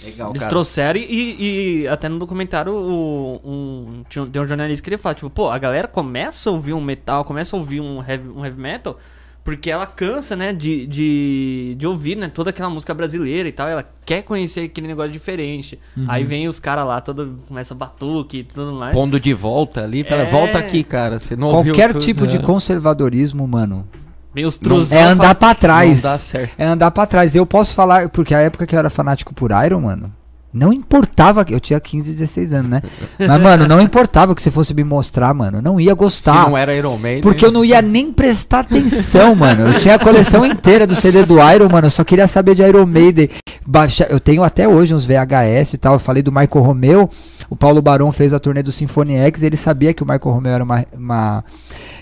Legal, 0.03 0.32
Eles 0.32 0.39
cara. 0.41 0.49
trouxeram 0.49 0.99
e, 0.99 1.84
e 1.84 1.88
até 1.88 2.09
no 2.09 2.20
documentário 2.20 2.74
o- 2.74 3.39
um, 3.45 4.03
tinha 4.09 4.24
um- 4.24 4.28
tem 4.28 4.41
um 4.41 4.45
jornalista 4.47 4.84
que 4.84 4.89
ele 4.89 4.97
fala, 4.97 5.16
tipo, 5.16 5.30
pô, 5.30 5.49
a 5.49 5.57
galera 5.57 5.88
começa 5.88 6.49
a 6.49 6.53
ouvir 6.53 6.74
um 6.74 6.82
metal, 6.82 7.24
começa 7.24 7.55
a 7.55 7.59
ouvir 7.59 7.80
um 7.80 8.03
heavy, 8.05 8.28
um 8.30 8.43
heavy 8.45 8.59
metal, 8.59 8.97
porque 9.44 9.70
ela 9.70 9.86
cansa, 9.86 10.36
né, 10.36 10.54
de, 10.54 10.88
de, 10.88 11.76
de 11.78 11.86
ouvir, 11.86 12.16
né, 12.16 12.30
toda 12.30 12.50
aquela 12.52 12.70
música 12.70 12.94
brasileira 12.94 13.50
e 13.50 13.52
tal, 13.52 13.68
ela 13.68 13.84
quer 14.06 14.22
conhecer 14.24 14.62
aquele 14.62 14.88
negócio 14.88 15.12
diferente. 15.12 15.78
Uhum. 15.98 16.06
Aí 16.08 16.24
vem 16.24 16.48
os 16.48 16.60
caras 16.60 16.86
lá, 16.88 17.02
todo, 17.02 17.39
começa 17.48 17.76
batuque 17.76 18.39
e 18.39 18.44
tudo 18.44 18.74
mais. 18.74 18.94
Pondo 18.94 19.20
de 19.20 19.34
volta 19.34 19.84
ali, 19.84 20.04
fala, 20.04 20.22
É. 20.24 20.26
volta 20.32 20.58
aqui, 20.60 20.84
cara. 20.84 21.20
Você 21.20 21.36
não 21.36 21.50
Qualquer 21.50 21.91
tudo. 21.91 22.02
tipo 22.02 22.26
de 22.26 22.38
É. 22.38 22.39
conservadorismo, 22.39 23.48
mano, 23.48 23.88
Vem 24.34 24.46
os 24.46 24.56
é 24.56 24.60
truzão. 24.60 25.04
andar 25.04 25.36
pra 25.36 25.54
trás. 25.54 26.34
É 26.58 26.66
andar 26.66 26.89
pra 26.91 27.06
trás. 27.06 27.36
Eu 27.36 27.46
posso 27.46 27.76
falar, 27.76 28.10
porque 28.10 28.34
a 28.34 28.39
época 28.39 28.66
que 28.66 28.74
eu 28.76 28.80
era 28.80 28.89
fanático 28.89 29.34
por 29.34 29.52
Iron, 29.66 29.82
mano, 29.82 30.12
não 30.54 30.72
importava. 30.72 31.45
Eu 31.49 31.60
tinha 31.60 31.80
15, 31.80 32.12
16 32.12 32.54
anos, 32.54 32.70
né? 32.70 32.82
Mas, 33.18 33.41
mano, 33.41 33.68
não 33.68 33.82
importava 33.82 34.36
que 34.36 34.41
você 34.41 34.51
fosse 34.51 34.74
me 34.74 34.84
mostrar, 34.84 35.34
mano. 35.34 35.62
Não 35.62 35.80
ia 35.80 35.91
Se 35.91 35.95
gostar. 35.97 36.47
não 36.49 36.58
era 36.58 36.76
Iron 36.76 36.97
Maiden... 36.97 37.22
Porque 37.24 37.45
eu 37.45 37.51
não 37.51 37.66
ia 37.66 37.82
nem 37.82 38.12
prestar 38.12 38.60
atenção, 38.60 39.34
mano. 39.36 39.68
Eu 39.68 39.80
tinha 39.80 39.95
a 39.95 39.99
coleção 39.99 40.45
inteira 40.45 40.86
do 40.86 40.93
CD 40.95 41.24
do 41.24 41.36
Iron, 41.51 41.70
mano. 41.70 41.88
Eu 41.88 41.91
só 41.91 42.04
queria 42.04 42.28
saber 42.28 42.54
de 42.56 42.62
Iron 42.62 42.86
Maiden. 42.86 43.30
Baixa... 43.66 44.05
Eu 44.09 44.20
tenho 44.20 44.43
até 44.43 44.68
hoje 44.68 44.93
uns 44.93 45.05
VHS 45.05 45.74
e 45.74 45.78
tal. 45.78 45.93
Eu 45.93 45.99
falei 45.99 46.22
do 46.22 46.32
Michael 46.32 46.64
Romeo. 46.64 47.09
O 47.49 47.55
Paulo 47.55 47.82
Barão 47.82 48.11
fez 48.11 48.34
a 48.34 48.39
turnê 48.39 48.64
do 48.64 48.72
Symphony 48.72 49.16
X. 49.16 49.43
Ele 49.43 49.55
sabia 49.55 49.93
que 49.93 50.03
o 50.03 50.05
Michael 50.05 50.34
Romeo 50.34 50.51
era 50.51 50.64
uma, 50.64 50.86
uma 50.93 51.43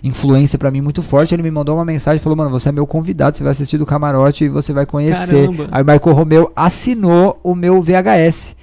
influência 0.04 0.58
pra 0.58 0.72
mim 0.72 0.82
muito 0.82 1.02
forte. 1.02 1.34
Ele 1.34 1.44
me 1.44 1.52
mandou 1.52 1.76
uma 1.76 1.86
mensagem 1.86 2.18
e 2.18 2.24
falou: 2.24 2.38
Mano, 2.38 2.50
você 2.50 2.70
é 2.70 2.72
meu 2.72 2.88
convidado. 2.88 3.38
Você 3.38 3.44
vai 3.44 3.52
assistir 3.52 3.78
do 3.78 3.86
camarote 3.86 4.46
e 4.46 4.50
você 4.50 4.74
vai 4.74 4.86
conhecer. 4.86 5.48
Caramba. 5.48 5.68
Aí 5.72 5.84
o 5.84 5.86
Michael 5.86 6.16
Romeo 6.16 6.52
assinou 6.56 7.40
o 7.44 7.54
meu 7.54 7.82
VHS. 7.82 8.56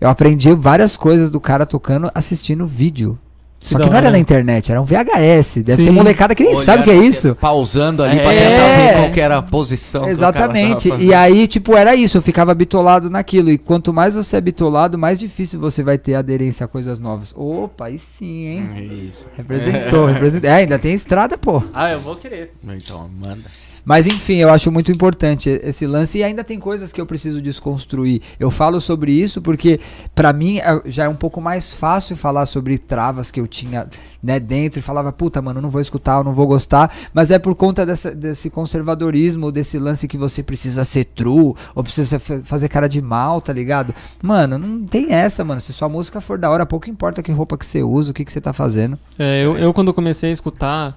Eu 0.00 0.08
aprendi 0.08 0.52
várias 0.52 0.96
coisas 0.96 1.30
do 1.30 1.40
cara 1.40 1.64
tocando 1.64 2.10
assistindo 2.14 2.66
vídeo. 2.66 3.18
Só 3.62 3.78
que 3.78 3.88
não 3.88 3.96
era 3.96 4.10
na 4.10 4.18
internet, 4.18 4.70
era 4.70 4.80
um 4.80 4.84
VHS. 4.84 5.62
Deve 5.62 5.82
ter 5.84 5.88
Sim. 5.88 5.94
molecada 5.94 6.34
que 6.34 6.42
nem 6.42 6.54
sabe 6.54 6.82
o 6.82 6.84
que 6.84 6.90
é 6.90 6.96
isso. 6.96 7.34
Pausando 7.36 8.02
ali 8.02 8.18
pra 8.20 8.32
É. 8.32 8.38
tentar 8.50 8.76
ver 8.76 8.98
qual 9.00 9.10
que 9.12 9.20
era 9.20 9.38
a 9.38 9.42
posição. 9.42 10.04
que 10.04 10.12
o 10.12 10.16
cara 10.18 10.32
tava 10.32 10.58
Exatamente. 10.58 10.92
E 11.02 11.14
aí, 11.14 11.46
tipo, 11.46 11.76
era 11.76 11.94
isso. 11.94 12.18
Eu 12.18 12.22
ficava 12.22 12.54
bitolado 12.54 13.08
naquilo. 13.08 13.50
E 13.50 13.58
quanto 13.58 13.92
mais 13.92 14.14
você 14.14 14.36
é 14.36 14.40
bitolado, 14.40 14.98
mais 14.98 15.18
difícil 15.18 15.60
você 15.60 15.82
vai 15.82 15.96
ter 15.96 16.14
aderência 16.14 16.64
a 16.64 16.68
coisas 16.68 16.98
novas. 16.98 17.32
Opa, 17.36 17.86
aí 17.86 17.98
sim, 17.98 18.46
hein? 18.46 18.68
É 18.76 18.80
Isso. 18.80 19.26
Representou, 19.36 20.06
representou. 20.06 20.50
É, 20.50 20.54
ainda 20.54 20.78
tem 20.78 20.92
estrada, 20.94 21.38
pô. 21.38 21.62
Ah, 21.72 21.90
eu 21.90 22.00
vou 22.00 22.16
querer. 22.16 22.52
Então, 22.64 23.08
manda. 23.24 23.42
Mas 23.84 24.06
enfim, 24.06 24.36
eu 24.36 24.48
acho 24.50 24.70
muito 24.70 24.92
importante 24.92 25.48
esse 25.62 25.86
lance 25.86 26.18
e 26.18 26.22
ainda 26.24 26.44
tem 26.44 26.58
coisas 26.60 26.92
que 26.92 27.00
eu 27.00 27.06
preciso 27.06 27.42
desconstruir. 27.42 28.22
Eu 28.38 28.50
falo 28.50 28.80
sobre 28.80 29.12
isso 29.12 29.42
porque 29.42 29.80
pra 30.14 30.32
mim 30.32 30.58
é- 30.58 30.82
já 30.86 31.04
é 31.04 31.08
um 31.08 31.14
pouco 31.16 31.40
mais 31.40 31.72
fácil 31.72 32.14
falar 32.14 32.46
sobre 32.46 32.78
travas 32.78 33.30
que 33.30 33.40
eu 33.40 33.46
tinha, 33.46 33.88
né, 34.22 34.38
dentro 34.38 34.78
e 34.78 34.82
falava, 34.82 35.12
puta, 35.12 35.42
mano, 35.42 35.60
não 35.60 35.68
vou 35.68 35.80
escutar, 35.80 36.18
eu 36.18 36.24
não 36.24 36.32
vou 36.32 36.46
gostar, 36.46 36.94
mas 37.12 37.30
é 37.32 37.38
por 37.38 37.54
conta 37.56 37.84
dessa- 37.84 38.14
desse 38.14 38.48
conservadorismo, 38.50 39.50
desse 39.50 39.78
lance 39.78 40.06
que 40.06 40.16
você 40.16 40.42
precisa 40.42 40.84
ser 40.84 41.04
true 41.06 41.54
ou 41.74 41.82
precisa 41.82 42.18
fa- 42.20 42.40
fazer 42.44 42.68
cara 42.68 42.88
de 42.88 43.02
mal, 43.02 43.40
tá 43.40 43.52
ligado? 43.52 43.94
Mano, 44.22 44.58
não 44.58 44.84
tem 44.84 45.12
essa, 45.12 45.42
mano. 45.44 45.60
Se 45.60 45.72
sua 45.72 45.88
música 45.88 46.20
for 46.20 46.38
da 46.38 46.50
hora, 46.50 46.64
pouco 46.66 46.88
importa 46.88 47.22
que 47.22 47.32
roupa 47.32 47.56
que 47.58 47.66
você 47.66 47.82
usa, 47.82 48.12
o 48.12 48.14
que 48.14 48.24
que 48.24 48.32
você 48.32 48.40
tá 48.40 48.52
fazendo. 48.52 48.98
É, 49.18 49.44
eu, 49.44 49.56
eu 49.58 49.72
quando 49.74 49.92
comecei 49.92 50.30
a 50.30 50.32
escutar 50.32 50.96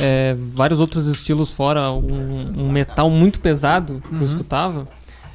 é, 0.00 0.34
vários 0.34 0.80
outros 0.80 1.06
estilos 1.06 1.50
fora 1.50 1.90
um, 1.92 2.64
um 2.64 2.70
metal 2.72 3.10
muito 3.10 3.40
pesado 3.40 4.02
que 4.08 4.14
eu 4.14 4.26
escutava, 4.26 4.88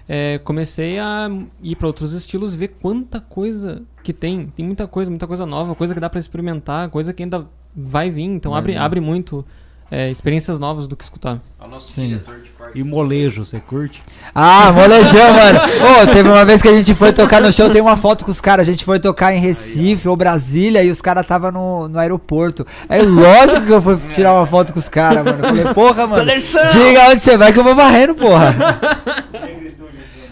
é, 0.08 0.40
comecei 0.40 0.98
a 1.00 1.30
ir 1.62 1.76
para 1.76 1.88
outros 1.88 2.14
estilos 2.14 2.56
e 2.56 2.58
ver 2.58 2.70
quanta 2.82 3.20
coisa 3.20 3.82
que 4.02 4.14
tem. 4.14 4.48
Tem 4.48 4.66
muita 4.66 4.88
coisa, 4.88 5.12
muita 5.12 5.28
coisa 5.28 5.46
nova, 5.46 5.76
coisa 5.76 5.94
que 5.94 6.00
dá 6.00 6.10
para 6.10 6.20
experimentar, 6.20 6.90
coisa 6.90 7.14
que 7.14 7.24
ainda 7.24 7.46
vai 7.76 8.10
vir. 8.10 8.24
Então 8.24 8.52
Vai 8.52 8.60
abre, 8.60 8.74
vir. 8.74 8.80
abre 8.80 9.00
muito 9.02 9.46
é, 9.90 10.10
experiências 10.10 10.60
novas 10.60 10.88
do 10.88 10.96
que 10.96 11.04
escutar. 11.04 11.40
O 11.64 11.68
nosso 11.68 11.92
Sim. 11.92 12.10
diretor 12.10 12.40
de 12.40 12.50
corte. 12.52 12.78
E 12.78 12.84
molejo, 12.84 13.44
você 13.44 13.60
curte? 13.60 14.04
Ah, 14.34 14.72
molejão, 14.76 15.34
mano. 15.34 15.60
Ô, 15.60 16.14
teve 16.14 16.30
uma 16.30 16.46
vez 16.46 16.62
que 16.62 16.68
a 16.68 16.74
gente 16.74 16.94
foi 16.94 17.12
tocar 17.14 17.42
no 17.42 17.52
show, 17.52 17.70
tem 17.70 17.82
uma 17.82 17.98
foto 17.98 18.24
com 18.26 18.32
os 18.32 18.40
caras. 18.42 18.68
A 18.68 18.72
gente 18.72 18.84
foi 18.86 19.00
tocar 19.00 19.34
em 19.34 19.40
Recife 19.40 20.08
ou 20.08 20.16
Brasília 20.16 20.84
e 20.84 20.92
os 20.92 21.02
caras 21.02 21.26
tava 21.26 21.52
no, 21.52 21.88
no 21.88 22.00
aeroporto. 22.00 22.66
É 22.88 23.02
lógico 23.02 23.66
que 23.66 23.72
eu 23.72 23.82
fui 23.82 23.98
tirar 24.14 24.34
uma 24.34 24.46
foto 24.46 24.74
com 24.74 24.80
os 24.80 24.90
caras, 24.90 25.24
mano. 25.24 25.40
Eu 25.40 25.56
Falei, 25.56 25.74
porra, 25.74 26.08
mano. 26.08 26.32
Diga 26.32 27.10
onde 27.10 27.22
você 27.22 27.38
vai 27.38 27.54
que 27.54 27.60
eu 27.60 27.64
vou 27.64 27.76
varrendo, 27.76 28.16
porra. 28.16 28.56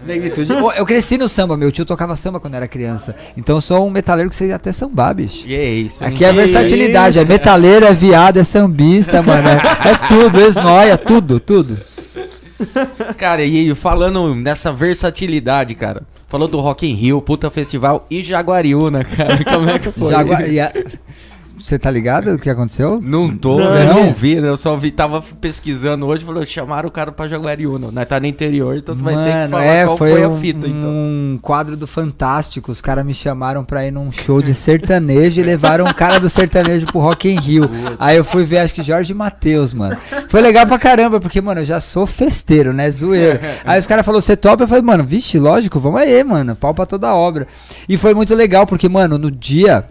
Negritude. 0.05 0.51
Eu 0.77 0.85
cresci 0.85 1.17
no 1.17 1.27
samba, 1.27 1.57
meu 1.57 1.71
tio 1.71 1.85
tocava 1.85 2.15
samba 2.15 2.39
quando 2.39 2.55
era 2.55 2.67
criança. 2.67 3.15
Então 3.35 3.57
eu 3.57 3.61
sou 3.61 3.87
um 3.87 3.89
metaleiro 3.89 4.29
que 4.29 4.35
sei 4.35 4.51
até 4.51 4.71
sambar, 4.71 5.13
bicho. 5.15 5.47
E 5.47 5.55
é 5.55 5.65
isso. 5.69 6.03
hein? 6.03 6.09
Aqui 6.09 6.23
é 6.25 6.31
versatilidade, 6.31 7.19
é 7.19 7.25
metaleiro, 7.25 7.85
é 7.85 7.93
viado, 7.93 8.37
é 8.37 8.43
sambista, 8.43 9.21
mano. 9.23 9.47
É, 9.49 9.91
é 9.91 10.07
tudo, 10.07 10.39
esnoia, 10.39 10.97
tudo, 10.97 11.39
tudo. 11.39 11.77
Cara, 13.17 13.43
e 13.43 13.73
falando 13.75 14.33
nessa 14.35 14.71
versatilidade, 14.71 15.75
cara. 15.75 16.03
Falou 16.27 16.47
do 16.47 16.59
Rock 16.59 16.87
in 16.89 16.93
Rio, 16.95 17.21
puta 17.21 17.49
festival 17.49 18.05
e 18.09 18.21
Jaguariúna, 18.21 19.03
cara. 19.03 19.43
Como 19.43 19.69
é 19.69 19.77
que 19.79 19.91
foi? 19.91 20.09
Jagua- 20.11 20.47
e 20.47 20.59
a- 20.59 20.71
Você 21.65 21.79
tá 21.79 21.89
ligado 21.89 22.31
o 22.31 22.37
que 22.37 22.47
aconteceu? 22.47 23.01
Não 23.01 23.35
tô, 23.35 23.57
Não. 23.57 23.73
né? 23.73 23.85
Não 23.85 24.13
vi, 24.13 24.39
né? 24.39 24.49
Eu 24.49 24.55
só 24.55 24.77
vi, 24.77 24.91
tava 24.91 25.19
pesquisando 25.41 26.05
hoje, 26.05 26.23
falou, 26.23 26.45
chamaram 26.45 26.87
o 26.87 26.91
cara 26.91 27.11
pra 27.11 27.27
Jaguariúna. 27.27 27.89
Nós 27.91 28.07
tá 28.07 28.19
no 28.19 28.27
interior, 28.27 28.77
então 28.77 28.93
você 28.93 29.01
vai 29.01 29.15
ter 29.15 29.45
que 29.45 29.49
falar 29.49 29.63
é, 29.63 29.85
qual 29.85 29.97
foi, 29.97 30.11
foi, 30.11 30.27
um, 30.27 30.35
a 30.35 30.39
fita, 30.39 30.67
então. 30.67 30.89
um 30.89 31.39
quadro 31.41 31.75
do 31.75 31.87
Fantástico. 31.87 32.71
Os 32.71 32.81
caras 32.81 33.03
me 33.03 33.15
chamaram 33.15 33.65
pra 33.65 33.83
ir 33.83 33.89
num 33.89 34.11
show 34.11 34.43
de 34.43 34.53
sertanejo 34.53 35.41
e 35.41 35.43
levaram 35.43 35.87
um 35.87 35.93
cara 35.93 36.19
do 36.19 36.29
sertanejo 36.29 36.85
pro 36.85 36.99
Rock 36.99 37.29
in 37.29 37.39
Rio. 37.39 37.67
Aí 37.97 38.15
eu 38.15 38.23
fui 38.23 38.45
ver, 38.45 38.59
acho 38.59 38.75
que 38.75 38.83
Jorge 38.83 39.11
Matheus, 39.15 39.73
mano. 39.73 39.97
Foi 40.29 40.41
legal 40.41 40.67
pra 40.67 40.77
caramba, 40.77 41.19
porque, 41.19 41.41
mano, 41.41 41.61
eu 41.61 41.65
já 41.65 41.79
sou 41.79 42.05
festeiro, 42.05 42.73
né? 42.73 42.91
Zoeiro. 42.91 43.39
Aí 43.65 43.79
os 43.79 43.87
caras 43.87 44.05
falaram, 44.05 44.21
você 44.21 44.37
topa? 44.37 44.65
Eu 44.65 44.67
falei, 44.67 44.83
mano, 44.83 45.03
vixe, 45.03 45.39
lógico, 45.39 45.79
vamos 45.79 45.99
aí, 45.99 46.23
mano. 46.23 46.55
Pau 46.55 46.75
pra 46.75 46.85
toda 46.85 47.09
a 47.09 47.15
obra. 47.15 47.47
E 47.89 47.97
foi 47.97 48.13
muito 48.13 48.35
legal, 48.35 48.67
porque, 48.67 48.87
mano, 48.87 49.17
no 49.17 49.31
dia. 49.31 49.83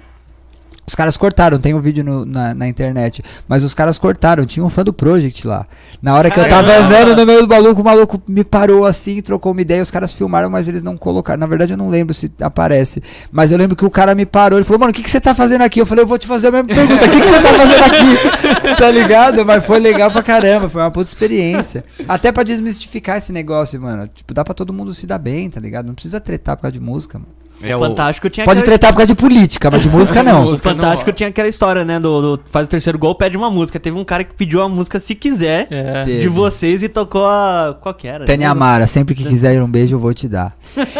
Os 0.87 0.95
caras 0.95 1.16
cortaram, 1.16 1.59
tem 1.59 1.72
um 1.72 1.80
vídeo 1.80 2.05
no- 2.05 2.26
na, 2.26 2.55
na 2.55 2.68
internet, 2.68 3.24
mas 3.49 3.62
os 3.62 3.72
caras 3.72 3.99
cortaram, 3.99 4.45
tinha 4.45 4.64
um 4.64 4.68
fã 4.68 4.85
do 4.85 4.93
Project 4.93 5.47
lá. 5.47 5.66
Na 6.03 6.14
hora 6.14 6.30
que 6.30 6.39
eu 6.39 6.47
tava 6.47 6.76
andando 6.76 7.16
no 7.16 7.24
meio 7.24 7.41
do 7.41 7.49
maluco, 7.49 7.80
o 7.80 7.85
maluco 7.85 8.22
me 8.28 8.45
parou 8.45 8.85
assim, 8.85 9.22
trocou 9.22 9.53
uma 9.53 9.62
ideia, 9.62 9.82
os 9.82 9.91
caras 9.91 10.12
filmaram, 10.12 10.51
mas 10.51 10.68
eles 10.68 10.82
não 10.82 10.95
colocaram. 10.97 11.41
Na 11.41 11.47
verdade, 11.47 11.72
eu 11.72 11.76
não 11.78 11.89
lembro 11.89 12.12
se 12.12 12.30
aparece. 12.41 13.03
Mas 13.32 13.51
eu 13.51 13.57
lembro 13.57 13.74
que 13.74 13.85
o 13.85 13.91
cara 13.91 14.14
me 14.14 14.26
parou, 14.26 14.59
ele 14.59 14.64
falou, 14.66 14.80
mano, 14.80 14.91
o 14.91 14.95
que, 14.95 15.03
que 15.03 15.09
você 15.11 15.20
tá 15.20 15.35
fazendo 15.35 15.62
aqui? 15.62 15.80
Eu 15.80 15.87
falei, 15.87 16.05
eu 16.05 16.07
vou 16.09 16.18
te 16.18 16.26
fazer 16.26 16.49
a 16.49 16.51
mesma 16.51 16.68
pergunta, 16.74 17.03
o 17.07 17.11
que, 17.11 17.20
que 17.20 17.26
você 17.26 17.41
tá 17.41 17.49
fazendo 17.55 17.85
aqui? 17.85 18.76
tá 18.76 18.91
ligado? 18.91 19.47
Mas 19.47 19.64
foi 19.64 19.78
legal 19.80 20.11
pra 20.11 20.22
caramba, 20.22 20.68
foi 20.68 20.82
uma 20.82 20.91
puta 20.91 21.09
experiência. 21.09 21.82
Até 22.07 22.30
pra 22.30 22.43
desmistificar 22.43 23.16
esse 23.16 23.32
negócio, 23.32 23.80
mano. 23.80 24.07
Tipo, 24.14 24.35
dá 24.35 24.45
pra 24.45 24.53
todo 24.53 24.72
mundo 24.72 24.93
se 24.93 25.07
dar 25.07 25.18
bem, 25.18 25.49
tá 25.49 25.61
ligado? 25.61 25.87
Não 25.87 25.95
precisa 25.95 26.20
tretar 26.20 26.57
por 26.57 26.62
causa 26.62 26.72
de 26.72 26.80
música, 26.80 27.18
mano. 27.18 27.30
É 27.63 27.75
o 27.75 27.79
Fantástico 27.79 28.29
tinha 28.29 28.45
Pode 28.45 28.61
aquela- 28.61 28.73
tretar 28.79 28.93
por 28.93 28.99
causa 28.99 29.15
de 29.15 29.21
política, 29.21 29.71
mas 29.71 29.83
de 29.83 29.89
música 29.91 30.23
não. 30.23 30.49
O 30.53 30.57
Fantástico 30.57 31.11
não- 31.11 31.15
tinha 31.15 31.29
aquela 31.29 31.49
história, 31.49 31.85
né? 31.85 31.99
Do, 32.01 32.37
do 32.37 32.41
faz 32.47 32.67
o 32.67 32.71
terceiro 32.71 32.99
gol, 32.99 33.15
pede 33.15 33.37
uma 33.37 33.51
música. 33.51 33.81
Teve 33.81 33.97
um 33.97 34.05
cara 34.05 34.23
que 34.25 34.35
pediu 34.35 34.61
a 34.61 34.69
música 34.69 34.99
se 35.01 35.15
quiser 35.15 35.67
É. 35.71 36.03
Teve. 36.03 36.21
de 36.21 36.29
vocês 36.29 36.83
e 36.83 36.89
tocou 36.89 37.27
a. 37.27 37.77
Qual 37.81 37.95
que 37.95 38.07
era? 38.07 38.25
Tânia 38.25 38.51
Amara, 38.51 38.87
sempre 38.87 39.15
que 39.15 39.25
quiser 39.25 39.55
ir 39.55 39.63
um 39.63 39.69
beijo, 39.69 39.97
eu 39.97 40.01
vou 40.01 40.13
te 40.13 40.29
dar. 40.29 40.55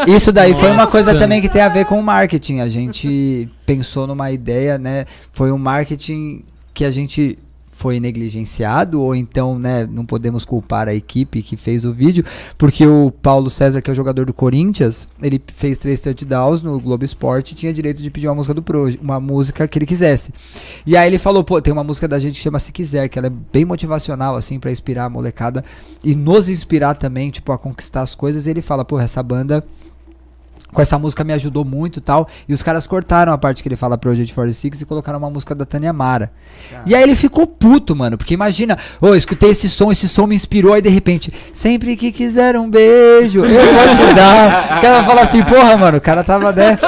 Isso 0.07 0.33
daí 0.33 0.55
foi 0.55 0.71
uma 0.71 0.87
coisa 0.87 1.15
também 1.19 1.41
que 1.43 1.49
tem 1.49 1.61
a 1.63 1.69
ver 1.69 1.85
com 1.85 1.99
o 1.99 2.03
marketing. 2.03 2.61
A 2.61 2.69
gente 2.69 3.49
pensou 3.67 4.07
numa 4.07 4.31
ideia, 4.31 4.79
né? 4.79 5.05
Foi 5.33 5.51
um 5.53 5.59
marketing 5.59 6.43
que 6.73 6.85
a 6.85 6.91
gente 6.91 7.39
foi 7.85 8.01
negligenciado, 8.01 9.03
ou 9.03 9.15
então, 9.15 9.59
né, 9.59 9.87
não 9.87 10.07
podemos 10.07 10.43
culpar 10.43 10.89
a 10.89 10.95
equipe 10.95 11.43
que 11.43 11.55
fez 11.55 11.85
o 11.85 11.93
vídeo, 11.93 12.25
porque 12.57 12.87
o 12.87 13.11
Paulo 13.11 13.51
César, 13.51 13.83
que 13.83 13.91
é 13.91 13.93
o 13.93 13.95
jogador 13.95 14.25
do 14.25 14.33
Corinthians, 14.33 15.07
ele 15.21 15.39
fez 15.55 15.77
três 15.77 16.01
touchdowns 16.01 16.63
no 16.63 16.81
Globo 16.81 17.05
Esporte 17.05 17.53
e 17.53 17.55
tinha 17.55 17.75
direito 17.75 18.03
de 18.03 18.11
pedir 18.11 18.27
uma 18.27 18.37
música 18.37 18.55
do 18.55 18.63
Pro, 18.63 18.89
uma 19.03 19.21
música 19.21 19.69
que 19.69 19.79
ele 19.79 19.85
quisesse. 19.85 20.33
E 20.87 20.97
aí 20.97 21.07
ele 21.07 21.19
falou, 21.19 21.45
pô, 21.45 21.61
tem 21.61 21.75
uma 21.75 21.85
música 21.85 22.09
da 22.09 22.19
gente 22.19 22.37
que 22.37 22.41
chama 22.41 22.59
Se 22.59 22.73
Quiser, 22.73 23.07
que 23.11 23.19
ela 23.19 23.27
é 23.27 23.33
bem 23.53 23.67
motivacional, 23.67 24.35
assim, 24.35 24.59
para 24.59 24.71
inspirar 24.71 25.05
a 25.05 25.11
molecada 25.11 25.63
e 26.03 26.15
nos 26.15 26.49
inspirar 26.49 26.95
também, 26.95 27.31
tipo, 27.31 27.53
a 27.53 27.59
conquistar 27.59 28.01
as 28.01 28.15
coisas. 28.15 28.47
E 28.47 28.51
ele 28.51 28.63
fala, 28.63 28.83
pô, 28.83 28.99
essa 28.99 29.23
banda 29.23 29.63
com 30.75 30.83
essa 30.83 30.99
música 30.99 31.25
me 31.25 31.33
ajudou 31.33 31.65
muito 31.65 31.99
e 31.99 32.03
tal. 32.03 32.29
E 32.47 32.53
os 32.53 32.63
caras 32.63 32.87
cortaram 32.87 33.33
a 33.33 33.39
parte 33.39 33.63
que 33.63 33.69
ele 33.69 33.77
fala 33.77 33.97
Project 33.97 34.35
46 34.35 34.83
e 34.83 34.85
colocaram 34.85 35.19
uma 35.19 35.31
música 35.31 35.55
da 35.55 35.65
Tânia 35.65 35.93
Mara. 35.93 36.31
E 36.85 36.95
aí 36.95 37.03
ele 37.03 37.15
ficou 37.15 37.47
puto, 37.47 37.95
mano. 37.97 38.19
Porque 38.19 38.35
imagina, 38.35 38.77
ô, 39.01 39.09
oh, 39.09 39.15
escutei 39.15 39.51
esse 39.51 39.71
som, 39.71 39.91
esse 39.93 40.09
som 40.09 40.27
me 40.27 40.35
inspirou, 40.35 40.75
aí 40.75 40.83
de 40.83 40.89
repente, 40.89 41.33
sempre 41.53 41.97
que 41.97 42.11
quiser 42.13 42.57
um 42.59 42.69
beijo, 42.69 43.45
eu 43.45 43.75
vou 43.75 43.95
te 43.95 44.13
dar. 44.15 44.79
O 44.79 44.81
cara 44.81 45.05
fala 45.05 45.23
assim, 45.23 45.43
porra, 45.43 45.77
mano, 45.77 45.99
o 45.99 46.01
cara 46.01 46.25
tava, 46.25 46.53
né? 46.53 46.79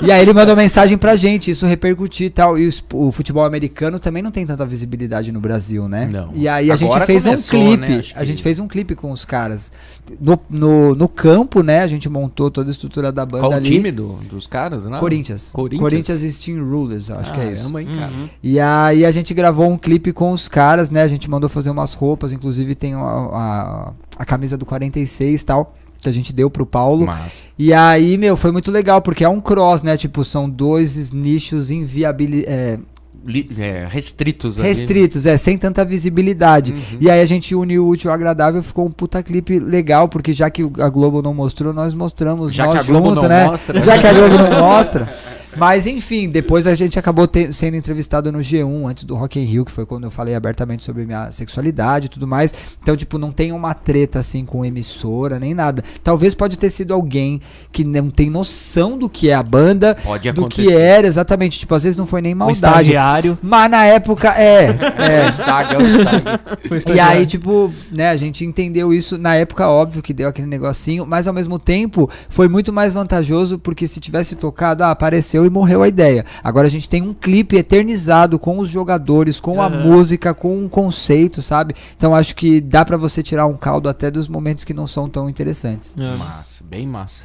E 0.00 0.10
aí 0.10 0.22
ele 0.22 0.32
mandou 0.32 0.56
mensagem 0.56 0.96
pra 0.96 1.14
gente, 1.16 1.50
isso 1.50 1.66
repercutir 1.66 2.26
e 2.26 2.30
tal. 2.30 2.58
E 2.58 2.68
o 2.92 3.12
futebol 3.12 3.44
americano 3.44 3.98
também 3.98 4.22
não 4.22 4.30
tem 4.30 4.46
tanta 4.46 4.64
visibilidade 4.64 5.30
no 5.30 5.40
Brasil, 5.40 5.88
né? 5.88 6.08
Não. 6.10 6.30
E 6.34 6.48
aí 6.48 6.70
a 6.70 6.74
Agora 6.74 6.76
gente 6.76 7.06
fez 7.06 7.24
começou, 7.24 7.60
um 7.60 7.64
clipe. 7.64 7.88
né? 7.88 8.02
A 8.14 8.24
gente 8.24 8.42
fez 8.42 8.58
um 8.58 8.66
clipe 8.66 8.94
com 8.94 9.10
os 9.10 9.24
caras. 9.24 9.72
No, 10.20 10.38
no, 10.48 10.94
no 10.94 11.08
campo, 11.08 11.62
né? 11.62 11.82
A 11.82 11.86
gente 11.86 12.08
montou 12.08 12.50
toda 12.50 12.70
a 12.70 12.72
estrutura 12.72 13.01
da 13.10 13.24
banda 13.26 13.40
Qual 13.42 13.52
o 13.52 13.54
ali. 13.54 13.70
time 13.70 13.90
do- 13.90 14.16
dos 14.28 14.46
caras? 14.46 14.86
Não? 14.86 14.98
Corinthians. 15.00 15.52
Corinthians. 15.52 16.22
e 16.22 16.30
Steam 16.30 16.62
Rulers, 16.62 17.10
acho 17.10 17.32
que 17.32 17.40
é 17.40 17.50
isso. 17.50 17.62
Caramba, 17.72 17.82
hein, 17.82 17.88
cara? 17.98 18.12
E 18.42 18.60
aí 18.60 19.04
a 19.06 19.10
gente 19.10 19.32
gravou 19.34 19.70
um 19.70 19.78
clipe 19.78 20.12
com 20.12 20.30
os 20.30 20.46
caras, 20.46 20.90
né? 20.90 21.02
A 21.02 21.08
gente 21.08 21.28
mandou 21.30 21.48
fazer 21.48 21.70
umas 21.70 21.94
roupas, 21.94 22.32
inclusive 22.32 22.74
tem 22.74 22.94
a, 22.94 22.98
a, 23.00 23.92
a 24.18 24.24
camisa 24.24 24.56
do 24.56 24.66
46 24.66 25.40
e 25.40 25.44
tal, 25.44 25.74
que 26.00 26.08
a 26.08 26.12
gente 26.12 26.32
deu 26.32 26.50
pro 26.50 26.66
Paulo. 26.66 27.06
Massa. 27.06 27.42
E 27.58 27.72
aí, 27.72 28.18
meu, 28.18 28.36
foi 28.36 28.50
muito 28.52 28.70
legal, 28.70 29.00
porque 29.00 29.24
é 29.24 29.28
um 29.28 29.40
cross, 29.40 29.82
né? 29.82 29.96
Tipo, 29.96 30.22
são 30.24 30.50
dois 30.50 31.12
nichos 31.12 31.70
inviabili 31.70 32.44
é, 32.46 32.78
Li- 33.24 33.48
é, 33.58 33.86
restritos 33.88 34.58
ali. 34.58 34.68
restritos, 34.68 35.26
é, 35.26 35.36
sem 35.36 35.56
tanta 35.56 35.84
visibilidade. 35.84 36.72
Uhum. 36.72 36.98
E 37.00 37.10
aí 37.10 37.20
a 37.20 37.26
gente 37.26 37.54
uniu 37.54 37.84
o 37.84 37.88
útil 37.88 38.10
ao 38.10 38.14
agradável, 38.14 38.62
ficou 38.62 38.86
um 38.86 38.90
puta 38.90 39.22
clipe 39.22 39.58
legal, 39.58 40.08
porque 40.08 40.32
já 40.32 40.50
que 40.50 40.62
a 40.80 40.88
Globo 40.88 41.22
não 41.22 41.32
mostrou, 41.32 41.72
nós 41.72 41.94
mostramos 41.94 42.52
Já 42.52 42.66
nós 42.66 42.74
que 42.74 42.80
a 42.80 42.82
Globo 42.82 43.08
junto, 43.08 43.22
não 43.22 43.28
né? 43.28 43.46
mostra. 43.46 43.82
Já 43.82 43.98
que 43.98 44.06
a 44.06 44.12
Globo 44.12 44.38
não 44.38 44.50
mostra. 44.60 45.12
Mas 45.56 45.86
enfim, 45.86 46.28
depois 46.28 46.66
a 46.66 46.74
gente 46.74 46.98
acabou 46.98 47.26
te- 47.26 47.52
sendo 47.52 47.76
entrevistado 47.76 48.30
no 48.32 48.38
G1 48.38 48.86
antes 48.88 49.04
do 49.04 49.14
Rock 49.14 49.38
in 49.38 49.44
Rio, 49.44 49.64
que 49.64 49.72
foi 49.72 49.84
quando 49.86 50.04
eu 50.04 50.10
falei 50.10 50.34
abertamente 50.34 50.82
sobre 50.84 51.04
minha 51.04 51.30
sexualidade 51.32 52.06
e 52.06 52.08
tudo 52.08 52.26
mais. 52.26 52.54
Então, 52.82 52.96
tipo, 52.96 53.18
não 53.18 53.30
tem 53.30 53.52
uma 53.52 53.74
treta 53.74 54.18
assim 54.18 54.44
com 54.44 54.64
emissora 54.64 55.38
nem 55.38 55.54
nada. 55.54 55.84
Talvez 56.02 56.34
pode 56.34 56.58
ter 56.58 56.70
sido 56.70 56.94
alguém 56.94 57.40
que 57.70 57.84
não 57.84 58.10
tem 58.10 58.30
noção 58.30 58.96
do 58.96 59.08
que 59.08 59.30
é 59.30 59.34
a 59.34 59.42
banda, 59.42 59.96
Pode 60.02 60.30
do 60.32 60.48
que 60.48 60.72
era 60.72 61.06
exatamente. 61.06 61.58
Tipo, 61.58 61.74
às 61.74 61.84
vezes 61.84 61.96
não 61.96 62.06
foi 62.06 62.22
nem 62.22 62.34
maldade. 62.34 62.54
estagiário. 62.56 63.38
Mas 63.42 63.70
na 63.70 63.84
época, 63.84 64.28
é. 64.30 64.72
É, 65.02 65.26
o 65.26 65.32
stag, 65.32 65.74
é 65.74 65.78
o 65.78 65.82
stag. 65.86 66.22
Foi 66.68 66.94
E 66.94 67.00
aí, 67.00 67.26
tipo, 67.26 67.72
né, 67.90 68.10
a 68.10 68.16
gente 68.16 68.44
entendeu 68.44 68.92
isso 68.94 69.18
na 69.18 69.34
época, 69.34 69.68
óbvio 69.68 70.02
que 70.02 70.12
deu 70.12 70.28
aquele 70.28 70.46
negocinho, 70.46 71.04
mas 71.06 71.26
ao 71.26 71.34
mesmo 71.34 71.58
tempo 71.58 72.08
foi 72.28 72.48
muito 72.48 72.72
mais 72.72 72.94
vantajoso 72.94 73.58
porque 73.58 73.86
se 73.86 73.98
tivesse 74.00 74.36
tocado, 74.36 74.84
ah, 74.84 74.90
apareceu 74.90 75.41
e 75.46 75.50
morreu 75.50 75.82
a 75.82 75.88
ideia. 75.88 76.24
Agora 76.42 76.66
a 76.66 76.70
gente 76.70 76.88
tem 76.88 77.02
um 77.02 77.14
clipe 77.14 77.56
eternizado 77.56 78.38
com 78.38 78.58
os 78.58 78.68
jogadores, 78.70 79.38
com 79.40 79.60
a 79.62 79.66
Aham. 79.66 79.84
música, 79.84 80.34
com 80.34 80.56
um 80.56 80.68
conceito, 80.68 81.40
sabe? 81.42 81.74
Então 81.96 82.14
acho 82.14 82.34
que 82.36 82.60
dá 82.60 82.84
pra 82.84 82.96
você 82.96 83.22
tirar 83.22 83.46
um 83.46 83.56
caldo 83.56 83.88
até 83.88 84.10
dos 84.10 84.28
momentos 84.28 84.64
que 84.64 84.74
não 84.74 84.86
são 84.86 85.08
tão 85.08 85.28
interessantes. 85.28 85.96
É. 85.98 86.16
Massa, 86.16 86.64
bem 86.64 86.86
massa. 86.86 87.24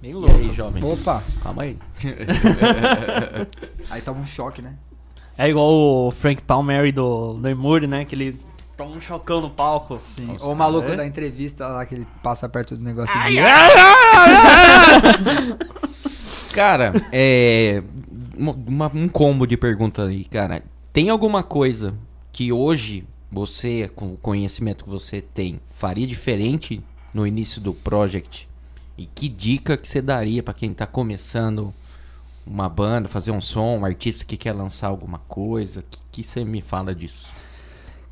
Bem 0.00 0.10
E 0.10 0.14
louco. 0.14 0.32
aí, 0.36 0.52
jovens? 0.52 1.00
Opa. 1.02 1.22
Calma 1.42 1.62
aí. 1.62 1.76
Aí 3.90 4.00
toma 4.02 4.20
um 4.20 4.26
choque, 4.26 4.60
né? 4.62 4.74
É 5.38 5.48
igual 5.48 5.68
o 5.70 6.10
Frank 6.10 6.42
Palmieri 6.42 6.92
do 6.92 7.32
Lemur, 7.32 7.82
né? 7.86 8.04
Que 8.04 8.14
ele 8.14 8.38
toma 8.76 8.94
um 8.96 9.00
chocão 9.00 9.40
no 9.40 9.50
palco. 9.50 9.96
Sim. 10.00 10.26
Nossa, 10.26 10.44
Ou 10.46 10.52
o 10.52 10.56
maluco 10.56 10.90
é? 10.92 10.96
da 10.96 11.06
entrevista 11.06 11.66
lá 11.66 11.84
que 11.86 11.94
ele 11.94 12.06
passa 12.22 12.48
perto 12.48 12.76
do 12.76 12.82
negócio 12.82 13.14
Ai, 13.18 13.32
de... 13.32 13.38
Cara, 16.56 16.92
é. 17.12 17.82
uma- 18.34 18.90
um 18.94 19.08
combo 19.08 19.46
de 19.46 19.56
pergunta 19.58 20.06
aí, 20.06 20.24
cara. 20.24 20.62
Tem 20.92 21.10
alguma 21.10 21.42
coisa 21.42 21.92
que 22.32 22.50
hoje 22.50 23.04
você, 23.30 23.90
com 23.94 24.14
o 24.14 24.16
conhecimento 24.16 24.84
que 24.84 24.90
você 24.90 25.20
tem, 25.20 25.60
faria 25.70 26.06
diferente 26.06 26.82
no 27.12 27.26
início 27.26 27.60
do 27.60 27.74
project? 27.74 28.48
E 28.96 29.04
que 29.04 29.28
dica 29.28 29.76
que 29.76 29.86
você 29.86 30.00
daria 30.00 30.42
pra 30.42 30.54
quem 30.54 30.72
tá 30.72 30.86
começando 30.86 31.74
uma 32.46 32.68
banda, 32.70 33.06
fazer 33.06 33.32
um 33.32 33.40
som, 33.40 33.78
um 33.80 33.84
artista 33.84 34.24
que 34.24 34.38
quer 34.38 34.52
lançar 34.54 34.86
alguma 34.88 35.18
coisa? 35.28 35.84
Que, 35.90 35.98
que 36.10 36.22
você 36.24 36.42
me 36.42 36.62
fala 36.62 36.94
disso? 36.94 37.28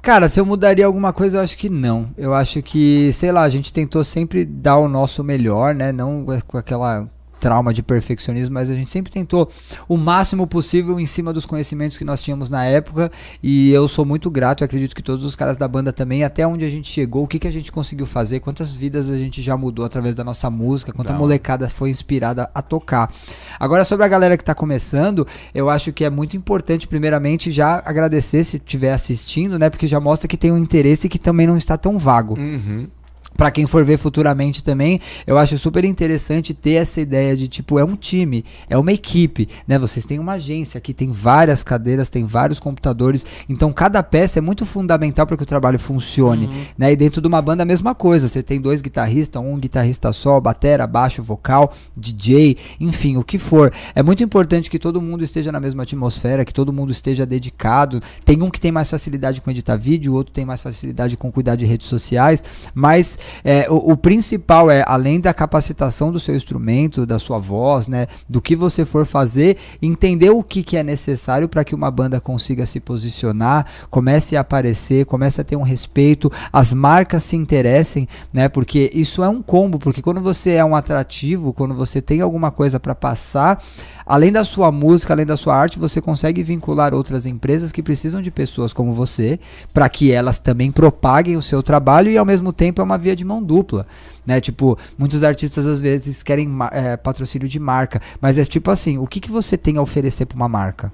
Cara, 0.02 0.28
se 0.28 0.38
eu 0.38 0.44
mudaria 0.44 0.84
alguma 0.84 1.14
coisa, 1.14 1.38
eu 1.38 1.42
acho 1.42 1.56
que 1.56 1.70
não. 1.70 2.10
Eu 2.18 2.34
acho 2.34 2.60
que, 2.62 3.10
sei 3.14 3.32
lá, 3.32 3.40
a 3.42 3.48
gente 3.48 3.72
tentou 3.72 4.04
sempre 4.04 4.44
dar 4.44 4.76
o 4.76 4.86
nosso 4.86 5.24
melhor, 5.24 5.74
né? 5.74 5.92
Não 5.92 6.26
com 6.46 6.58
aquela 6.58 7.08
trauma 7.44 7.74
de 7.74 7.82
perfeccionismo, 7.82 8.54
mas 8.54 8.70
a 8.70 8.74
gente 8.74 8.88
sempre 8.88 9.12
tentou 9.12 9.50
o 9.86 9.98
máximo 9.98 10.46
possível 10.46 10.98
em 10.98 11.04
cima 11.04 11.30
dos 11.30 11.44
conhecimentos 11.44 11.98
que 11.98 12.04
nós 12.04 12.22
tínhamos 12.22 12.48
na 12.48 12.64
época. 12.64 13.12
E 13.42 13.70
eu 13.70 13.86
sou 13.86 14.02
muito 14.06 14.30
grato, 14.30 14.62
eu 14.62 14.64
acredito 14.64 14.96
que 14.96 15.02
todos 15.02 15.22
os 15.26 15.36
caras 15.36 15.58
da 15.58 15.68
banda 15.68 15.92
também, 15.92 16.24
até 16.24 16.46
onde 16.46 16.64
a 16.64 16.70
gente 16.70 16.88
chegou, 16.88 17.24
o 17.24 17.28
que, 17.28 17.38
que 17.38 17.46
a 17.46 17.52
gente 17.52 17.70
conseguiu 17.70 18.06
fazer, 18.06 18.40
quantas 18.40 18.72
vidas 18.72 19.10
a 19.10 19.18
gente 19.18 19.42
já 19.42 19.58
mudou 19.58 19.84
através 19.84 20.14
da 20.14 20.24
nossa 20.24 20.48
música, 20.48 20.90
quanta 20.90 21.12
hora. 21.12 21.18
molecada 21.18 21.68
foi 21.68 21.90
inspirada 21.90 22.48
a 22.54 22.62
tocar. 22.62 23.12
Agora, 23.60 23.84
sobre 23.84 24.06
a 24.06 24.08
galera 24.08 24.38
que 24.38 24.44
tá 24.44 24.54
começando, 24.54 25.26
eu 25.54 25.68
acho 25.68 25.92
que 25.92 26.02
é 26.02 26.08
muito 26.08 26.38
importante, 26.38 26.88
primeiramente, 26.88 27.50
já 27.50 27.82
agradecer 27.84 28.42
se 28.42 28.56
estiver 28.56 28.94
assistindo, 28.94 29.58
né? 29.58 29.68
Porque 29.68 29.86
já 29.86 30.00
mostra 30.00 30.26
que 30.26 30.38
tem 30.38 30.50
um 30.50 30.56
interesse 30.56 31.10
que 31.10 31.18
também 31.18 31.46
não 31.46 31.58
está 31.58 31.76
tão 31.76 31.98
vago. 31.98 32.38
Uhum. 32.38 32.88
Pra 33.36 33.50
quem 33.50 33.66
for 33.66 33.84
ver 33.84 33.98
futuramente 33.98 34.62
também, 34.62 35.00
eu 35.26 35.36
acho 35.36 35.58
super 35.58 35.84
interessante 35.84 36.54
ter 36.54 36.74
essa 36.74 37.00
ideia 37.00 37.36
de 37.36 37.48
tipo, 37.48 37.78
é 37.78 37.84
um 37.84 37.96
time, 37.96 38.44
é 38.68 38.78
uma 38.78 38.92
equipe, 38.92 39.48
né? 39.66 39.78
Vocês 39.78 40.04
têm 40.04 40.18
uma 40.18 40.32
agência 40.32 40.78
aqui, 40.78 40.94
tem 40.94 41.10
várias 41.10 41.64
cadeiras, 41.64 42.08
tem 42.08 42.24
vários 42.24 42.60
computadores, 42.60 43.26
então 43.48 43.72
cada 43.72 44.02
peça 44.02 44.38
é 44.38 44.42
muito 44.42 44.64
fundamental 44.64 45.26
para 45.26 45.36
que 45.36 45.42
o 45.42 45.46
trabalho 45.46 45.78
funcione, 45.78 46.48
né? 46.78 46.92
E 46.92 46.96
dentro 46.96 47.20
de 47.20 47.26
uma 47.26 47.42
banda 47.42 47.62
a 47.62 47.66
mesma 47.66 47.94
coisa, 47.94 48.28
você 48.28 48.42
tem 48.42 48.60
dois 48.60 48.80
guitarristas, 48.80 49.42
um 49.42 49.58
guitarrista 49.58 50.12
só, 50.12 50.38
batera, 50.40 50.86
baixo, 50.86 51.22
vocal, 51.22 51.72
DJ, 51.96 52.56
enfim, 52.78 53.16
o 53.16 53.24
que 53.24 53.38
for. 53.38 53.72
É 53.94 54.02
muito 54.02 54.22
importante 54.22 54.70
que 54.70 54.78
todo 54.78 55.00
mundo 55.00 55.24
esteja 55.24 55.50
na 55.50 55.58
mesma 55.58 55.82
atmosfera, 55.82 56.44
que 56.44 56.54
todo 56.54 56.72
mundo 56.72 56.90
esteja 56.90 57.26
dedicado. 57.26 58.00
Tem 58.24 58.40
um 58.42 58.50
que 58.50 58.60
tem 58.60 58.70
mais 58.70 58.90
facilidade 58.90 59.40
com 59.40 59.50
editar 59.50 59.76
vídeo, 59.76 60.12
o 60.12 60.16
outro 60.16 60.32
tem 60.32 60.44
mais 60.44 60.60
facilidade 60.60 61.16
com 61.16 61.32
cuidar 61.32 61.56
de 61.56 61.66
redes 61.66 61.88
sociais, 61.88 62.44
mas 62.74 63.18
é, 63.44 63.66
o, 63.70 63.92
o 63.92 63.96
principal 63.96 64.70
é, 64.70 64.84
além 64.86 65.20
da 65.20 65.34
capacitação 65.34 66.10
do 66.10 66.20
seu 66.20 66.34
instrumento, 66.34 67.06
da 67.06 67.18
sua 67.18 67.38
voz, 67.38 67.88
né, 67.88 68.06
do 68.28 68.40
que 68.40 68.56
você 68.56 68.84
for 68.84 69.06
fazer, 69.06 69.56
entender 69.80 70.30
o 70.30 70.42
que, 70.42 70.62
que 70.62 70.76
é 70.76 70.82
necessário 70.82 71.48
para 71.48 71.64
que 71.64 71.74
uma 71.74 71.90
banda 71.90 72.20
consiga 72.20 72.66
se 72.66 72.80
posicionar, 72.80 73.66
comece 73.90 74.36
a 74.36 74.40
aparecer, 74.40 75.06
comece 75.06 75.40
a 75.40 75.44
ter 75.44 75.56
um 75.56 75.62
respeito, 75.62 76.30
as 76.52 76.72
marcas 76.72 77.22
se 77.22 77.36
interessem, 77.36 78.08
né, 78.32 78.48
porque 78.48 78.90
isso 78.94 79.22
é 79.22 79.28
um 79.28 79.42
combo, 79.42 79.78
porque 79.78 80.02
quando 80.02 80.20
você 80.20 80.52
é 80.52 80.64
um 80.64 80.76
atrativo, 80.76 81.52
quando 81.52 81.74
você 81.74 82.00
tem 82.00 82.20
alguma 82.20 82.50
coisa 82.50 82.78
para 82.80 82.94
passar, 82.94 83.62
além 84.06 84.32
da 84.32 84.44
sua 84.44 84.70
música, 84.70 85.12
além 85.12 85.26
da 85.26 85.36
sua 85.36 85.56
arte, 85.56 85.78
você 85.78 86.00
consegue 86.00 86.42
vincular 86.42 86.94
outras 86.94 87.26
empresas 87.26 87.72
que 87.72 87.82
precisam 87.82 88.20
de 88.20 88.30
pessoas 88.30 88.72
como 88.72 88.92
você, 88.92 89.38
para 89.72 89.88
que 89.88 90.12
elas 90.12 90.38
também 90.38 90.70
propaguem 90.70 91.36
o 91.36 91.42
seu 91.42 91.62
trabalho 91.62 92.10
e 92.10 92.18
ao 92.18 92.24
mesmo 92.24 92.52
tempo 92.52 92.80
é 92.80 92.84
uma 92.84 92.98
via 92.98 93.13
de 93.14 93.24
mão 93.24 93.42
dupla, 93.42 93.86
né? 94.26 94.40
Tipo, 94.40 94.78
muitos 94.98 95.22
artistas 95.24 95.66
às 95.66 95.80
vezes 95.80 96.22
querem 96.22 96.48
eh, 96.72 96.96
patrocínio 96.96 97.48
de 97.48 97.58
marca, 97.58 98.00
mas 98.20 98.38
é 98.38 98.44
tipo 98.44 98.70
assim, 98.70 98.98
o 98.98 99.06
que, 99.06 99.20
que 99.20 99.30
você 99.30 99.56
tem 99.56 99.76
a 99.76 99.82
oferecer 99.82 100.26
para 100.26 100.36
uma 100.36 100.48
marca? 100.48 100.92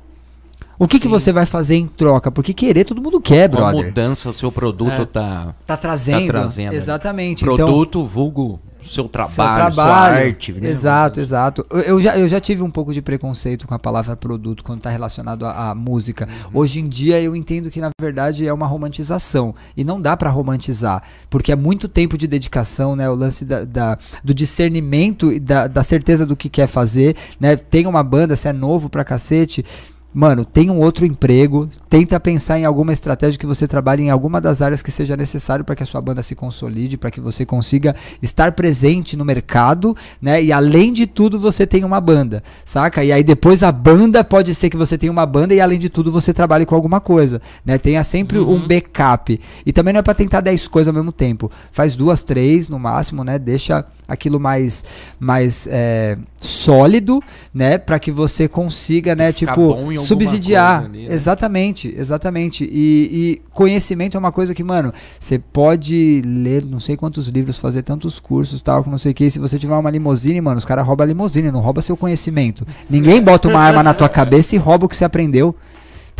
O 0.79 0.89
que, 0.89 0.99
que 0.99 1.09
você 1.09 1.31
vai 1.31 1.45
fazer 1.45 1.75
em 1.77 1.87
troca? 1.87 2.31
Porque 2.31 2.55
querer 2.55 2.85
todo 2.87 3.03
mundo 3.03 3.21
quer, 3.21 3.51
Qual 3.51 3.65
brother. 3.71 3.87
mudança 3.89 4.31
o 4.31 4.35
seu 4.35 4.51
produto 4.51 4.91
É. 5.03 5.05
tá. 5.05 5.55
Tá 5.67 5.77
trazendo. 5.77 6.27
Tá 6.29 6.33
trazendo, 6.41 6.71
né? 6.71 6.77
Exatamente. 6.77 7.45
Então, 7.45 7.55
Produto, 7.55 8.03
vulgo, 8.05 8.59
seu 8.85 9.09
trabalho, 9.09 9.35
seu 9.35 9.45
sua 9.45 9.85
trabalho. 9.85 10.27
arte. 10.27 10.53
né? 10.53 10.69
Exato, 10.69 11.21
exato. 11.21 11.67
Eu, 11.71 11.81
eu 11.81 12.01
já, 12.01 12.19
eu 12.19 12.27
já 12.29 12.41
tive 12.41 12.63
um 12.63 12.71
pouco 12.71 12.93
de 12.93 13.01
preconceito 13.03 13.67
com 13.67 13.75
a 13.75 13.79
palavra 13.79 14.17
produto 14.17 14.63
quando 14.65 14.79
está 14.79 14.91
relacionado 14.91 15.45
à, 15.47 15.71
à 15.71 15.75
música. 15.75 16.29
Uhum. 16.47 16.61
Hoje 16.61 16.81
em 16.81 16.89
dia 16.89 17.21
eu 17.21 17.35
entendo 17.37 17.71
que 17.71 17.81
na 17.81 17.91
verdade 18.01 18.47
é 18.47 18.53
uma 18.53 18.67
romantização 18.67 19.55
e 19.77 19.85
não 19.85 20.01
dá 20.01 20.17
para 20.17 20.31
romantizar, 20.31 21.03
porque 21.29 21.53
é 21.53 21.57
muito 21.57 21.89
tempo 21.89 22.17
de 22.19 22.27
dedicação, 22.27 22.95
né? 22.97 23.09
O 23.11 23.15
lance 23.15 23.45
da, 23.45 23.65
da- 23.65 23.99
do 24.25 24.33
discernimento 24.35 25.33
e 25.33 25.41
da, 25.41 25.67
da 25.67 25.83
certeza 25.83 26.25
do 26.27 26.37
que 26.37 26.49
quer 26.49 26.67
fazer, 26.67 27.17
né? 27.39 27.57
Tem 27.57 27.87
uma 27.87 28.03
banda, 28.03 28.37
se 28.37 28.49
é 28.49 28.53
novo 28.53 28.89
pra 28.89 29.05
cacete. 29.05 29.65
Mano, 30.13 30.45
tem 30.45 30.71
um 30.71 30.81
outro 30.81 31.07
emprego, 31.07 31.69
tenta 31.89 32.19
pensar 32.19 32.59
em 32.59 32.65
alguma 32.65 32.93
estratégia 32.93 33.39
que 33.39 33.47
você 33.47 33.69
trabalhe 33.69 34.03
em 34.03 34.11
alguma 34.11 34.41
das 34.41 34.61
áreas 34.61 34.83
que 34.83 34.91
seja 34.91 35.17
necessário 35.17 35.65
para 35.65 35.77
que 35.77 35.85
a 35.85 35.87
sua 35.87 36.01
banda 36.01 36.21
se 36.21 36.35
consolide, 36.35 36.97
para 36.97 37.13
que 37.13 37.21
você 37.21 37.47
consiga 37.47 37.95
estar 38.21 38.51
presente 38.53 39.17
no 39.17 39.25
mercado, 39.25 39.97
né? 40.21 40.43
E 40.43 40.53
além 40.53 40.93
de 40.93 41.07
tudo, 41.07 41.39
você 41.39 41.65
tem 41.65 41.85
uma 41.85 42.01
banda, 42.01 42.43
saca? 42.65 43.05
E 43.05 43.13
aí 43.13 43.23
depois 43.23 43.63
a 43.63 43.71
banda 43.71 44.25
pode 44.25 44.53
ser 44.53 44.69
que 44.69 44.77
você 44.77 44.99
tenha 44.99 45.13
uma 45.13 45.25
banda 45.25 45.55
e 45.55 45.61
além 45.61 45.79
de 45.79 45.89
tudo 45.89 46.11
você 46.11 46.35
trabalhe 46.35 46.67
com 46.67 46.75
alguma 46.75 47.01
coisa, 47.01 47.41
né? 47.65 47.79
Tenha 47.79 48.03
sempre 48.03 48.39
Uhum. 48.39 48.55
um 48.57 48.67
backup. 48.67 49.41
E 49.65 49.73
também 49.73 49.93
não 49.93 50.01
é 50.01 50.03
para 50.03 50.15
tentar 50.15 50.41
10 50.41 50.67
coisas 50.67 50.89
ao 50.89 50.95
mesmo 50.95 51.13
tempo. 51.13 51.51
Faz 51.71 51.95
duas, 51.95 52.25
três 52.25 52.69
no 52.69 52.81
máximo, 52.81 53.23
né? 53.23 53.39
Deixa 53.39 53.85
aquilo 54.09 54.41
mais 54.41 54.85
mais 55.21 55.69
é, 55.71 56.19
sólido, 56.37 57.23
né, 57.55 57.79
para 57.79 57.99
que 57.99 58.11
você 58.11 58.49
consiga, 58.49 59.15
né, 59.15 59.31
ficar 59.33 59.53
tipo 59.53 59.75
subsidiar. 60.01 60.85
ali, 60.85 61.07
né? 61.07 61.15
Exatamente, 61.15 61.95
exatamente. 61.97 62.65
E, 62.65 62.71
e 63.13 63.43
conhecimento 63.51 64.17
é 64.17 64.21
uma 64.21 64.33
coisa 64.33 64.55
que, 64.55 64.63
mano, 64.63 64.93
você 65.19 65.39
pode 65.39 66.23
ler 66.25 66.65
não 66.65 66.81
sei 66.81 66.97
quantos 66.97 67.29
livros, 67.29 67.59
fazer 67.59 67.83
tantos 67.83 68.19
cursos, 68.19 68.61
tal, 68.61 68.85
não 68.87 68.99
sei 68.99 69.13
o 69.13 69.15
que. 69.15 69.31
Se 69.31 69.39
você 69.39 69.59
tiver 69.59 69.75
uma 69.75 69.91
limusine, 69.91 70.41
mano, 70.41 70.59
os 70.59 70.65
caras 70.65 70.87
roubam 70.87 71.05
a 71.05 71.09
limusine, 71.09 71.51
não 71.51 71.61
rouba 71.61 71.83
seu 71.83 71.97
conhecimento. 71.97 72.67
Ninguém 72.89 73.21
bota 73.23 73.49
uma 73.49 73.61
arma 73.61 73.83
na 73.83 73.95
tua 73.95 74.09
cabeça 74.09 74.55
e 74.55 74.59
rouba 74.59 74.87
o 74.87 74.89
que 74.89 74.97
você 74.97 75.05
aprendeu. 75.05 75.55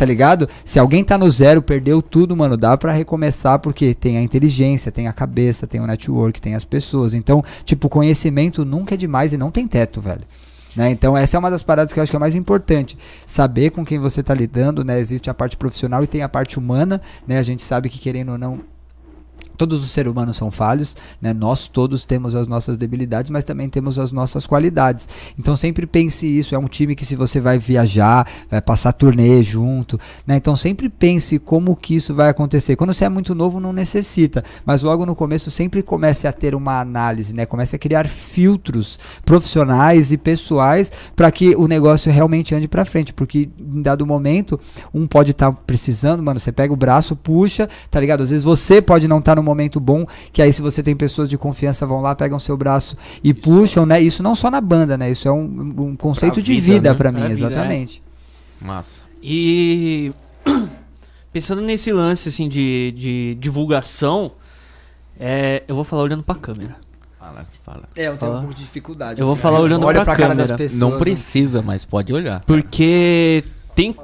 Tá 0.01 0.05
ligado? 0.05 0.49
Se 0.65 0.79
alguém 0.79 1.03
tá 1.03 1.15
no 1.15 1.29
zero, 1.29 1.61
perdeu 1.61 2.01
tudo, 2.01 2.35
mano, 2.35 2.57
dá 2.57 2.75
pra 2.75 2.91
recomeçar 2.91 3.59
porque 3.59 3.93
tem 3.93 4.17
a 4.17 4.21
inteligência, 4.23 4.91
tem 4.91 5.07
a 5.07 5.13
cabeça, 5.13 5.67
tem 5.67 5.79
o 5.79 5.85
network, 5.85 6.41
tem 6.41 6.55
as 6.55 6.65
pessoas. 6.65 7.13
Então, 7.13 7.43
tipo, 7.63 7.87
conhecimento 7.87 8.65
nunca 8.65 8.95
é 8.95 8.97
demais 8.97 9.31
e 9.31 9.37
não 9.37 9.51
tem 9.51 9.67
teto, 9.67 10.01
velho. 10.01 10.21
Né? 10.75 10.89
Então, 10.89 11.17
essa 11.17 11.35
é 11.35 11.39
uma 11.39 11.51
das 11.51 11.61
paradas 11.61 11.91
que 11.91 11.99
eu 11.99 12.03
acho 12.03 12.11
que 12.11 12.15
é 12.15 12.19
mais 12.19 12.35
importante. 12.35 12.97
Saber 13.25 13.71
com 13.71 13.85
quem 13.85 13.99
você 13.99 14.21
está 14.21 14.33
lidando, 14.33 14.83
né? 14.83 14.99
Existe 14.99 15.29
a 15.29 15.33
parte 15.33 15.57
profissional 15.57 16.03
e 16.03 16.07
tem 16.07 16.21
a 16.21 16.29
parte 16.29 16.57
humana, 16.57 17.01
né? 17.27 17.37
A 17.37 17.43
gente 17.43 17.61
sabe 17.61 17.89
que, 17.89 17.99
querendo 17.99 18.31
ou 18.31 18.37
não, 18.37 18.59
todos 19.57 19.83
os 19.83 19.91
seres 19.91 20.11
humanos 20.11 20.37
são 20.37 20.51
falhos, 20.51 20.95
né? 21.21 21.33
Nós 21.33 21.67
todos 21.67 22.03
temos 22.03 22.35
as 22.35 22.47
nossas 22.47 22.77
debilidades, 22.77 23.31
mas 23.31 23.43
também 23.43 23.69
temos 23.69 23.99
as 23.99 24.11
nossas 24.11 24.45
qualidades. 24.45 25.07
Então 25.39 25.55
sempre 25.55 25.85
pense 25.85 26.27
isso, 26.27 26.55
é 26.55 26.57
um 26.57 26.67
time 26.67 26.95
que 26.95 27.05
se 27.05 27.15
você 27.15 27.39
vai 27.39 27.57
viajar, 27.59 28.27
vai 28.49 28.61
passar 28.61 28.91
turnê 28.93 29.41
junto, 29.43 29.99
né? 30.25 30.35
Então 30.35 30.55
sempre 30.55 30.89
pense 30.89 31.39
como 31.39 31.75
que 31.75 31.95
isso 31.95 32.13
vai 32.13 32.29
acontecer. 32.29 32.75
Quando 32.75 32.93
você 32.93 33.05
é 33.05 33.09
muito 33.09 33.35
novo 33.35 33.59
não 33.59 33.73
necessita, 33.73 34.43
mas 34.65 34.81
logo 34.81 35.05
no 35.05 35.15
começo 35.15 35.51
sempre 35.51 35.81
comece 35.81 36.27
a 36.27 36.31
ter 36.31 36.55
uma 36.55 36.79
análise, 36.79 37.33
né? 37.35 37.45
Comece 37.45 37.75
a 37.75 37.79
criar 37.79 38.07
filtros 38.07 38.99
profissionais 39.25 40.11
e 40.11 40.17
pessoais 40.17 40.91
para 41.15 41.31
que 41.31 41.55
o 41.55 41.67
negócio 41.67 42.11
realmente 42.11 42.55
ande 42.55 42.67
para 42.67 42.85
frente, 42.85 43.13
porque 43.13 43.49
em 43.59 43.81
dado 43.81 44.05
momento 44.05 44.59
um 44.93 45.07
pode 45.07 45.31
estar 45.31 45.51
precisando, 45.51 46.23
mano, 46.23 46.39
você 46.39 46.51
pega 46.51 46.73
o 46.73 46.75
braço, 46.75 47.15
puxa, 47.15 47.69
tá 47.89 47.99
ligado? 47.99 48.21
Às 48.21 48.31
vezes 48.31 48.43
você 48.43 48.81
pode 48.81 49.07
não 49.07 49.19
estar 49.19 49.35
no 49.35 49.43
momento 49.51 49.79
bom, 49.79 50.05
que 50.31 50.41
aí 50.41 50.51
se 50.51 50.61
você 50.61 50.81
tem 50.81 50.95
pessoas 50.95 51.29
de 51.29 51.37
confiança 51.37 51.85
vão 51.85 52.01
lá, 52.01 52.15
pegam 52.15 52.39
seu 52.39 52.55
braço 52.57 52.97
e 53.23 53.33
puxam, 53.33 53.85
né? 53.85 54.01
Isso 54.01 54.23
não 54.23 54.33
só 54.33 54.49
na 54.49 54.59
banda, 54.61 54.97
né? 54.97 55.11
Isso 55.11 55.27
é 55.27 55.31
um, 55.31 55.43
um 55.91 55.95
conceito 55.95 56.35
Pra 56.35 56.43
de 56.43 56.53
vida, 56.59 56.73
vida 56.73 56.89
né? 56.91 56.95
pra 56.95 57.11
mim, 57.11 57.19
Pra 57.19 57.27
vida, 57.29 57.45
é. 57.45 57.47
exatamente. 57.47 58.01
Massa. 58.59 59.01
E 59.21 60.11
pensando 61.31 61.61
nesse 61.61 61.91
lance 61.91 62.29
assim 62.29 62.47
de, 62.49 62.91
de 62.97 63.37
divulgação, 63.39 64.31
é, 65.19 65.63
eu 65.67 65.75
vou 65.75 65.83
falar 65.83 66.03
olhando 66.03 66.23
pra 66.23 66.35
câmera. 66.35 66.75
Fala, 67.19 67.45
fala. 67.63 67.83
É, 67.95 68.07
eu 68.07 68.17
tenho 68.17 68.31
um 68.33 68.39
pouco 68.39 68.53
de 68.55 68.61
dificuldade. 68.61 69.19
Eu 69.21 69.27
vou 69.27 69.35
falar 69.35 69.59
olhando 69.59 69.85
Olha 69.85 70.03
pra 70.03 70.15
pra 70.15 70.15
cara 70.15 70.35
das 70.35 70.49
câmera. 70.49 70.57
pessoas. 70.57 70.79
Não 70.81 70.91
né? 70.91 70.97
precisa, 70.97 71.61
mas 71.61 71.85
pode 71.85 72.11
olhar. 72.11 72.43
Porque 72.45 73.43
tem 73.75 73.95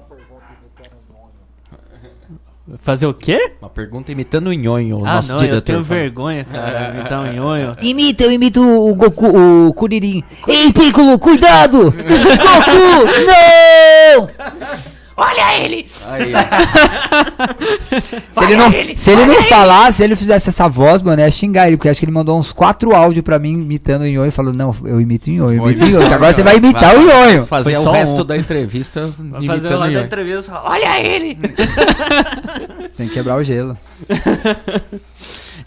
Fazer 2.80 3.08
o 3.08 3.14
quê? 3.14 3.54
Uma 3.62 3.70
pergunta 3.70 4.12
imitando 4.12 4.48
o 4.48 4.54
Nhonho, 4.54 4.98
o 4.98 5.06
ah, 5.06 5.16
nosso 5.16 5.34
não, 5.34 5.44
eu 5.44 5.62
tenho 5.62 5.82
vergonha, 5.82 6.44
cara, 6.44 6.92
de 6.92 6.98
imitar 6.98 7.22
um 7.22 7.32
nhonho. 7.32 7.76
Imita, 7.82 8.24
eu 8.26 8.32
imito 8.32 8.62
o 8.62 8.94
Goku, 8.94 9.68
o 9.68 9.74
Kuririn. 9.74 10.22
Ei, 10.48 10.74
Piccolo, 10.74 11.18
cuidado! 11.18 11.92
Goku, 11.96 13.06
não! 13.26 14.88
Olha 15.20 15.60
ele! 15.64 15.88
Aí. 16.06 16.32
Se 18.32 18.44
ele 18.44 18.56
não, 18.56 18.72
se 18.96 19.12
ele 19.12 19.26
não 19.26 19.42
falar, 19.44 19.92
se 19.92 20.04
ele 20.04 20.16
fizesse 20.16 20.50
essa 20.50 20.68
voz, 20.70 21.02
mano, 21.02 21.20
é 21.22 21.32
xingar 21.32 21.68
ele, 21.68 21.76
porque 21.76 21.90
acho 21.90 22.00
que 22.00 22.06
ele 22.06 22.12
mandou 22.12 22.38
uns 22.38 22.54
quatro 22.54 22.94
áudios 22.96 23.24
pra 23.26 23.40
mim 23.40 23.54
imitando 23.54 24.04
o 24.04 24.06
Nhonho 24.06 24.28
e 24.28 24.32
falou: 24.32 24.54
Não, 24.54 24.76
eu 24.86 25.02
imito 25.02 25.30
o 25.30 25.34
Nhonho, 25.34 25.60
eu 25.64 25.66
imito 25.72 25.84
o 25.84 25.88
Nhonho. 25.88 26.14
Agora 26.14 26.32
você 26.34 26.44
vai 26.44 26.58
imitar 26.58 26.94
Vai- 26.94 26.98
o 26.98 27.02
Nhonho. 27.08 27.46
Fazer 27.48 27.76
Foi 27.76 27.86
o 27.86 27.92
resto 27.92 28.22
um. 28.22 28.26
da 28.26 28.38
entrevista 28.38 29.12
Vai 29.18 29.44
fazer 29.48 29.74
o 29.74 29.80
lá 29.80 29.88
da 29.90 30.02
entrevista, 30.04 30.62
olha 30.64 31.00
ele! 31.02 31.36
Tem 32.96 33.08
que 33.08 33.14
quebrar 33.16 33.38
o 33.38 33.44
gelo. 33.44 33.76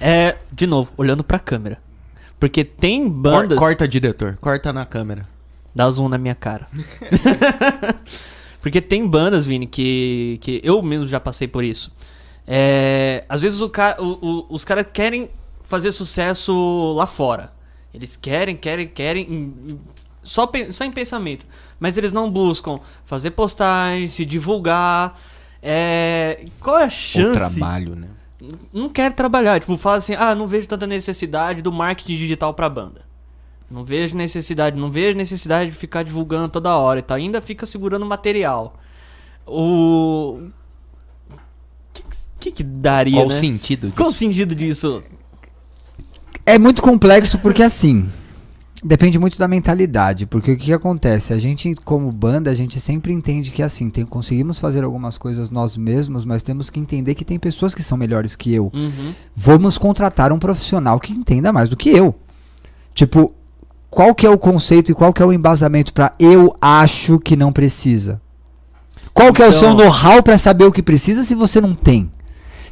É, 0.00 0.36
de 0.52 0.66
novo, 0.66 0.92
olhando 0.96 1.24
pra 1.24 1.38
câmera. 1.40 1.78
Porque 2.38 2.64
tem 2.64 3.02
Cor- 3.02 3.10
bandas. 3.12 3.58
Corta, 3.58 3.86
diretor. 3.88 4.36
Corta 4.40 4.72
na 4.72 4.84
câmera. 4.86 5.26
Dá 5.74 5.90
zoom 5.90 6.08
na 6.08 6.18
minha 6.18 6.34
cara. 6.34 6.66
Porque 8.60 8.80
tem 8.80 9.06
bandas, 9.06 9.46
Vini, 9.46 9.66
que, 9.66 10.38
que 10.40 10.60
eu 10.62 10.82
mesmo 10.82 11.08
já 11.08 11.18
passei 11.18 11.48
por 11.48 11.64
isso. 11.64 11.92
É, 12.46 13.24
às 13.28 13.40
vezes 13.40 13.60
o 13.60 13.70
o- 13.98 14.04
o- 14.04 14.46
os 14.50 14.64
caras 14.64 14.86
querem 14.92 15.30
fazer 15.62 15.92
sucesso 15.92 16.92
lá 16.96 17.06
fora. 17.06 17.52
Eles 17.94 18.16
querem, 18.16 18.56
querem, 18.56 18.86
querem. 18.88 19.24
em- 19.24 19.72
em- 19.72 19.80
Só, 20.22 20.50
só 20.70 20.84
em 20.84 20.92
pensamento. 20.92 21.46
Mas 21.78 21.96
eles 21.96 22.12
não 22.12 22.30
buscam 22.30 22.78
fazer 23.06 23.30
postagem, 23.30 24.06
se 24.08 24.24
divulgar. 24.26 25.18
É, 25.62 26.44
qual 26.60 26.78
é 26.78 26.84
a 26.84 26.86
O 26.86 26.90
chance? 26.90 27.32
trabalho, 27.58 27.94
né? 27.96 28.08
não 28.72 28.88
quer 28.88 29.12
trabalhar. 29.12 29.60
Tipo, 29.60 29.76
fala 29.76 29.96
assim, 29.96 30.14
ah, 30.14 30.34
não 30.34 30.46
vejo 30.46 30.66
tanta 30.66 30.86
necessidade 30.86 31.60
do 31.62 31.70
marketing 31.72 32.16
digital 32.16 32.52
pra 32.54 32.68
banda. 32.70 33.02
Não 33.70 33.84
vejo 33.84 34.16
necessidade, 34.16 34.76
não 34.76 34.90
vejo 34.90 35.16
necessidade 35.16 35.70
de 35.70 35.76
ficar 35.76 36.02
divulgando 36.02 36.48
toda 36.48 36.76
hora 36.76 36.98
e 36.98 37.02
tal. 37.02 37.16
Ainda 37.16 37.40
fica 37.40 37.64
segurando 37.64 38.04
material. 38.04 38.74
O. 39.46 40.40
que, 41.92 42.02
que, 42.40 42.50
que 42.50 42.62
daria, 42.64 43.14
Qual 43.14 43.26
o 43.26 43.28
né? 43.28 43.34
sentido 43.38 43.86
disso? 43.86 43.96
Qual 43.96 44.08
o 44.08 44.12
sentido 44.12 44.54
disso? 44.54 45.02
É 46.44 46.58
muito 46.58 46.82
complexo 46.82 47.38
porque 47.38 47.62
assim. 47.62 48.08
Depende 48.82 49.18
muito 49.18 49.38
da 49.38 49.46
mentalidade, 49.46 50.24
porque 50.24 50.52
o 50.52 50.56
que, 50.56 50.64
que 50.64 50.72
acontece? 50.72 51.34
A 51.34 51.38
gente, 51.38 51.74
como 51.84 52.10
banda, 52.10 52.50
a 52.50 52.54
gente 52.54 52.80
sempre 52.80 53.12
entende 53.12 53.50
que 53.50 53.62
assim, 53.62 53.90
tem, 53.90 54.06
conseguimos 54.06 54.58
fazer 54.58 54.82
algumas 54.84 55.18
coisas 55.18 55.50
nós 55.50 55.76
mesmos, 55.76 56.24
mas 56.24 56.40
temos 56.40 56.70
que 56.70 56.80
entender 56.80 57.14
que 57.14 57.22
tem 57.22 57.38
pessoas 57.38 57.74
que 57.74 57.82
são 57.82 57.98
melhores 57.98 58.34
que 58.34 58.54
eu. 58.54 58.70
Uhum. 58.72 59.12
Vamos 59.36 59.76
contratar 59.76 60.32
um 60.32 60.38
profissional 60.38 60.98
que 60.98 61.12
entenda 61.12 61.52
mais 61.52 61.68
do 61.68 61.76
que 61.76 61.90
eu. 61.90 62.14
Tipo, 62.94 63.34
qual 63.90 64.14
que 64.14 64.26
é 64.26 64.30
o 64.30 64.38
conceito 64.38 64.90
e 64.90 64.94
qual 64.94 65.12
que 65.12 65.20
é 65.22 65.26
o 65.26 65.32
embasamento 65.32 65.92
pra 65.92 66.12
eu 66.18 66.52
acho 66.60 67.18
que 67.18 67.36
não 67.36 67.52
precisa? 67.52 68.20
Qual 69.12 69.32
que 69.32 69.42
é 69.42 69.46
o 69.46 69.48
Então- 69.48 69.58
seu 69.60 69.74
know-how 69.74 70.22
pra 70.22 70.38
saber 70.38 70.64
o 70.64 70.72
que 70.72 70.82
precisa 70.82 71.22
se 71.22 71.34
você 71.34 71.60
não 71.60 71.74
tem? 71.74 72.10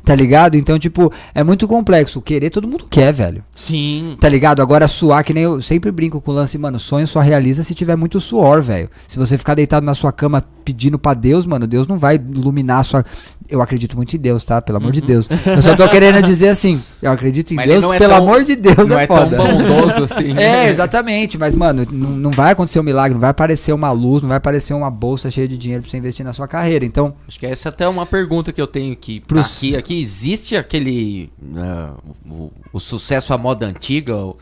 Tá 0.04 0.14
ligado? 0.14 0.56
Então, 0.56 0.78
tipo, 0.78 1.12
é 1.34 1.42
muito 1.44 1.68
complexo. 1.68 2.22
Querer 2.22 2.48
todo 2.48 2.66
mundo 2.68 2.86
quer, 2.88 3.12
velho. 3.12 3.42
Sim. 3.54 4.16
Tá 4.18 4.26
ligado? 4.26 4.62
Agora 4.62 4.88
suar, 4.88 5.22
que 5.22 5.34
nem 5.34 5.42
eu 5.42 5.60
sempre 5.60 5.90
brinco 5.90 6.18
com 6.18 6.30
o 6.30 6.34
lance, 6.34 6.56
mano, 6.56 6.78
sonho 6.78 7.06
só 7.06 7.20
realiza 7.20 7.62
se 7.62 7.74
tiver 7.74 7.94
muito 7.96 8.18
suor, 8.18 8.62
velho. 8.62 8.88
Se 9.06 9.18
você 9.18 9.36
ficar 9.36 9.54
deitado 9.54 9.84
na 9.84 9.92
sua 9.92 10.10
cama 10.10 10.42
pedindo 10.64 10.98
pra 10.98 11.12
Deus, 11.12 11.44
mano, 11.44 11.66
Deus 11.66 11.86
não 11.86 11.98
vai 11.98 12.14
iluminar 12.14 12.78
a 12.78 12.82
sua. 12.84 13.04
Eu 13.50 13.60
acredito 13.60 13.96
muito 13.96 14.16
em 14.16 14.18
Deus, 14.18 14.44
tá? 14.44 14.62
Pelo 14.62 14.78
amor 14.78 14.92
de 14.92 15.02
Deus. 15.02 15.28
Eu 15.44 15.60
só 15.60 15.74
tô 15.76 15.86
querendo 15.90 16.22
dizer 16.22 16.48
assim, 16.48 16.80
eu 17.00 17.12
acredito 17.12 17.52
em 17.52 17.54
Mas 17.56 17.66
Deus, 17.68 17.84
é 17.92 17.98
pelo 17.98 18.14
tão- 18.14 18.22
amor 18.24 18.44
de 18.44 18.56
Deus, 18.56 18.88
Não 18.88 18.98
é, 18.98 19.04
é 19.04 19.06
tão 19.06 19.16
foda. 19.16 19.36
bondoso 19.36 20.04
assim. 20.04 20.36
É, 20.36 20.68
exatamente, 20.68 21.38
mas 21.38 21.54
mano, 21.54 21.86
não, 21.90 22.10
não 22.10 22.30
vai 22.30 22.52
acontecer 22.52 22.80
um 22.80 22.82
milagre, 22.82 23.14
não 23.14 23.20
vai 23.20 23.30
aparecer 23.30 23.72
uma 23.72 23.90
luz, 23.92 24.22
não 24.22 24.28
vai 24.28 24.38
aparecer 24.38 24.74
uma 24.74 24.90
bolsa 24.90 25.30
cheia 25.30 25.46
de 25.46 25.56
dinheiro 25.56 25.82
pra 25.82 25.90
você 25.90 25.96
investir 25.98 26.24
na 26.24 26.32
sua 26.32 26.48
carreira. 26.48 26.84
Então, 26.84 27.14
Acho 27.28 27.38
que 27.38 27.46
essa 27.46 27.68
até 27.68 27.84
é 27.84 27.88
uma 27.88 28.06
pergunta 28.06 28.52
que 28.52 28.60
eu 28.60 28.66
tenho 28.66 28.96
que 28.96 29.20
Pros- 29.20 29.58
aqui, 29.58 29.76
aqui 29.76 30.00
existe 30.00 30.56
aquele 30.56 31.30
ah, 31.56 31.92
o, 32.28 32.50
o 32.72 32.80
sucesso 32.80 33.32
à 33.32 33.38
moda 33.38 33.66
antiga, 33.66 34.16
o, 34.16 34.36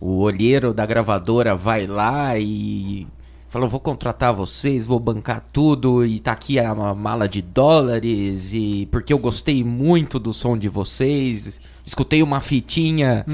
o 0.00 0.18
olheiro 0.20 0.72
da 0.74 0.84
gravadora 0.86 1.56
vai 1.56 1.86
lá 1.86 2.38
e 2.38 3.06
fala, 3.48 3.66
vou 3.66 3.80
contratar 3.80 4.34
vocês, 4.34 4.84
vou 4.86 5.00
bancar 5.00 5.42
tudo 5.52 6.04
e 6.04 6.20
tá 6.20 6.32
aqui 6.32 6.58
a, 6.58 6.70
a 6.70 6.94
mala 6.94 7.26
de 7.28 7.40
dólares 7.40 8.52
e 8.52 8.86
porque 8.90 9.12
eu 9.12 9.18
gostei 9.18 9.64
muito 9.64 10.18
do 10.18 10.34
som 10.34 10.58
de 10.58 10.68
vocês, 10.68 11.60
escutei 11.86 12.20
uma 12.22 12.40
fitinha 12.40 13.24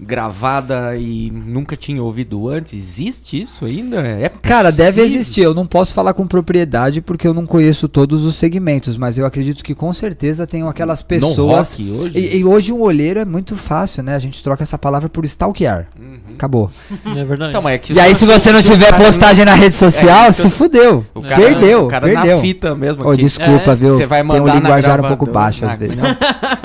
gravada 0.00 0.96
e 0.96 1.30
nunca 1.30 1.76
tinha 1.76 2.02
ouvido 2.02 2.48
antes. 2.48 2.72
Existe 2.74 3.40
isso 3.40 3.64
ainda? 3.64 4.00
É 4.00 4.28
Cara, 4.42 4.70
deve 4.72 5.00
existir. 5.00 5.42
Eu 5.42 5.54
não 5.54 5.64
posso 5.66 5.94
falar 5.94 6.12
com 6.12 6.26
propriedade 6.26 7.00
porque 7.00 7.26
eu 7.26 7.32
não 7.32 7.46
conheço 7.46 7.86
todos 7.88 8.24
os 8.24 8.34
segmentos, 8.34 8.96
mas 8.96 9.16
eu 9.16 9.24
acredito 9.24 9.62
que 9.62 9.74
com 9.74 9.92
certeza 9.92 10.46
tem 10.46 10.66
aquelas 10.66 11.00
No 11.00 11.06
pessoas. 11.06 11.70
rock 11.78 11.90
hoje? 11.90 12.18
E, 12.18 12.38
e 12.38 12.44
hoje 12.44 12.72
um 12.72 12.80
olheiro 12.80 13.20
é 13.20 13.24
muito 13.24 13.56
fácil, 13.56 14.02
né? 14.02 14.14
A 14.14 14.18
gente 14.18 14.42
troca 14.42 14.62
essa 14.62 14.76
palavra 14.76 15.08
por 15.08 15.24
stalkear. 15.24 15.88
Acabou. 16.34 16.70
É 17.16 17.24
verdade. 17.24 17.50
Então, 17.56 17.68
é 17.68 17.78
que 17.78 17.92
E 17.92 18.00
aí, 18.00 18.12
se 18.14 18.24
você 18.26 18.50
não 18.50 18.60
tiver 18.60 18.92
postagem 18.98 19.44
na 19.44 19.54
rede 19.54 19.74
social, 19.76 20.24
É, 20.26 20.32
se 20.32 20.50
fudeu. 20.50 21.06
O 21.14 21.22
cara, 21.22 21.36
Perdeu, 21.36 21.84
o 21.84 21.88
cara 21.88 22.06
perdeu. 22.08 22.36
na 22.36 22.42
fita 22.42 22.74
mesmo. 22.74 23.08
Aqui. 23.08 23.22
desculpa, 23.22 23.70
É, 23.70 23.74
viu? 23.74 23.94
Você 23.94 24.04
vai 24.06 24.20
Tem 24.20 24.28
mandar 24.28 24.42
um 24.42 24.46
na 24.46 24.54
linguajar 24.56 25.00
um 25.04 25.08
pouco 25.08 25.26
baixo 25.26 25.64
às 25.64 25.74
Ah, 25.74 25.76
vezes. 25.76 25.96
não. 26.02 26.10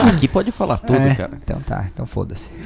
Aqui 0.09 0.27
pode 0.27 0.51
falar 0.51 0.77
tudo, 0.77 0.97
É, 0.99 1.18
cara. 1.19 1.31
Então 1.43 1.59
tá, 1.61 1.85
então 1.93 2.05
foda-se. 2.05 2.49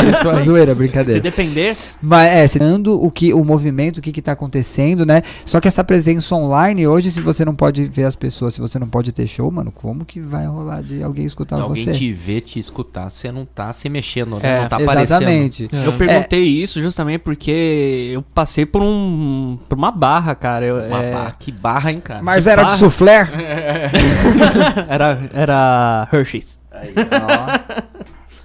É 0.00 0.10
isso 0.10 0.28
aí. 0.30 0.44
Zoeira, 0.44 0.72
Se 0.72 0.78
brincadeira. 0.78 1.20
depender, 1.20 1.76
Mas 2.00 2.32
é, 2.32 2.46
citando 2.46 3.02
o 3.02 3.10
que 3.10 3.32
o 3.34 3.44
movimento, 3.44 3.98
o 3.98 4.00
que 4.02 4.12
que 4.12 4.22
tá 4.22 4.32
acontecendo, 4.32 5.04
né? 5.04 5.22
Só 5.44 5.60
que 5.60 5.68
essa 5.68 5.84
presença 5.84 6.34
online, 6.34 6.86
hoje, 6.86 7.10
se 7.10 7.20
você 7.20 7.44
não 7.44 7.54
pode 7.54 7.84
ver 7.84 8.04
as 8.04 8.14
pessoas, 8.16 8.54
se 8.54 8.60
você 8.60 8.78
não 8.78 8.88
pode 8.88 9.12
ter 9.12 9.26
show, 9.26 9.50
mano, 9.50 9.70
como 9.70 10.04
que 10.04 10.20
vai 10.20 10.46
rolar 10.46 10.82
de 10.82 11.02
alguém 11.02 11.26
escutar 11.26 11.56
Se 11.56 11.62
alguém 11.62 11.84
você? 11.84 11.92
te 11.92 12.12
ver, 12.12 12.40
te 12.40 12.58
escutar, 12.58 13.10
você 13.10 13.30
não 13.30 13.44
tá 13.44 13.72
se 13.72 13.88
mexendo, 13.88 14.36
né? 14.36 14.40
É, 14.42 14.60
não 14.62 14.68
tá 14.68 14.76
aparecendo. 14.76 15.02
Exatamente. 15.22 15.68
É. 15.72 15.86
eu 15.86 15.92
perguntei 15.94 16.44
isso 16.44 16.80
justamente 16.80 17.20
porque 17.20 18.10
eu 18.12 18.22
passei 18.34 18.64
por 18.64 18.82
um 18.82 19.58
por 19.68 19.76
uma 19.76 19.90
barra, 19.90 20.34
cara. 20.34 20.64
Eu, 20.64 20.76
Uma 20.76 21.02
é, 21.02 21.12
barra, 21.12 21.30
que 21.38 21.52
barra, 21.52 21.90
hein, 21.92 22.00
cara? 22.00 22.22
Mas 22.22 22.46
era 22.46 22.62
de 22.62 22.68
barra. 22.68 22.78
soufflé? 22.78 23.28
era 24.88 25.18
era 25.32 26.08
Hershey's. 26.12 26.59
Aí, 26.70 26.94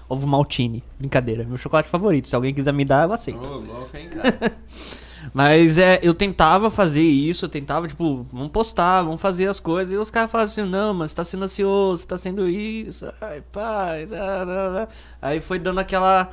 Ovo 0.07 0.27
maltine. 0.27 0.83
Brincadeira. 0.97 1.43
Meu 1.43 1.57
chocolate 1.57 1.89
favorito. 1.89 2.27
Se 2.27 2.35
alguém 2.35 2.53
quiser 2.53 2.73
me 2.73 2.85
dar, 2.85 3.07
eu 3.07 3.13
aceito. 3.13 3.49
Ô, 3.51 3.57
louco, 3.57 3.95
hein, 3.97 4.09
cara? 4.09 4.53
Mas 5.33 5.77
é, 5.77 5.99
eu 6.01 6.13
tentava 6.13 6.69
fazer 6.69 7.01
isso, 7.01 7.45
eu 7.45 7.49
tentava, 7.49 7.87
tipo, 7.87 8.23
vamos 8.31 8.49
postar, 8.49 9.01
vamos 9.01 9.19
fazer 9.19 9.47
as 9.49 9.59
coisas. 9.59 9.93
E 9.93 9.97
os 9.97 10.09
caras 10.11 10.31
falavam 10.31 10.51
assim, 10.51 10.63
não, 10.63 10.93
mas 10.93 11.11
você 11.11 11.17
tá 11.17 11.25
sendo 11.25 11.43
ansioso, 11.43 12.03
você 12.03 12.07
tá 12.07 12.17
sendo 12.17 12.47
isso. 12.47 13.11
Ai, 13.19 13.41
pai. 13.51 14.05
da, 14.05 14.45
da, 14.45 14.69
da." 14.69 14.87
Aí 15.21 15.39
foi 15.39 15.59
dando 15.59 15.79
aquela. 15.79 16.29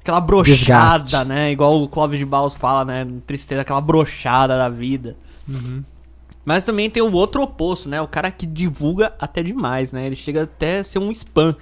Aquela 0.00 0.20
brochada, 0.20 1.02
Desgaste. 1.02 1.24
né? 1.28 1.50
Igual 1.50 1.82
o 1.82 1.88
Clóvis 1.88 2.18
de 2.18 2.26
Baus 2.26 2.54
fala, 2.54 2.84
né? 2.84 3.06
Tristeza, 3.26 3.62
aquela 3.62 3.80
brochada 3.80 4.56
da 4.56 4.68
vida. 4.68 5.16
Mas 6.44 6.62
também 6.62 6.90
tem 6.90 7.02
o 7.02 7.12
outro 7.12 7.42
oposto, 7.42 7.88
né? 7.88 8.00
O 8.00 8.08
cara 8.08 8.30
que 8.30 8.46
divulga 8.46 9.12
até 9.18 9.42
demais, 9.42 9.92
né? 9.92 10.06
Ele 10.06 10.16
chega 10.16 10.42
até 10.42 10.80
a 10.80 10.84
ser 10.84 10.98
um 10.98 11.10
spam. 11.10 11.56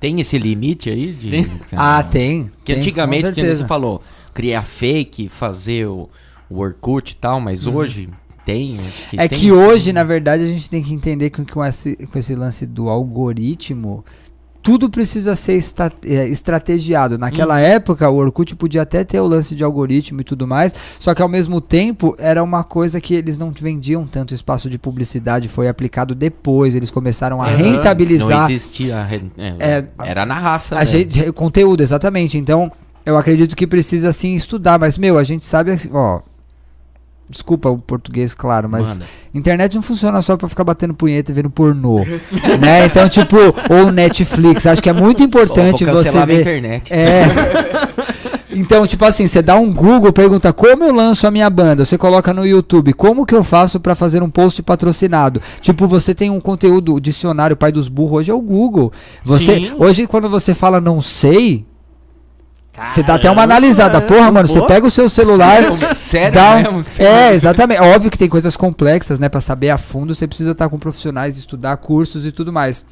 Tem 0.00 0.20
esse 0.20 0.38
limite 0.38 0.90
aí 0.90 1.12
de. 1.12 1.46
Ah, 1.76 2.02
tem. 2.02 2.50
Que 2.64 2.72
tem, 2.72 2.76
antigamente, 2.76 3.32
que 3.32 3.44
você 3.44 3.66
falou, 3.66 4.02
criar 4.32 4.62
fake, 4.62 5.28
fazer 5.28 5.86
o, 5.86 6.08
o 6.48 6.58
Orkut 6.58 7.12
e 7.12 7.16
tal, 7.16 7.40
mas 7.40 7.66
hoje 7.66 8.08
tem. 8.46 8.76
acho 8.76 9.16
É 9.16 9.28
tem 9.28 9.38
que 9.38 9.50
hoje, 9.50 9.92
né? 9.92 10.00
na 10.00 10.04
verdade, 10.04 10.44
a 10.44 10.46
gente 10.46 10.70
tem 10.70 10.82
que 10.82 10.94
entender 10.94 11.30
que 11.30 11.44
com 11.44 11.64
esse, 11.64 11.96
com 11.96 12.18
esse 12.18 12.34
lance 12.34 12.64
do 12.64 12.88
algoritmo, 12.88 14.04
tudo 14.66 14.90
precisa 14.90 15.36
ser 15.36 15.62
é, 16.04 16.26
estrategiado. 16.26 17.16
Naquela 17.16 17.60
época, 17.60 18.10
o 18.10 18.16
Orkut 18.16 18.56
podia 18.56 18.82
até 18.82 19.04
ter 19.04 19.20
o 19.20 19.26
lance 19.28 19.54
de 19.54 19.62
algoritmo 19.62 20.20
e 20.20 20.24
tudo 20.24 20.44
mais, 20.44 20.74
só 20.98 21.14
que 21.14 21.22
ao 21.22 21.28
mesmo 21.28 21.60
tempo 21.60 22.16
era 22.18 22.42
uma 22.42 22.64
coisa 22.64 23.00
que 23.00 23.14
eles 23.14 23.38
não 23.38 23.52
vendiam 23.52 24.04
tanto 24.08 24.34
espaço 24.34 24.68
de 24.68 24.76
publicidade, 24.76 25.46
foi 25.46 25.68
aplicado 25.68 26.16
depois, 26.16 26.74
eles 26.74 26.90
começaram 26.90 27.40
a 27.40 27.46
Aham. 27.46 27.56
Não 27.58 27.72
rentabilizar 27.74 28.50
existia. 28.50 29.04
re- 29.04 29.22
é, 29.38 29.54
É, 29.60 29.86
era 30.04 30.26
na 30.26 30.34
raça. 30.34 30.74
a 30.74 30.80
né? 30.80 30.86
gente, 30.86 31.30
conteúdo, 31.30 31.80
exatamente. 31.84 32.36
Então, 32.36 32.72
eu 33.04 33.16
acredito 33.16 33.54
que 33.54 33.68
precisa 33.68 34.12
sim 34.12 34.34
estudar, 34.34 34.80
mas 34.80 34.98
meu, 34.98 35.16
a 35.16 35.22
gente 35.22 35.44
sabe, 35.44 35.78
ó, 35.92 36.20
Desculpa 37.28 37.68
o 37.68 37.76
português, 37.76 38.34
claro, 38.34 38.68
mas 38.68 38.90
Manda. 38.90 39.06
internet 39.34 39.74
não 39.74 39.82
funciona 39.82 40.22
só 40.22 40.36
pra 40.36 40.48
ficar 40.48 40.62
batendo 40.62 40.94
punheta 40.94 41.32
e 41.32 41.34
vendo 41.34 41.50
pornô, 41.50 42.04
né? 42.60 42.86
Então, 42.86 43.08
tipo, 43.08 43.36
ou 43.68 43.90
Netflix, 43.90 44.64
acho 44.66 44.80
que 44.80 44.88
é 44.88 44.92
muito 44.92 45.24
importante 45.24 45.84
vou 45.84 45.96
você 45.96 46.24
ver. 46.24 46.40
internet. 46.40 46.92
É. 46.92 47.24
Então, 48.56 48.86
tipo 48.86 49.04
assim, 49.04 49.26
você 49.26 49.42
dá 49.42 49.56
um 49.56 49.70
Google, 49.70 50.12
pergunta 50.12 50.50
como 50.52 50.82
eu 50.84 50.94
lanço 50.94 51.26
a 51.26 51.30
minha 51.30 51.50
banda, 51.50 51.84
você 51.84 51.98
coloca 51.98 52.32
no 52.32 52.46
YouTube, 52.46 52.94
como 52.94 53.26
que 53.26 53.34
eu 53.34 53.44
faço 53.44 53.78
pra 53.78 53.94
fazer 53.94 54.22
um 54.22 54.30
post 54.30 54.62
patrocinado? 54.62 55.42
Tipo, 55.60 55.86
você 55.86 56.14
tem 56.14 56.30
um 56.30 56.40
conteúdo, 56.40 56.94
o 56.94 57.00
dicionário 57.00 57.56
pai 57.56 57.70
dos 57.70 57.86
burros 57.88 58.20
hoje 58.20 58.30
é 58.30 58.34
o 58.34 58.40
Google. 58.40 58.90
Você, 59.22 59.56
Sim. 59.56 59.72
hoje 59.78 60.06
quando 60.06 60.30
você 60.30 60.54
fala 60.54 60.80
não 60.80 61.02
sei, 61.02 61.66
você 62.84 63.02
dá 63.02 63.14
até 63.14 63.30
uma 63.30 63.42
analisada. 63.42 64.00
Porra, 64.00 64.30
mano, 64.30 64.46
você 64.48 64.60
pega 64.66 64.86
o 64.86 64.90
seu 64.90 65.08
celular, 65.08 65.62
Sério 65.94 66.32
dá 66.32 66.50
um- 66.68 66.72
mesmo? 66.74 66.84
é, 66.98 67.32
exatamente. 67.34 67.80
Óbvio 67.80 68.10
que 68.10 68.18
tem 68.18 68.28
coisas 68.28 68.56
complexas, 68.56 69.18
né? 69.18 69.28
Pra 69.28 69.40
saber 69.40 69.70
a 69.70 69.78
fundo, 69.78 70.14
você 70.14 70.26
precisa 70.26 70.50
estar 70.52 70.68
com 70.68 70.78
profissionais, 70.78 71.38
estudar 71.38 71.76
cursos 71.78 72.26
e 72.26 72.32
tudo 72.32 72.52
mais. 72.52 72.84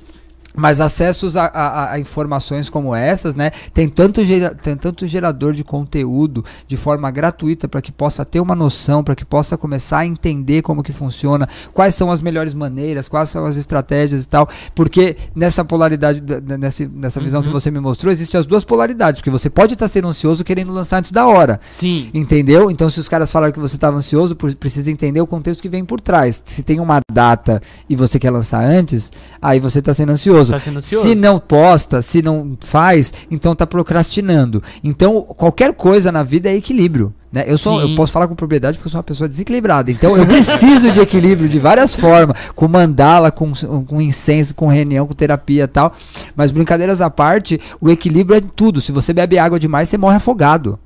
Mas 0.57 0.81
acessos 0.81 1.37
a, 1.37 1.47
a- 1.47 1.93
a 1.93 1.99
informações 1.99 2.69
como 2.71 2.95
essas, 2.95 3.35
né? 3.35 3.51
Tem 3.73 3.89
tanto, 3.89 4.25
gera- 4.25 4.55
tem 4.55 4.77
tanto 4.77 5.07
gerador 5.07 5.53
de 5.53 5.65
conteúdo 5.65 6.45
de 6.67 6.77
forma 6.77 7.11
gratuita 7.11 7.67
para 7.69 7.83
que 7.83 7.91
possa 7.91 8.25
ter 8.25 8.39
uma 8.41 8.55
noção, 8.55 9.03
para 9.03 9.15
que 9.17 9.25
possa 9.25 9.57
começar 9.57 9.99
a 9.99 10.07
entender 10.07 10.63
como 10.63 10.83
que 10.83 10.93
funciona, 10.93 11.49
quais 11.73 11.95
são 11.95 12.11
as 12.11 12.21
melhores 12.21 12.55
maneiras, 12.55 13.09
quais 13.09 13.29
são 13.29 13.47
as 13.47 13.57
estratégias 13.57 14.25
e 14.25 14.29
tal. 14.29 14.49
Porque 14.75 15.17
nessa 15.35 15.65
polaridade, 15.65 16.21
da- 16.21 16.39
da- 16.39 16.57
nessa, 16.59 16.89
nessa 16.95 17.21
visão 17.21 17.43
que 17.43 17.49
você 17.49 17.71
me 17.71 17.81
mostrou, 17.81 18.13
existem 18.13 18.39
as 18.39 18.47
duas 18.47 18.63
polaridades. 18.65 19.21
Porque 19.21 19.31
você 19.31 19.51
pode 19.51 19.75
estar 19.75 19.89
sendo 19.89 20.09
ansioso 20.09 20.45
querendo 20.45 20.73
lançar 20.73 20.99
antes 20.99 21.11
da 21.11 21.27
hora. 21.27 21.61
Sim. 21.71 22.11
Entendeu? 22.15 22.71
Então, 22.71 22.89
se 22.89 23.01
os 23.01 23.09
caras 23.09 23.33
falaram 23.33 23.53
que 23.53 23.59
você 23.61 23.75
estava 23.77 23.97
ansioso, 23.97 24.37
precisa 24.37 24.91
entender 24.91 25.21
o 25.21 25.27
contexto 25.27 25.61
que 25.61 25.69
vem 25.69 25.85
por 25.85 26.01
trás. 26.01 26.43
Se 26.45 26.63
tem 26.63 26.79
uma 26.79 27.01
data 27.13 27.61
e 27.89 27.97
você 27.97 28.19
quer 28.21 28.31
lançar 28.31 28.63
antes, 28.65 29.11
aí 29.43 29.59
você 29.59 29.81
está 29.81 29.93
sendo 29.93 30.13
ansioso. 30.13 30.44
Tá 30.53 30.59
sendo 30.59 30.79
ansioso. 30.79 31.09
Se 31.09 31.15
não 31.15 31.39
posta, 31.39 32.03
se 32.03 32.23
não 32.23 32.57
faz, 32.61 33.13
então 33.31 33.55
tá 33.55 33.67
procrastinando. 33.67 34.63
Então, 34.83 35.23
qualquer 35.23 35.75
coisa 35.75 36.11
na 36.11 36.23
vida 36.23 36.51
é 36.51 36.57
equilíbrio. 36.57 37.13
Né? 37.35 37.43
Eu, 37.49 37.59
sou, 37.59 37.81
Sim. 37.81 37.91
eu 37.91 37.97
posso 37.97 38.13
falar 38.13 38.29
com 38.29 38.35
propriedade 38.37 38.79
porque 38.79 38.87
eu 38.87 38.93
sou 38.93 38.99
uma 38.99 39.05
pessoa 39.05 39.29
desequilibrada. 39.29 39.91
Então, 39.91 40.17
eu 40.17 40.25
preciso 40.25 40.93
de 40.93 41.01
equilíbrio 41.01 41.49
de 41.49 41.59
várias 41.59 41.93
formas. 41.93 42.39
Com 42.55 42.69
mandala, 42.69 43.33
com, 43.33 43.53
com 43.53 44.01
incenso, 44.01 44.55
com 44.55 44.69
reunião, 44.69 45.05
com 45.05 45.15
terapia 45.15 45.65
e 45.65 45.67
tal. 45.67 45.93
Mas 46.37 46.53
brincadeiras 46.53 47.03
à 47.03 47.11
parte, 47.11 47.61
o 47.81 47.91
equilíbrio 47.91 48.39
é 48.39 48.41
tudo. 48.41 48.81
Se 48.81 48.93
você 48.93 49.13
bebe 49.13 49.37
água 49.37 49.59
demais, 49.59 49.89
você 49.89 49.99
morre 49.99 50.17
afogado. 50.17 50.79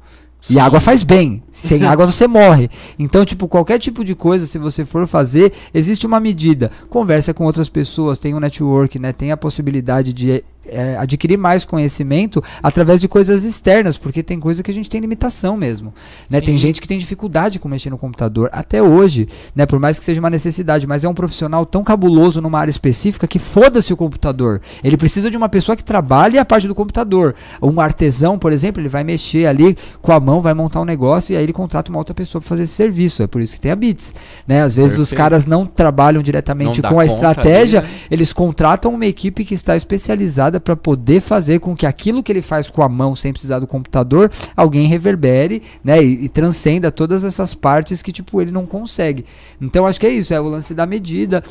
E 0.42 0.54
Sim. 0.54 0.58
água 0.60 0.80
faz 0.80 1.02
bem. 1.02 1.42
Sem 1.50 1.84
água 1.84 2.06
você 2.06 2.26
morre. 2.28 2.70
Então, 2.98 3.24
tipo, 3.24 3.48
qualquer 3.48 3.78
tipo 3.78 4.04
de 4.04 4.14
coisa, 4.14 4.46
se 4.46 4.58
você 4.58 4.84
for 4.84 5.06
fazer, 5.06 5.52
existe 5.74 6.06
uma 6.06 6.20
medida. 6.20 6.70
Conversa 6.88 7.34
com 7.34 7.44
outras 7.44 7.68
pessoas, 7.68 8.18
tem 8.18 8.34
um 8.34 8.40
network, 8.40 8.98
né? 8.98 9.12
Tem 9.12 9.32
a 9.32 9.36
possibilidade 9.36 10.12
de 10.12 10.44
é, 10.70 10.96
adquirir 10.96 11.36
mais 11.38 11.64
conhecimento 11.64 12.42
através 12.62 13.00
de 13.00 13.08
coisas 13.08 13.44
externas, 13.44 13.96
porque 13.96 14.22
tem 14.22 14.38
coisa 14.38 14.62
que 14.62 14.70
a 14.70 14.74
gente 14.74 14.88
tem 14.88 15.00
limitação 15.00 15.56
mesmo. 15.56 15.92
Né? 16.28 16.40
Tem 16.40 16.56
gente 16.58 16.80
que 16.80 16.88
tem 16.88 16.98
dificuldade 16.98 17.58
com 17.58 17.68
mexer 17.68 17.90
no 17.90 17.98
computador, 17.98 18.48
até 18.52 18.82
hoje, 18.82 19.28
né? 19.54 19.66
Por 19.66 19.78
mais 19.78 19.98
que 19.98 20.04
seja 20.04 20.20
uma 20.20 20.30
necessidade, 20.30 20.86
mas 20.86 21.04
é 21.04 21.08
um 21.08 21.14
profissional 21.14 21.64
tão 21.66 21.84
cabuloso 21.84 22.40
numa 22.40 22.58
área 22.58 22.70
específica 22.70 23.26
que 23.26 23.38
foda-se 23.38 23.92
o 23.92 23.96
computador. 23.96 24.60
Ele 24.82 24.96
precisa 24.96 25.30
de 25.30 25.36
uma 25.36 25.48
pessoa 25.48 25.76
que 25.76 25.84
trabalhe 25.84 26.38
a 26.38 26.44
parte 26.44 26.66
do 26.66 26.74
computador. 26.74 27.34
Um 27.62 27.80
artesão, 27.80 28.38
por 28.38 28.52
exemplo, 28.52 28.80
ele 28.80 28.88
vai 28.88 29.04
mexer 29.04 29.46
ali 29.46 29.76
com 30.02 30.12
a 30.12 30.20
mão, 30.20 30.40
vai 30.40 30.54
montar 30.54 30.80
um 30.80 30.84
negócio 30.84 31.32
e 31.32 31.36
aí 31.36 31.42
ele 31.42 31.52
contrata 31.52 31.90
uma 31.90 31.98
outra 31.98 32.14
pessoa 32.14 32.40
para 32.40 32.48
fazer 32.48 32.64
esse 32.64 32.74
serviço. 32.74 33.22
É 33.22 33.26
por 33.26 33.40
isso 33.40 33.54
que 33.54 33.60
tem 33.60 33.70
a 33.70 33.76
Bits. 33.76 34.14
Né? 34.46 34.62
Às 34.62 34.74
vezes 34.74 34.92
os 34.92 35.08
Perfeito. 35.08 35.18
caras 35.18 35.46
não 35.46 35.64
trabalham 35.66 36.22
diretamente 36.22 36.82
Não 36.82 36.90
com 36.90 37.00
a 37.00 37.04
estratégia, 37.06 37.80
ali, 37.80 37.88
né? 37.88 37.94
eles 38.10 38.32
contratam 38.32 38.94
uma 38.94 39.06
equipe 39.06 39.44
que 39.44 39.54
está 39.54 39.76
especializada 39.76 40.57
para 40.60 40.76
poder 40.76 41.20
fazer 41.20 41.60
com 41.60 41.76
que 41.76 41.86
aquilo 41.86 42.22
que 42.22 42.32
ele 42.32 42.42
faz 42.42 42.70
com 42.70 42.82
a 42.82 42.88
mão 42.88 43.14
sem 43.14 43.32
precisar 43.32 43.58
do 43.58 43.66
computador, 43.66 44.30
alguém 44.56 44.86
reverbere, 44.86 45.62
né, 45.82 46.02
e, 46.02 46.24
e 46.24 46.28
transcenda 46.28 46.90
todas 46.90 47.24
essas 47.24 47.54
partes 47.54 48.02
que 48.02 48.12
tipo 48.12 48.40
ele 48.40 48.50
não 48.50 48.66
consegue. 48.66 49.24
Então 49.60 49.86
acho 49.86 50.00
que 50.00 50.06
é 50.06 50.10
isso, 50.10 50.32
é 50.34 50.40
o 50.40 50.48
lance 50.48 50.74
da 50.74 50.86
medida. 50.86 51.42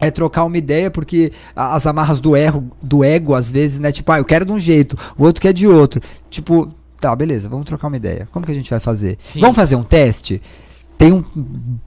É 0.00 0.10
trocar 0.10 0.44
uma 0.44 0.58
ideia, 0.58 0.90
porque 0.90 1.30
as 1.54 1.86
amarras 1.86 2.18
do 2.18 2.34
ego, 2.34 2.64
do 2.82 3.04
ego, 3.04 3.34
às 3.34 3.52
vezes, 3.52 3.78
né? 3.78 3.92
Tipo, 3.92 4.10
ah, 4.10 4.18
eu 4.18 4.24
quero 4.24 4.44
de 4.44 4.50
um 4.50 4.58
jeito, 4.58 4.98
o 5.16 5.22
outro 5.22 5.40
quer 5.40 5.52
de 5.52 5.68
outro. 5.68 6.00
Tipo, 6.28 6.74
tá, 7.00 7.14
beleza, 7.14 7.48
vamos 7.48 7.66
trocar 7.66 7.86
uma 7.86 7.96
ideia. 7.96 8.28
Como 8.32 8.44
que 8.44 8.50
a 8.50 8.54
gente 8.54 8.68
vai 8.68 8.80
fazer? 8.80 9.16
Sim. 9.22 9.40
Vamos 9.40 9.54
fazer 9.54 9.76
um 9.76 9.84
teste? 9.84 10.42
Tem 11.02 11.12
um 11.12 11.24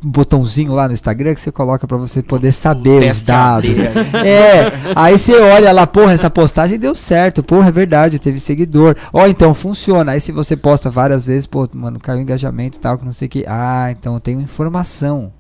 botãozinho 0.04 0.74
lá 0.74 0.88
no 0.88 0.94
Instagram 0.94 1.34
que 1.34 1.40
você 1.40 1.50
coloca 1.50 1.88
pra 1.88 1.96
você 1.96 2.22
poder 2.22 2.52
saber 2.52 3.00
os 3.00 3.06
Teste 3.06 3.26
dados. 3.26 3.78
É, 4.26 4.72
aí 4.94 5.18
você 5.18 5.34
olha 5.40 5.72
lá, 5.72 5.88
porra, 5.88 6.12
essa 6.12 6.30
postagem 6.30 6.78
deu 6.78 6.94
certo, 6.94 7.42
porra, 7.42 7.70
é 7.70 7.72
verdade, 7.72 8.20
teve 8.20 8.42
seguidor. 8.42 8.94
Ó, 9.14 9.26
então 9.26 9.54
funciona. 9.54 10.12
Aí 10.12 10.20
se 10.20 10.34
você 10.34 10.58
posta 10.58 10.90
várias 10.90 11.28
vezes, 11.28 11.46
pô, 11.46 11.66
mano, 11.74 11.98
caiu 11.98 12.20
o 12.20 12.22
engajamento 12.22 12.78
e 12.78 12.82
tal, 12.82 12.98
que 12.98 13.06
não 13.06 13.14
sei 13.14 13.28
o 13.28 13.30
que. 13.30 13.46
Ah, 13.48 13.88
então 13.90 14.16
eu 14.16 14.20
tenho 14.20 14.42
informação. 14.42 15.32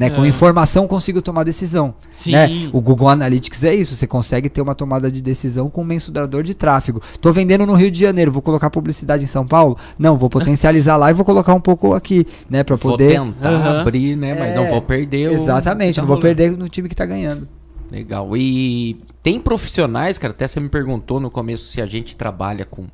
Né? 0.00 0.08
Com 0.08 0.24
É. 0.24 0.28
informação 0.28 0.84
eu 0.84 0.88
consigo 0.88 1.20
tomar 1.20 1.44
decisão. 1.44 1.94
Sim. 2.10 2.32
Né? 2.32 2.48
O 2.72 2.80
Google 2.80 3.10
Analytics 3.10 3.64
é 3.64 3.74
isso, 3.74 3.94
você 3.94 4.06
consegue 4.06 4.48
ter 4.48 4.62
uma 4.62 4.74
tomada 4.74 5.12
de 5.12 5.20
decisão 5.20 5.68
com 5.68 5.82
um 5.82 5.84
mensurador 5.84 6.42
de 6.42 6.54
tráfego. 6.54 7.02
Tô 7.20 7.30
vendendo 7.34 7.66
no 7.66 7.74
Rio 7.74 7.90
de 7.90 7.98
Janeiro, 8.00 8.32
vou 8.32 8.40
colocar 8.40 8.70
publicidade 8.70 9.24
em 9.24 9.26
São 9.26 9.46
Paulo? 9.46 9.76
Não, 9.98 10.16
vou 10.16 10.30
potencializar 10.30 10.96
lá 10.96 11.10
e 11.10 11.12
vou 11.12 11.22
colocar 11.26 11.52
um 11.52 11.60
pouco 11.60 11.92
aqui, 11.92 12.26
né, 12.48 12.64
Vou 12.66 12.78
poder 12.78 13.20
tentar 13.20 13.48
Aham. 13.50 13.80
abrir, 13.82 14.16
né? 14.16 14.32
Mas 14.38 14.54
não 14.54 14.62
É, 14.64 14.70
vou 14.70 14.80
perder 14.80 15.28
o. 15.28 15.32
Exatamente, 15.32 15.96
tá 15.96 16.00
não 16.00 16.06
vou 16.06 16.16
rolando. 16.16 16.34
perder 16.34 16.56
no 16.56 16.66
time 16.66 16.88
que 16.88 16.94
tá 16.94 17.04
ganhando. 17.04 17.46
Legal. 17.90 18.34
E 18.38 18.96
tem 19.22 19.38
profissionais, 19.38 20.16
cara, 20.16 20.32
até 20.32 20.48
você 20.48 20.60
me 20.60 20.70
perguntou 20.70 21.20
no 21.20 21.30
começo 21.30 21.70
se 21.70 21.82
a 21.82 21.86
gente 21.86 22.16
trabalha 22.16 22.64
com, 22.64 22.86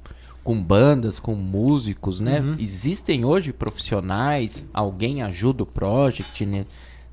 com 0.42 0.60
bandas, 0.60 1.20
com 1.20 1.36
músicos, 1.36 2.18
né? 2.18 2.40
Uhum. 2.40 2.56
Existem 2.58 3.24
hoje 3.24 3.52
profissionais, 3.52 4.66
alguém 4.74 5.22
ajuda 5.22 5.62
o 5.62 5.66
project 5.66 6.44
né, 6.46 6.64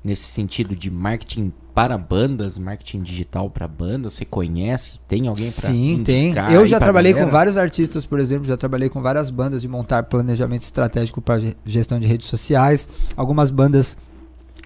nesse 0.04 0.24
sentido 0.24 0.76
de 0.76 0.90
marketing 0.90 1.52
para 1.74 1.98
bandas, 1.98 2.58
marketing 2.58 3.02
digital 3.02 3.50
para 3.50 3.66
bandas? 3.66 4.14
Você 4.14 4.24
conhece? 4.24 5.00
Tem 5.08 5.26
alguém 5.26 5.50
para 5.50 5.68
Sim, 5.70 6.02
tem. 6.04 6.34
Eu 6.52 6.66
já 6.66 6.78
trabalhei 6.78 7.14
com 7.14 7.26
vários 7.26 7.56
artistas, 7.56 8.04
por 8.04 8.20
exemplo, 8.20 8.46
já 8.46 8.56
trabalhei 8.56 8.88
com 8.88 9.00
várias 9.00 9.30
bandas 9.30 9.62
de 9.62 9.68
montar 9.68 10.04
planejamento 10.04 10.62
estratégico 10.62 11.20
para 11.20 11.40
gestão 11.64 11.98
de 11.98 12.06
redes 12.06 12.28
sociais. 12.28 12.88
Algumas 13.16 13.50
bandas 13.50 13.96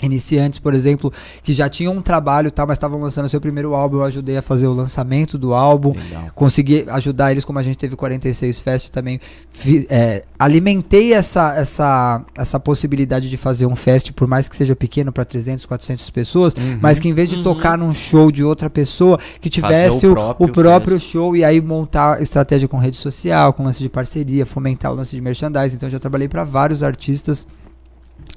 iniciantes, 0.02 0.58
por 0.58 0.74
exemplo, 0.74 1.12
que 1.42 1.52
já 1.52 1.68
tinham 1.68 1.92
um 1.92 2.00
trabalho, 2.00 2.50
tá, 2.50 2.64
mas 2.64 2.76
estavam 2.76 3.00
lançando 3.00 3.28
seu 3.28 3.40
primeiro 3.40 3.74
álbum, 3.74 3.96
eu 3.98 4.04
ajudei 4.04 4.36
a 4.36 4.42
fazer 4.42 4.66
o 4.68 4.72
lançamento 4.72 5.36
do 5.36 5.52
álbum, 5.54 5.92
Legal. 5.92 6.26
consegui 6.34 6.84
ajudar 6.88 7.32
eles, 7.32 7.44
como 7.44 7.58
a 7.58 7.62
gente 7.62 7.76
teve 7.78 7.96
46 7.96 8.60
Fest 8.60 8.90
também, 8.90 9.20
fi- 9.50 9.86
é, 9.90 10.22
alimentei 10.38 11.12
essa, 11.12 11.54
essa, 11.56 12.22
essa 12.36 12.60
possibilidade 12.60 13.28
de 13.28 13.36
fazer 13.36 13.66
um 13.66 13.74
fest, 13.74 14.12
por 14.12 14.28
mais 14.28 14.48
que 14.48 14.54
seja 14.56 14.76
pequeno, 14.76 15.10
para 15.12 15.24
300, 15.24 15.66
400 15.66 16.08
pessoas, 16.10 16.54
Uhum. 16.54 16.78
mas 16.80 17.00
que 17.00 17.08
em 17.08 17.12
vez 17.12 17.28
de 17.28 17.36
Uhum. 17.36 17.42
tocar 17.42 17.76
num 17.76 17.92
show 17.92 18.30
de 18.30 18.44
outra 18.44 18.70
pessoa, 18.70 19.18
que 19.40 19.50
tivesse 19.50 20.06
o 20.06 20.10
o, 20.10 20.14
próprio 20.14 20.46
o 20.46 20.52
próprio 20.52 21.00
show 21.00 21.36
e 21.36 21.44
aí 21.44 21.60
montar 21.60 22.22
estratégia 22.22 22.68
com 22.68 22.78
rede 22.78 22.96
social, 22.96 23.52
com 23.52 23.64
lance 23.64 23.80
de 23.82 23.88
parceria, 23.88 24.46
fomentar 24.46 24.92
o 24.92 24.94
lance 24.94 25.14
de 25.14 25.20
merchandising. 25.20 25.76
Então 25.76 25.88
eu 25.88 25.92
já 25.92 25.98
trabalhei 25.98 26.28
para 26.28 26.44
vários 26.44 26.82
artistas 26.82 27.46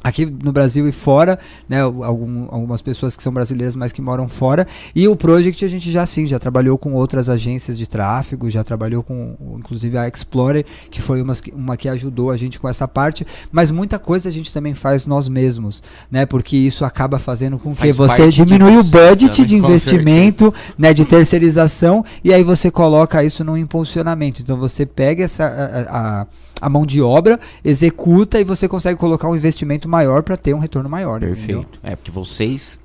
aqui 0.04 0.26
no 0.26 0.52
Brasil 0.52 0.88
e 0.88 0.92
fora, 0.92 1.38
né, 1.70 1.82
algum- 1.82 2.48
algumas 2.50 2.82
pessoas 2.82 3.16
que 3.16 3.22
são 3.22 3.32
brasileiras, 3.32 3.76
mas 3.76 3.92
que 3.92 4.02
moram 4.02 4.28
fora. 4.28 4.66
E 4.96 5.08
o 5.08 5.16
Project 5.16 5.64
a 5.64 5.68
gente 5.68 5.92
já 5.92 6.04
sim, 6.08 6.26
já 6.26 6.40
trabalhou 6.40 6.76
com 6.78 6.94
outras 6.94 7.30
agências 7.30 7.78
de 7.78 7.88
tráfego, 7.88 8.50
já 8.50 8.64
trabalhou 8.64 9.04
com, 9.04 9.36
inclusive 9.60 9.96
a 10.00 10.08
Explorer, 10.08 10.66
que 10.90 11.00
foi 11.00 11.24
que- 11.44 11.52
uma 11.52 11.78
que 11.78 11.88
ajudou 11.88 12.32
a 12.32 12.38
gente 12.38 12.60
com 12.60 12.68
essa 12.68 12.88
parte, 12.88 13.28
mas 13.52 13.70
muita 13.70 14.00
coisa 14.00 14.28
a 14.28 14.32
gente 14.32 14.52
também 14.52 14.74
faz 14.74 15.06
nós 15.06 15.28
mesmos, 15.28 15.84
né, 16.10 16.26
porque 16.26 16.58
isso 16.58 16.84
acaba 16.84 17.20
fazendo 17.20 17.60
com 17.60 17.76
que 17.76 17.82
Faz 17.82 17.96
você 17.98 18.16
diminui 18.46 18.78
o 18.78 18.84
budget 18.92 19.46
de 19.46 19.56
investimento, 19.56 20.54
né, 20.80 20.94
de 20.96 21.06
terceirização, 21.06 22.04
e 22.24 22.34
aí 22.34 22.44
você 22.44 22.72
coloca 22.72 23.24
isso 23.24 23.44
num 23.44 23.56
impulsionamento. 23.58 24.42
Então 24.42 24.58
você 24.58 24.84
pega 24.84 25.24
essa 25.24 25.44
a, 25.46 26.22
a- 26.22 26.28
a 26.62 26.70
mão 26.70 26.86
de 26.86 27.02
obra, 27.02 27.40
executa 27.66 28.40
e 28.40 28.44
você 28.44 28.68
consegue 28.68 29.00
colocar 29.00 29.28
um 29.28 29.36
investimento 29.36 29.90
maior 29.90 30.22
para 30.24 30.38
ter 30.38 30.54
um 30.54 30.60
retorno 30.60 30.90
maior. 30.90 31.24
entendeu? 31.24 31.62
Perfeito. 31.62 31.80
É 31.84 31.96
porque 31.96 32.12
vocês 32.12 32.80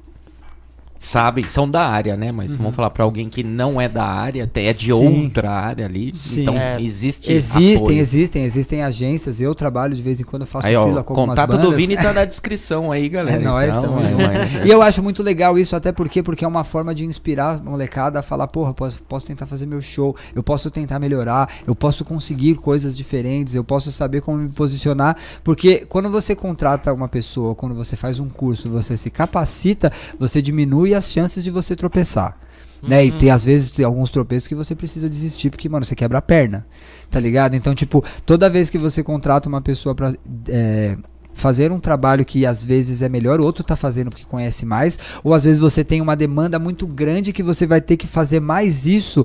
sabem, 1.07 1.47
são 1.49 1.69
da 1.69 1.87
área, 1.87 2.17
né? 2.17 2.33
Mas 2.33 2.55
vamos 2.55 2.75
falar 2.75 2.91
para 2.91 3.05
alguém 3.05 3.29
que 3.29 3.43
não 3.43 3.81
é 3.81 3.89
da 3.89 4.05
área, 4.05 4.45
até 4.45 4.67
é 4.67 4.73
de 4.73 4.87
Sim. 4.87 5.25
outra 5.25 5.51
área 5.51 5.87
ali. 5.87 6.13
Sim. 6.15 6.43
Então 6.43 6.57
É. 6.57 6.81
existe 6.81 7.33
Existem, 7.33 7.77
apoio. 7.77 7.99
existem, 7.99 8.45
existem 8.45 8.83
agências. 8.83 9.41
Eu 9.41 9.55
trabalho 9.55 9.95
de 9.95 10.03
vez 10.03 10.21
em 10.21 10.25
quando, 10.25 10.43
eu 10.43 10.47
faço 10.47 10.67
Aí, 10.67 10.77
ó, 10.77 10.87
fila 10.87 11.05
com 11.05 11.15
contato 11.15 11.51
bandas. 11.53 11.65
do 11.71 11.73
Vini 11.77 11.97
tá 11.97 12.13
na 12.15 12.25
descrição 12.25 12.91
aí, 12.93 13.09
galera. 13.09 13.41
É 13.41 13.45
nóis, 13.45 13.71
então, 13.71 13.83
tamo 13.83 14.01
é, 14.01 14.67
E 14.67 14.71
eu 14.71 14.83
acho 14.83 15.03
muito 15.03 15.23
legal 15.23 15.59
isso, 15.59 15.77
até 15.77 15.93
porque, 15.93 16.23
porque 16.23 16.45
é 16.45 16.49
uma 16.49 16.65
forma 16.65 16.95
de 16.95 17.05
inspirar 17.05 17.57
a 17.57 17.59
molecada 17.59 18.19
a 18.19 18.23
falar, 18.23 18.47
porra, 18.49 18.75
posso, 18.75 19.03
posso 19.03 19.27
tentar 19.27 19.47
fazer 19.47 19.67
meu 19.67 19.81
show, 19.81 20.17
eu 20.35 20.43
posso 20.43 20.71
tentar 20.71 20.99
melhorar, 20.99 21.49
eu 21.67 21.75
posso 21.75 22.05
conseguir 22.05 22.57
coisas 22.57 22.97
diferentes, 22.97 23.55
eu 23.55 23.63
posso 23.65 23.93
saber 23.93 24.21
como 24.23 24.39
me 24.39 24.49
posicionar, 24.49 25.17
porque 25.45 25.85
quando 25.89 26.11
você 26.11 26.35
contrata 26.35 26.93
uma 26.93 27.09
pessoa, 27.09 27.55
quando 27.55 27.75
você 27.75 27.95
faz 27.97 28.19
um 28.19 28.29
curso, 28.29 28.69
você 28.71 28.97
se 28.97 29.11
capacita, 29.11 29.93
você 30.19 30.41
diminui 30.43 30.95
as 30.97 31.13
chances 31.13 31.45
de 31.45 31.51
você 31.51 31.77
tropeçar. 31.77 32.39
Né? 32.83 33.07
E 33.07 33.13
tem 33.13 33.31
às 33.31 33.45
vezes 33.45 33.71
tem 33.71 33.85
alguns 33.85 34.11
tropeços 34.11 34.47
que 34.47 34.55
você 34.55 34.75
precisa 34.75 35.09
desistir 35.09 35.51
porque, 35.51 35.69
mano, 35.69 35.85
você 35.85 35.95
quebra 35.95 36.19
a 36.19 36.23
perna. 36.23 36.67
Tá 37.11 37.19
ligado? 37.19 37.55
Então, 37.55 37.75
tipo, 37.75 38.05
toda 38.25 38.51
vez 38.51 38.71
que 38.71 38.79
você 38.79 39.03
contrata 39.03 39.49
uma 39.49 39.61
pessoa 39.61 39.95
pra 39.95 40.15
é, 40.49 40.97
fazer 41.37 41.71
um 41.71 41.79
trabalho 41.79 42.25
que 42.25 42.47
às 42.47 42.65
vezes 42.65 43.03
é 43.03 43.09
melhor, 43.09 43.41
o 43.41 43.45
outro 43.45 43.63
tá 43.63 43.77
fazendo 43.77 44.11
porque 44.11 44.25
conhece 44.25 44.65
mais, 44.65 44.99
ou 45.23 45.35
às 45.35 45.45
vezes 45.45 45.61
você 45.61 45.85
tem 45.85 46.01
uma 46.01 46.17
demanda 46.17 46.59
muito 46.59 46.87
grande 46.87 47.33
que 47.33 47.43
você 47.43 47.67
vai 47.67 47.81
ter 47.81 47.97
que 47.97 48.07
fazer 48.07 48.41
mais 48.41 48.87
isso. 48.87 49.25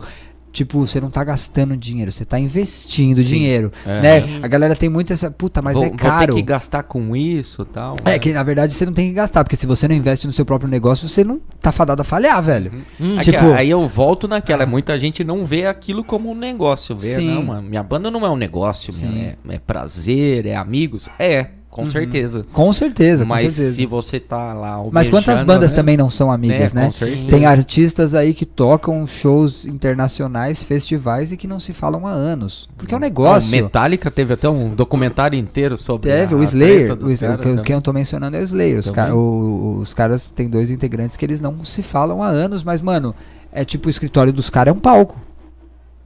Tipo, 0.51 0.85
você 0.85 0.99
não 0.99 1.09
tá 1.09 1.23
gastando 1.23 1.77
dinheiro, 1.77 2.11
você 2.11 2.25
tá 2.25 2.37
investindo 2.37 3.21
Sim. 3.23 3.27
dinheiro, 3.29 3.71
É. 3.85 4.01
né? 4.21 4.39
A 4.43 4.47
galera 4.49 4.75
tem 4.75 4.89
muito 4.89 5.13
essa, 5.13 5.31
puta, 5.31 5.61
mas 5.61 5.75
vou, 5.75 5.85
é 5.85 5.89
vou 5.89 5.97
caro. 5.97 6.33
ter 6.33 6.39
que 6.39 6.41
gastar 6.45 6.83
com 6.83 7.15
isso 7.15 7.61
e 7.61 7.65
tal. 7.65 7.95
É 8.03 8.19
que 8.19 8.33
na 8.33 8.43
verdade 8.43 8.73
você 8.73 8.85
não 8.85 8.91
tem 8.91 9.07
que 9.07 9.13
gastar, 9.13 9.43
porque 9.45 9.55
se 9.55 9.65
você 9.65 9.87
não 9.87 9.95
investe 9.95 10.27
no 10.27 10.33
seu 10.33 10.43
próprio 10.45 10.69
negócio, 10.69 11.07
você 11.07 11.23
não 11.23 11.39
tá 11.61 11.71
fadado 11.71 12.01
a 12.01 12.05
falhar, 12.05 12.41
velho. 12.43 12.73
Hum, 12.99 13.15
É 13.17 13.23
que 13.23 13.31
tipo- 13.31 13.53
aí 13.53 13.69
eu 13.69 13.87
volto 13.87 14.27
naquela, 14.27 14.65
muita 14.65 14.99
gente 14.99 15.23
não 15.23 15.45
vê 15.45 15.65
aquilo 15.65 16.03
como 16.03 16.29
um 16.29 16.35
negócio, 16.35 16.97
vê, 16.97 17.15
Sim. 17.15 17.33
não, 17.35 17.43
mano, 17.43 17.69
minha 17.69 17.81
banda 17.83 18.11
não 18.11 18.25
é 18.25 18.29
um 18.29 18.35
negócio. 18.37 18.93
Uhum. 18.93 19.33
é, 19.49 19.55
é 19.55 19.59
prazer, 19.59 20.45
é 20.45 20.55
amigos, 20.57 21.07
é, 21.17 21.47
com 21.71 21.89
certeza. 21.89 22.45
Com 22.53 22.71
certeza, 22.73 23.23
com 23.23 23.29
Mas 23.29 23.53
certeza. 23.53 23.75
se 23.77 23.85
você 23.85 24.19
tá 24.19 24.53
lá 24.53 24.83
Mas 24.91 25.09
quantas 25.09 25.29
almejando, 25.39 25.47
bandas 25.47 25.71
né, 25.71 25.75
também 25.75 25.95
não 25.97 26.09
são 26.09 26.29
amigas, 26.31 26.73
né, 26.73 26.81
né? 26.81 26.87
com 26.87 26.93
certeza. 26.93 27.27
Tem 27.29 27.45
artistas 27.45 28.13
aí 28.13 28.33
que 28.33 28.45
tocam 28.45 29.07
shows 29.07 29.65
internacionais, 29.65 30.61
festivais 30.61 31.31
e 31.31 31.37
que 31.37 31.47
não 31.47 31.59
se 31.59 31.73
falam 31.73 32.05
há 32.05 32.11
anos. 32.11 32.69
Porque 32.77 32.93
é 32.93 32.97
um 32.97 32.99
Ah, 32.99 33.01
negócio. 33.01 33.47
o 33.47 33.51
Metallica 33.51 34.11
teve 34.11 34.33
até 34.33 34.49
um 34.49 34.75
documentário 34.75 35.39
inteiro 35.39 35.77
sobre 35.77 36.09
Teve, 36.11 36.35
o 36.35 36.43
Slayer. 36.43 36.91
O, 37.01 37.09
Slayer, 37.09 37.19
caras 37.19 37.37
que 37.37 37.49
também. 37.49 37.63
quem 37.63 37.73
eu 37.75 37.81
tô 37.81 37.93
mencionando 37.93 38.35
é 38.37 38.41
o 38.41 38.43
Slayer. 38.43 38.79
Os, 38.79 38.91
ca- 38.91 39.13
o- 39.15 39.79
os 39.79 39.93
caras 39.93 40.29
têm 40.29 40.49
dois 40.49 40.71
integrantes 40.71 41.15
que 41.15 41.25
eles 41.25 41.39
não 41.39 41.63
se 41.63 41.81
falam 41.81 42.21
há 42.21 42.27
anos, 42.27 42.63
mas, 42.63 42.81
mano, 42.81 43.15
é 43.51 43.63
tipo 43.63 43.87
o 43.87 43.89
escritório 43.89 44.33
dos 44.33 44.49
caras 44.49 44.73
é 44.73 44.77
um 44.77 44.79
palco. 44.79 45.19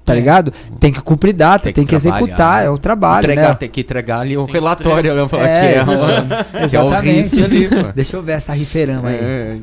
Tá 0.06 0.14
É. 0.14 0.18
ligado? 0.18 0.52
Tem 0.80 0.94
que 0.94 1.02
cumprir 1.02 1.34
data, 1.34 1.64
Tem 1.64 1.74
tem 1.74 1.84
que 1.84 1.90
que, 1.90 1.96
executar, 1.96 2.62
né? 2.62 2.68
é 2.68 2.70
o 2.70 2.78
trabalho, 2.78 3.24
entregar, 3.26 3.50
né? 3.50 3.56
Tem 3.56 3.70
que 3.70 3.82
entregar 3.82 4.20
ali 4.20 4.38
o 4.38 4.46
que 4.46 4.54
relatório, 4.54 5.16
né? 5.16 5.28
Falar 5.28 5.48
É, 5.48 5.54
que 5.74 5.80
é, 5.80 5.84
mano, 5.84 6.28
que 6.52 6.58
é 6.58 6.64
Exatamente. 6.64 7.36
riff 7.42 7.44
ali, 7.44 7.68
pô. 7.68 7.92
Deixa 7.96 8.16
eu 8.16 8.22
ver 8.22 8.34
essa 8.34 8.54
riferama 8.54 9.10
aí. 9.10 9.16
É. 9.20 9.60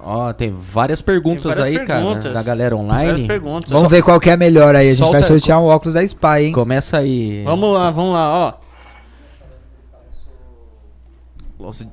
Ó, 0.00 0.32
tem 0.32 0.52
várias 0.52 1.00
perguntas 1.00 1.56
várias 1.56 1.66
aí, 1.66 1.86
perguntas. 1.86 2.22
cara, 2.24 2.34
da 2.34 2.42
galera 2.42 2.76
online. 2.76 3.26
perguntas. 3.28 3.70
Vamos 3.70 3.88
ver 3.90 4.02
qual 4.02 4.18
que 4.20 4.28
é 4.28 4.32
a 4.32 4.36
melhor 4.36 4.74
aí. 4.74 4.88
A 4.88 4.90
gente 4.90 4.98
vai 5.00 5.08
Solta- 5.12 5.26
sortear 5.28 5.60
um 5.60 5.66
óculos 5.66 5.94
da 5.94 6.02
Spy, 6.02 6.26
hein? 6.46 6.52
Começa 6.52 6.98
aí. 6.98 7.42
Vamos 7.44 7.72
lá, 7.74 7.90
vamos 7.92 8.12
lá, 8.12 8.28
ó. 8.28 8.52
Nossa, 11.58 11.86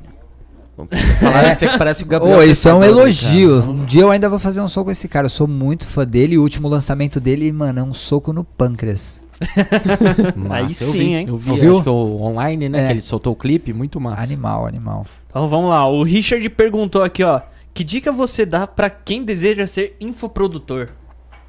Falaram 1.20 1.50
que 1.50 1.56
você 1.56 1.68
que 1.68 1.78
parece 1.78 2.04
o 2.04 2.06
Gabriel. 2.08 2.38
Ô, 2.40 2.44
isso 2.44 2.68
é 2.68 2.74
um 2.74 2.80
Pensador, 2.80 3.02
elogio. 3.04 3.60
cara. 3.60 3.72
Um 3.72 3.86
dia 3.86 4.02
eu 4.02 4.10
ainda 4.12 4.28
vou 4.30 4.40
fazer 4.40 4.60
um 4.62 4.68
soco 4.68 4.86
com 4.86 4.92
esse 4.92 5.08
cara. 5.08 5.26
Eu 5.26 5.30
sou 5.30 5.48
muito 5.48 5.86
fã 5.86 6.06
dele. 6.06 6.38
O 6.38 6.42
último 6.42 6.68
lançamento 6.68 7.20
dele, 7.20 7.52
mano, 7.52 7.80
é 7.80 7.84
um 7.84 7.94
soco 7.94 8.34
no 8.34 8.44
pâncreas. 8.44 9.24
Massa, 10.36 10.56
Aí 10.56 10.64
eu 10.64 10.70
sim, 10.70 10.92
vi, 10.92 11.14
hein? 11.14 11.26
Eu 11.28 11.38
vi, 11.38 11.52
Ouviu? 11.52 11.74
acho 11.76 11.84
que 11.84 11.90
o 11.90 12.22
online, 12.22 12.70
né? 12.70 12.84
É. 12.84 12.88
Que 12.88 12.94
ele 12.94 13.02
soltou 13.02 13.34
o 13.34 13.36
clipe, 13.36 13.74
muito 13.74 14.00
massa. 14.00 14.24
Animal, 14.24 14.66
animal. 14.66 15.06
Então 15.30 15.48
vamos 15.48 15.70
lá. 15.70 15.88
O 15.88 16.04
Richard 16.04 16.48
perguntou 16.50 17.04
aqui, 17.04 17.24
ó. 17.24 17.42
Que 17.74 17.84
dica 17.84 18.12
você 18.12 18.46
dá 18.46 18.68
pra 18.68 18.90
quem 18.90 19.24
deseja 19.24 19.66
ser 19.66 19.96
infoprodutor? 20.00 20.90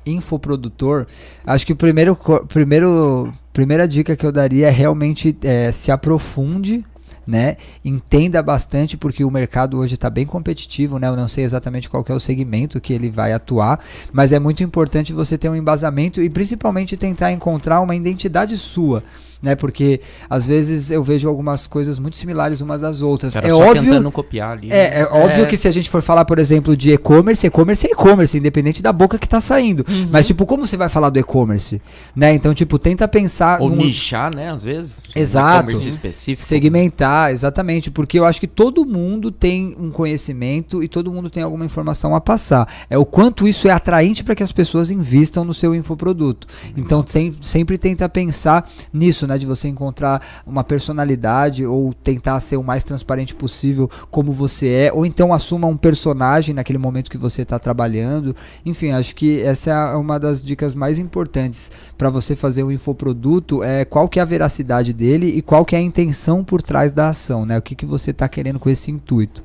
Infoprodutor, 0.06 1.06
acho 1.46 1.66
que 1.66 1.72
o 1.72 1.76
primeiro, 1.76 2.16
primeiro, 2.48 3.32
primeira 3.52 3.88
dica 3.88 4.14
que 4.16 4.24
eu 4.26 4.32
daria 4.32 4.68
é 4.68 4.70
realmente 4.70 5.36
é, 5.42 5.72
se 5.72 5.90
aprofunde, 5.90 6.84
né? 7.26 7.56
Entenda 7.84 8.42
bastante, 8.42 8.96
porque 8.96 9.24
o 9.24 9.30
mercado 9.30 9.78
hoje 9.78 9.94
está 9.94 10.10
bem 10.10 10.26
competitivo, 10.26 10.98
né? 10.98 11.08
Eu 11.08 11.16
não 11.16 11.28
sei 11.28 11.44
exatamente 11.44 11.88
qual 11.88 12.04
é 12.08 12.12
o 12.12 12.20
segmento 12.20 12.80
que 12.80 12.92
ele 12.92 13.10
vai 13.10 13.32
atuar, 13.32 13.80
mas 14.12 14.32
é 14.32 14.38
muito 14.38 14.62
importante 14.62 15.12
você 15.12 15.38
ter 15.38 15.48
um 15.48 15.56
embasamento 15.56 16.22
e 16.22 16.28
principalmente 16.28 16.96
tentar 16.96 17.32
encontrar 17.32 17.80
uma 17.80 17.94
identidade 17.94 18.56
sua, 18.56 19.02
né? 19.44 19.54
Porque 19.54 20.00
às 20.28 20.46
vezes 20.46 20.90
eu 20.90 21.04
vejo 21.04 21.28
algumas 21.28 21.66
coisas 21.66 21.98
muito 21.98 22.16
similares 22.16 22.60
umas 22.60 22.80
das 22.80 23.02
outras. 23.02 23.34
Cara, 23.34 23.46
é 23.46 23.50
só 23.50 23.58
óbvio, 23.58 23.82
tentando 23.82 24.10
copiar 24.10 24.52
ali. 24.52 24.68
né? 24.68 24.76
é, 24.76 25.00
é 25.00 25.04
óbvio 25.04 25.44
É. 25.44 25.46
que 25.46 25.56
se 25.56 25.68
a 25.68 25.70
gente 25.70 25.88
for 25.90 26.02
falar, 26.02 26.24
por 26.24 26.38
exemplo, 26.38 26.76
de 26.76 26.92
e-commerce, 26.92 27.46
e-commerce 27.46 27.86
é 27.86 27.90
e-commerce, 27.90 28.36
independente 28.38 28.82
da 28.82 28.92
boca 28.92 29.18
que 29.18 29.28
tá 29.28 29.40
saindo. 29.40 29.84
Uhum. 29.88 30.08
Mas, 30.10 30.26
tipo, 30.26 30.46
como 30.46 30.66
você 30.66 30.76
vai 30.76 30.88
falar 30.88 31.10
do 31.10 31.18
e-commerce? 31.18 31.80
Né? 32.16 32.34
Então, 32.34 32.54
tipo, 32.54 32.78
tenta 32.78 33.06
pensar 33.06 33.60
Ou 33.60 33.68
num- 33.68 33.76
nichar, 33.84 34.34
né? 34.34 34.50
Às 34.50 34.62
vezes. 34.62 35.02
um 35.14 35.20
Exato. 35.20 35.70
e-commerce 35.70 35.88
específico. 35.88 36.42
segmentar, 36.46 37.30
exatamente, 37.30 37.90
porque 37.90 38.18
eu 38.18 38.24
acho 38.24 38.40
que 38.40 38.46
todo 38.46 38.84
mundo 38.86 39.30
tem 39.30 39.76
um 39.78 39.90
conhecimento 39.90 40.82
e 40.82 40.88
todo 40.88 41.12
mundo 41.12 41.28
tem 41.28 41.42
alguma 41.42 41.64
informação 41.64 42.14
a 42.14 42.20
passar. 42.20 42.66
É 42.88 42.96
o 42.96 43.04
quanto 43.04 43.46
isso 43.46 43.68
é 43.68 43.70
atraente 43.70 44.24
para 44.24 44.34
que 44.34 44.42
as 44.42 44.52
pessoas 44.52 44.90
invistam 44.90 45.44
no 45.44 45.52
seu 45.52 45.74
infoproduto. 45.74 46.46
Então, 46.76 47.02
tem- 47.02 47.34
sempre 47.40 47.76
tenta 47.76 48.08
pensar 48.08 48.68
nisso, 48.92 49.26
né? 49.26 49.33
De 49.38 49.46
você 49.46 49.68
encontrar 49.68 50.22
uma 50.46 50.64
personalidade 50.64 51.64
ou 51.64 51.92
tentar 51.92 52.40
ser 52.40 52.56
o 52.56 52.62
mais 52.62 52.84
transparente 52.84 53.34
possível 53.34 53.90
como 54.10 54.32
você 54.32 54.68
é, 54.68 54.92
ou 54.92 55.04
então 55.04 55.32
assuma 55.32 55.66
um 55.66 55.76
personagem 55.76 56.54
naquele 56.54 56.78
momento 56.78 57.10
que 57.10 57.18
você 57.18 57.42
está 57.42 57.58
trabalhando. 57.58 58.34
Enfim, 58.64 58.90
acho 58.90 59.14
que 59.14 59.42
essa 59.42 59.70
é 59.70 59.96
uma 59.96 60.18
das 60.18 60.42
dicas 60.42 60.74
mais 60.74 60.98
importantes 60.98 61.70
para 61.96 62.10
você 62.10 62.34
fazer 62.36 62.62
um 62.62 62.70
infoproduto, 62.70 63.62
é 63.62 63.84
qual 63.84 64.08
que 64.08 64.18
é 64.18 64.22
a 64.22 64.26
veracidade 64.26 64.92
dele 64.92 65.26
e 65.26 65.42
qual 65.42 65.64
que 65.64 65.74
é 65.74 65.78
a 65.78 65.82
intenção 65.82 66.44
por 66.44 66.62
trás 66.62 66.92
da 66.92 67.08
ação, 67.08 67.44
né? 67.44 67.58
O 67.58 67.62
que, 67.62 67.74
que 67.74 67.86
você 67.86 68.10
está 68.10 68.28
querendo 68.28 68.58
com 68.58 68.70
esse 68.70 68.90
intuito. 68.90 69.42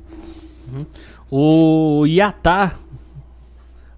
O 1.30 2.06
Yatá 2.06 2.74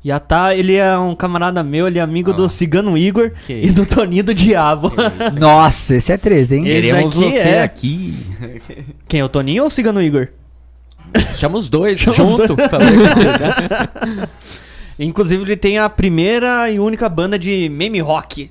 Yatá, 0.04 0.54
ele 0.56 0.74
é 0.74 0.98
um 0.98 1.14
camarada 1.14 1.62
meu, 1.62 1.86
ele 1.86 1.98
é 1.98 2.02
amigo 2.02 2.32
Ah. 2.32 2.34
do 2.34 2.48
Cigano 2.48 2.98
Igor 2.98 3.30
Que 3.46 3.52
e 3.52 3.70
do 3.70 3.86
Toninho 3.86 4.24
do 4.24 4.34
Diabo. 4.34 4.92
Nossa, 5.38 5.94
esse 5.94 6.10
é 6.12 6.16
13, 6.16 6.56
hein? 6.56 6.64
Esse 6.66 6.74
Queremos 6.74 7.12
aqui 7.12 7.24
você 7.30 7.48
é- 7.48 7.62
aqui. 7.62 8.16
Quem 9.06 9.20
é 9.20 9.24
o 9.24 9.28
Toninho 9.28 9.62
ou 9.62 9.68
o 9.68 9.70
Cigano 9.70 10.02
Igor? 10.02 10.28
Chama 11.36 11.58
os 11.58 11.68
dois 11.68 12.00
Chama 12.00 12.22
os 12.22 12.30
junto. 12.30 12.56
Falei, 12.68 12.88
Inclusive, 14.98 15.42
ele 15.42 15.56
tem 15.56 15.78
a 15.78 15.88
primeira 15.88 16.70
e 16.70 16.78
única 16.78 17.08
banda 17.08 17.38
de 17.38 17.68
meme 17.68 18.00
rock. 18.00 18.50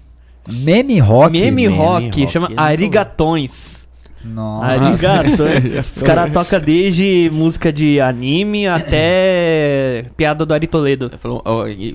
Meme 0.50 1.00
rock. 1.00 1.32
meme, 1.40 1.52
meme 1.68 1.76
rock, 1.76 2.06
rock, 2.22 2.32
chama. 2.32 2.52
Arigatões. 2.58 3.88
Nossa. 4.24 4.66
Arigatões. 4.84 5.96
Os 5.98 6.04
caras 6.04 6.32
tocam 6.32 6.60
desde 6.60 7.30
música 7.34 7.72
de 7.74 8.00
anime 8.00 8.68
até 8.68 10.06
piada 10.16 10.46
do 10.46 10.54
Ari 10.54 10.68
Toledo. 10.68 11.12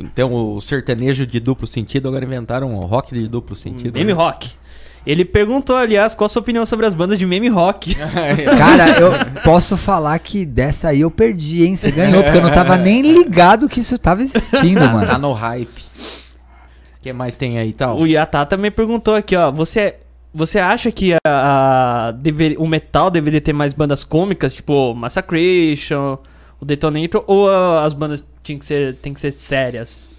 Então 0.00 0.32
o 0.34 0.60
sertanejo 0.60 1.26
de 1.26 1.38
duplo 1.38 1.66
sentido 1.66 2.08
agora 2.08 2.24
inventaram 2.24 2.74
o 2.74 2.84
rock 2.84 3.14
de 3.14 3.28
duplo 3.28 3.54
sentido. 3.54 3.94
Meme 3.94 4.12
rock. 4.12 4.50
Ele 5.06 5.24
perguntou, 5.24 5.76
aliás, 5.76 6.16
qual 6.16 6.26
a 6.26 6.28
sua 6.28 6.42
opinião 6.42 6.66
sobre 6.66 6.84
as 6.84 6.92
bandas 6.92 7.16
de 7.16 7.24
meme 7.24 7.48
rock. 7.48 7.94
Cara, 8.58 8.98
eu 8.98 9.12
posso 9.44 9.76
falar 9.76 10.18
que 10.18 10.44
dessa 10.44 10.88
aí 10.88 11.02
eu 11.02 11.10
perdi, 11.12 11.64
hein? 11.64 11.76
Você 11.76 11.92
ganhou, 11.92 12.24
porque 12.24 12.38
eu 12.38 12.42
não 12.42 12.50
tava 12.50 12.76
nem 12.76 13.02
ligado 13.02 13.68
que 13.68 13.78
isso 13.78 13.96
tava 13.98 14.20
existindo, 14.22 14.80
Tá, 14.80 14.88
tá 14.88 14.92
mano. 14.92 15.18
no 15.28 15.32
hype. 15.32 15.68
O 16.98 17.00
que 17.00 17.12
mais 17.12 17.36
tem 17.36 17.56
aí 17.56 17.72
tal? 17.72 17.96
O 18.00 18.04
Yatá 18.04 18.44
também 18.44 18.68
perguntou 18.72 19.14
aqui, 19.14 19.36
ó. 19.36 19.52
Você, 19.52 19.94
você 20.36 20.58
acha 20.58 20.92
que 20.92 21.14
a, 21.14 21.18
a- 21.26 22.10
dever- 22.12 22.56
o 22.60 22.66
metal 22.68 23.10
deveria 23.10 23.40
ter 23.40 23.52
mais 23.52 23.72
bandas 23.72 24.04
cômicas, 24.04 24.54
tipo 24.54 24.94
Massacration, 24.94 26.18
o 26.60 26.64
Detonator, 26.64 27.24
ou 27.26 27.50
ah, 27.50 27.84
as 27.84 27.94
bandas 27.94 28.24
tinham 28.42 28.58
que 28.58 28.66
ser, 28.66 28.94
tem 28.96 29.12
que 29.14 29.20
ser 29.20 29.32
sérias? 29.32 30.10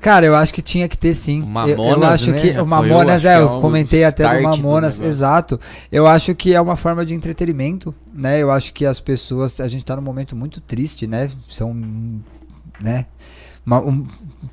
Cara, 0.00 0.26
eu 0.26 0.34
acho 0.36 0.52
que 0.52 0.60
tinha 0.60 0.86
que 0.86 0.98
ter 0.98 1.14
sim. 1.14 1.40
O 1.40 1.44
eu, 1.44 1.68
eu 1.70 1.76
Mamonas, 1.78 2.10
acho 2.10 2.30
né? 2.30 2.40
que 2.40 2.60
o 2.60 2.66
Mamonas, 2.66 3.24
eu 3.24 3.30
é, 3.30 3.34
que 3.36 3.40
é 3.40 3.42
eu 3.42 3.56
um 3.56 3.60
comentei 3.62 4.04
até 4.04 4.28
do 4.28 4.36
do 4.36 4.42
Mamonas, 4.42 4.98
negócio. 4.98 5.04
exato. 5.10 5.60
Eu 5.90 6.06
acho 6.06 6.34
que 6.34 6.52
é 6.52 6.60
uma 6.60 6.76
forma 6.76 7.06
de 7.06 7.14
entretenimento, 7.14 7.94
né? 8.12 8.38
Eu 8.42 8.50
acho 8.50 8.72
que 8.74 8.84
as 8.84 9.00
pessoas, 9.00 9.60
a 9.60 9.66
gente 9.68 9.82
tá 9.84 9.96
num 9.96 10.02
momento 10.02 10.36
muito 10.36 10.60
triste, 10.60 11.06
né? 11.06 11.30
São, 11.48 11.74
né? 12.80 13.06
Uma- 13.66 13.80
um- 13.80 14.06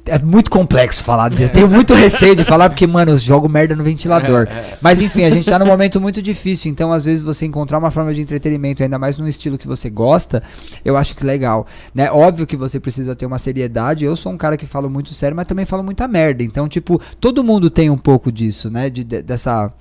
é 0.05 0.17
muito 0.17 0.49
complexo 0.49 1.03
falar. 1.03 1.31
Eu 1.39 1.49
tenho 1.49 1.67
muito 1.67 1.93
receio 1.93 2.33
de 2.35 2.43
falar 2.45 2.69
porque, 2.69 2.87
mano, 2.87 3.11
eu 3.11 3.17
jogo 3.17 3.49
merda 3.49 3.75
no 3.75 3.83
ventilador. 3.83 4.47
Mas 4.81 5.01
enfim, 5.01 5.25
a 5.25 5.29
gente 5.29 5.47
tá 5.49 5.59
num 5.59 5.65
momento 5.65 5.99
muito 5.99 6.21
difícil. 6.21 6.71
Então, 6.71 6.91
às 6.93 7.03
vezes, 7.05 7.21
você 7.23 7.45
encontrar 7.45 7.77
uma 7.77 7.91
forma 7.91 8.13
de 8.13 8.21
entretenimento, 8.21 8.81
ainda 8.81 8.97
mais 8.97 9.17
num 9.17 9.27
estilo 9.27 9.57
que 9.57 9.67
você 9.67 9.89
gosta, 9.89 10.41
eu 10.85 10.95
acho 10.95 11.13
que 11.15 11.25
legal. 11.25 11.67
Né? 11.93 12.09
Óbvio 12.09 12.47
que 12.47 12.55
você 12.55 12.79
precisa 12.79 13.13
ter 13.15 13.25
uma 13.25 13.37
seriedade. 13.37 14.05
Eu 14.05 14.15
sou 14.15 14.31
um 14.31 14.37
cara 14.37 14.55
que 14.55 14.65
falo 14.65 14.89
muito 14.89 15.13
sério, 15.13 15.35
mas 15.35 15.45
também 15.45 15.65
falo 15.65 15.83
muita 15.83 16.07
merda. 16.07 16.41
Então, 16.43 16.67
tipo, 16.69 16.99
todo 17.19 17.43
mundo 17.43 17.69
tem 17.69 17.89
um 17.89 17.97
pouco 17.97 18.31
disso, 18.31 18.69
né? 18.69 18.89
De, 18.89 19.03
de- 19.03 19.21
dessa 19.21 19.71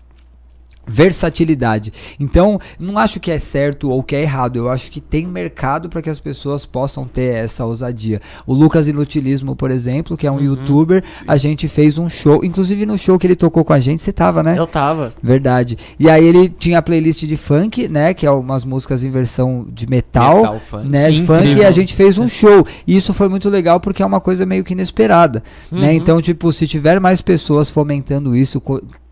versatilidade. 0.91 1.93
Então, 2.19 2.59
não 2.79 2.99
acho 2.99 3.19
que 3.21 3.31
é 3.31 3.39
certo 3.39 3.91
ou 3.91 4.03
que 4.03 4.15
é 4.17 4.23
errado. 4.23 4.57
Eu 4.57 4.69
acho 4.69 4.91
que 4.91 5.01
tem 5.01 5.27
mercado 5.27 5.89
para 5.89 6.01
que 6.03 6.11
as 6.11 6.21
pessoas 6.21 6.65
possam 6.65 7.07
ter 7.07 7.35
essa 7.35 7.65
ousadia. 7.65 8.21
O 8.47 8.55
Lucas 8.55 8.89
Inutilismo, 8.89 9.55
por 9.57 9.71
exemplo, 9.71 10.17
que 10.17 10.27
é 10.27 10.31
um 10.31 10.37
Uhum. 10.37 10.41
youtuber, 10.43 11.05
a 11.27 11.37
gente 11.37 11.69
fez 11.69 11.99
um 11.99 12.09
show, 12.09 12.45
inclusive 12.45 12.87
no 12.87 12.97
show 12.97 13.19
que 13.19 13.27
ele 13.27 13.37
tocou 13.37 13.65
com 13.65 13.73
a 13.73 13.81
gente, 13.81 14.01
você 14.01 14.13
tava, 14.13 14.43
né? 14.43 14.55
Eu 14.59 14.67
tava. 14.67 15.13
Verdade. 15.23 15.77
E 15.99 16.09
aí 16.09 16.25
ele 16.25 16.49
tinha 16.49 16.79
a 16.79 16.83
playlist 16.83 17.25
de 17.25 17.37
funk, 17.37 17.89
né, 17.89 18.15
que 18.15 18.25
é 18.27 18.31
umas 18.31 18.65
músicas 18.65 19.05
em 19.05 19.11
versão 19.11 19.67
de 19.71 19.87
metal, 19.89 20.37
Metal, 20.43 20.61
funk. 20.61 20.89
né, 20.91 21.11
Incrível. 21.11 21.37
funk 21.37 21.59
e 21.59 21.65
a 21.65 21.71
gente 21.71 21.95
fez 21.95 22.17
um 22.19 22.29
show. 22.29 22.67
E 22.87 22.97
isso 22.97 23.13
foi 23.13 23.29
muito 23.29 23.49
legal 23.51 23.79
porque 23.81 24.03
é 24.03 24.07
uma 24.07 24.21
coisa 24.21 24.47
meio 24.47 24.65
que 24.65 24.73
inesperada, 24.73 25.43
né? 25.71 25.89
Uhum. 25.89 25.93
Então, 25.95 26.23
tipo, 26.23 26.53
se 26.53 26.67
tiver 26.67 26.99
mais 27.01 27.21
pessoas 27.21 27.69
fomentando 27.69 28.35
isso, 28.37 28.61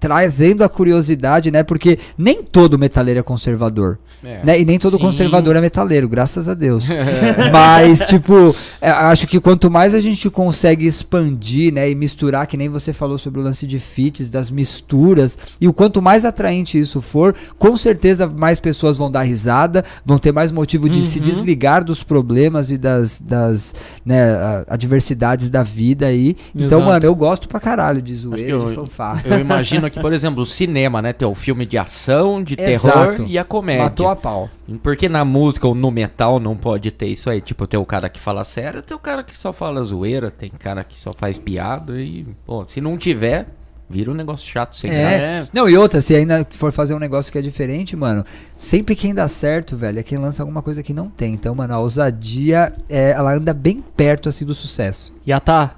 trazendo 0.01 0.63
a 0.63 0.69
curiosidade, 0.69 1.51
né? 1.51 1.63
Porque 1.63 1.99
nem 2.17 2.43
todo 2.43 2.79
metaleiro 2.79 3.21
é 3.21 3.23
conservador, 3.23 3.99
É. 4.25 4.45
né? 4.45 4.61
E 4.61 4.65
nem 4.65 4.79
todo 4.79 4.97
Sim. 4.97 5.03
conservador 5.03 5.57
é 5.57 5.61
metaleiro, 5.61 6.09
graças 6.09 6.49
a 6.49 6.55
Deus. 6.55 6.87
Mas, 7.53 8.07
tipo, 8.07 8.55
é, 8.81 8.91
acho 8.91 9.27
que 9.27 9.41
quanto 9.41 9.71
mais 9.71 9.95
a 9.95 10.01
gente 10.01 10.31
consegue 10.31 10.87
expandir, 10.87 11.73
né, 11.73 11.91
e 11.91 11.95
misturar, 11.95 12.47
que 12.47 12.57
nem 12.57 12.69
você 12.69 12.93
falou 12.93 13.19
sobre 13.19 13.41
o 13.41 13.43
lance 13.43 13.67
de 13.67 13.79
fits, 13.79 14.31
das 14.31 14.51
misturas, 14.51 15.37
e 15.61 15.67
o 15.67 15.73
quanto 15.73 16.01
mais 16.01 16.25
atraente 16.25 16.79
isso 16.79 17.01
for, 17.01 17.35
com 17.59 17.77
certeza 17.77 18.27
mais 18.27 18.61
pessoas 18.61 18.97
vão 18.97 19.11
dar 19.11 19.23
risada, 19.23 19.85
vão 20.05 20.19
ter 20.19 20.33
mais 20.33 20.53
motivo 20.53 20.89
de 20.89 21.03
se 21.03 21.19
Uhum. 21.19 21.25
desligar 21.25 21.83
dos 21.85 22.03
problemas 22.05 22.71
e 22.71 22.79
das, 22.79 23.21
das 23.21 23.75
né, 24.05 24.65
adversidades 24.69 25.51
da 25.51 25.63
vida 25.63 26.07
aí. 26.07 26.37
Então, 26.55 26.79
Exato. 26.79 26.85
mano, 26.93 27.05
eu 27.05 27.15
gosto 27.15 27.49
pra 27.49 27.59
caralho 27.61 28.01
de 28.01 28.15
zoeira, 28.15 28.49
eu- 28.51 28.69
de 28.69 28.75
fanfarra. 28.75 29.23
Eu 29.27 29.39
imagino 29.41 29.88
que, 29.91 30.01
por 30.01 30.13
exemplo, 30.13 30.43
o 30.43 30.47
cinema, 30.47 31.01
né? 31.03 31.13
Tem 31.13 31.27
o 31.27 31.35
filme 31.35 31.67
de 31.67 31.79
ação, 31.79 32.43
de 32.43 32.57
Exato. 32.59 33.15
terror 33.15 33.31
e 33.31 33.39
a 33.39 33.45
comédia. 33.45 33.85
Matou 33.85 34.09
a 34.09 34.17
pau. 34.17 34.51
Porque 34.83 35.09
na 35.09 35.25
música 35.25 35.67
ou 35.67 35.75
no 35.75 35.91
metal 35.91 36.39
não 36.39 36.57
pode 36.57 36.91
ter 36.91 37.07
isso 37.07 37.31
aí. 37.31 37.41
Tipo, 37.41 37.67
tem 37.67 37.79
o 37.79 37.87
cara 37.87 38.09
que 38.09 38.21
fala 38.21 38.45
sério, 38.45 38.83
tem 38.83 38.97
o 38.97 39.01
cara 39.01 39.23
que 39.23 39.37
só 39.37 39.53
fala 39.53 39.83
zoeira, 39.83 40.31
tem 40.31 40.51
cara 40.51 40.85
que 40.85 40.99
só 40.99 41.13
faz 41.13 41.39
piada 41.39 42.01
e, 42.01 42.27
pô, 42.45 42.65
se 42.67 42.81
não 42.81 42.99
tiver, 42.99 43.47
vira 43.89 44.11
um 44.11 44.15
negócio 44.15 44.47
chato 44.47 44.77
sem 44.77 44.91
graça. 44.91 45.25
É. 45.25 45.49
Não, 45.53 45.69
e 45.69 45.77
outra, 45.77 46.01
se 46.01 46.15
ainda 46.15 46.47
for 46.51 46.73
fazer 46.73 46.95
um 46.95 46.99
negócio 46.99 47.33
que 47.33 47.39
é 47.39 47.43
diferente, 47.43 47.97
mano, 47.97 48.25
sempre 48.57 48.95
quem 48.95 49.15
dá 49.15 49.27
certo, 49.27 49.77
velho, 49.77 49.99
é 49.99 50.03
quem 50.03 50.19
lança 50.19 50.43
alguma 50.43 50.63
coisa 50.63 50.83
que 50.83 50.93
não 50.93 51.09
tem. 51.09 51.35
Então, 51.35 51.55
mano, 51.55 51.75
a 51.75 51.79
ousadia, 51.79 52.73
é, 52.89 53.11
ela 53.13 53.35
anda 53.35 53.55
bem 53.55 53.83
perto, 53.97 54.29
assim, 54.29 54.45
do 54.45 54.55
sucesso. 54.55 55.17
Yatá. 55.27 55.75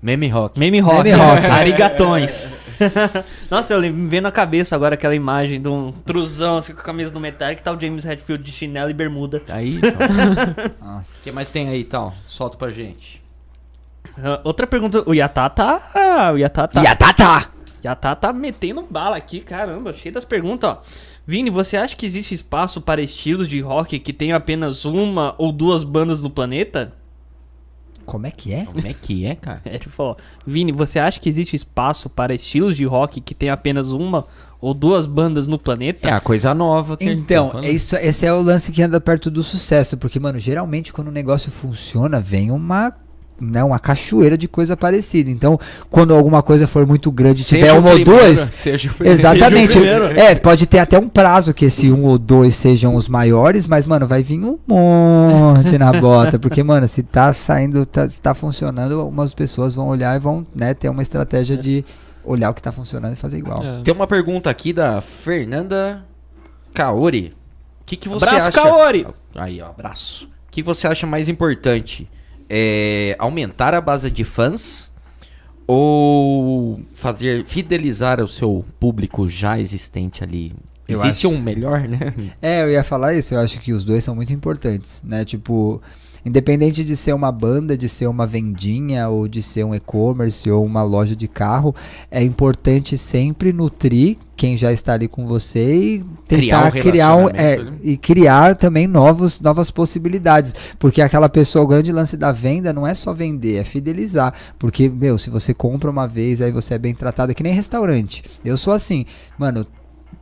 Meme 0.00 0.28
rock. 0.28 0.58
Meme 0.58 0.80
rock. 0.80 1.04
Meme 1.04 1.16
rock. 1.16 1.46
Arigatões. 1.46 2.52
Nossa, 3.50 3.74
eu 3.74 3.80
me 3.80 4.08
veio 4.08 4.22
na 4.22 4.32
cabeça 4.32 4.74
agora 4.74 4.94
aquela 4.94 5.14
imagem 5.14 5.60
de 5.60 5.68
um 5.68 5.92
truzão 5.92 6.58
assim, 6.58 6.72
com 6.72 6.80
a 6.80 6.84
camisa 6.84 7.10
do 7.10 7.20
metal 7.20 7.54
que 7.54 7.62
tá 7.62 7.72
o 7.72 7.80
James 7.80 8.04
Hetfield 8.04 8.42
de 8.42 8.52
chinelo 8.52 8.90
e 8.90 8.94
bermuda. 8.94 9.42
Aí, 9.48 9.76
então. 9.76 9.92
O 11.02 11.24
que 11.24 11.32
mais 11.32 11.50
tem 11.50 11.68
aí, 11.68 11.84
tal? 11.84 12.14
Solta 12.26 12.56
pra 12.56 12.70
gente. 12.70 13.22
Ah, 14.18 14.40
outra 14.44 14.66
pergunta, 14.66 15.02
o 15.06 15.14
Yatá 15.14 15.48
tá... 15.48 15.90
ah, 15.94 16.32
o 16.32 16.38
Yatá 16.38 16.68
tá... 16.68 16.82
E 16.82 16.86
a 16.86 16.94
Tata! 16.94 17.48
Yatá 17.84 18.14
tá 18.14 18.32
metendo 18.32 18.86
bala 18.88 19.16
aqui, 19.16 19.40
caramba, 19.40 19.92
cheio 19.92 20.14
das 20.14 20.24
perguntas, 20.24 20.70
ó. 20.70 20.82
Vini, 21.26 21.50
você 21.50 21.76
acha 21.76 21.96
que 21.96 22.06
existe 22.06 22.34
espaço 22.34 22.80
para 22.80 23.00
estilos 23.00 23.48
de 23.48 23.60
rock 23.60 23.98
que 23.98 24.12
tenham 24.12 24.36
apenas 24.36 24.84
uma 24.84 25.34
ou 25.38 25.52
duas 25.52 25.82
bandas 25.84 26.22
no 26.22 26.30
planeta? 26.30 26.92
Como 28.04 28.26
é 28.26 28.30
que 28.30 28.52
é? 28.52 28.64
Como 28.64 28.86
é 28.86 28.92
que 28.92 29.26
é, 29.26 29.34
cara? 29.34 29.62
É, 29.72 29.78
tipo, 29.78 30.02
ó, 30.02 30.16
Vini, 30.46 30.72
você 30.72 30.98
acha 30.98 31.18
que 31.18 31.28
existe 31.28 31.56
espaço 31.56 32.10
para 32.10 32.34
estilos 32.34 32.76
de 32.76 32.84
rock 32.84 33.20
que 33.20 33.34
tenham 33.34 33.54
apenas 33.54 33.90
uma 33.92 34.26
ou 34.60 34.74
duas 34.74 35.06
bandas 35.06 35.48
no 35.48 35.58
planeta? 35.58 36.08
É 36.08 36.12
a 36.12 36.20
coisa 36.20 36.54
nova 36.54 36.96
que 36.96 37.04
a 37.04 37.08
gente 37.08 37.18
tá 37.20 37.22
Então, 37.22 37.60
é 37.62 37.70
isso, 37.70 37.96
esse 37.96 38.26
é 38.26 38.32
o 38.32 38.40
lance 38.40 38.70
que 38.70 38.82
anda 38.82 39.00
perto 39.00 39.30
do 39.30 39.42
sucesso, 39.42 39.96
porque, 39.96 40.20
mano, 40.20 40.38
geralmente 40.38 40.92
quando 40.92 41.08
o 41.08 41.12
negócio 41.12 41.50
funciona, 41.50 42.20
vem 42.20 42.50
uma. 42.50 42.94
Né, 43.40 43.64
uma 43.64 43.78
cachoeira 43.80 44.38
de 44.38 44.46
coisa 44.46 44.76
parecida. 44.76 45.28
Então, 45.28 45.58
quando 45.90 46.14
alguma 46.14 46.42
coisa 46.42 46.66
for 46.68 46.86
muito 46.86 47.10
grande, 47.10 47.42
Seja 47.42 47.64
tiver 47.66 47.72
o 47.72 47.80
uma 47.80 47.90
ou 47.90 47.96
primeiro, 47.96 48.22
duas, 48.22 48.38
Seja 48.38 48.88
o 48.88 48.94
primeiro. 48.94 49.18
Exatamente. 49.18 49.72
Seja 49.74 49.94
o 49.94 49.98
primeiro. 49.98 50.20
É, 50.20 50.34
pode 50.36 50.66
ter 50.66 50.78
até 50.78 50.96
um 50.96 51.08
prazo 51.08 51.52
que 51.52 51.64
esse 51.64 51.90
um 51.90 52.04
ou 52.04 52.18
dois 52.18 52.54
sejam 52.54 52.94
os 52.94 53.08
maiores, 53.08 53.66
mas, 53.66 53.84
mano, 53.84 54.06
vai 54.06 54.22
vir 54.22 54.38
um 54.38 54.58
monte 54.68 55.76
na 55.76 55.92
bota. 55.92 56.38
Porque, 56.38 56.62
mano, 56.64 56.86
se 56.86 57.02
tá 57.02 57.32
saindo, 57.32 57.84
tá, 57.84 58.08
se 58.08 58.20
tá 58.20 58.32
funcionando, 58.32 59.00
algumas 59.00 59.34
pessoas 59.34 59.74
vão 59.74 59.88
olhar 59.88 60.14
e 60.14 60.20
vão, 60.20 60.46
né, 60.54 60.72
ter 60.72 60.88
uma 60.88 61.02
estratégia 61.02 61.56
de 61.56 61.84
olhar 62.24 62.50
o 62.50 62.54
que 62.54 62.62
tá 62.62 62.70
funcionando 62.70 63.14
e 63.14 63.16
fazer 63.16 63.38
igual. 63.38 63.62
É. 63.62 63.82
Tem 63.82 63.92
uma 63.92 64.06
pergunta 64.06 64.48
aqui 64.48 64.72
da 64.72 65.00
Fernanda 65.00 66.04
Kaori. 66.72 67.34
O 67.80 67.84
que, 67.84 67.96
que 67.96 68.08
você 68.08 68.24
Abraço, 68.24 68.48
acha? 68.48 68.52
Kaori! 68.52 69.06
Aí, 69.34 69.60
ó, 69.60 69.66
abraço. 69.66 70.26
O 70.48 70.52
que 70.52 70.62
você 70.62 70.86
acha 70.86 71.06
mais 71.06 71.28
importante? 71.28 72.08
É 72.54 73.16
aumentar 73.18 73.72
a 73.72 73.80
base 73.80 74.10
de 74.10 74.24
fãs 74.24 74.90
ou 75.66 76.80
fazer 76.94 77.46
fidelizar 77.46 78.20
o 78.20 78.28
seu 78.28 78.62
público 78.78 79.26
já 79.26 79.58
existente 79.58 80.22
ali? 80.22 80.52
Eu 80.86 80.98
Existe 80.98 81.26
acho- 81.26 81.34
um 81.34 81.40
melhor, 81.40 81.80
né? 81.88 82.12
É, 82.42 82.62
eu 82.64 82.70
ia 82.70 82.84
falar 82.84 83.14
isso, 83.14 83.34
eu 83.34 83.40
acho 83.40 83.58
que 83.60 83.72
os 83.72 83.84
dois 83.84 84.04
são 84.04 84.14
muito 84.14 84.32
importantes, 84.32 85.00
né? 85.04 85.24
Tipo, 85.24 85.80
independente 86.24 86.84
de 86.84 86.96
ser 86.96 87.12
uma 87.12 87.32
banda, 87.32 87.76
de 87.76 87.88
ser 87.88 88.06
uma 88.06 88.26
vendinha, 88.26 89.08
ou 89.08 89.26
de 89.26 89.42
ser 89.42 89.64
um 89.64 89.74
e-commerce, 89.74 90.50
ou 90.50 90.64
uma 90.64 90.82
loja 90.82 91.16
de 91.16 91.28
carro, 91.28 91.74
é 92.10 92.22
importante 92.22 92.96
sempre 92.96 93.52
nutrir 93.52 94.16
quem 94.36 94.56
já 94.56 94.72
está 94.72 94.94
ali 94.94 95.06
com 95.06 95.26
você 95.26 95.74
e 95.74 96.04
Criar 96.26 96.64
tentar 96.64 96.66
um 96.66 96.82
criar 96.82 97.16
um, 97.16 97.28
é, 97.28 97.32
relacionamento, 97.32 97.70
né? 97.70 97.78
e 97.82 97.96
criar 97.96 98.56
também 98.56 98.86
novos, 98.86 99.40
novas 99.40 99.70
possibilidades. 99.70 100.54
Porque 100.78 101.00
aquela 101.00 101.28
pessoa, 101.28 101.64
o 101.64 101.68
grande 101.68 101.92
lance 101.92 102.16
da 102.16 102.32
venda 102.32 102.72
não 102.72 102.86
é 102.86 102.94
só 102.94 103.12
vender, 103.12 103.56
é 103.56 103.64
fidelizar. 103.64 104.34
Porque, 104.58 104.88
meu, 104.88 105.18
se 105.18 105.30
você 105.30 105.54
compra 105.54 105.90
uma 105.90 106.08
vez, 106.08 106.40
aí 106.40 106.50
você 106.50 106.74
é 106.74 106.78
bem 106.78 106.94
tratado, 106.94 107.30
é 107.30 107.34
que 107.34 107.42
nem 107.42 107.54
restaurante. 107.54 108.24
Eu 108.44 108.56
sou 108.56 108.72
assim, 108.72 109.04
mano, 109.38 109.64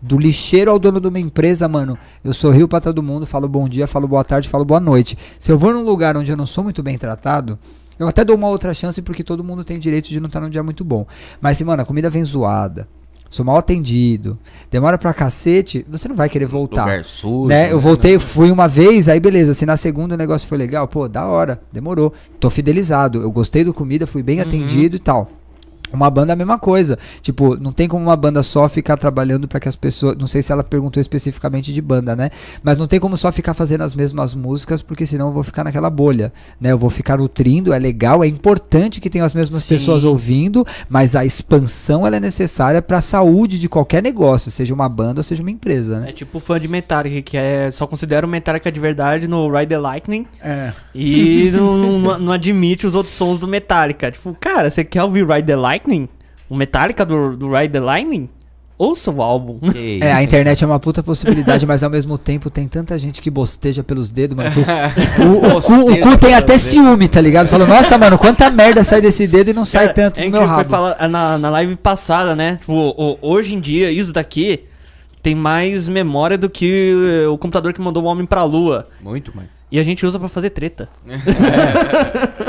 do 0.00 0.18
lixeiro 0.18 0.70
ao 0.70 0.78
dono 0.78 1.00
de 1.00 1.08
uma 1.08 1.18
empresa, 1.18 1.68
mano, 1.68 1.98
eu 2.24 2.32
sorrio 2.32 2.66
pra 2.68 2.80
todo 2.80 3.02
mundo, 3.02 3.26
falo 3.26 3.48
bom 3.48 3.68
dia, 3.68 3.86
falo 3.86 4.06
boa 4.08 4.24
tarde, 4.24 4.48
falo 4.48 4.64
boa 4.64 4.80
noite. 4.80 5.16
Se 5.38 5.50
eu 5.50 5.58
vou 5.58 5.72
num 5.72 5.82
lugar 5.82 6.16
onde 6.16 6.30
eu 6.30 6.36
não 6.36 6.46
sou 6.46 6.64
muito 6.64 6.82
bem 6.82 6.96
tratado, 6.98 7.58
Eu 8.00 8.08
até 8.08 8.24
dou 8.24 8.34
uma 8.34 8.48
outra 8.48 8.72
chance 8.72 9.02
porque 9.02 9.22
todo 9.22 9.44
mundo 9.44 9.62
tem 9.62 9.78
direito 9.78 10.08
de 10.08 10.18
não 10.20 10.26
estar 10.26 10.40
num 10.40 10.48
dia 10.48 10.62
muito 10.62 10.82
bom. 10.82 11.06
Mas 11.38 11.58
se, 11.58 11.64
mano, 11.64 11.82
a 11.82 11.84
comida 11.84 12.08
vem 12.08 12.24
zoada, 12.24 12.88
sou 13.28 13.44
mal 13.44 13.58
atendido, 13.58 14.38
demora 14.70 14.96
pra 14.96 15.12
cacete, 15.12 15.84
você 15.86 16.08
não 16.08 16.16
vai 16.16 16.30
querer 16.30 16.46
voltar. 16.46 16.84
Lugar 16.84 17.04
sujo. 17.04 17.48
Né? 17.48 17.70
Eu 17.70 17.78
voltei, 17.78 18.18
fui 18.18 18.50
uma 18.50 18.66
vez, 18.66 19.06
aí 19.06 19.20
beleza. 19.20 19.52
Se 19.52 19.66
na 19.66 19.76
segunda 19.76 20.14
o 20.14 20.18
negócio 20.18 20.48
foi 20.48 20.56
legal, 20.56 20.88
pô, 20.88 21.06
da 21.06 21.26
hora, 21.26 21.60
demorou. 21.70 22.10
Tô 22.40 22.48
fidelizado. 22.48 23.20
Eu 23.20 23.30
gostei 23.30 23.64
do 23.64 23.74
comida, 23.74 24.06
fui 24.06 24.22
bem 24.22 24.40
atendido 24.40 24.96
e 24.96 24.98
tal. 24.98 25.30
Uma 25.92 26.08
banda 26.10 26.32
é 26.32 26.34
a 26.34 26.36
mesma 26.36 26.58
coisa. 26.58 26.98
Tipo, 27.22 27.56
não 27.56 27.72
tem 27.72 27.88
como 27.88 28.04
uma 28.04 28.16
banda 28.16 28.42
só 28.42 28.68
ficar 28.68 28.96
trabalhando 28.96 29.48
pra 29.48 29.58
que 29.60 29.68
as 29.68 29.76
pessoas. 29.76 30.16
Não 30.16 30.26
sei 30.26 30.42
se 30.42 30.52
ela 30.52 30.62
perguntou 30.64 31.00
especificamente 31.00 31.72
de 31.72 31.80
banda, 31.80 32.14
né? 32.14 32.30
Mas 32.62 32.76
não 32.76 32.86
tem 32.86 33.00
como 33.00 33.16
só 33.16 33.30
ficar 33.32 33.54
fazendo 33.54 33.82
as 33.82 33.94
mesmas 33.94 34.34
músicas, 34.34 34.82
porque 34.82 35.04
senão 35.06 35.28
eu 35.28 35.32
vou 35.32 35.42
ficar 35.42 35.64
naquela 35.64 35.90
bolha. 35.90 36.32
Né? 36.60 36.72
Eu 36.72 36.78
vou 36.78 36.90
ficar 36.90 37.18
nutrindo, 37.18 37.72
é 37.72 37.78
legal, 37.78 38.22
é 38.22 38.26
importante 38.26 39.00
que 39.00 39.10
tenham 39.10 39.26
as 39.26 39.34
mesmas 39.34 39.64
Sim. 39.64 39.74
pessoas 39.74 40.04
ouvindo, 40.04 40.66
mas 40.88 41.16
a 41.16 41.24
expansão 41.24 42.06
ela 42.06 42.16
é 42.16 42.20
necessária 42.20 42.80
pra 42.82 43.00
saúde 43.00 43.58
de 43.58 43.68
qualquer 43.68 44.02
negócio, 44.02 44.50
seja 44.50 44.72
uma 44.74 44.88
banda 44.88 45.20
ou 45.20 45.24
seja 45.24 45.42
uma 45.42 45.50
empresa, 45.50 46.00
né? 46.00 46.10
É 46.10 46.12
tipo 46.12 46.38
fã 46.40 46.58
de 46.60 46.68
Metallica, 46.68 47.20
que 47.22 47.36
é, 47.36 47.70
só 47.70 47.86
considera 47.86 48.26
o 48.26 48.28
Metallica 48.28 48.70
de 48.70 48.78
verdade 48.80 49.26
no 49.26 49.50
Ride 49.50 49.66
the 49.68 49.78
Lightning 49.78 50.26
É. 50.42 50.72
e 50.94 51.50
não, 51.52 51.76
não- 51.76 52.18
não 52.18 52.32
admite 52.32 52.86
os 52.86 52.94
outros 52.94 53.14
sons 53.14 53.38
do 53.38 53.46
Metallica. 53.48 54.10
Tipo, 54.10 54.36
cara, 54.38 54.70
você 54.70 54.84
quer 54.84 55.02
ouvir 55.02 55.26
Ride 55.26 55.46
the 55.46 55.56
Lightning? 55.56 55.79
O 56.48 56.56
Metallica 56.56 57.04
do, 57.04 57.36
do 57.36 57.52
Ride 57.52 57.72
the 57.72 57.80
Lightning? 57.80 58.28
Ouça 58.78 59.10
o 59.10 59.20
álbum. 59.20 59.58
É, 60.02 60.10
a 60.12 60.22
internet 60.22 60.64
é 60.64 60.66
uma 60.66 60.80
puta 60.80 61.02
possibilidade, 61.02 61.66
mas 61.66 61.82
ao 61.82 61.90
mesmo 61.90 62.16
tempo 62.16 62.48
tem 62.48 62.66
tanta 62.66 62.98
gente 62.98 63.20
que 63.20 63.30
bosteja 63.30 63.84
pelos 63.84 64.10
dedos, 64.10 64.34
mano. 64.36 64.50
que 64.50 65.22
o, 65.22 65.32
o- 65.54 65.58
o 65.58 65.62
cu, 65.62 65.92
o 65.92 66.00
cu 66.00 66.18
tem 66.18 66.34
até 66.34 66.56
ciúme, 66.56 67.06
tá 67.06 67.20
ligado? 67.20 67.46
Fala, 67.48 67.66
nossa, 67.66 67.98
mano, 67.98 68.16
quanta 68.16 68.48
merda 68.48 68.82
sai 68.82 69.00
desse 69.02 69.26
dedo 69.26 69.50
e 69.50 69.52
não 69.52 69.64
sai 69.66 69.82
Cara, 69.88 69.94
tanto 69.94 70.20
é 70.20 70.24
no 70.24 70.32
que 70.32 70.38
meu 70.38 70.46
foi 70.48 70.56
rabo. 70.56 70.70
falar 70.70 70.96
é, 70.98 71.06
na, 71.06 71.36
na 71.36 71.50
live 71.50 71.76
passada, 71.76 72.34
né? 72.34 72.56
Tipo, 72.60 72.72
o- 72.72 73.18
hoje 73.20 73.54
em 73.54 73.60
dia, 73.60 73.90
isso 73.92 74.12
daqui 74.14 74.64
tem 75.22 75.34
mais 75.34 75.86
memória 75.86 76.38
do 76.38 76.48
que 76.48 76.94
o 77.30 77.36
computador 77.36 77.74
que 77.74 77.80
mandou 77.82 78.02
o 78.02 78.06
homem 78.06 78.24
pra 78.24 78.42
lua. 78.44 78.88
Muito 79.02 79.36
mais. 79.36 79.48
E 79.70 79.78
a 79.78 79.82
gente 79.82 80.06
usa 80.06 80.18
pra 80.18 80.28
fazer 80.28 80.48
treta. 80.48 80.88
É, 81.06 82.39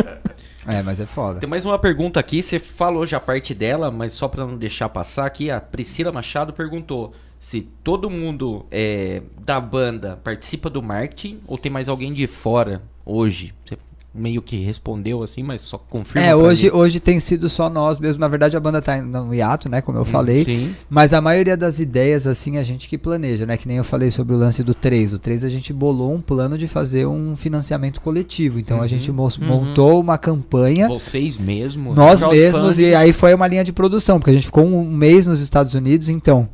mas 0.84 1.00
é 1.00 1.06
foda. 1.06 1.40
Tem 1.40 1.50
mais 1.50 1.66
uma 1.66 1.80
pergunta 1.80 2.20
aqui, 2.20 2.44
você 2.44 2.60
falou 2.60 3.06
já 3.06 3.18
a 3.18 3.20
parte 3.20 3.56
dela, 3.56 3.90
mas 3.90 4.14
só 4.14 4.28
pra 4.28 4.46
não 4.46 4.58
deixar 4.58 4.88
passar 4.90 5.26
aqui, 5.26 5.50
a 5.50 5.60
Priscila 5.60 6.12
Machado 6.12 6.54
perguntou 6.54 7.14
se 7.40 7.62
todo 7.84 8.08
mundo 8.10 8.68
é, 8.70 9.24
da 9.44 9.60
banda 9.60 10.20
participa 10.24 10.70
do 10.70 10.82
marketing 10.82 11.40
ou 11.48 11.58
tem 11.58 11.72
mais 11.72 11.90
alguém 11.90 12.14
de 12.14 12.28
fora 12.28 12.84
hoje. 13.04 13.54
Você 13.66 13.76
meio 14.14 14.42
que 14.42 14.58
respondeu 14.64 15.24
assim, 15.24 15.42
mas 15.42 15.62
só 15.62 15.78
confirma. 15.78 16.28
É, 16.28 16.36
hoje, 16.36 16.66
mim. 16.70 16.76
hoje 16.78 17.00
tem 17.00 17.20
sido 17.20 17.48
só 17.48 17.70
nós 17.70 17.98
mesmo. 18.00 18.20
Na 18.20 18.28
verdade, 18.28 18.58
a 18.58 18.60
banda 18.60 18.82
tá 18.82 19.02
no 19.02 19.34
hiato, 19.34 19.70
né? 19.70 19.82
Como 19.82 19.98
eu 19.98 20.04
falei. 20.06 20.42
Hum, 20.42 20.46
Sim. 20.46 20.76
Mas 20.90 21.14
a 21.14 21.22
maioria 21.22 21.56
das 21.56 21.80
ideias, 21.80 22.28
assim, 22.28 22.58
a 22.58 22.64
gente 22.64 22.90
que 22.90 22.98
planeja, 22.98 23.46
né? 23.46 23.56
Que 23.56 23.68
nem 23.68 23.78
eu 23.78 23.84
falei 23.84 24.10
sobre 24.12 24.36
o 24.36 24.38
lance 24.38 24.64
do 24.64 24.74
3. 24.74 25.14
O 25.14 25.18
3 25.20 25.46
a 25.46 25.50
gente 25.50 25.72
bolou 25.72 26.14
um 26.14 26.20
plano 26.22 26.58
de 26.58 26.68
fazer 26.68 27.06
um 27.06 27.38
financiamento 27.38 28.02
coletivo. 28.02 28.60
Então 28.60 28.82
a 28.82 28.88
gente 28.88 29.12
mo- 29.12 29.30
montou 29.40 30.00
uma 30.02 30.18
campanha. 30.18 30.88
Vocês 30.90 31.38
mesmo. 31.38 31.94
Nós 31.94 32.20
Crowdfunding. 32.20 32.42
mesmos, 32.44 32.80
e 32.80 32.94
aí 32.94 33.14
foi 33.14 33.34
uma 33.34 33.48
linha 33.48 33.64
de 33.64 33.72
produção, 33.72 34.20
porque 34.20 34.32
a 34.32 34.34
gente 34.34 34.46
ficou 34.46 34.66
um 34.66 34.84
mês 34.92 35.26
nos 35.26 35.42
Estados 35.42 35.74
Unidos, 35.74 36.10
então. 36.10 36.50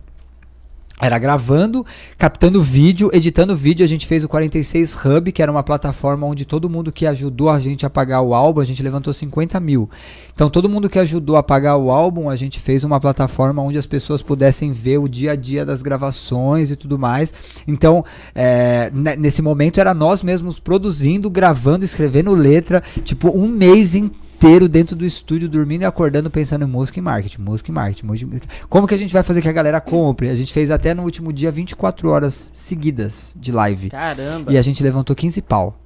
Era 1.00 1.20
gravando, 1.20 1.86
captando 2.18 2.60
vídeo, 2.60 3.12
editando 3.14 3.56
vídeo. 3.56 3.84
A 3.84 3.88
gente 3.88 4.08
fez 4.08 4.24
o 4.24 4.28
46 4.28 4.98
Hub, 5.06 5.32
que 5.32 5.44
era 5.44 5.52
uma 5.52 5.62
plataforma 5.62 6.26
onde 6.26 6.44
todo 6.44 6.68
mundo 6.68 6.92
que 6.92 7.06
ajudou 7.06 7.52
a 7.52 7.60
gente 7.60 7.86
a 7.86 7.90
pagar 7.90 8.24
o 8.24 8.34
álbum, 8.34 8.62
a 8.62 8.66
gente 8.66 8.82
levantou 8.82 9.14
50 9.14 9.60
mil. 9.60 9.88
Então, 10.34 10.50
todo 10.50 10.68
mundo 10.68 10.90
que 10.90 10.98
ajudou 10.98 11.36
a 11.38 11.44
pagar 11.44 11.78
o 11.78 11.92
álbum, 11.92 12.32
a 12.32 12.36
gente 12.36 12.60
fez 12.60 12.84
uma 12.84 13.00
plataforma 13.00 13.62
onde 13.62 13.78
as 13.78 13.86
pessoas 13.86 14.24
pudessem 14.24 14.72
ver 14.72 14.98
o 14.98 15.08
dia 15.08 15.34
a 15.34 15.36
dia 15.36 15.64
das 15.64 15.84
gravações 15.84 16.72
e 16.72 16.76
tudo 16.76 16.98
mais. 16.98 17.32
Então, 17.68 18.04
é, 18.34 18.90
ne- 18.92 19.18
nesse 19.18 19.42
momento, 19.42 19.80
era 19.80 19.94
nós 19.94 20.24
mesmos 20.24 20.60
produzindo, 20.60 21.30
gravando, 21.30 21.86
escrevendo 21.86 22.34
letra, 22.34 22.82
tipo, 23.04 23.30
um 23.30 23.48
mês 23.48 23.94
inteiro 23.94 24.27
dentro 24.70 24.96
do 24.96 25.06
estúdio, 25.06 25.50
dormindo 25.50 25.82
e 25.82 25.86
acordando, 25.86 26.30
pensando 26.30 26.64
em 26.64 26.68
música 26.68 27.00
e 27.00 27.02
marketing, 27.02 27.42
música 27.42 27.72
e 27.72 27.74
marketing. 27.74 28.06
música 28.06 28.36
e- 28.38 28.68
Como 28.68 28.88
que 28.88 28.94
a 28.94 28.98
gente 28.98 29.14
vai 29.14 29.24
fazer 29.24 29.42
que 29.42 29.50
a 29.50 29.52
galera 29.52 29.82
compre? 29.82 30.30
A 30.30 30.36
gente 30.36 30.54
fez 30.54 30.70
até 30.72 30.94
no 30.94 31.04
último 31.04 31.34
dia 31.34 31.52
24 31.52 32.10
horas 32.10 32.52
seguidas 32.54 33.36
de 33.40 33.52
live. 33.52 33.90
Caramba. 33.90 34.52
E 34.54 34.58
a 34.58 34.62
gente 34.62 34.84
levantou 34.84 35.16
15 35.16 35.42
pau. 35.42 35.78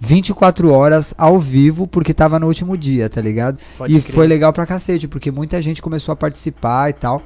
24 0.00 0.70
horas 0.72 1.14
ao 1.16 1.38
vivo, 1.38 1.86
porque 1.86 2.12
tava 2.12 2.38
no 2.40 2.48
último 2.48 2.76
dia, 2.76 3.08
tá 3.08 3.20
ligado? 3.20 3.58
Pode 3.78 3.96
e 3.96 4.02
crer. 4.02 4.12
foi 4.14 4.26
legal 4.26 4.52
pra 4.52 4.66
cacete, 4.66 5.06
porque 5.06 5.30
muita 5.30 5.62
gente 5.62 5.80
começou 5.80 6.12
a 6.12 6.16
participar 6.16 6.90
e 6.90 6.92
tal. 6.92 7.22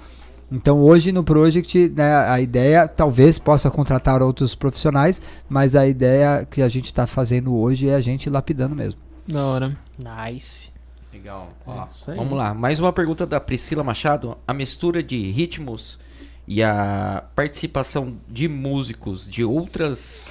Então 0.52 0.80
hoje 0.80 1.10
no 1.10 1.24
Project, 1.24 1.92
né, 1.96 2.14
a 2.14 2.38
ideia 2.40 2.86
talvez 2.86 3.38
possa 3.38 3.70
contratar 3.70 4.22
outros 4.22 4.54
profissionais, 4.54 5.20
mas 5.48 5.74
a 5.74 5.86
ideia 5.88 6.46
que 6.48 6.60
a 6.62 6.68
gente 6.68 6.92
tá 6.92 7.06
fazendo 7.06 7.56
hoje 7.56 7.88
é 7.88 7.94
a 7.94 8.00
gente 8.00 8.28
lapidando 8.28 8.76
mesmo. 8.76 9.00
Da 9.26 9.42
hora. 9.44 9.76
Nice. 9.98 10.70
Legal. 11.12 11.48
É 11.66 11.70
Ó, 11.70 11.82
aí. 12.08 12.16
vamos 12.16 12.36
lá. 12.36 12.52
Mais 12.52 12.78
uma 12.78 12.92
pergunta 12.92 13.26
da 13.26 13.40
Priscila 13.40 13.82
Machado. 13.82 14.36
A 14.46 14.52
mistura 14.52 15.02
de 15.02 15.30
ritmos 15.30 15.98
e 16.46 16.62
a 16.62 17.24
participação 17.34 18.16
de 18.28 18.48
músicos 18.48 19.28
de 19.28 19.44
outras 19.44 20.24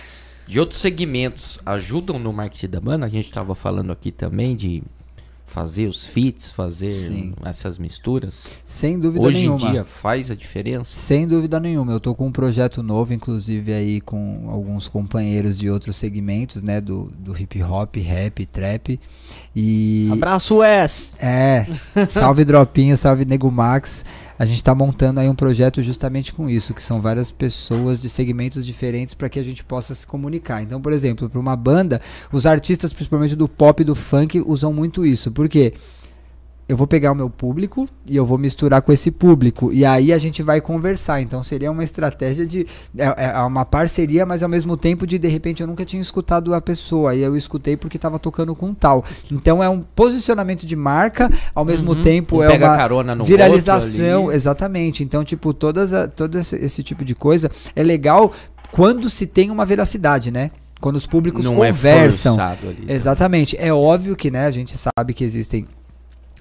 de 0.47 0.59
outros 0.59 0.79
segmentos 0.79 1.59
ajudam 1.65 2.19
no 2.19 2.31
marketing 2.31 2.67
da 2.67 2.79
banda? 2.79 3.05
A 3.07 3.09
gente 3.09 3.25
estava 3.25 3.55
falando 3.55 3.91
aqui 3.91 4.11
também 4.11 4.55
de 4.55 4.83
fazer 5.55 5.87
os 5.87 6.05
feats, 6.05 6.51
fazer 6.51 6.91
Sim. 6.91 7.33
essas 7.45 7.77
misturas. 7.77 8.57
Sem 8.65 8.99
dúvida 8.99 9.25
Hoje 9.25 9.37
nenhuma. 9.39 9.69
em 9.69 9.71
dia 9.71 9.85
faz 9.85 10.29
a 10.29 10.35
diferença? 10.35 10.93
Sem 10.93 11.25
dúvida 11.25 11.61
nenhuma. 11.61 11.93
Eu 11.93 11.99
tô 12.01 12.13
com 12.13 12.27
um 12.27 12.31
projeto 12.31 12.83
novo, 12.83 13.13
inclusive 13.13 13.71
aí 13.71 14.01
com 14.01 14.49
alguns 14.49 14.89
companheiros 14.89 15.57
de 15.57 15.69
outros 15.69 15.95
segmentos, 15.95 16.61
né, 16.61 16.81
do, 16.81 17.09
do 17.17 17.39
hip 17.39 17.63
hop, 17.63 17.95
rap, 17.95 18.45
trap. 18.47 18.99
E 19.55 20.09
Abraço, 20.11 20.57
Wes. 20.57 21.13
É, 21.17 21.65
salve 22.09 22.43
Dropinho, 22.43 22.97
salve 22.97 23.23
Nego 23.23 23.49
Max. 23.49 24.03
A 24.37 24.43
gente 24.43 24.63
tá 24.63 24.75
montando 24.75 25.19
aí 25.19 25.29
um 25.29 25.35
projeto 25.35 25.81
justamente 25.81 26.33
com 26.33 26.49
isso, 26.49 26.73
que 26.73 26.83
são 26.83 26.99
várias 26.99 27.31
pessoas 27.31 27.97
de 27.97 28.09
segmentos 28.09 28.65
diferentes 28.65 29.13
para 29.13 29.29
que 29.29 29.39
a 29.39 29.43
gente 29.43 29.63
possa 29.63 29.95
se 29.95 30.05
comunicar. 30.05 30.61
Então, 30.61 30.81
por 30.81 30.91
exemplo, 30.91 31.29
para 31.29 31.39
uma 31.39 31.55
banda, 31.55 32.01
os 32.31 32.45
artistas, 32.45 32.91
principalmente 32.91 33.35
do 33.35 33.47
pop 33.47 33.81
e 33.81 33.85
do 33.85 33.95
funk, 33.95 34.41
usam 34.45 34.73
muito 34.73 35.05
isso. 35.05 35.31
Por 35.31 35.47
quê? 35.47 35.73
Eu 36.67 36.75
vou 36.75 36.87
pegar 36.87 37.11
o 37.11 37.15
meu 37.15 37.29
público 37.29 37.87
e 38.07 38.15
eu 38.15 38.25
vou 38.25 38.39
misturar 38.39 38.81
com 38.81 38.91
esse 38.91 39.11
público. 39.11 39.71
E 39.71 39.85
aí 39.85 40.11
a 40.11 40.17
gente 40.17 40.41
vai 40.41 40.59
conversar. 40.59 41.21
Então 41.21 41.43
seria 41.43 41.71
uma 41.71 41.83
estratégia 41.83 42.43
de. 42.43 42.65
É, 42.97 43.25
é 43.35 43.39
uma 43.41 43.63
parceria, 43.63 44.25
mas 44.25 44.41
ao 44.41 44.49
mesmo 44.49 44.75
tempo 44.75 45.05
de 45.05 45.19
de 45.19 45.27
repente 45.27 45.61
eu 45.61 45.67
nunca 45.67 45.85
tinha 45.85 46.01
escutado 46.01 46.55
a 46.55 46.61
pessoa. 46.61 47.13
E 47.13 47.21
eu 47.21 47.37
escutei 47.37 47.77
porque 47.77 47.99
tava 47.99 48.17
tocando 48.17 48.55
com 48.55 48.73
tal. 48.73 49.05
Então 49.31 49.63
é 49.63 49.69
um 49.69 49.81
posicionamento 49.81 50.65
de 50.65 50.75
marca, 50.75 51.31
ao 51.53 51.63
mesmo 51.63 51.91
Uhum. 51.93 52.01
tempo 52.01 52.37
Um 52.39 52.43
é 52.43 52.47
pega 52.47 52.65
uma 52.67 52.77
carona 52.77 53.13
no 53.13 53.23
viralização. 53.23 54.31
Exatamente. 54.31 55.03
Então, 55.03 55.23
tipo, 55.23 55.53
todas 55.53 55.93
a- 55.93 56.07
todo 56.07 56.39
esse, 56.39 56.81
tipo 56.81 57.05
de 57.05 57.13
coisa 57.13 57.49
é 57.75 57.83
legal 57.83 58.31
quando 58.71 59.07
se 59.09 59.27
tem 59.27 59.51
uma 59.51 59.65
veracidade, 59.65 60.31
né? 60.31 60.49
Quando 60.81 60.95
os 60.97 61.05
públicos 61.05 61.45
Não 61.45 61.63
é 61.63 61.67
conversam. 61.71 62.35
forçado 62.35 62.69
ali. 62.69 62.85
Exatamente. 62.87 63.55
É 63.59 63.71
óbvio 63.73 64.15
que, 64.15 64.29
né, 64.29 64.45
a 64.45 64.51
gente 64.51 64.75
sabe 64.77 65.13
que 65.13 65.23
existem 65.23 65.65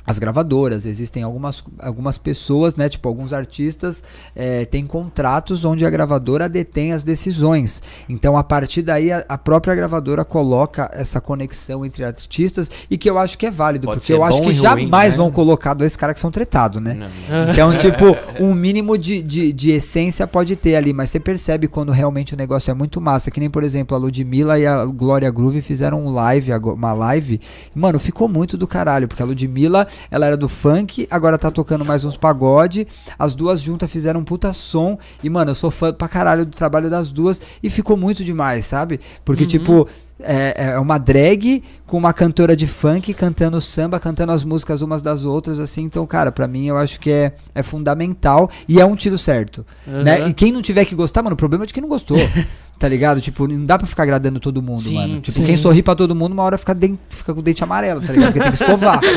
as 0.06 0.18
gravadoras, 0.18 0.86
existem 0.86 1.22
algumas, 1.22 1.64
algumas 1.78 2.18
pessoas, 2.18 2.76
né, 2.76 2.88
tipo 2.88 3.08
alguns 3.08 3.32
artistas 3.32 4.02
eh, 4.34 4.64
têm 4.66 4.86
contratos 4.86 5.64
onde 5.64 5.84
a 5.86 5.90
gravadora 5.90 6.48
detém 6.48 6.92
as 6.92 7.02
decisões. 7.02 7.82
Então 8.08 8.36
a 8.36 8.44
partir 8.44 8.82
daí 8.82 9.12
a, 9.12 9.24
a 9.28 9.38
própria 9.38 9.74
gravadora 9.74 10.24
coloca 10.24 10.90
essa 10.92 11.20
conexão 11.20 11.84
entre 11.84 12.04
artistas 12.04 12.70
e 12.90 12.98
que 12.98 13.08
eu 13.08 13.18
acho 13.18 13.38
que 13.38 13.46
é 13.46 13.50
válido, 13.50 13.86
Pode 13.86 14.00
porque 14.00 14.12
eu 14.12 14.22
acho 14.22 14.40
que 14.40 14.48
ruim, 14.48 14.54
jamais 14.54 15.14
né? 15.14 15.18
vão 15.18 15.30
colocar 15.30 15.74
dois 15.74 15.96
caras 15.96 16.14
que 16.14 16.20
são 16.20 16.30
tretados, 16.30 16.82
né? 16.82 16.94
Não. 16.94 17.50
Então, 17.50 17.76
tipo, 17.78 18.16
um 18.40 18.54
mínimo 18.54 18.96
de, 18.98 19.22
de, 19.22 19.52
de 19.52 19.70
essência 19.70 20.26
pode 20.26 20.56
ter 20.56 20.76
ali, 20.76 20.92
mas 20.92 21.10
você 21.10 21.20
percebe 21.20 21.68
quando 21.68 21.92
realmente 21.92 22.34
o 22.34 22.36
negócio 22.36 22.70
é 22.70 22.74
muito 22.74 23.00
massa. 23.00 23.30
Que 23.30 23.40
nem, 23.40 23.50
por 23.50 23.62
exemplo, 23.62 23.96
a 23.96 24.00
Ludmilla 24.00 24.58
e 24.58 24.66
a 24.66 24.84
Glória 24.84 25.30
Groove 25.30 25.60
fizeram 25.60 26.04
um 26.04 26.12
live, 26.12 26.52
uma 26.52 26.92
live. 26.92 27.40
Mano, 27.74 27.98
ficou 27.98 28.28
muito 28.28 28.56
do 28.56 28.66
caralho, 28.66 29.08
porque 29.08 29.22
a 29.22 29.26
Ludmilla, 29.26 29.86
ela 30.10 30.26
era 30.26 30.36
do 30.36 30.48
funk, 30.48 31.06
agora 31.10 31.38
tá 31.38 31.50
tocando 31.50 31.84
mais 31.84 32.04
uns 32.04 32.16
pagode. 32.16 32.86
As 33.18 33.34
duas 33.34 33.60
juntas 33.60 33.90
fizeram 33.90 34.20
um 34.20 34.24
puta 34.24 34.52
som. 34.52 34.98
E, 35.22 35.30
mano, 35.30 35.50
eu 35.50 35.54
sou 35.54 35.70
fã 35.70 35.92
pra 35.92 36.08
caralho 36.08 36.44
do 36.44 36.52
trabalho 36.52 36.90
das 36.90 37.10
duas 37.10 37.40
e 37.62 37.70
ficou 37.70 37.96
muito 37.96 38.24
demais, 38.24 38.66
sabe? 38.66 39.00
Porque, 39.24 39.46
tipo. 39.46 39.88
é, 40.18 40.72
é 40.72 40.78
uma 40.78 40.96
drag 40.96 41.62
com 41.86 41.96
uma 41.96 42.12
cantora 42.12 42.54
de 42.56 42.66
funk 42.66 43.12
cantando 43.14 43.60
samba, 43.60 43.98
cantando 43.98 44.32
as 44.32 44.44
músicas 44.44 44.80
umas 44.80 45.02
das 45.02 45.24
outras, 45.24 45.58
assim. 45.58 45.82
Então, 45.82 46.06
cara, 46.06 46.30
pra 46.30 46.46
mim 46.46 46.66
eu 46.66 46.76
acho 46.76 47.00
que 47.00 47.10
é, 47.10 47.32
é 47.54 47.62
fundamental 47.62 48.50
e 48.68 48.80
é 48.80 48.86
um 48.86 48.94
tiro 48.94 49.18
certo. 49.18 49.66
Né? 49.86 50.20
Aham. 50.20 50.28
E 50.28 50.34
quem 50.34 50.52
não 50.52 50.62
tiver 50.62 50.84
que 50.84 50.94
gostar, 50.94 51.22
mano, 51.22 51.34
o 51.34 51.36
problema 51.36 51.64
é 51.64 51.66
de 51.66 51.74
quem 51.74 51.82
não 51.82 51.88
gostou. 51.88 52.16
tá 52.78 52.88
ligado? 52.88 53.20
Tipo, 53.20 53.46
não 53.46 53.64
dá 53.66 53.78
pra 53.78 53.86
ficar 53.86 54.04
agradando 54.04 54.40
todo 54.40 54.62
mundo, 54.62 54.82
Sim, 54.82 54.94
mano. 54.94 55.20
Tipo, 55.20 55.38
sim. 55.38 55.44
quem 55.44 55.56
sorri 55.56 55.82
pra 55.82 55.94
todo 55.94 56.14
mundo, 56.14 56.32
uma 56.32 56.42
hora 56.42 56.58
fica, 56.58 56.76
fica 57.08 57.34
com 57.34 57.40
o 57.40 57.42
dente 57.42 57.62
amarelo, 57.62 58.00
tá 58.00 58.12
ligado? 58.12 58.32
Porque 58.32 58.40
tem 58.40 58.52
que 58.52 58.62
escovar. 58.62 59.00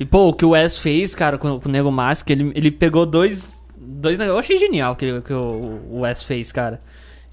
E, 0.00 0.04
pô, 0.06 0.28
o 0.28 0.32
que 0.32 0.44
o 0.46 0.50
Wes 0.50 0.78
fez, 0.78 1.14
cara, 1.14 1.36
com, 1.36 1.60
com 1.60 1.68
o 1.68 1.72
Nego 1.72 1.92
Mask, 1.92 2.28
ele, 2.30 2.50
ele 2.54 2.70
pegou 2.70 3.04
dois. 3.04 3.60
Dois. 3.78 4.18
Eu 4.18 4.38
achei 4.38 4.56
genial 4.56 4.96
que, 4.96 5.20
que 5.20 5.32
o, 5.32 5.60
o 5.90 6.00
Wes 6.00 6.22
fez, 6.22 6.50
cara. 6.50 6.80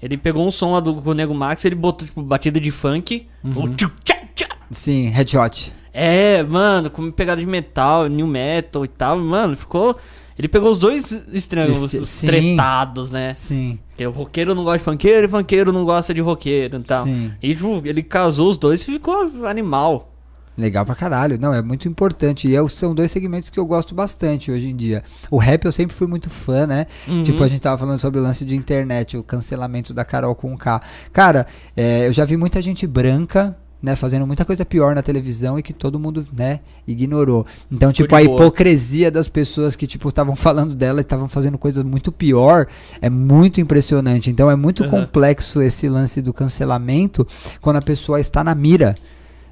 Ele 0.02 0.16
pegou 0.16 0.46
um 0.46 0.50
som 0.50 0.72
lá 0.72 0.80
do 0.80 0.94
com 0.96 1.10
o 1.10 1.14
Nego 1.14 1.34
Max, 1.34 1.64
ele 1.64 1.74
botou, 1.74 2.06
tipo, 2.06 2.22
batida 2.22 2.60
de 2.60 2.70
funk. 2.70 3.26
o 3.42 3.68
tchá, 3.74 3.90
tchá. 4.04 4.48
Sim, 4.70 5.06
headshot. 5.08 5.72
É, 5.92 6.42
mano, 6.44 6.90
com 6.90 7.10
pegada 7.10 7.40
de 7.40 7.46
metal, 7.46 8.06
new 8.06 8.26
metal 8.26 8.84
e 8.84 8.88
tal, 8.88 9.18
mano, 9.18 9.56
ficou. 9.56 9.96
Ele 10.38 10.46
pegou 10.46 10.70
os 10.70 10.78
dois 10.78 11.10
extremos, 11.32 11.82
Esse- 11.82 11.98
os 11.98 12.08
sim. 12.08 12.26
tretados, 12.28 13.10
né? 13.10 13.34
Sim, 13.34 13.76
Porque 13.88 14.06
o 14.06 14.10
roqueiro 14.12 14.54
não 14.54 14.62
gosta 14.62 14.78
de 14.78 14.84
funkeiro 14.84 15.26
e 15.26 15.28
funkeiro 15.28 15.72
não 15.72 15.84
gosta 15.84 16.14
de 16.14 16.20
roqueiro 16.20 16.76
e 16.78 16.82
tal. 16.84 17.02
sim. 17.02 17.32
E 17.42 17.52
tipo, 17.54 17.82
ele 17.84 18.02
casou 18.04 18.48
os 18.48 18.56
dois 18.56 18.82
e 18.82 18.84
ficou 18.84 19.16
animal. 19.48 20.12
Legal 20.58 20.84
pra 20.84 20.96
caralho. 20.96 21.38
Não, 21.40 21.54
é 21.54 21.62
muito 21.62 21.86
importante. 21.86 22.48
E 22.48 22.56
é- 22.56 22.68
são 22.68 22.92
dois 22.92 23.12
segmentos 23.12 23.48
que 23.48 23.60
eu 23.60 23.64
gosto 23.64 23.94
bastante 23.94 24.50
hoje 24.50 24.68
em 24.68 24.74
dia. 24.74 25.04
O 25.30 25.38
rap 25.38 25.64
eu 25.64 25.70
sempre 25.72 25.94
fui 25.94 26.08
muito 26.08 26.28
fã, 26.28 26.66
né? 26.66 26.86
Uhum. 27.06 27.22
Tipo, 27.22 27.44
a 27.44 27.48
gente 27.48 27.60
tava 27.60 27.78
falando 27.78 27.98
sobre 28.00 28.18
o 28.18 28.22
lance 28.22 28.44
de 28.44 28.56
internet, 28.56 29.16
o 29.16 29.22
cancelamento 29.22 29.94
da 29.94 30.04
Carol 30.04 30.34
com 30.34 30.56
K. 30.58 30.82
Cara, 31.12 31.46
é, 31.76 32.08
eu 32.08 32.12
já 32.12 32.24
vi 32.24 32.36
muita 32.36 32.60
gente 32.60 32.86
branca. 32.86 33.56
Né, 33.80 33.94
fazendo 33.94 34.26
muita 34.26 34.44
coisa 34.44 34.64
pior 34.64 34.92
na 34.92 35.04
televisão 35.04 35.56
e 35.56 35.62
que 35.62 35.72
todo 35.72 36.00
mundo, 36.00 36.26
né, 36.36 36.58
ignorou. 36.84 37.46
Então, 37.70 37.92
tipo, 37.92 38.12
a 38.12 38.20
hipocrisia 38.20 39.08
das 39.08 39.28
pessoas 39.28 39.76
que, 39.76 39.86
tipo, 39.86 40.08
estavam 40.08 40.34
falando 40.34 40.74
dela 40.74 40.98
e 40.98 41.02
estavam 41.02 41.28
fazendo 41.28 41.56
coisa 41.56 41.84
muito 41.84 42.10
pior 42.10 42.66
é 43.00 43.08
muito 43.08 43.60
impressionante. 43.60 44.30
Então, 44.32 44.50
é 44.50 44.56
muito 44.56 44.82
Aham. 44.82 44.90
complexo 44.90 45.62
esse 45.62 45.88
lance 45.88 46.20
do 46.20 46.32
cancelamento 46.32 47.24
quando 47.60 47.76
a 47.76 47.80
pessoa 47.80 48.18
está 48.18 48.42
na 48.42 48.52
mira. 48.52 48.96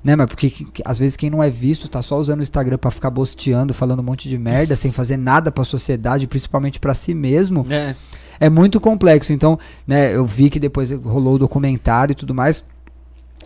Né, 0.04 0.14
mas 0.14 0.26
porque 0.28 0.48
que- 0.50 0.64
que- 0.64 0.82
às 0.84 0.98
vezes 0.98 1.16
quem 1.16 1.28
não 1.30 1.42
é 1.42 1.50
visto 1.50 1.88
tá 1.88 2.00
só 2.00 2.16
usando 2.16 2.38
o 2.40 2.42
Instagram 2.42 2.78
pra 2.78 2.90
ficar 2.92 3.10
bosteando, 3.10 3.74
falando 3.74 4.00
um 4.00 4.04
monte 4.04 4.28
de 4.28 4.38
merda, 4.38 4.76
sem 4.76 4.92
fazer 4.92 5.16
nada 5.16 5.50
pra 5.50 5.64
sociedade, 5.64 6.26
principalmente 6.28 6.78
pra 6.78 6.94
si 6.94 7.12
mesmo, 7.12 7.66
É. 7.68 7.94
é 8.38 8.48
muito 8.48 8.78
complexo. 8.80 9.32
Então, 9.32 9.58
né, 9.86 10.14
eu 10.14 10.24
vi 10.24 10.48
que 10.48 10.60
depois 10.60 10.90
rolou 10.92 11.34
o 11.34 11.38
documentário 11.38 12.12
e 12.12 12.14
tudo 12.14 12.32
mais. 12.32 12.64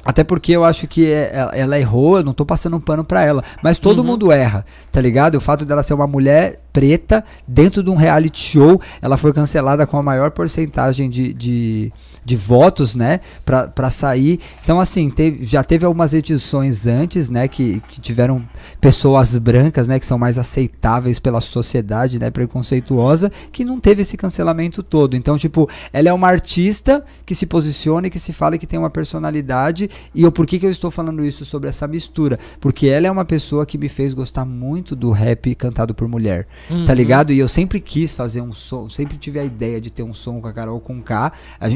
Até 0.04 0.24
porque 0.24 0.52
eu 0.52 0.64
acho 0.64 0.86
que 0.86 1.10
é- 1.12 1.30
ela, 1.34 1.50
ela 1.54 1.78
errou, 1.78 2.16
eu 2.18 2.24
não 2.24 2.32
tô 2.32 2.44
passando 2.46 2.76
um 2.76 2.80
pano 2.80 3.04
pra 3.04 3.22
ela. 3.24 3.44
Mas 3.62 3.78
todo 3.78 3.98
Uhum. 3.98 4.04
mundo 4.06 4.32
erra, 4.32 4.64
tá 4.90 4.98
ligado? 5.00 5.34
O 5.36 5.40
fato 5.40 5.64
dela 5.66 5.82
ser 5.82 5.92
uma 5.94 6.06
mulher 6.06 6.60
preta 6.72 7.24
dentro 7.46 7.82
de 7.82 7.90
um 7.90 7.94
reality 7.94 8.38
show, 8.38 8.80
ela 9.02 9.16
foi 9.16 9.32
cancelada 9.32 9.86
com 9.86 9.96
a 9.96 10.02
maior 10.02 10.30
porcentagem 10.30 11.08
de, 11.10 11.32
de, 11.34 11.92
de 12.24 12.36
votos, 12.36 12.94
né? 12.94 13.20
Pra 13.44 13.90
sair. 13.90 14.38
Então, 14.62 14.80
assim, 14.80 15.10
teve- 15.10 15.44
já 15.44 15.62
teve 15.62 15.84
algumas 15.84 16.14
edições 16.14 16.86
antes, 16.86 17.28
né? 17.28 17.48
Que, 17.48 17.80
que 17.88 18.00
tiveram 18.00 18.42
pessoas 18.80 19.36
brancas, 19.36 19.88
né? 19.88 19.98
Que 19.98 20.06
são 20.06 20.18
mais 20.18 20.38
aceitáveis 20.38 21.18
pela 21.18 21.40
sociedade, 21.40 22.18
né? 22.18 22.30
Preconceituosa, 22.30 23.30
que 23.50 23.64
não 23.64 23.78
teve 23.80 24.02
esse 24.02 24.16
cancelamento 24.16 24.82
todo. 24.82 25.16
Então, 25.16 25.36
tipo, 25.36 25.68
ela 25.92 26.08
é 26.08 26.12
uma 26.12 26.28
artista 26.28 27.04
que 27.26 27.34
se 27.34 27.46
posiciona 27.46 28.06
e 28.06 28.10
que 28.10 28.18
se 28.18 28.32
fala 28.32 28.58
que 28.58 28.66
tem 28.66 28.78
uma 28.78 28.90
personalidade. 28.90 29.90
E 30.14 30.22
eu, 30.22 30.30
por 30.32 30.46
que, 30.46 30.58
que 30.58 30.66
eu 30.66 30.70
estou 30.70 30.90
falando 30.90 31.24
isso 31.24 31.44
sobre 31.44 31.68
essa 31.68 31.86
mistura? 31.88 32.38
Porque 32.60 32.86
ela 32.86 33.06
é 33.06 33.10
uma 33.10 33.24
pessoa 33.24 33.66
que 33.66 33.78
me 33.78 33.88
fez 33.88 34.14
gostar 34.14 34.44
muito 34.44 34.94
do 34.94 35.10
rap 35.10 35.54
cantado 35.54 35.94
por 35.94 36.06
mulher. 36.08 36.46
Tá 36.68 36.74
Uhum. 36.74 36.92
ligado? 36.92 37.32
E 37.32 37.38
eu 37.38 37.48
sempre 37.48 37.80
quis 37.80 38.14
fazer 38.14 38.40
um 38.40 38.52
som, 38.52 38.88
sempre 38.88 39.16
tive 39.16 39.38
a 39.38 39.44
ideia 39.44 39.80
de 39.80 39.90
ter 39.90 40.02
um 40.02 40.14
som 40.14 40.40
com 40.40 40.48
a 40.48 40.52
Carol 40.52 40.80
com 40.80 41.02
K. 41.02 41.32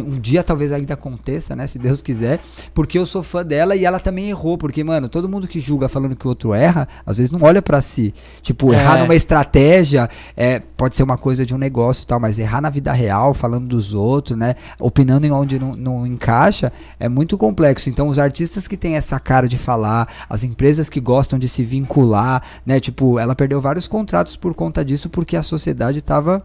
Um 0.07 0.19
dia 0.21 0.43
talvez 0.43 0.71
ainda 0.73 0.95
aconteça, 0.95 1.55
né? 1.57 1.67
Se 1.67 1.79
Deus 1.79 2.01
quiser. 2.01 2.41
Porque 2.73 2.99
eu 2.99 3.05
sou 3.07 3.23
fã 3.23 3.45
dela 3.45 3.75
e 3.77 3.85
ela 3.85 3.99
também 4.01 4.29
errou. 4.31 4.57
Porque, 4.59 4.83
mano, 4.85 5.09
todo 5.09 5.29
mundo 5.29 5.47
que 5.49 5.61
julga 5.61 5.89
falando 5.89 6.17
que 6.17 6.27
o 6.27 6.29
outro 6.29 6.55
erra, 6.55 6.89
às 7.05 7.19
vezes 7.19 7.31
não 7.31 7.41
olha 7.43 7.61
pra 7.61 7.81
si. 7.81 8.15
Tipo, 8.43 8.73
É. 8.73 8.77
errar 8.77 8.99
numa 8.99 9.15
estratégia 9.15 10.09
é, 10.37 10.61
pode 10.77 10.95
ser 10.97 11.03
uma 11.03 11.17
coisa 11.19 11.45
de 11.45 11.55
um 11.55 11.59
negócio 11.59 12.05
e 12.05 12.07
tal, 12.07 12.19
mas 12.19 12.39
errar 12.39 12.61
na 12.61 12.71
vida 12.71 12.93
real, 12.93 13.35
falando 13.35 13.67
dos 13.69 13.95
outros, 13.95 14.39
né? 14.39 14.55
Opinando 14.79 15.27
em 15.27 15.31
onde 15.31 15.59
não, 15.59 15.77
não 15.77 16.07
encaixa, 16.07 16.73
é 16.99 17.09
muito 17.09 17.37
complexo. 17.37 17.91
Então, 17.91 18.09
os 18.09 18.19
artistas 18.19 18.67
que 18.67 18.77
têm 18.77 18.97
essa 18.97 19.19
cara 19.21 19.47
de 19.49 19.59
falar, 19.59 20.09
as 20.29 20.45
empresas 20.45 20.89
que 20.89 21.01
gostam 21.01 21.39
de 21.39 21.49
se 21.49 21.63
vincular, 21.63 22.43
né? 22.65 22.81
Tipo, 22.81 23.19
ela 23.19 23.35
perdeu 23.35 23.61
vários 23.61 23.87
contratos 23.87 24.37
por 24.37 24.55
conta 24.55 24.74
disso, 24.83 25.11
porque 25.11 25.37
a 25.37 25.43
sociedade 25.43 26.01
tava 26.01 26.43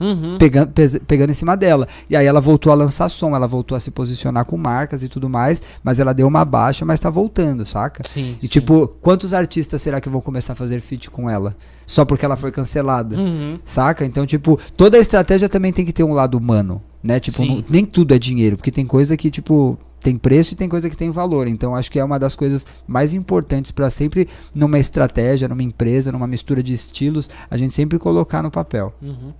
Uhum. 0.00 0.38
pegando, 0.38 0.72
pegando 1.06 1.28
em 1.28 1.34
cima 1.34 1.54
dela. 1.54 1.86
E 2.08 2.16
aí 2.16 2.24
ela 2.24 2.40
voltou 2.40 2.72
a 2.72 2.74
lançar 2.74 3.06
som, 3.10 3.36
ela 3.36 3.46
voltou 3.46 3.76
a 3.76 3.80
se 3.80 3.90
posicionar 3.90 4.46
com 4.46 4.56
marcas 4.56 5.02
e 5.02 5.08
tudo 5.08 5.28
mais, 5.28 5.62
mas 5.84 5.98
ela 6.00 6.14
deu 6.14 6.26
uma 6.26 6.42
baixa, 6.42 6.86
mas 6.86 6.98
tá 6.98 7.10
voltando, 7.10 7.66
saca? 7.66 8.02
Sim. 8.08 8.34
E 8.40 8.46
sim. 8.46 8.48
tipo, 8.48 8.88
quantos 9.02 9.34
artistas 9.34 9.82
será 9.82 10.00
que 10.00 10.08
vão 10.08 10.22
começar 10.22 10.54
a 10.54 10.56
fazer 10.56 10.80
feat 10.80 11.10
com 11.10 11.28
ela? 11.28 11.54
Só 11.86 12.06
porque 12.06 12.24
ela 12.24 12.34
foi 12.36 12.50
cancelada? 12.50 13.14
Uhum. 13.14 13.58
Saca? 13.62 14.02
Então, 14.06 14.24
tipo, 14.24 14.58
toda 14.74 14.96
a 14.96 15.00
estratégia 15.00 15.50
também 15.50 15.70
tem 15.70 15.84
que 15.84 15.92
ter 15.92 16.02
um 16.02 16.14
lado 16.14 16.38
humano, 16.38 16.80
né? 17.02 17.20
Tipo, 17.20 17.44
não- 17.44 17.62
nem 17.68 17.84
tudo 17.84 18.14
é 18.14 18.18
dinheiro, 18.18 18.56
porque 18.56 18.70
tem 18.70 18.86
coisa 18.86 19.18
que, 19.18 19.30
tipo, 19.30 19.78
tem 20.00 20.16
preço 20.16 20.54
e 20.54 20.56
tem 20.56 20.68
coisa 20.68 20.88
que 20.88 20.96
tem 20.96 21.10
valor. 21.10 21.46
Então, 21.46 21.76
acho 21.76 21.90
que 21.90 21.98
é 21.98 22.04
uma 22.04 22.18
das 22.18 22.34
coisas 22.34 22.66
mais 22.86 23.12
importantes 23.12 23.70
pra 23.70 23.90
sempre, 23.90 24.28
numa 24.54 24.78
estratégia, 24.78 25.48
numa 25.48 25.62
empresa, 25.62 26.10
numa 26.10 26.26
mistura 26.26 26.62
de 26.62 26.72
estilos, 26.72 27.28
a 27.50 27.56
gente 27.56 27.74
sempre 27.74 27.98
colocar 27.98 28.42
no 28.42 28.50
papel. 28.50 28.92
Uhum. 29.00 29.32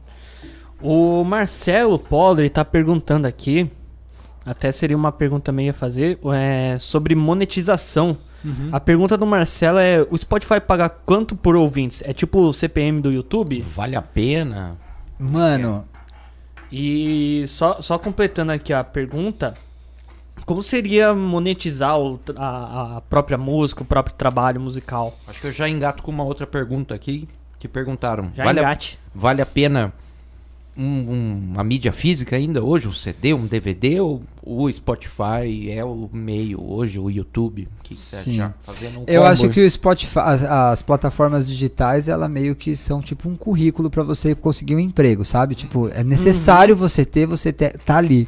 O 0.83 1.25
Marcelo 1.25 1.99
Polo, 1.99 2.41
ele 2.41 2.51
tá 2.51 2.65
perguntando 2.65 3.27
aqui, 3.27 3.71
até 4.45 4.73
seria 4.73 4.97
uma 4.97 5.13
pergunta 5.13 5.45
também 5.45 5.69
a 5.69 5.73
fazer, 5.73 6.19
é, 6.35 6.77
sobre 6.79 7.15
monetização. 7.15 8.17
A 8.73 8.81
pergunta 8.81 9.19
do 9.19 9.27
Marcelo 9.27 9.79
é, 9.79 10.01
o 10.11 10.17
Spotify 10.17 10.59
paga 10.61 10.89
quanto 10.89 11.37
por 11.37 11.55
ouvintes? 11.55 12.03
É 12.07 12.15
tipo 12.15 12.39
o 12.41 12.53
CPM 12.55 13.03
do 13.03 13.13
YouTube? 13.13 13.61
Vale 13.61 13.97
a 13.97 14.01
pena? 14.01 14.79
Mano, 15.19 15.85
E 16.73 17.45
só, 17.49 17.83
só 17.83 17.99
completando 17.99 18.53
aqui 18.53 18.73
a 18.73 18.83
pergunta, 18.83 19.55
como 20.47 20.63
seria 20.63 21.15
monetizar 21.15 21.99
o 21.99 22.19
a, 22.37 22.97
a 22.97 23.01
própria 23.03 23.39
música, 23.39 23.83
o 23.83 23.87
próprio 23.87 24.15
trabalho 24.17 24.61
musical? 24.61 25.17
Acho 25.29 25.41
que 25.41 25.47
eu 25.47 25.53
já 25.53 25.69
engato 25.69 26.03
com 26.03 26.11
uma 26.11 26.25
outra 26.25 26.47
pergunta 26.47 26.95
aqui. 26.95 27.29
Que 27.59 27.69
perguntaram. 27.69 28.33
Já 28.35 28.43
vale, 28.45 28.59
a, 28.59 28.63
engate. 28.63 28.99
vale 29.15 29.43
a 29.43 29.47
pena 29.47 29.93
um- 30.77 30.83
um- 30.83 31.51
uma 31.53 31.63
mídia 31.63 31.93
física 31.93 32.37
ainda 32.37 32.65
hoje? 32.65 32.89
Um 32.89 32.93
CD, 32.93 33.35
um 33.35 33.45
DVD? 33.47 34.01
Ou 34.01 34.23
o 34.43 34.73
Spotify 34.73 35.71
é 35.71 35.85
o 35.85 36.09
meio 36.11 36.59
hoje, 36.65 36.99
o 36.99 37.11
YouTube? 37.11 37.69
Que 37.83 38.01
Sim. 38.01 38.37
já 38.37 38.55
fazendo 38.63 39.01
um 39.01 39.05
eu 39.07 39.21
combo 39.21 39.33
acho 39.33 39.51
que 39.51 39.61
o 39.61 39.71
Spotify, 39.71 40.21
as, 40.21 40.43
as 40.43 40.81
plataformas 40.81 41.47
digitais, 41.47 42.09
ela 42.09 42.29
meio 42.29 42.57
que 42.57 42.75
são 42.75 43.03
tipo 43.03 43.29
um 43.29 43.37
currículo 43.37 43.91
pra 43.91 44.03
você 44.03 44.35
conseguir 44.35 44.75
um 44.77 44.81
emprego, 44.81 45.23
sabe? 45.25 45.55
Tipo, 45.55 45.89
é 45.91 46.03
necessário 46.03 46.75
você 46.75 47.05
ter, 47.05 47.27
você 47.27 47.53
ter, 47.53 47.77
tá 47.81 47.99
ali. 47.99 48.27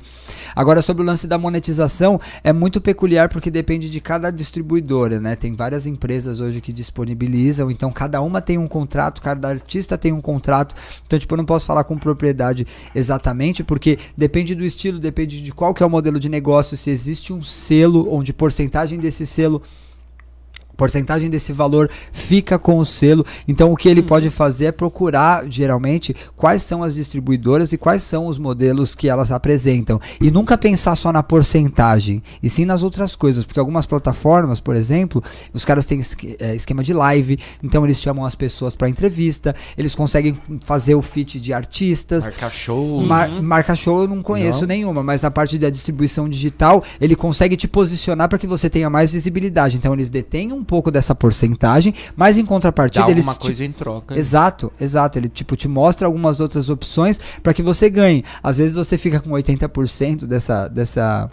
Agora, 0.54 0.82
sobre 0.82 1.02
o 1.02 1.06
lance 1.06 1.26
da 1.26 1.38
monetização, 1.38 2.20
é 2.42 2.52
muito 2.52 2.80
peculiar 2.80 3.28
porque 3.28 3.50
depende 3.50 3.88
de 3.88 4.00
cada 4.00 4.30
distribuidora, 4.30 5.20
né? 5.20 5.36
Tem 5.36 5.54
várias 5.54 5.86
empresas 5.86 6.40
hoje 6.40 6.60
que 6.60 6.72
disponibilizam, 6.72 7.70
então 7.70 7.90
cada 7.90 8.20
uma 8.20 8.40
tem 8.40 8.58
um 8.58 8.68
contrato, 8.68 9.22
cada 9.22 9.48
artista 9.48 9.96
tem 9.96 10.12
um 10.12 10.20
contrato. 10.20 10.74
Então, 11.06 11.18
tipo, 11.18 11.34
eu 11.34 11.38
não 11.38 11.44
posso 11.44 11.66
falar 11.66 11.84
com 11.84 11.96
propriedade 11.98 12.66
exatamente, 12.94 13.64
porque 13.64 13.98
depende 14.16 14.54
do 14.54 14.64
estilo, 14.64 14.98
depende 14.98 15.42
de 15.42 15.52
qual 15.52 15.74
que 15.74 15.82
é 15.82 15.86
o 15.86 15.90
modelo 15.90 16.20
de 16.20 16.28
negócio, 16.28 16.76
se 16.76 16.90
existe 16.90 17.32
um 17.32 17.42
selo 17.42 18.08
onde 18.12 18.32
porcentagem 18.32 18.98
desse 18.98 19.26
selo 19.26 19.62
porcentagem 20.82 21.30
desse 21.30 21.52
valor 21.52 21.88
fica 22.12 22.58
com 22.58 22.76
o 22.78 22.84
selo. 22.84 23.24
Então 23.46 23.72
o 23.72 23.76
que 23.76 23.88
ele 23.88 24.02
pode 24.02 24.28
fazer 24.30 24.64
é 24.64 24.72
procurar 24.72 25.44
geralmente 25.48 26.12
quais 26.36 26.62
são 26.62 26.82
as 26.82 26.96
distribuidoras 26.96 27.72
e 27.72 27.78
quais 27.78 28.02
são 28.02 28.26
os 28.26 28.36
modelos 28.36 28.96
que 28.96 29.08
elas 29.08 29.30
apresentam 29.30 30.00
e 30.20 30.28
nunca 30.28 30.58
pensar 30.58 30.96
só 30.96 31.12
na 31.12 31.22
porcentagem 31.22 32.20
e 32.42 32.50
sim 32.50 32.64
nas 32.64 32.82
outras 32.82 33.14
coisas, 33.14 33.44
porque 33.44 33.60
algumas 33.60 33.86
plataformas, 33.86 34.58
por 34.58 34.74
exemplo, 34.74 35.22
os 35.54 35.64
caras 35.64 35.84
têm 35.86 36.00
eh, 36.40 36.56
esquema 36.56 36.82
de 36.82 36.92
live, 36.92 37.38
então 37.62 37.84
eles 37.84 37.98
chamam 38.00 38.24
as 38.24 38.34
pessoas 38.34 38.74
para 38.74 38.88
entrevista, 38.88 39.54
eles 39.78 39.94
conseguem 39.94 40.36
fazer 40.64 40.96
o 40.96 41.02
feat 41.02 41.40
de 41.40 41.52
artistas, 41.52 42.24
Marcar 42.24 42.50
show. 42.50 43.00
Mar- 43.02 43.30
marca 43.40 43.76
show 43.76 44.00
eu 44.02 44.08
não 44.08 44.20
conheço 44.20 44.62
Não? 44.62 44.66
nenhuma, 44.68 45.00
mas 45.00 45.22
a 45.22 45.30
parte 45.30 45.56
da 45.58 45.70
distribuição 45.70 46.28
digital, 46.28 46.82
ele 47.00 47.14
consegue 47.14 47.56
te 47.56 47.68
posicionar 47.68 48.28
para 48.28 48.38
que 48.38 48.48
você 48.48 48.68
tenha 48.68 48.90
mais 48.90 49.12
visibilidade. 49.12 49.76
Então 49.76 49.92
eles 49.94 50.08
detêm 50.08 50.50
um 50.52 50.64
pouco 50.72 50.90
dessa 50.90 51.14
porcentagem, 51.14 51.92
mas 52.16 52.38
em 52.38 52.42
Dá 52.42 52.48
contrapartida 52.48 53.10
eles 53.10 53.26
alguma 53.26 53.38
te- 53.38 53.46
coisa 53.46 53.62
em 53.62 53.72
troca. 53.72 54.16
Exato, 54.18 54.72
exato. 54.80 55.18
Ele 55.18 55.28
tipo 55.28 55.54
te 55.54 55.68
mostra 55.68 56.06
algumas 56.06 56.40
outras 56.40 56.70
opções 56.70 57.20
para 57.42 57.52
que 57.52 57.62
você 57.62 57.90
ganhe. 57.90 58.24
Às 58.42 58.56
vezes 58.56 58.74
você 58.74 58.96
fica 58.96 59.20
com 59.20 59.28
80% 59.32 60.24
dessa 60.26 60.68
dessa 60.68 61.30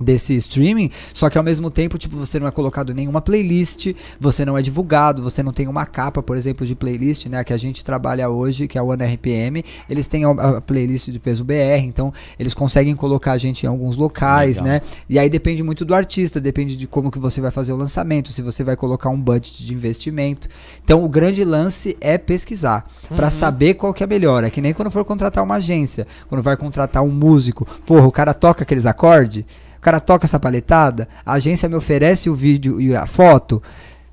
desse 0.00 0.34
streaming, 0.36 0.90
só 1.12 1.30
que 1.30 1.38
ao 1.38 1.44
mesmo 1.44 1.70
tempo, 1.70 1.96
tipo, 1.96 2.16
você 2.16 2.38
não 2.38 2.46
é 2.46 2.50
colocado 2.50 2.92
em 2.92 2.94
nenhuma 2.94 3.20
playlist, 3.20 3.94
você 4.20 4.44
não 4.44 4.56
é 4.56 4.62
divulgado, 4.62 5.22
você 5.22 5.42
não 5.42 5.52
tem 5.52 5.66
uma 5.66 5.86
capa, 5.86 6.22
por 6.22 6.36
exemplo, 6.36 6.66
de 6.66 6.74
playlist, 6.74 7.26
né, 7.26 7.42
que 7.42 7.52
a 7.52 7.56
gente 7.56 7.84
trabalha 7.84 8.28
hoje, 8.28 8.68
que 8.68 8.78
é 8.78 8.82
o 8.82 8.92
RPM, 8.92 9.64
eles 9.88 10.06
têm 10.06 10.24
a, 10.24 10.60
playlist 10.60 11.08
de 11.08 11.18
peso 11.18 11.44
BR, 11.44 11.84
então 11.84 12.12
eles 12.38 12.54
conseguem 12.54 12.94
colocar 12.94 13.32
a 13.32 13.38
gente 13.38 13.64
em 13.64 13.68
alguns 13.68 13.96
locais, 13.96 14.58
Legal. 14.58 14.74
né? 14.74 14.80
E 15.08 15.18
aí 15.18 15.28
depende 15.28 15.62
muito 15.62 15.84
do 15.84 15.94
artista, 15.94 16.40
depende 16.40 16.76
de 16.76 16.86
como 16.86 17.10
que 17.10 17.18
você 17.18 17.40
vai 17.40 17.50
fazer 17.50 17.72
o 17.72 17.76
lançamento, 17.76 18.30
se 18.30 18.42
você 18.42 18.62
vai 18.62 18.76
colocar 18.76 19.08
um 19.08 19.20
budget 19.20 19.64
de 19.64 19.74
investimento. 19.74 20.48
Então 20.84 21.04
o 21.04 21.08
grande 21.08 21.44
lance 21.44 21.96
é 22.00 22.18
pesquisar, 22.18 22.86
pra 23.14 23.30
saber 23.30 23.74
qual 23.74 23.94
que 23.94 24.02
é 24.02 24.06
melhor. 24.06 24.44
É 24.44 24.50
que 24.50 24.60
nem 24.60 24.72
quando 24.72 24.90
for 24.90 25.04
contratar 25.04 25.42
uma 25.42 25.56
agência, 25.56 26.06
quando 26.28 26.42
vai 26.42 26.56
contratar 26.56 27.02
um 27.02 27.10
músico, 27.10 27.66
porra, 27.86 28.06
o 28.06 28.12
cara 28.12 28.34
toca 28.34 28.62
aqueles 28.62 28.86
acordes, 28.86 29.44
o 29.76 29.80
cara 29.80 30.00
toca 30.00 30.26
essa 30.26 30.38
paletada, 30.40 31.08
a 31.24 31.34
agência 31.34 31.68
me 31.68 31.74
oferece 31.74 32.28
o 32.30 32.34
vídeo 32.34 32.80
e 32.80 32.94
a 32.94 33.06
foto, 33.06 33.62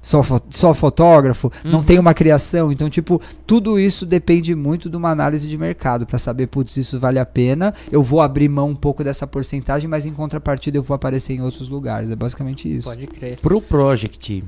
só, 0.02 0.22
fo- 0.22 0.42
só 0.50 0.74
fotógrafo, 0.74 1.50
não 1.64 1.82
tem 1.82 1.98
uma 1.98 2.14
criação. 2.14 2.72
Então, 2.74 2.90
tipo, 2.90 3.22
tudo 3.48 3.80
isso 3.80 4.06
depende 4.06 4.54
muito 4.54 4.90
de 4.90 4.98
uma 4.98 5.10
análise 5.10 5.48
de 5.48 5.58
mercado 5.58 6.06
pra 6.06 6.20
saber, 6.20 6.48
putz, 6.48 6.76
isso 6.76 7.00
vale 7.00 7.20
a 7.20 7.26
pena. 7.26 7.74
Eu 7.90 8.04
vou 8.04 8.20
abrir 8.22 8.50
mão 8.50 8.70
um 8.72 8.76
pouco 8.76 9.02
dessa 9.04 9.26
porcentagem, 9.26 9.90
mas 9.90 10.06
em 10.06 10.12
contrapartida 10.12 10.78
eu 10.78 10.84
vou 10.84 10.94
aparecer 10.96 11.34
em 11.34 11.42
outros 11.42 11.70
lugares. 11.70 12.12
É 12.12 12.16
basicamente 12.18 12.68
isso. 12.74 12.90
Pode 12.90 13.08
crer. 13.08 13.40
Pro 13.40 13.62
Project, 13.62 14.44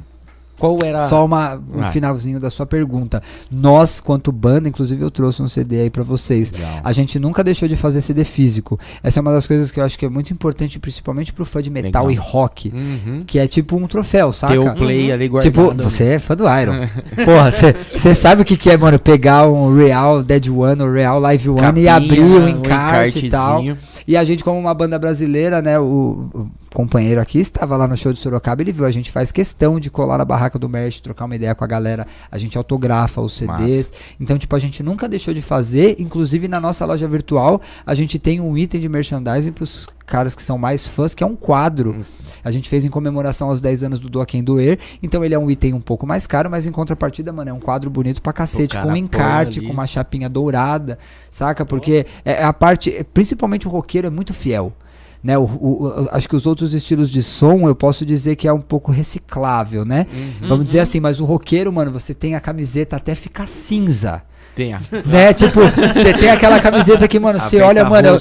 qual 0.58 0.78
era... 0.84 1.00
Só 1.08 1.26
uma, 1.26 1.56
um 1.56 1.80
Vai. 1.80 1.92
finalzinho 1.92 2.40
da 2.40 2.50
sua 2.50 2.66
pergunta. 2.66 3.22
Nós, 3.52 4.00
quanto 4.00 4.32
banda, 4.32 4.70
inclusive 4.70 5.02
eu 5.02 5.12
trouxe 5.12 5.42
um 5.42 5.48
CD 5.48 5.82
aí 5.82 5.90
pra 5.90 6.04
vocês. 6.04 6.52
Legal. 6.52 6.82
A 6.84 6.92
gente 6.92 7.20
nunca 7.20 7.44
deixou 7.44 7.68
de 7.68 7.76
fazer 7.76 8.02
CD 8.02 8.24
físico. 8.24 8.80
Essa 9.04 9.20
é 9.20 9.22
uma 9.22 9.34
das 9.34 9.46
coisas 9.48 9.72
que 9.72 9.80
eu 9.80 9.84
acho 9.84 9.98
que 9.98 10.06
é 10.06 10.10
muito 10.10 10.32
importante, 10.32 10.80
principalmente 10.80 11.34
pro 11.34 11.46
fã 11.46 11.62
de 11.62 11.70
metal 11.70 12.06
Legal. 12.06 12.12
e 12.12 12.16
rock. 12.16 12.74
Uhum. 12.74 13.24
Que 13.26 13.40
é 13.40 13.48
tipo 13.48 13.76
um 13.76 13.88
troféu, 13.88 14.32
saca? 14.32 14.54
Ter 14.54 14.60
o 14.60 14.74
play 14.76 15.12
ali 15.12 15.28
guardado. 15.28 15.52
Tipo, 15.52 15.84
você 15.84 16.04
é 16.06 16.20
fã 16.20 16.36
do 16.36 16.46
Iron. 16.48 16.88
Porra, 17.26 17.52
você 17.52 18.16
sabe 18.16 18.42
o 18.42 18.46
que, 18.46 18.56
que 18.56 18.70
é, 18.70 18.78
mano? 18.78 18.98
Pegar 18.98 19.48
um 19.48 19.76
Real 19.76 20.24
Dead 20.24 20.48
One, 20.48 20.82
um 20.82 20.92
Real 20.92 21.20
Live 21.20 21.50
One 21.50 21.60
e 21.60 21.62
Capinha, 21.62 21.96
abrir 21.96 22.22
um 22.22 22.48
encarte 22.48 23.26
e 23.26 23.30
tal. 23.30 23.64
E 24.08 24.16
a 24.16 24.24
gente, 24.24 24.44
como 24.44 24.60
uma 24.60 24.74
banda 24.74 25.00
brasileira, 25.00 25.62
né? 25.62 25.80
O, 25.80 26.30
o 26.34 26.48
companheiro 26.76 27.22
aqui 27.22 27.40
estava 27.40 27.78
lá 27.78 27.88
no 27.88 27.96
show 27.96 28.12
de 28.12 28.20
Sorocaba, 28.20 28.62
ele 28.62 28.74
viu, 28.74 28.86
a 28.86 28.92
gente 28.92 29.10
faz 29.10 29.32
questão 29.32 29.80
de 29.80 29.90
colar 29.90 30.18
na 30.18 30.26
barraca 30.26 30.60
do 30.60 30.68
merch, 30.68 31.00
trocar 31.00 31.24
uma 31.24 31.34
ideia 31.34 31.56
com 31.56 31.64
a 31.64 31.68
galera, 31.68 32.06
a 32.30 32.38
gente 32.38 32.58
autografa 32.58 33.22
os 33.22 33.32
CDs. 33.32 33.94
Então, 34.20 34.38
tipo, 34.38 34.54
a 34.54 34.60
gente 34.60 34.84
nunca 34.84 35.08
deixou 35.08 35.34
de 35.34 35.42
fazer, 35.42 35.96
inclusive 35.98 36.50
na 36.50 36.60
nossa 36.60 36.86
loja 36.86 37.08
virtual, 37.08 37.62
a 37.86 37.96
gente 37.96 38.20
tem 38.20 38.42
um 38.42 38.58
item 38.58 38.82
de 38.82 38.90
merchandising 38.90 39.54
pros 39.54 39.88
caras 40.06 40.36
que 40.36 40.44
são 40.44 40.58
mais 40.58 40.86
fãs, 40.86 41.16
que 41.16 41.24
é 41.24 41.28
um 41.28 41.36
quadro. 41.36 42.06
A 42.44 42.52
gente 42.52 42.68
fez 42.68 42.84
em 42.84 42.90
comemoração 42.90 43.50
aos 43.50 43.62
10 43.62 43.86
anos 43.86 44.00
do 44.00 44.10
Doa 44.10 44.26
Quem 44.26 44.44
Doer. 44.44 44.78
Então 45.02 45.24
ele 45.24 45.34
é 45.34 45.40
um 45.40 45.50
item 45.50 45.74
um 45.74 45.82
pouco 45.82 46.06
mais 46.06 46.28
caro, 46.28 46.50
mas 46.50 46.68
em 46.68 46.72
contrapartida, 46.72 47.32
mano, 47.32 47.52
é 47.52 47.54
um 47.54 47.60
quadro 47.60 47.90
bonito 47.90 48.22
pra 48.22 48.34
cacete, 48.34 48.78
com 48.78 48.90
um 48.90 48.98
encarte, 48.98 49.62
com 49.62 49.72
uma 49.72 49.88
chapinha 49.88 50.30
dourada, 50.30 51.00
saca? 51.32 51.66
Porque 51.66 52.06
é 52.26 52.44
a 52.44 52.52
parte, 52.52 53.06
principalmente 53.14 53.66
o 53.66 53.72
roqueiro 53.72 54.08
é 54.08 54.10
muito 54.10 54.34
fiel. 54.34 54.74
Né, 55.26 55.36
o, 55.40 55.44
o- 55.46 56.08
acho 56.12 56.30
que 56.30 56.36
os 56.36 56.46
outros 56.46 56.76
estilos 56.76 57.10
de 57.10 57.24
som 57.24 57.68
eu 57.68 57.74
posso 57.74 58.06
dizer 58.06 58.36
que 58.36 58.48
é 58.48 58.54
um 58.54 58.62
pouco 58.62 58.92
reciclável, 58.92 59.84
né? 59.84 60.06
Uhum. 60.14 60.48
Vamos 60.48 60.66
dizer 60.66 60.82
assim, 60.82 61.00
mas 61.00 61.20
o 61.20 61.26
roqueiro, 61.26 61.74
mano, 61.74 61.92
você 61.92 62.14
tem 62.14 62.36
a 62.36 62.40
camiseta 62.40 62.96
até 62.96 63.16
ficar 63.16 63.48
cinza. 63.48 64.22
Tem 64.56 64.74
a... 64.74 64.80
Né? 65.06 65.34
Tipo, 65.34 65.60
você 65.94 66.14
tem 66.14 66.30
aquela 66.30 66.60
camiseta 66.60 67.08
que, 67.08 67.20
mano, 67.20 67.40
você 67.40 67.62
olha, 67.62 67.84
mano. 67.84 68.08
eu-. 68.08 68.20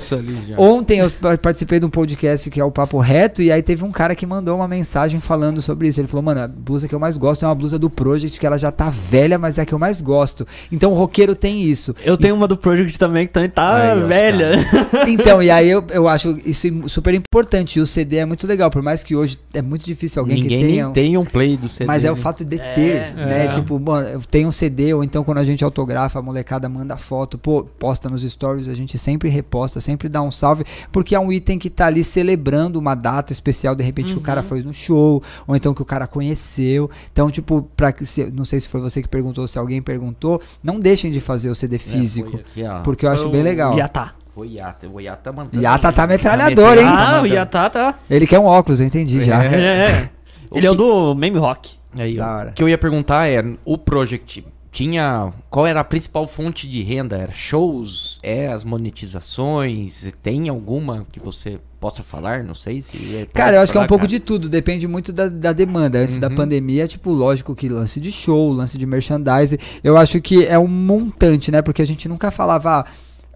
Ontem 0.57 0.99
eu 0.99 1.11
pa- 1.11 1.37
participei 1.39 1.79
de 1.81 1.87
um 1.87 1.91
podcast 1.91 2.51
que 2.51 2.61
é 2.61 2.65
o 2.65 2.71
Papo 2.71 2.99
Reto, 2.99 3.43
e 3.43 3.53
aí 3.53 3.63
teve 3.63 3.85
um 3.85 3.93
cara 3.93 4.15
que 4.15 4.27
mandou 4.27 4.57
uma 4.57 4.67
mensagem 4.69 5.21
falando 5.21 5.63
sobre 5.63 5.89
isso. 5.89 6.01
Ele 6.01 6.09
falou, 6.09 6.23
mano, 6.23 6.41
a 6.41 6.49
blusa 6.49 6.89
que 6.89 6.95
eu 6.95 6.99
mais 6.99 7.17
gosto 7.17 7.45
é 7.45 7.49
uma 7.49 7.55
blusa 7.55 7.79
do 7.79 7.89
Project, 7.89 8.39
que 8.41 8.47
ela 8.47 8.59
já 8.59 8.73
tá 8.73 8.91
velha, 8.91 9.39
mas 9.39 9.59
é 9.59 9.63
a 9.63 9.67
que 9.67 9.73
eu 9.73 9.79
mais 9.79 10.01
gosto. 10.01 10.47
Então 10.73 10.91
o 10.93 10.95
roqueiro 10.95 11.35
tem 11.35 11.63
isso. 11.63 11.95
Eu 12.05 12.17
tenho 12.17 12.35
uma 12.35 12.49
do 12.49 12.57
Project 12.57 12.99
também 12.99 13.27
que 13.27 13.33
também 13.33 13.49
tá 13.51 13.93
Aí, 13.93 14.03
velha. 14.03 14.53
Então, 15.07 15.43
e 15.43 15.51
aí 15.51 15.69
eu, 15.71 15.85
eu 15.91 16.09
acho 16.09 16.39
isso 16.45 16.69
super 16.89 17.15
importante. 17.15 17.79
E 17.79 17.83
o 17.83 17.87
CD 17.87 18.17
é 18.17 18.25
muito 18.25 18.47
legal, 18.47 18.71
por 18.71 18.83
mais 18.83 19.03
que 19.03 19.15
hoje 19.15 19.39
é 19.53 19.61
muito 19.63 19.85
difícil 19.85 20.21
alguém 20.21 20.41
Ninguém 20.41 20.59
que 20.59 20.67
tenha. 20.67 20.91
tem 20.91 21.17
um 21.17 21.25
play 21.25 21.57
do 21.57 21.69
CD. 21.69 21.87
Mas 21.87 22.05
é 22.05 22.11
o 22.11 22.15
né? 22.17 22.21
fato 22.21 22.45
de 22.45 22.57
É, 22.61 22.73
ter, 22.73 23.15
né? 23.15 23.45
é. 23.45 23.49
Tipo, 23.49 23.79
mano, 23.79 24.09
eu 24.09 24.21
tenho 24.31 24.49
um 24.49 24.53
CD, 24.53 24.93
ou 24.95 25.05
então 25.05 25.23
quando 25.25 25.39
a 25.39 25.45
gente 25.45 25.63
autografa, 25.65 26.23
molecada 26.25 26.69
manda 26.69 26.97
foto, 26.97 27.39
pô, 27.39 27.63
posta 27.79 28.09
nos 28.09 28.23
stories, 28.23 28.69
a 28.69 28.75
gente 28.75 28.99
sempre 28.99 29.29
reposta, 29.29 29.79
sempre 29.79 30.09
dá 30.09 30.21
um 30.23 30.31
salve, 30.31 30.65
porque 30.91 31.15
é 31.15 31.21
um 31.21 31.31
item 31.31 31.59
que 31.59 31.71
tá 31.71 31.87
ali 31.87 32.03
celebrando 32.03 32.79
uma 32.79 32.95
data 32.97 33.33
especial, 33.33 33.75
de 33.77 33.85
repente 33.85 34.13
que 34.15 34.19
o 34.19 34.23
cara 34.23 34.43
foi 34.43 34.63
no 34.63 34.75
show, 34.75 35.23
ou 35.47 35.55
então 35.55 35.73
que 35.75 35.83
o 35.83 35.85
cara 35.85 36.07
conheceu. 36.07 36.91
Então, 37.13 37.31
tipo, 37.31 37.69
pra, 37.77 37.93
que 37.93 38.05
se- 38.07 38.31
não 38.33 38.45
sei 38.45 38.59
se 38.61 38.69
foi 38.69 38.81
você 38.81 39.03
que 39.03 39.09
perguntou, 39.09 39.47
se 39.47 39.59
alguém 39.59 39.81
perguntou, 39.83 40.41
não 40.63 40.81
deixem 40.81 41.11
de 41.13 41.21
fazer 41.21 41.51
o 41.51 41.55
CD 41.55 41.77
É, 41.77 41.79
físico, 41.79 42.31
foi 42.33 42.41
aqui, 42.41 42.83
porque 42.83 43.07
eu 43.07 43.11
acho 43.11 43.29
bem 43.29 43.43
legal. 43.43 43.77
Yatá. 43.79 44.15
Foi 44.35 44.49
Yata. 44.55 44.89
O 44.89 45.01
Yata 45.01 45.31
mandando. 45.33 45.63
Yata 45.63 45.93
tá 45.93 46.07
metralhador, 46.09 46.77
hein? 46.79 46.87
Ah, 46.89 47.21
o. 47.23 47.27
Yatá 47.27 47.71
tá. 47.71 47.95
Ele 48.11 48.27
quer 48.27 48.41
um 48.41 48.47
óculos, 48.47 48.81
eu 48.81 48.87
entendi 48.89 49.25
já. 49.25 49.45
É. 49.45 49.55
É. 49.57 50.11
O 50.51 50.59
Ele 50.59 50.67
é 50.67 50.71
o 50.71 50.75
que- 50.75 50.79
do 50.79 51.15
Meme 51.15 51.39
Rock. 51.39 51.73
Aí, 51.99 52.15
Da 52.17 52.37
hora. 52.37 52.51
O 52.51 52.53
que 52.53 52.63
eu 52.63 52.69
ia 52.69 52.77
perguntar 52.79 53.29
é, 53.29 53.45
o 53.65 53.77
Project 53.79 54.45
tinha... 54.75 55.33
Qual 55.49 55.65
era 55.67 55.79
a 55.81 55.85
principal 55.85 56.27
fonte 56.27 56.69
de 56.69 56.83
renda? 56.83 57.17
Era 57.17 57.33
shows? 57.33 58.19
É 58.23 58.49
as 58.49 58.65
monetizações? 58.65 60.13
Tem 60.23 60.49
alguma 60.49 61.07
que 61.13 61.21
você 61.21 61.61
possa 61.81 62.03
falar? 62.03 62.43
Não 62.43 62.55
sei 62.57 62.83
se... 62.83 62.97
é- 63.17 63.27
Cara, 63.33 63.57
eu 63.57 63.61
acho 63.63 63.71
que 63.71 63.79
é 63.79 63.81
um 63.81 63.87
pouco 63.87 64.07
de 64.07 64.19
tudo, 64.19 64.49
depende 64.49 64.89
muito 64.89 65.13
da, 65.13 65.29
da 65.29 65.53
demanda. 65.53 65.99
Antes 65.99 66.19
da 66.19 66.29
Uhum. 66.29 66.35
pandemia, 66.35 66.89
tipo, 66.89 67.11
lógico 67.11 67.55
que 67.55 67.69
lance 67.69 68.01
de 68.01 68.11
show, 68.11 68.53
lance 68.53 68.77
de 68.77 68.85
merchandising, 68.85 69.59
eu 69.83 69.97
acho 69.97 70.21
que 70.21 70.45
é 70.45 70.59
um 70.59 70.67
montante, 70.67 71.53
né? 71.53 71.63
Porque 71.63 71.81
a 71.81 71.87
gente 71.87 72.09
nunca 72.09 72.31
falava. 72.33 72.81
ah, 72.81 72.87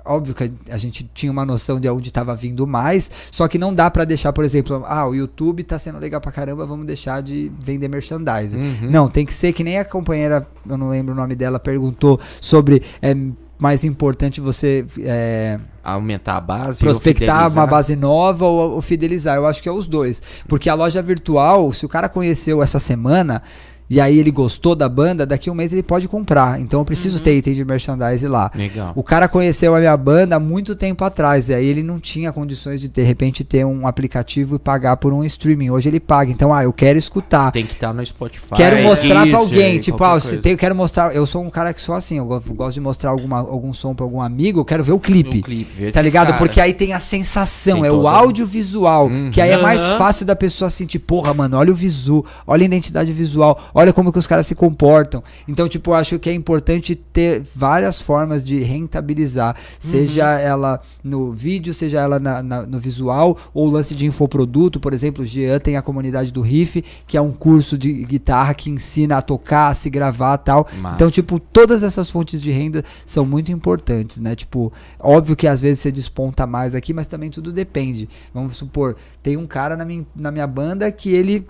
Óbvio 0.08 0.34
que 0.34 0.50
a 0.70 0.78
gente 0.78 1.08
tinha 1.12 1.30
uma 1.30 1.44
noção 1.44 1.78
de 1.78 1.88
onde 1.88 2.08
estava 2.08 2.34
vindo 2.34 2.66
mais, 2.66 3.10
só 3.30 3.46
que 3.46 3.58
não 3.58 3.74
dá 3.74 3.90
pra 3.90 4.04
deixar, 4.04 4.32
por 4.32 4.44
exemplo, 4.44 4.82
ah, 4.86 5.06
o 5.06 5.14
YouTube 5.14 5.62
tá 5.62 5.78
sendo 5.78 5.98
legal 5.98 6.20
pra 6.20 6.32
caramba, 6.32 6.64
vamos 6.64 6.86
deixar 6.86 7.22
de 7.22 7.52
vender 7.62 7.88
merchandising. 7.88 8.58
Uhum. 8.58 8.90
Não, 8.90 9.08
tem 9.08 9.24
que 9.24 9.34
ser 9.34 9.52
que 9.52 9.62
nem 9.62 9.78
a 9.78 9.84
companheira, 9.84 10.46
eu 10.68 10.76
não 10.76 10.88
lembro 10.88 11.12
o 11.12 11.16
nome 11.16 11.34
dela, 11.34 11.60
perguntou 11.60 12.18
sobre 12.40 12.82
é 13.02 13.14
mais 13.58 13.84
importante 13.84 14.40
você 14.40 14.86
é, 15.00 15.58
Aumentar 15.82 16.36
a 16.36 16.40
base 16.40 16.78
prospectar 16.78 17.50
uma 17.50 17.66
base 17.66 17.96
nova 17.96 18.44
ou, 18.44 18.74
ou 18.74 18.82
fidelizar. 18.82 19.36
Eu 19.36 19.46
acho 19.46 19.62
que 19.62 19.68
é 19.68 19.72
os 19.72 19.86
dois. 19.86 20.22
Porque 20.46 20.68
a 20.68 20.74
loja 20.74 21.02
virtual, 21.02 21.72
se 21.72 21.84
o 21.84 21.88
cara 21.88 22.08
conheceu 22.08 22.62
essa 22.62 22.78
semana 22.78 23.42
e 23.90 24.00
aí 24.00 24.18
ele 24.18 24.30
gostou 24.30 24.74
da 24.74 24.88
banda, 24.88 25.24
daqui 25.26 25.48
a 25.48 25.52
um 25.52 25.54
mês 25.54 25.72
ele 25.72 25.82
pode 25.82 26.08
comprar. 26.08 26.60
Então 26.60 26.80
eu 26.80 26.84
preciso 26.84 27.20
ter 27.20 27.36
item 27.36 27.54
de 27.54 27.64
merchandise 27.64 28.26
lá. 28.26 28.50
Legal. 28.54 28.92
O 28.94 29.02
cara 29.02 29.28
conheceu 29.28 29.74
a 29.74 29.78
minha 29.78 29.96
banda 29.96 30.36
há 30.36 30.40
muito 30.40 30.74
tempo 30.76 31.04
atrás, 31.04 31.48
e 31.48 31.54
aí 31.54 31.66
ele 31.66 31.82
não 31.82 31.98
tinha 31.98 32.32
condições 32.32 32.80
de 32.80 32.88
de 32.88 33.02
repente 33.02 33.44
ter 33.44 33.64
um 33.64 33.86
aplicativo 33.86 34.56
e 34.56 34.58
pagar 34.58 34.96
por 34.96 35.12
um 35.12 35.24
streaming. 35.24 35.70
Hoje 35.70 35.88
ele 35.88 36.00
paga. 36.00 36.30
Então, 36.30 36.52
ah, 36.52 36.64
eu 36.64 36.72
quero 36.72 36.98
escutar. 36.98 37.50
Tem 37.52 37.64
que 37.66 37.72
estar 37.74 37.92
no 37.92 38.04
Spotify. 38.04 38.54
Quero 38.54 38.82
mostrar 38.82 39.08
pra 39.14 39.24
Deezer, 39.24 39.38
alguém, 39.38 39.78
tipo, 39.78 40.02
ah, 40.04 40.18
eu 40.44 40.56
quero 40.56 40.74
mostrar, 40.74 41.14
eu 41.14 41.26
sou 41.26 41.42
um 41.42 41.50
cara 41.50 41.72
que 41.72 41.80
sou 41.80 41.94
assim, 41.94 42.18
eu 42.18 42.24
go- 42.26 42.42
gosto 42.54 42.74
de 42.74 42.80
mostrar 42.80 43.10
alguma, 43.10 43.38
algum 43.38 43.72
som 43.72 43.94
pra 43.94 44.04
algum 44.04 44.20
amigo, 44.20 44.60
eu 44.60 44.64
quero 44.64 44.82
ver 44.84 44.92
o 44.92 44.98
clipe. 45.00 45.38
O 45.38 45.42
clipe, 45.42 45.92
Tá 45.92 46.02
ligado? 46.02 46.26
cara. 46.28 46.38
Porque 46.38 46.60
aí 46.60 46.72
tem 46.72 46.92
a 46.92 47.00
sensação, 47.00 47.76
Tem 47.80 47.86
é 47.86 47.90
o 47.90 47.96
toda- 47.96 48.10
audiovisual, 48.10 49.06
Uhum. 49.08 49.30
que 49.30 49.40
aí 49.40 49.50
é 49.50 49.56
mais 49.60 49.80
Aham. 49.82 49.98
fácil 49.98 50.26
da 50.26 50.34
pessoa 50.36 50.70
sentir, 50.70 50.98
porra, 50.98 51.32
mano, 51.34 51.56
olha 51.56 51.72
o 51.72 51.74
visu, 51.74 52.24
olha 52.46 52.62
a 52.62 52.66
identidade 52.66 53.12
visual, 53.12 53.58
olha 53.78 53.92
como 53.92 54.12
que 54.12 54.18
os 54.18 54.26
caras 54.26 54.44
se 54.46 54.54
comportam. 54.56 55.22
Então, 55.46 55.68
tipo, 55.68 55.90
eu 55.90 55.94
acho 55.94 56.18
que 56.18 56.28
é 56.28 56.32
importante 56.32 56.96
ter 56.96 57.42
várias 57.54 58.00
formas 58.00 58.42
de 58.42 58.60
rentabilizar, 58.60 59.54
seja 59.78 60.24
Uhum. 60.34 60.38
ela 60.40 60.80
no 61.04 61.32
vídeo, 61.32 61.72
seja 61.72 62.00
ela 62.00 62.18
na- 62.18 62.42
na- 62.42 62.66
no 62.66 62.78
visual, 62.78 63.38
ou 63.54 63.68
lance 63.70 63.94
de 63.94 64.04
infoproduto, 64.04 64.80
por 64.80 64.92
exemplo, 64.92 65.22
o 65.22 65.26
Jean 65.26 65.60
tem 65.60 65.76
a 65.76 65.82
comunidade 65.82 66.32
do 66.32 66.40
Riff, 66.40 66.82
que 67.06 67.16
é 67.16 67.20
um 67.20 67.30
curso 67.30 67.78
de 67.78 67.92
guitarra 68.04 68.52
que 68.52 68.68
ensina 68.68 69.18
a 69.18 69.22
tocar, 69.22 69.68
a 69.68 69.74
se 69.74 69.88
gravar 69.88 70.34
e 70.34 70.38
tal. 70.44 70.66
Massa. 70.80 70.94
Então, 70.96 71.10
tipo, 71.10 71.38
todas 71.38 71.84
essas 71.84 72.10
fontes 72.10 72.42
de 72.42 72.50
renda 72.50 72.84
são 73.06 73.24
muito 73.24 73.52
importantes, 73.52 74.18
né? 74.18 74.34
Tipo, 74.34 74.72
óbvio 74.98 75.36
que 75.36 75.46
às 75.46 75.60
vezes 75.60 75.78
você 75.78 75.92
desponta 75.92 76.46
mais 76.48 76.74
aqui, 76.74 76.92
mas 76.92 77.06
também 77.06 77.30
tudo 77.30 77.52
depende. 77.52 78.08
Vamos 78.34 78.56
supor, 78.56 78.96
tem 79.22 79.36
um 79.36 79.46
cara 79.46 79.76
na 79.76 79.84
minha, 79.84 80.04
na 80.16 80.30
minha 80.32 80.46
banda 80.48 80.90
que 80.90 81.10
ele 81.10 81.46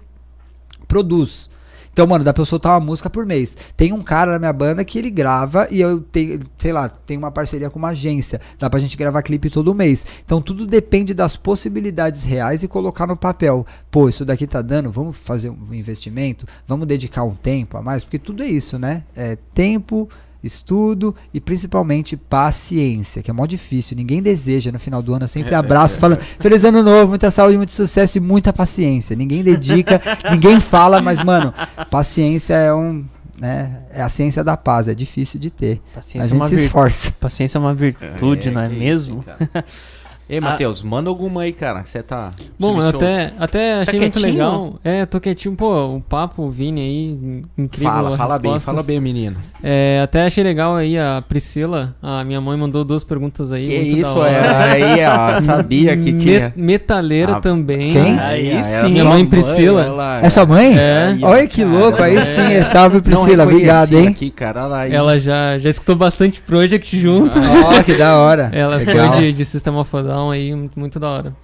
produz. 0.86 1.50
Então, 1.98 2.06
mano, 2.06 2.22
dá 2.22 2.32
pra 2.32 2.42
eu 2.42 2.46
soltar 2.46 2.74
uma 2.74 2.86
música 2.86 3.10
por 3.10 3.26
mês. 3.26 3.56
Tem 3.76 3.92
um 3.92 4.00
cara 4.00 4.30
na 4.30 4.38
minha 4.38 4.52
banda 4.52 4.84
que 4.84 5.00
ele 5.00 5.10
grava 5.10 5.66
e 5.68 5.80
eu 5.80 6.00
tenho, 6.00 6.38
sei 6.56 6.72
lá, 6.72 6.88
tem 6.88 7.18
uma 7.18 7.32
parceria 7.32 7.68
com 7.70 7.76
uma 7.76 7.88
agência. 7.88 8.40
Dá 8.56 8.70
pra 8.70 8.78
gente 8.78 8.96
gravar 8.96 9.20
clipe 9.20 9.50
todo 9.50 9.74
mês. 9.74 10.06
Então, 10.24 10.40
tudo 10.40 10.64
depende 10.64 11.12
das 11.12 11.34
possibilidades 11.34 12.22
reais 12.22 12.62
e 12.62 12.68
colocar 12.68 13.04
no 13.04 13.16
papel. 13.16 13.66
Pô, 13.90 14.08
isso 14.08 14.24
daqui 14.24 14.46
tá 14.46 14.62
dando, 14.62 14.92
vamos 14.92 15.16
fazer 15.16 15.50
um 15.50 15.74
investimento? 15.74 16.46
Vamos 16.68 16.86
dedicar 16.86 17.24
um 17.24 17.34
tempo 17.34 17.76
a 17.76 17.82
mais? 17.82 18.04
Porque 18.04 18.20
tudo 18.20 18.44
é 18.44 18.46
isso, 18.46 18.78
né? 18.78 19.02
É 19.16 19.36
tempo, 19.52 20.08
estudo 20.43 21.15
e 21.32 21.40
principalmente 21.40 22.16
paciência, 22.16 23.23
que 23.23 23.31
é 23.31 23.35
mó 23.35 23.47
difícil. 23.47 23.97
Ninguém 23.97 24.23
deseja 24.23 24.70
no 24.70 24.78
final 24.78 25.02
do 25.02 25.15
ano, 25.15 25.24
eu 25.24 25.28
sempre 25.28 25.55
abraço 25.55 25.98
falando 25.98 26.20
feliz 26.20 26.65
ano 26.65 26.82
novo, 26.82 27.09
muita 27.09 27.31
saúde, 27.31 27.56
muito 27.56 27.73
sucesso 27.73 28.19
e 28.19 28.20
muita 28.20 28.52
paciência. 28.52 29.16
Ninguém 29.16 29.43
dedica, 29.43 30.01
ninguém 30.31 30.60
fala, 30.60 31.01
mas 31.01 31.23
mano, 31.23 31.52
paciência 31.90 32.55
é 32.55 32.73
um, 32.73 33.05
né, 33.40 33.82
é 33.90 34.02
a 34.02 34.09
ciência 34.09 34.43
da 34.43 34.56
paz, 34.56 34.89
é 34.89 34.94
difícil 34.94 35.39
de 35.39 35.51
ter. 35.51 35.81
Paciência 35.94 36.23
A 36.23 36.24
é 36.24 36.28
gente 36.28 36.39
uma 36.39 36.48
se 36.48 36.55
esforça. 36.55 37.12
Paciência 37.20 37.59
é 37.59 37.60
uma 37.60 37.74
virtude, 37.74 38.51
não 38.51 38.62
é 38.62 38.69
que 38.69 38.74
isso, 38.74 38.81
mesmo? 38.81 39.24
Ei, 40.28 40.40
Matheus, 40.40 40.82
manda 40.82 41.09
alguma 41.09 41.42
aí, 41.42 41.52
cara. 41.52 41.80
que 41.82 41.88
Você 41.88 42.02
tá. 42.02 42.30
Bom, 42.59 42.80
eu 42.82 42.88
até, 42.90 43.32
até 43.38 43.74
achei 43.80 43.98
muito 43.98 44.12
quietinho? 44.18 44.32
legal. 44.34 44.74
É, 44.84 45.06
tô 45.06 45.18
quietinho. 45.18 45.55
Pô, 45.56 45.86
o 45.86 46.00
papo, 46.02 46.42
o 46.42 46.50
Vini 46.50 46.80
aí, 46.82 47.42
incrível. 47.56 47.90
Fala, 47.92 48.16
fala 48.16 48.38
bem, 48.38 48.52
respostas. 48.52 48.64
fala 48.64 48.82
bem, 48.86 49.00
menino. 49.00 49.36
É, 49.62 50.00
até 50.05 50.26
achei 50.26 50.44
legal 50.44 50.76
aí 50.76 50.98
a 50.98 51.22
Priscila, 51.26 51.94
a 52.02 52.22
minha 52.24 52.40
mãe 52.42 52.59
mandou 52.59 52.84
duas 52.84 53.02
perguntas 53.02 53.50
aí. 53.52 53.66
Que 53.66 53.78
muito 53.78 53.94
da 53.94 54.00
isso, 54.02 54.18
hora. 54.18 54.30
é. 54.30 54.72
Aí, 54.72 55.06
ó, 55.06 55.40
sabia 55.40 55.96
que 55.96 56.12
Me- 56.12 56.18
tinha. 56.18 56.52
Metaleira 56.55 57.32
Ah, 57.36 57.40
também. 57.40 57.92
Quem? 57.92 58.18
Aí 58.18 58.62
sim. 58.64 58.88
Minha 58.92 59.05
mãe 59.06 59.24
Priscila. 59.24 59.82
ela- 59.84 60.20
É 60.22 60.28
sua 60.28 60.44
mãe? 60.44 60.76
É. 60.78 61.06
Aí, 61.12 61.24
Olha 61.24 61.46
que 61.46 61.62
cara, 61.64 61.72
louco, 61.78 62.02
aí 62.02 62.16
é. 62.16 62.20
sim, 62.20 62.52
é 62.52 62.62
salve 62.64 62.96
Não 62.96 63.02
Priscila, 63.02 63.44
obrigado, 63.44 63.94
hein? 63.94 64.09
Aqui, 64.09 64.30
cara, 64.30 64.66
olha 64.66 64.76
aí. 64.76 64.92
Ela 64.92 65.18
já, 65.18 65.56
já 65.59 65.70
escutou 65.70 65.96
bastante 65.96 66.40
Project 66.42 67.00
junto. 67.00 67.38
Ó, 67.38 67.82
que 67.82 67.94
da 67.94 68.18
hora. 68.18 68.50
Ela 68.59 68.76
Legal. 68.76 69.12
foi 69.14 69.22
de, 69.22 69.32
de 69.32 69.44
System 69.44 69.74
of 69.76 69.96
Down 70.18 70.30
aí, 70.32 70.54
muito, 70.54 70.78
muito 70.78 70.98
da 70.98 71.08
hora. 71.10 71.36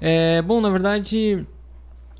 É, 0.00 0.40
bom, 0.42 0.60
na 0.60 0.70
verdade, 0.70 1.46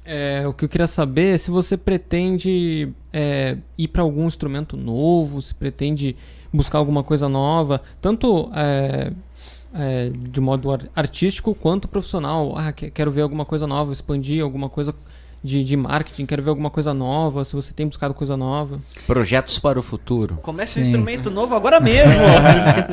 é, 0.04 0.46
o 0.46 0.52
que 0.52 0.64
eu 0.64 0.68
queria 0.68 0.86
saber 0.86 1.34
é 1.34 1.38
se 1.38 1.50
você 1.50 1.76
pretende 1.76 2.92
é, 3.12 3.56
ir 3.78 3.88
para 3.88 4.02
algum 4.02 4.26
instrumento 4.26 4.76
novo, 4.76 5.40
se 5.40 5.54
pretende 5.54 6.14
buscar 6.52 6.78
alguma 6.78 7.02
coisa 7.02 7.28
nova, 7.28 7.80
tanto 8.00 8.50
é, 8.54 9.12
é, 9.74 10.10
de 10.10 10.40
modo 10.40 10.70
ar- 10.70 10.88
artístico 10.94 11.54
quanto 11.54 11.88
profissional. 11.88 12.54
Ah, 12.56 12.72
que- 12.72 12.90
quero 12.90 13.10
ver 13.10 13.22
alguma 13.22 13.44
coisa 13.46 13.66
nova, 13.66 13.90
expandir 13.90 14.42
alguma 14.42 14.68
coisa 14.68 14.94
de, 15.42 15.64
de 15.64 15.76
marketing, 15.76 16.24
quero 16.24 16.42
ver 16.42 16.50
alguma 16.50 16.70
coisa 16.70 16.94
nova, 16.94 17.44
se 17.44 17.54
você 17.54 17.72
tem 17.72 17.86
buscado 17.86 18.14
coisa 18.14 18.36
nova. 18.36 18.78
Projetos 19.06 19.58
para 19.58 19.78
o 19.78 19.82
futuro. 19.82 20.36
Começa 20.36 20.74
Sim. 20.74 20.80
um 20.80 20.82
instrumento 20.84 21.30
novo 21.30 21.54
agora 21.54 21.80
mesmo. 21.80 22.20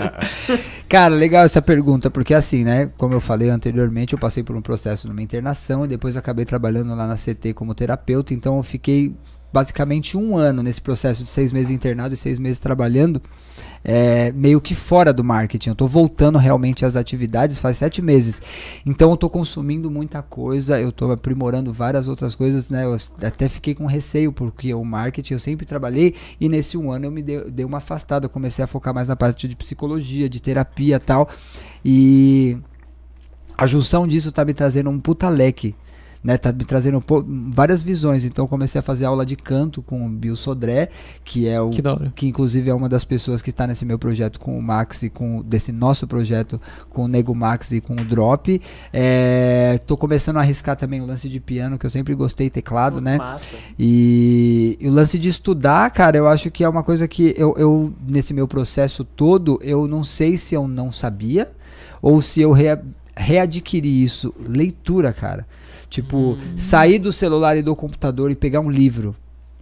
Cara, 0.89 1.13
legal 1.13 1.45
essa 1.45 1.61
pergunta, 1.61 2.09
porque 2.09 2.33
assim, 2.33 2.63
né? 2.63 2.91
Como 2.97 3.13
eu 3.13 3.21
falei 3.21 3.49
anteriormente, 3.49 4.13
eu 4.13 4.19
passei 4.19 4.41
por 4.41 4.55
um 4.55 4.61
processo 4.61 5.07
numa 5.07 5.21
internação 5.21 5.85
e 5.85 5.87
depois 5.87 6.17
acabei 6.17 6.45
trabalhando 6.45 6.95
lá 6.95 7.05
na 7.05 7.15
CT 7.15 7.53
como 7.53 7.75
terapeuta, 7.75 8.33
então 8.33 8.57
eu 8.57 8.63
fiquei 8.63 9.15
basicamente 9.53 10.17
um 10.17 10.37
ano 10.37 10.63
nesse 10.63 10.81
processo 10.81 11.23
de 11.23 11.29
seis 11.29 11.51
meses 11.51 11.71
internado 11.71 12.13
e 12.13 12.17
seis 12.17 12.39
meses 12.39 12.59
trabalhando, 12.59 13.21
é, 13.83 14.31
meio 14.31 14.59
que 14.59 14.75
fora 14.75 15.13
do 15.13 15.23
marketing. 15.23 15.69
Eu 15.69 15.75
tô 15.75 15.87
voltando 15.87 16.37
realmente 16.37 16.85
às 16.85 16.95
atividades 16.95 17.59
faz 17.59 17.77
sete 17.77 18.01
meses. 18.01 18.41
Então 18.85 19.11
eu 19.11 19.17
tô 19.17 19.29
consumindo 19.29 19.89
muita 19.89 20.21
coisa, 20.21 20.79
eu 20.79 20.91
tô 20.91 21.11
aprimorando 21.11 21.71
várias 21.71 22.07
outras 22.07 22.35
coisas, 22.35 22.69
né? 22.69 22.85
Eu 22.85 22.97
até 23.25 23.47
fiquei 23.49 23.73
com 23.73 23.85
receio, 23.85 24.31
porque 24.31 24.73
o 24.73 24.83
marketing 24.83 25.33
eu 25.33 25.39
sempre 25.39 25.65
trabalhei 25.65 26.15
e 26.39 26.49
nesse 26.49 26.77
um 26.77 26.91
ano 26.91 27.05
eu 27.05 27.11
me 27.11 27.21
dei, 27.21 27.49
dei 27.51 27.65
uma 27.65 27.77
afastada, 27.77 28.25
eu 28.25 28.29
comecei 28.29 28.63
a 28.63 28.67
focar 28.67 28.93
mais 28.93 29.07
na 29.07 29.15
parte 29.15 29.47
de 29.47 29.55
psicologia, 29.55 30.29
de 30.29 30.39
terapia 30.39 30.99
tal. 30.99 31.29
E 31.83 32.57
a 33.57 33.65
junção 33.65 34.07
disso 34.07 34.31
tá 34.31 34.45
me 34.45 34.53
trazendo 34.53 34.89
um 34.89 34.99
puta 34.99 35.29
leque. 35.29 35.75
Né, 36.21 36.37
tá 36.37 36.51
me 36.51 36.65
trazendo 36.65 37.01
várias 37.49 37.81
visões. 37.81 38.25
Então 38.25 38.43
eu 38.43 38.49
comecei 38.49 38.77
a 38.77 38.81
fazer 38.81 39.05
aula 39.05 39.25
de 39.25 39.37
canto 39.37 39.81
com 39.81 40.05
o 40.05 40.09
Bill 40.09 40.35
Sodré, 40.35 40.89
que 41.23 41.47
é 41.47 41.61
o 41.61 41.69
Que 41.69 41.81
que 42.13 42.27
inclusive 42.27 42.69
é 42.69 42.73
uma 42.73 42.89
das 42.89 43.05
pessoas 43.05 43.41
que 43.41 43.51
está 43.51 43.65
nesse 43.65 43.85
meu 43.85 43.97
projeto 43.97 44.37
com 44.37 44.57
o 44.57 44.61
Max 44.61 45.03
e 45.03 45.09
com 45.09 45.41
desse 45.41 45.71
nosso 45.71 46.05
projeto 46.05 46.59
com 46.89 47.05
o 47.05 47.07
Nego 47.07 47.33
Max 47.33 47.71
e 47.71 47.79
com 47.79 47.93
o 47.93 48.03
Drop. 48.03 48.61
É, 48.91 49.79
tô 49.87 49.95
começando 49.95 50.37
a 50.37 50.41
arriscar 50.41 50.75
também 50.75 50.99
o 50.99 51.05
lance 51.05 51.29
de 51.29 51.39
piano, 51.39 51.79
que 51.79 51.85
eu 51.85 51.89
sempre 51.89 52.13
gostei, 52.13 52.49
teclado, 52.49 52.99
né? 52.99 53.17
Massa. 53.17 53.55
E, 53.77 54.77
e 54.79 54.89
o 54.89 54.91
lance 54.91 55.17
de 55.17 55.29
estudar, 55.29 55.89
cara, 55.91 56.17
eu 56.17 56.27
acho 56.27 56.51
que 56.51 56.65
é 56.65 56.69
uma 56.69 56.83
coisa 56.83 57.07
que 57.07 57.33
eu, 57.37 57.55
eu, 57.57 57.93
nesse 58.05 58.33
meu 58.33 58.47
processo 58.47 59.05
todo, 59.05 59.57
eu 59.61 59.87
não 59.87 60.03
sei 60.03 60.37
se 60.37 60.53
eu 60.53 60.67
não 60.67 60.91
sabia 60.91 61.49
ou 62.01 62.21
se 62.21 62.41
eu 62.41 62.51
rea, 62.51 62.81
readquiri 63.15 64.03
isso. 64.03 64.33
Leitura, 64.39 65.13
cara. 65.13 65.45
Tipo, 65.89 66.37
sair 66.55 66.99
do 66.99 67.11
celular 67.11 67.57
e 67.57 67.63
do 67.63 67.75
computador 67.75 68.29
e 68.29 68.35
pegar 68.35 68.59
um 68.59 68.69
livro. 68.69 69.15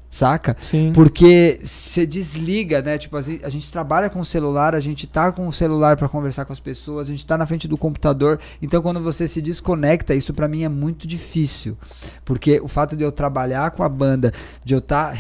Saca? 0.10 0.56
Sim. 0.62 0.94
Porque 0.94 1.60
você 1.62 2.06
desliga, 2.06 2.82
né? 2.82 2.98
Tipo, 2.98 3.18
a 3.18 3.22
gente, 3.22 3.45
a 3.45 3.49
gente 3.49 3.70
trabalha 3.70 4.10
com 4.10 4.22
o 4.22 4.26
celular, 4.26 4.74
a 4.74 4.80
gente 4.80 5.06
tá 5.06 5.34
com 5.34 5.45
o 5.48 5.52
celular 5.52 5.98
pra 5.98 6.08
conversar 6.08 6.45
com 6.45 6.54
as 6.54 6.62
pessoas, 6.62 7.10
a 7.10 7.12
gente 7.12 7.26
tá 7.26 7.38
na 7.38 7.45
frente 7.45 7.68
do 7.68 7.78
computador. 7.78 8.40
Então, 8.62 8.82
quando 8.82 9.02
você 9.02 9.28
se 9.28 9.41
desconecta, 9.41 10.16
isso 10.16 10.34
pra 10.34 10.48
mim 10.48 10.64
é 10.64 10.70
muito 10.70 11.06
difícil. 11.06 11.78
Porque 12.24 12.60
o 12.62 12.70
fato 12.70 12.95
de 12.95 13.04
eu 13.04 13.12
trabalhar 13.12 13.72
com 13.72 13.84
a 13.84 13.90
banda, 13.90 14.32
de 14.64 14.74
eu 14.74 14.80
estar 14.80 15.14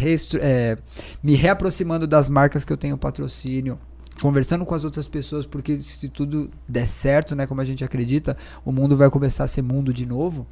me 1.21 1.35
reaproximando 1.35 2.07
das 2.07 2.29
marcas 2.29 2.63
que 2.63 2.71
eu 2.71 2.77
tenho 2.77 2.97
patrocínio, 2.97 3.77
conversando 4.21 4.65
com 4.65 4.73
as 4.73 4.85
outras 4.85 5.07
pessoas, 5.07 5.45
porque 5.45 5.75
se 5.75 6.07
tudo 6.07 6.49
der 6.67 6.87
certo, 6.87 7.35
né, 7.35 7.45
como 7.45 7.59
a 7.59 7.65
gente 7.65 7.83
acredita, 7.83 8.37
o 8.63 8.71
mundo 8.71 8.95
vai 8.95 9.09
começar 9.09 9.43
a 9.43 9.47
ser 9.47 9.61
mundo 9.61 9.93
de 9.93 10.05
novo. 10.05 10.47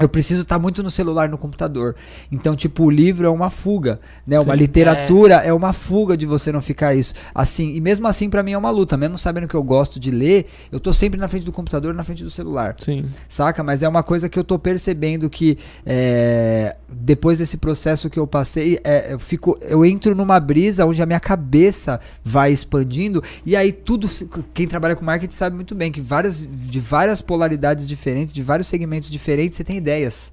Eu 0.00 0.08
preciso 0.08 0.42
estar 0.42 0.58
muito 0.60 0.80
no 0.82 0.90
celular, 0.90 1.28
no 1.28 1.36
computador. 1.36 1.96
Então, 2.30 2.54
tipo, 2.54 2.84
o 2.84 2.90
livro 2.90 3.26
é 3.26 3.30
uma 3.30 3.50
fuga, 3.50 4.00
né? 4.24 4.38
Uma 4.38 4.54
Sim. 4.54 4.60
literatura 4.60 5.34
é. 5.36 5.52
uma 5.52 5.72
fuga 5.72 6.16
de 6.16 6.24
você 6.24 6.52
não 6.52 6.62
ficar 6.62 6.94
isso. 6.94 7.14
Assim, 7.34 7.74
e 7.74 7.80
mesmo 7.80 8.06
assim 8.06 8.30
pra 8.30 8.42
mim 8.42 8.52
é 8.52 8.58
uma 8.58 8.70
luta, 8.70 8.96
mesmo 8.96 9.18
sabendo 9.18 9.48
que 9.48 9.56
eu 9.56 9.62
gosto 9.62 9.98
de 9.98 10.12
ler, 10.12 10.46
eu 10.70 10.78
tô 10.78 10.92
sempre 10.92 11.18
na 11.18 11.26
frente 11.26 11.44
do 11.44 11.50
computador, 11.50 11.92
na 11.94 12.04
frente 12.04 12.22
do 12.22 12.30
celular 12.30 12.76
Sim. 12.78 13.06
saca? 13.28 13.62
Mas 13.64 13.82
é 13.82 13.88
uma 13.88 14.04
coisa 14.04 14.28
que 14.28 14.38
eu 14.38 14.44
tô 14.44 14.56
percebendo 14.56 15.28
que 15.28 15.58
é, 15.84 16.76
depois 16.88 17.38
desse 17.38 17.56
processo 17.56 18.08
que 18.08 18.18
eu 18.18 18.26
passei, 18.26 18.78
é, 18.84 19.12
eu 19.12 19.18
fico, 19.18 19.58
eu 19.62 19.84
entro 19.84 20.14
numa 20.14 20.38
brisa 20.38 20.86
onde 20.86 21.02
a 21.02 21.06
minha 21.06 21.20
cabeça 21.20 21.98
vai 22.22 22.52
expandindo 22.52 23.22
e 23.44 23.56
aí 23.56 23.72
tudo, 23.72 24.08
quem 24.54 24.68
trabalha 24.68 24.94
com 24.94 25.04
marketing 25.04 25.34
sabe 25.34 25.56
muito 25.56 25.74
bem 25.74 25.90
que 25.90 26.00
várias, 26.00 26.48
de 26.48 26.78
várias 26.78 27.20
polaridades 27.20 27.86
diferentes, 27.86 28.32
de 28.32 28.42
vários 28.42 28.68
segmentos 28.68 29.10
diferentes, 29.10 29.56
você 29.56 29.64
tem 29.64 29.80
ideias. 29.88 30.30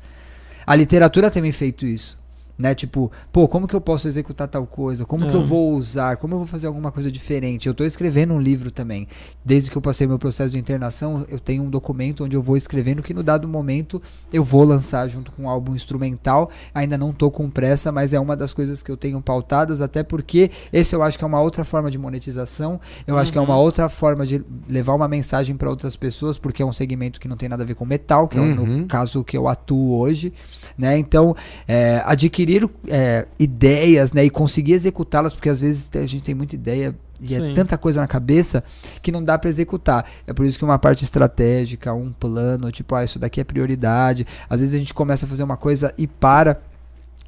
A 0.67 0.75
literatura 0.75 1.31
tem 1.31 1.51
feito 1.51 1.85
isso. 1.85 2.19
Né, 2.57 2.73
tipo, 2.73 3.11
pô, 3.33 3.49
como 3.49 3.67
que 3.67 3.75
eu 3.75 3.81
posso 3.81 4.07
executar 4.07 4.47
tal 4.47 4.65
coisa? 4.65 5.03
Como 5.03 5.27
que 5.27 5.35
eu 5.35 5.41
É. 5.41 5.43
vou 5.43 5.73
usar? 5.73 6.15
Como 6.15 6.33
eu 6.35 6.37
vou 6.37 6.47
fazer 6.47 6.67
alguma 6.67 6.89
coisa 6.89 7.11
diferente? 7.11 7.67
Eu 7.67 7.73
tô 7.73 7.83
escrevendo 7.83 8.33
um 8.33 8.39
livro 8.39 8.71
também. 8.71 9.07
Desde 9.43 9.69
que 9.69 9.77
eu 9.77 9.81
passei 9.81 10.07
meu 10.07 10.17
processo 10.17 10.53
de 10.53 10.57
internação, 10.59 11.25
eu 11.27 11.37
tenho 11.37 11.63
um 11.63 11.69
documento 11.69 12.23
onde 12.23 12.33
eu 12.35 12.41
vou 12.41 12.55
escrevendo 12.55 13.03
que 13.03 13.13
no 13.13 13.21
dado 13.21 13.45
momento 13.45 14.01
eu 14.31 14.41
vou 14.41 14.63
lançar 14.63 15.05
junto 15.09 15.33
com 15.33 15.43
um 15.43 15.49
álbum 15.49 15.75
instrumental. 15.75 16.49
Ainda 16.73 16.97
não 16.97 17.11
tô 17.11 17.29
com 17.29 17.49
pressa, 17.49 17.91
mas 17.91 18.13
é 18.13 18.19
uma 18.21 18.37
das 18.37 18.53
coisas 18.53 18.81
que 18.81 18.89
eu 18.89 18.95
tenho 18.95 19.19
pautadas, 19.21 19.81
até 19.81 20.01
porque 20.01 20.49
esse 20.71 20.95
eu 20.95 21.03
acho 21.03 21.17
que 21.17 21.25
é 21.25 21.27
uma 21.27 21.41
outra 21.41 21.65
forma 21.65 21.91
de 21.91 21.97
monetização. 21.97 22.79
Eu 23.05 23.17
acho 23.17 23.33
que 23.33 23.37
é 23.37 23.41
uma 23.41 23.57
outra 23.57 23.89
forma 23.89 24.25
de 24.25 24.41
levar 24.69 24.93
uma 24.93 25.09
mensagem 25.09 25.57
para 25.57 25.69
outras 25.69 25.97
pessoas, 25.97 26.37
porque 26.37 26.63
é 26.63 26.65
um 26.65 26.71
segmento 26.71 27.19
que 27.19 27.27
não 27.27 27.35
tem 27.35 27.49
nada 27.49 27.63
a 27.63 27.65
ver 27.65 27.75
com 27.75 27.85
metal, 27.85 28.29
que 28.29 28.37
é 28.37 28.41
o 28.41 28.45
Uhum. 28.45 28.87
caso 28.87 29.25
que 29.25 29.35
eu 29.35 29.47
atuo 29.49 29.97
hoje, 29.99 30.31
né? 30.77 30.97
Então, 30.97 31.35
é, 31.67 32.01
adquirir 32.05 32.44
é, 32.87 33.27
ideias, 33.39 34.13
né, 34.13 34.23
e 34.25 34.29
conseguir 34.29 34.73
executá-las, 34.73 35.33
porque 35.33 35.49
às 35.49 35.61
vezes 35.61 35.89
a 35.95 36.05
gente 36.05 36.23
tem 36.23 36.35
muita 36.35 36.55
ideia 36.55 36.95
e 37.21 37.33
é 37.33 37.39
Sim. 37.39 37.53
tanta 37.53 37.77
coisa 37.77 38.01
na 38.01 38.07
cabeça 38.07 38.63
que 39.01 39.11
não 39.11 39.23
dá 39.23 39.37
pra 39.37 39.49
executar. 39.49 40.05
É 40.27 40.33
por 40.33 40.45
isso 40.45 40.57
que 40.57 40.65
uma 40.65 40.77
parte 40.77 41.03
estratégica, 41.03 41.93
um 41.93 42.11
plano, 42.11 42.71
tipo, 42.71 42.93
ah, 42.93 43.03
isso 43.03 43.17
daqui 43.19 43.39
é 43.39 43.43
prioridade. 43.43 44.27
Às 44.49 44.59
vezes 44.59 44.75
a 44.75 44.77
gente 44.77 44.93
começa 44.93 45.25
a 45.25 45.29
fazer 45.29 45.43
uma 45.43 45.57
coisa 45.57 45.93
e 45.97 46.07
para. 46.07 46.61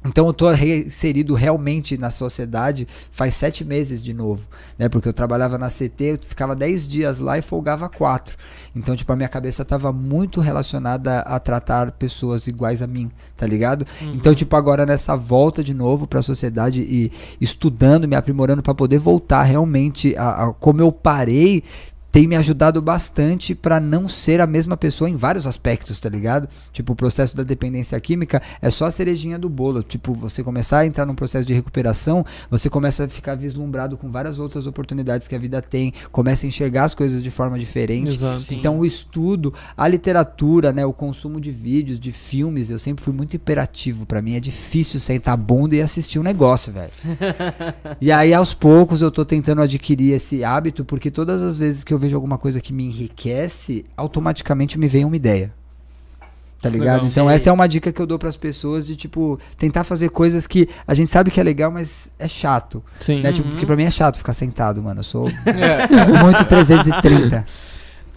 Então 0.04 0.28
eu 0.28 0.32
tô 0.32 0.52
inserido 0.52 1.34
realmente 1.34 1.98
na 1.98 2.08
sociedade 2.08 2.86
faz 3.10 3.34
sete 3.34 3.64
meses 3.64 4.00
de 4.00 4.14
novo, 4.14 4.46
né? 4.78 4.88
Porque 4.88 5.08
eu 5.08 5.12
trabalhava 5.12 5.58
na 5.58 5.66
CT, 5.66 6.04
eu 6.04 6.18
ficava 6.22 6.54
dez 6.54 6.86
dias 6.86 7.18
lá 7.18 7.36
e 7.36 7.42
folgava 7.42 7.88
quatro. 7.88 8.36
Então, 8.76 8.94
tipo, 8.94 9.12
a 9.12 9.16
minha 9.16 9.28
cabeça 9.28 9.64
tava 9.64 9.92
muito 9.92 10.40
relacionada 10.40 11.20
a 11.20 11.40
tratar 11.40 11.90
pessoas 11.92 12.46
iguais 12.46 12.80
a 12.80 12.86
mim, 12.86 13.10
tá 13.36 13.44
ligado? 13.44 13.84
Então, 14.14 14.32
tipo, 14.34 14.54
agora 14.54 14.86
nessa 14.86 15.16
volta 15.16 15.64
de 15.64 15.74
novo 15.74 16.06
pra 16.06 16.22
sociedade 16.22 16.80
e 16.80 17.10
estudando, 17.40 18.06
me 18.06 18.14
aprimorando 18.14 18.62
pra 18.62 18.74
poder 18.74 18.98
voltar 18.98 19.42
realmente 19.42 20.14
a, 20.16 20.46
a 20.46 20.52
como 20.52 20.80
eu 20.80 20.92
parei, 20.92 21.64
tem 22.10 22.26
me 22.26 22.36
ajudado 22.36 22.80
bastante 22.80 23.54
pra 23.54 23.78
não 23.78 24.08
ser 24.08 24.40
a 24.40 24.46
mesma 24.46 24.76
pessoa 24.76 25.10
em 25.10 25.16
vários 25.16 25.46
aspectos, 25.46 26.00
tá 26.00 26.08
ligado? 26.08 26.48
Tipo, 26.72 26.92
o 26.92 26.96
processo 26.96 27.36
da 27.36 27.42
dependência 27.42 27.98
química 28.00 28.40
é 28.62 28.70
só 28.70 28.86
a 28.86 28.90
cerejinha 28.90 29.38
do 29.38 29.48
bolo. 29.48 29.82
Tipo, 29.82 30.14
você 30.14 30.42
começar 30.42 30.78
a 30.78 30.86
entrar 30.86 31.04
num 31.04 31.14
processo 31.14 31.46
de 31.46 31.52
recuperação, 31.52 32.24
você 32.50 32.70
começa 32.70 33.04
a 33.04 33.08
ficar 33.08 33.34
vislumbrado 33.34 33.96
com 33.96 34.10
várias 34.10 34.40
outras 34.40 34.66
oportunidades 34.66 35.28
que 35.28 35.34
a 35.34 35.38
vida 35.38 35.60
tem, 35.60 35.92
começa 36.10 36.46
a 36.46 36.48
enxergar 36.48 36.84
as 36.84 36.94
coisas 36.94 37.22
de 37.22 37.30
forma 37.30 37.58
diferente. 37.58 38.16
Exato. 38.16 38.54
Então 38.54 38.78
o 38.78 38.86
estudo, 38.86 39.52
a 39.76 39.86
literatura, 39.86 40.72
né, 40.72 40.86
o 40.86 40.92
consumo 40.92 41.40
de 41.40 41.50
vídeos, 41.50 42.00
de 42.00 42.10
filmes, 42.10 42.70
eu 42.70 42.78
sempre 42.78 43.04
fui 43.04 43.12
muito 43.12 43.36
imperativo. 43.36 44.06
Pra 44.06 44.22
mim 44.22 44.34
é 44.34 44.40
difícil 44.40 44.98
sentar 44.98 45.34
a 45.34 45.36
bunda 45.36 45.76
e 45.76 45.82
assistir 45.82 46.18
um 46.18 46.22
negócio, 46.22 46.72
velho. 46.72 46.92
e 48.00 48.10
aí 48.10 48.32
aos 48.32 48.54
poucos 48.54 49.02
eu 49.02 49.10
tô 49.10 49.24
tentando 49.24 49.60
adquirir 49.60 50.12
esse 50.12 50.42
hábito, 50.42 50.84
porque 50.84 51.10
todas 51.10 51.42
as 51.42 51.58
vezes 51.58 51.84
que 51.84 51.92
eu 51.92 51.97
vejo 51.98 52.16
alguma 52.16 52.38
coisa 52.38 52.60
que 52.60 52.72
me 52.72 52.84
enriquece, 52.86 53.84
automaticamente 53.96 54.78
me 54.78 54.88
vem 54.88 55.04
uma 55.04 55.16
ideia. 55.16 55.52
Tá 56.60 56.68
ligado? 56.68 56.94
Legal. 57.02 57.06
então 57.08 57.28
Sim. 57.28 57.34
essa 57.34 57.50
é 57.50 57.52
uma 57.52 57.68
dica 57.68 57.92
que 57.92 58.02
eu 58.02 58.06
dou 58.06 58.18
pras 58.18 58.36
pessoas 58.36 58.84
de 58.84 58.96
tipo 58.96 59.38
tentar 59.56 59.84
fazer 59.84 60.08
coisas 60.08 60.44
que 60.44 60.68
a 60.88 60.92
gente 60.92 61.08
sabe 61.08 61.30
que 61.30 61.38
é 61.38 61.42
legal, 61.44 61.70
mas 61.70 62.10
é 62.18 62.26
chato, 62.26 62.82
Sim. 62.98 63.20
né? 63.22 63.32
Tipo, 63.32 63.46
Uhum. 63.46 63.52
porque 63.52 63.64
pra 63.64 63.76
mim 63.76 63.84
é 63.84 63.90
chato 63.92 64.18
ficar 64.18 64.32
sentado, 64.32 64.82
mano. 64.82 64.98
Eu 64.98 65.04
sou 65.04 65.28
muito 66.20 66.44
330. 66.46 67.46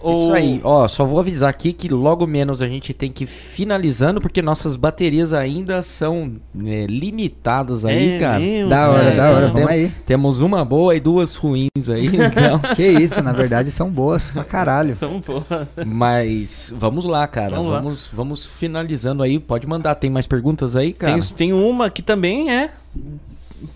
Isso 0.04 0.32
aí, 0.32 0.60
ó, 0.64 0.86
só 0.88 1.04
vou 1.04 1.20
avisar 1.20 1.50
aqui 1.50 1.72
que 1.72 1.88
logo 1.88 2.26
menos 2.26 2.60
a 2.62 2.66
gente 2.68 2.92
tem 2.94 3.10
que 3.12 3.24
ir 3.24 3.26
finalizando, 3.26 4.20
porque 4.20 4.40
nossas 4.42 4.76
baterias 4.76 5.32
ainda 5.32 5.82
são 5.82 6.32
né, 6.54 6.86
limitadas 6.86 7.84
aí, 7.84 8.12
É 8.14 8.18
cara. 8.18 8.38
mesmo, 8.40 8.68
Da 8.70 8.90
hora, 8.90 9.02
cara. 9.04 9.16
da 9.16 9.30
hora, 9.30 9.44
Tem- 9.46 9.52
vamos 9.54 9.68
aí. 9.70 9.92
Temos 10.06 10.40
uma 10.40 10.64
boa 10.64 10.94
e 10.96 11.00
duas 11.00 11.36
ruins 11.36 11.88
aí, 11.90 12.06
então. 12.14 12.58
Que 12.74 12.86
isso, 12.86 13.22
na 13.22 13.32
verdade 13.32 13.70
são 13.70 13.90
boas 13.90 14.30
pra 14.30 14.44
caralho. 14.44 14.94
São 14.96 15.20
boas. 15.20 15.44
Mas 15.86 16.72
vamos 16.76 17.04
lá, 17.04 17.26
cara. 17.26 17.56
Vamos. 17.56 17.70
Vamos, 17.72 18.10
vamos 18.12 18.46
finalizando 18.46 19.22
aí. 19.22 19.38
Pode 19.38 19.66
mandar. 19.66 19.94
Tem 19.94 20.10
mais 20.10 20.26
perguntas 20.26 20.74
aí, 20.76 20.92
cara? 20.92 21.12
Tem, 21.12 21.22
tem 21.36 21.52
uma 21.52 21.90
que 21.90 22.02
também 22.02 22.50
é 22.52 22.70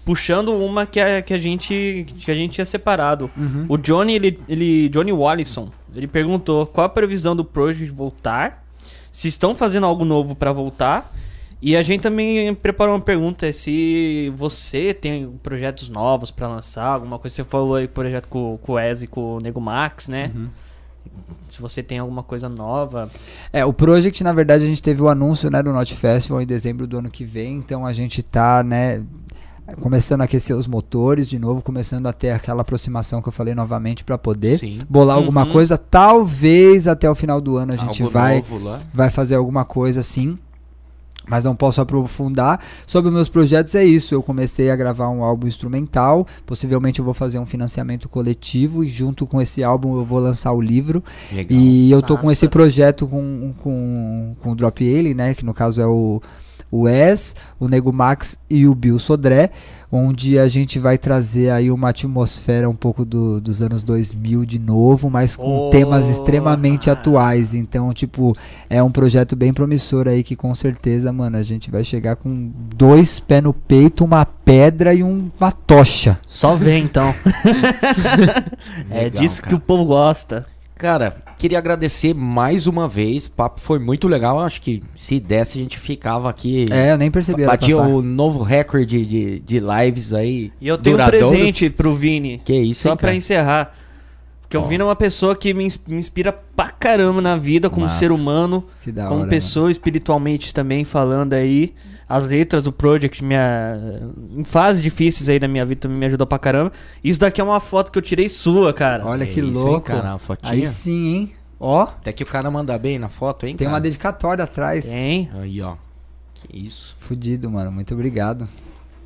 puxando 0.04 0.52
uma 0.52 0.86
que 0.86 1.00
a, 1.00 1.22
que 1.22 1.34
a 1.34 1.38
gente 1.38 2.06
que 2.18 2.30
a 2.30 2.34
gente 2.34 2.52
tinha 2.52 2.64
separado. 2.64 3.30
Uhum. 3.36 3.66
O 3.68 3.76
Johnny, 3.76 4.14
ele, 4.14 4.40
ele 4.48 4.88
Johnny 4.88 5.12
Wallison, 5.12 5.70
ele 5.94 6.06
perguntou 6.06 6.66
qual 6.66 6.86
a 6.86 6.88
previsão 6.88 7.34
do 7.34 7.44
Project 7.44 7.90
voltar, 7.92 8.64
se 9.10 9.28
estão 9.28 9.54
fazendo 9.54 9.86
algo 9.86 10.04
novo 10.04 10.34
pra 10.34 10.52
voltar. 10.52 11.12
E 11.60 11.74
a 11.74 11.82
gente 11.82 12.02
também 12.02 12.54
preparou 12.54 12.94
uma 12.94 13.00
pergunta, 13.00 13.46
é 13.46 13.52
se 13.52 14.30
você 14.36 14.92
tem 14.92 15.26
projetos 15.42 15.88
novos 15.88 16.30
pra 16.30 16.46
lançar, 16.46 16.86
alguma 16.86 17.18
coisa. 17.18 17.34
Você 17.34 17.44
falou 17.44 17.76
aí 17.76 17.88
projeto 17.88 18.28
com, 18.28 18.58
com 18.60 18.72
o 18.72 18.78
Ez 18.78 19.02
e 19.02 19.06
com 19.06 19.36
o 19.36 19.40
Nego 19.40 19.60
Max, 19.60 20.06
né? 20.06 20.30
Uhum. 20.34 20.48
Se 21.50 21.62
você 21.62 21.82
tem 21.82 21.98
alguma 21.98 22.22
coisa 22.22 22.48
nova. 22.48 23.10
É, 23.50 23.64
o 23.64 23.72
Project, 23.72 24.22
na 24.22 24.34
verdade, 24.34 24.64
a 24.64 24.66
gente 24.66 24.82
teve 24.82 25.00
o 25.00 25.08
anúncio, 25.08 25.50
né, 25.50 25.62
do 25.62 25.72
Not 25.72 25.94
Festival 25.94 26.42
em 26.42 26.46
dezembro 26.46 26.86
do 26.86 26.98
ano 26.98 27.10
que 27.10 27.24
vem, 27.24 27.54
então 27.54 27.86
a 27.86 27.92
gente 27.94 28.22
tá, 28.22 28.62
né, 28.62 29.02
começando 29.80 30.20
a 30.20 30.24
aquecer 30.24 30.56
os 30.56 30.66
motores 30.66 31.26
de 31.28 31.38
novo, 31.38 31.62
começando 31.62 32.06
a 32.06 32.12
ter 32.12 32.30
aquela 32.30 32.62
aproximação 32.62 33.20
que 33.20 33.28
eu 33.28 33.32
falei 33.32 33.54
novamente 33.54 34.04
pra 34.04 34.16
poder 34.16 34.58
Sim. 34.58 34.78
bolar 34.88 35.16
alguma 35.16 35.44
Uhum. 35.44 35.52
coisa, 35.52 35.76
talvez 35.76 36.86
até 36.88 37.10
o 37.10 37.14
final 37.14 37.40
do 37.40 37.56
ano 37.56 37.72
a 37.72 37.76
gente 37.76 38.02
Algo 38.02 38.12
vai 38.12 38.44
vai 38.94 39.10
fazer 39.10 39.34
alguma 39.34 39.64
coisa 39.64 40.00
assim. 40.00 40.38
Mas 41.28 41.42
não 41.42 41.56
posso 41.56 41.80
aprofundar. 41.80 42.60
Sobre 42.86 43.08
os 43.08 43.14
meus 43.14 43.28
projetos 43.28 43.74
é 43.74 43.84
isso. 43.84 44.14
Eu 44.14 44.22
comecei 44.22 44.70
a 44.70 44.76
gravar 44.76 45.08
um 45.08 45.24
álbum 45.24 45.48
instrumental. 45.48 46.24
Possivelmente 46.46 47.00
eu 47.00 47.04
vou 47.04 47.12
fazer 47.12 47.40
um 47.40 47.44
financiamento 47.46 48.08
coletivo. 48.08 48.84
E 48.84 48.88
junto 48.88 49.26
com 49.26 49.42
esse 49.42 49.64
álbum 49.64 49.96
eu 49.98 50.04
vou 50.04 50.20
lançar 50.20 50.52
o 50.52 50.60
livro. 50.60 51.02
Legal. 51.32 51.58
E 51.58 51.90
eu 51.90 52.00
tô 52.00 52.16
com 52.16 52.26
Massa. 52.26 52.32
esse 52.34 52.48
projeto 52.48 53.08
com, 53.08 53.52
com, 53.60 54.36
com 54.40 54.52
o 54.52 54.54
Drop 54.54 54.80
Alien, 54.80 55.14
né? 55.14 55.34
Que 55.34 55.44
no 55.44 55.52
caso 55.52 55.80
é 55.80 55.86
o, 55.86 56.22
o 56.76 56.82
Wes, 56.82 57.34
o 57.58 57.68
Nego 57.68 57.92
Max 57.92 58.38
e 58.48 58.66
o 58.66 58.74
Bill 58.74 58.98
Sodré. 58.98 59.50
Onde 59.90 60.36
a 60.36 60.48
gente 60.48 60.80
vai 60.80 60.98
trazer 60.98 61.48
aí 61.50 61.70
uma 61.70 61.90
atmosfera 61.90 62.68
um 62.68 62.74
pouco 62.74 63.04
do- 63.04 63.40
dos 63.40 63.62
anos 63.62 63.82
2000 63.82 64.44
de 64.44 64.58
novo, 64.58 65.08
mas 65.08 65.36
com 65.36 65.68
Oh. 65.68 65.70
temas 65.70 66.08
extremamente 66.08 66.90
atuais. 66.90 67.54
Então, 67.54 67.92
tipo, 67.92 68.36
é 68.68 68.82
um 68.82 68.90
projeto 68.90 69.36
bem 69.36 69.52
promissor 69.52 70.08
aí 70.08 70.24
que 70.24 70.34
com 70.34 70.52
certeza, 70.56 71.12
mano, 71.12 71.36
a 71.36 71.42
gente 71.42 71.70
vai 71.70 71.84
chegar 71.84 72.16
com 72.16 72.50
dois 72.76 73.20
pés 73.20 73.44
no 73.44 73.52
peito, 73.54 74.04
uma 74.04 74.24
pedra 74.26 74.92
e 74.92 75.04
um- 75.04 75.30
uma 75.40 75.52
tocha. 75.52 76.18
Só 76.26 76.56
vem 76.56 76.82
então. 76.82 77.14
é 78.90 79.04
Legal, 79.04 79.22
disso 79.22 79.36
que 79.40 79.48
cara. 79.50 79.56
o 79.56 79.60
povo 79.60 79.84
gosta. 79.84 80.44
Cara, 80.78 81.16
queria 81.38 81.56
agradecer 81.58 82.14
mais 82.14 82.66
uma 82.66 82.86
vez. 82.86 83.26
O 83.26 83.30
papo 83.30 83.60
foi 83.60 83.78
muito 83.78 84.06
legal. 84.06 84.38
Acho 84.40 84.60
que 84.60 84.82
se 84.94 85.18
desse, 85.18 85.58
a 85.58 85.62
gente 85.62 85.78
ficava 85.78 86.28
aqui. 86.28 86.66
É, 86.70 86.92
eu 86.92 86.98
nem 86.98 87.10
percebi 87.10 87.46
Batia 87.46 87.78
o 87.78 88.02
novo 88.02 88.42
recorde 88.42 89.04
de, 89.06 89.38
de 89.40 89.58
lives 89.60 90.12
aí. 90.12 90.52
E 90.60 90.68
eu 90.68 90.76
tenho 90.76 90.96
duradouros. 90.96 91.28
um 91.28 91.30
presente 91.30 91.70
pro 91.70 91.94
Vini. 91.94 92.42
Que 92.44 92.52
isso, 92.54 92.82
Só 92.82 92.90
hein, 92.90 92.96
pra 92.96 93.06
cara? 93.06 93.16
encerrar. 93.16 93.72
Porque 94.42 94.56
o. 94.58 94.62
Vini 94.62 94.82
é 94.82 94.84
uma 94.84 94.94
pessoa 94.94 95.34
que 95.34 95.52
me 95.54 95.64
ins- 95.64 95.80
me 95.86 95.96
inspira 95.96 96.30
pra 96.30 96.68
caramba 96.68 97.20
na 97.22 97.36
vida, 97.36 97.70
como 97.70 97.86
Massa. 97.86 97.98
ser 97.98 98.12
humano, 98.12 98.64
Que 98.82 98.92
da 98.92 99.06
como 99.06 99.20
hora, 99.22 99.30
pessoa, 99.30 99.70
espiritualmente 99.70 100.52
também, 100.52 100.84
falando 100.84 101.32
aí. 101.32 101.74
As 102.08 102.24
letras 102.26 102.62
do 102.62 102.70
Project, 102.72 103.24
minha... 103.24 103.76
em 104.36 104.44
fases 104.44 104.80
difíceis 104.82 105.28
aí 105.28 105.38
da 105.40 105.48
minha 105.48 105.64
vida, 105.66 105.80
também 105.80 105.98
me 105.98 106.06
ajudou 106.06 106.26
pra 106.26 106.38
caramba. 106.38 106.72
Isso 107.02 107.18
daqui 107.18 107.40
é 107.40 107.44
uma 107.44 107.58
foto 107.58 107.90
que 107.90 107.98
eu 107.98 108.02
tirei 108.02 108.28
sua, 108.28 108.72
cara. 108.72 109.04
Olha 109.04 109.24
É 109.24 109.26
que 109.26 109.40
isso, 109.40 109.48
hein, 109.48 109.52
louco. 109.52 109.86
cara, 109.86 110.10
uma 110.10 110.18
fotinha. 110.18 110.52
Aí 110.52 110.66
sim, 110.66 111.06
hein? 111.14 111.32
Ó, 111.58 111.82
Até 111.82 112.12
que 112.12 112.22
o 112.22 112.26
cara 112.26 112.50
manda 112.50 112.78
bem 112.78 112.98
na 112.98 113.08
foto, 113.08 113.46
hein, 113.46 113.56
tem 113.56 113.66
uma 113.66 113.72
cara? 113.72 113.82
dedicatória 113.82 114.44
atrás. 114.44 114.86
Tem. 114.86 115.28
Aí, 115.40 115.60
ó. 115.62 115.74
Que 116.34 116.66
isso. 116.66 116.94
Fudido, 116.98 117.50
mano. 117.50 117.72
Muito 117.72 117.92
obrigado. 117.94 118.46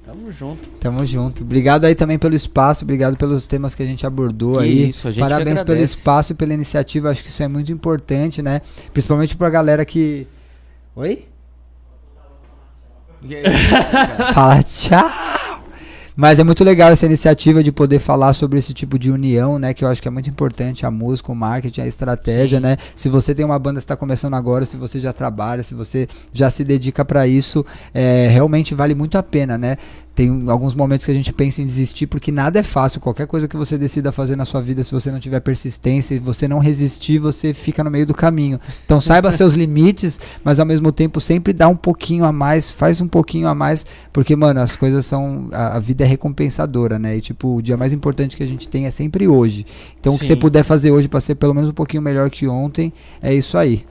Tamo 0.05 0.31
junto. 0.33 0.69
Tamo 0.71 1.07
junto. 1.07 1.43
Obrigado 1.45 1.85
aí 1.85 1.95
também 1.95 2.19
pelo 2.19 2.35
espaço, 2.35 2.85
obrigado 2.85 3.17
pelos 3.17 3.47
temas 3.47 3.75
que 3.75 3.83
a 3.83 3.87
gente 3.87 4.05
abordou 4.05 4.55
Que 4.55 4.65
aí. 4.65 4.89
isso, 4.89 5.07
a 5.07 5.13
gente 5.13 5.21
Parabéns 5.21 5.63
pelo 5.63 5.81
espaço 5.81 6.33
e 6.33 6.35
pela 6.35 6.53
iniciativa. 6.53 7.09
Acho 7.11 7.23
que 7.23 7.29
isso 7.31 7.43
é 7.43 7.47
muito 7.49 7.71
importante, 7.71 8.43
né? 8.43 8.61
Principalmente 8.93 9.37
pra 9.37 9.49
galera 9.49 9.85
que. 9.85 10.27
Oi? 10.97 11.27
Fala 14.35 14.63
tchau! 14.63 15.11
Mas 16.17 16.39
é 16.39 16.45
muito 16.45 16.63
legal 16.65 16.91
essa 16.91 17.07
iniciativa 17.07 17.63
de 17.63 17.73
poder 17.73 17.99
falar 17.99 18.35
sobre 18.35 18.59
esse 18.59 18.75
tipo 18.75 18.99
de 18.99 19.11
união, 19.11 19.59
né? 19.59 19.73
Que 19.73 19.85
eu 19.85 19.89
acho 19.89 20.03
que 20.03 20.09
é 20.09 20.11
muito 20.11 20.29
importante, 20.29 20.85
a 20.85 20.91
música, 20.91 21.33
o 21.33 21.35
marketing, 21.35 21.83
a 21.83 21.87
estratégia, 21.87 22.59
Sim. 22.59 22.63
né? 22.63 22.77
Se 22.95 23.09
você 23.09 23.35
tem 23.35 23.45
uma 23.45 23.59
banda 23.59 23.79
que 23.79 23.85
está 23.85 23.97
começando 23.97 24.35
agora, 24.35 24.65
se 24.67 24.77
você 24.77 25.01
já 25.01 25.13
trabalha, 25.15 25.63
se 25.63 25.75
você 25.75 26.07
já 26.33 26.51
se 26.51 26.63
dedica 26.63 27.05
para 27.05 27.27
isso, 27.27 27.65
é, 27.95 28.29
realmente 28.29 28.75
vale 28.75 28.95
muito 28.95 29.17
a 29.17 29.23
pena, 29.23 29.57
né? 29.57 29.79
Tem 30.21 30.45
alguns 30.49 30.75
momentos 30.75 31.07
que 31.07 31.11
a 31.11 31.15
gente 31.15 31.33
pensa 31.33 31.63
em 31.63 31.65
desistir 31.65 32.07
porque 32.07 32.31
nada 32.31 32.59
é 32.59 32.63
fácil. 32.63 33.01
Qualquer 33.01 33.27
coisa 33.27 33.49
que 33.49 33.57
você 33.57 33.79
decida 33.79 34.13
fazer 34.13 34.37
na 34.37 34.45
sua 34.45 34.61
vida, 34.61 34.83
se 34.83 34.93
você 34.93 35.11
não 35.11 35.19
tiver 35.19 35.41
persistência, 35.41 36.15
se 36.15 36.23
você 36.23 36.47
não 36.47 36.59
resistir, 36.59 37.17
você 37.17 37.55
fica 37.55 37.83
no 37.83 37.91
meio 37.91 38.05
do 38.05 38.13
caminho. 38.13 38.61
Então 38.85 39.01
saiba 39.01 39.33
seus 39.33 39.55
limites, 39.55 40.21
mas 40.45 40.61
ao 40.61 40.67
mesmo 40.67 40.93
tempo 40.93 41.23
sempre 41.23 41.55
dá 41.55 41.69
um 41.69 41.75
pouquinho 41.75 42.27
a 42.27 42.33
mais, 42.33 42.71
faz 42.71 43.01
um 43.01 43.09
pouquinho 43.09 43.49
a 43.49 43.55
mais, 43.55 43.87
porque, 44.13 44.37
mano, 44.37 44.61
as 44.61 44.77
coisas 44.77 45.07
são. 45.07 45.49
A, 45.53 45.79
a 45.79 45.81
vida 45.81 46.05
é 46.05 46.07
recompensadora, 46.07 46.99
né? 46.99 47.17
E 47.17 47.23
tipo, 47.23 47.57
o 47.57 47.63
dia 47.63 47.79
mais 47.79 47.95
importante 47.95 48.37
que 48.37 48.43
a 48.43 48.47
gente 48.47 48.69
tem 48.69 48.85
é 48.85 48.91
sempre 48.91 49.27
hoje. 49.27 49.65
Então 49.99 50.13
o 50.13 50.19
que 50.19 50.27
Sim. 50.27 50.35
você 50.35 50.37
puder 50.37 50.65
fazer 50.65 50.91
hoje 50.91 51.09
pra 51.09 51.23
ser 51.23 51.37
pelo 51.37 51.55
menos 51.55 51.71
um 51.71 51.75
pouquinho 51.75 52.03
melhor 52.03 52.29
que 52.29 52.47
ontem, 52.47 52.93
é 53.23 53.33
isso 53.33 53.57
aí. 53.57 53.87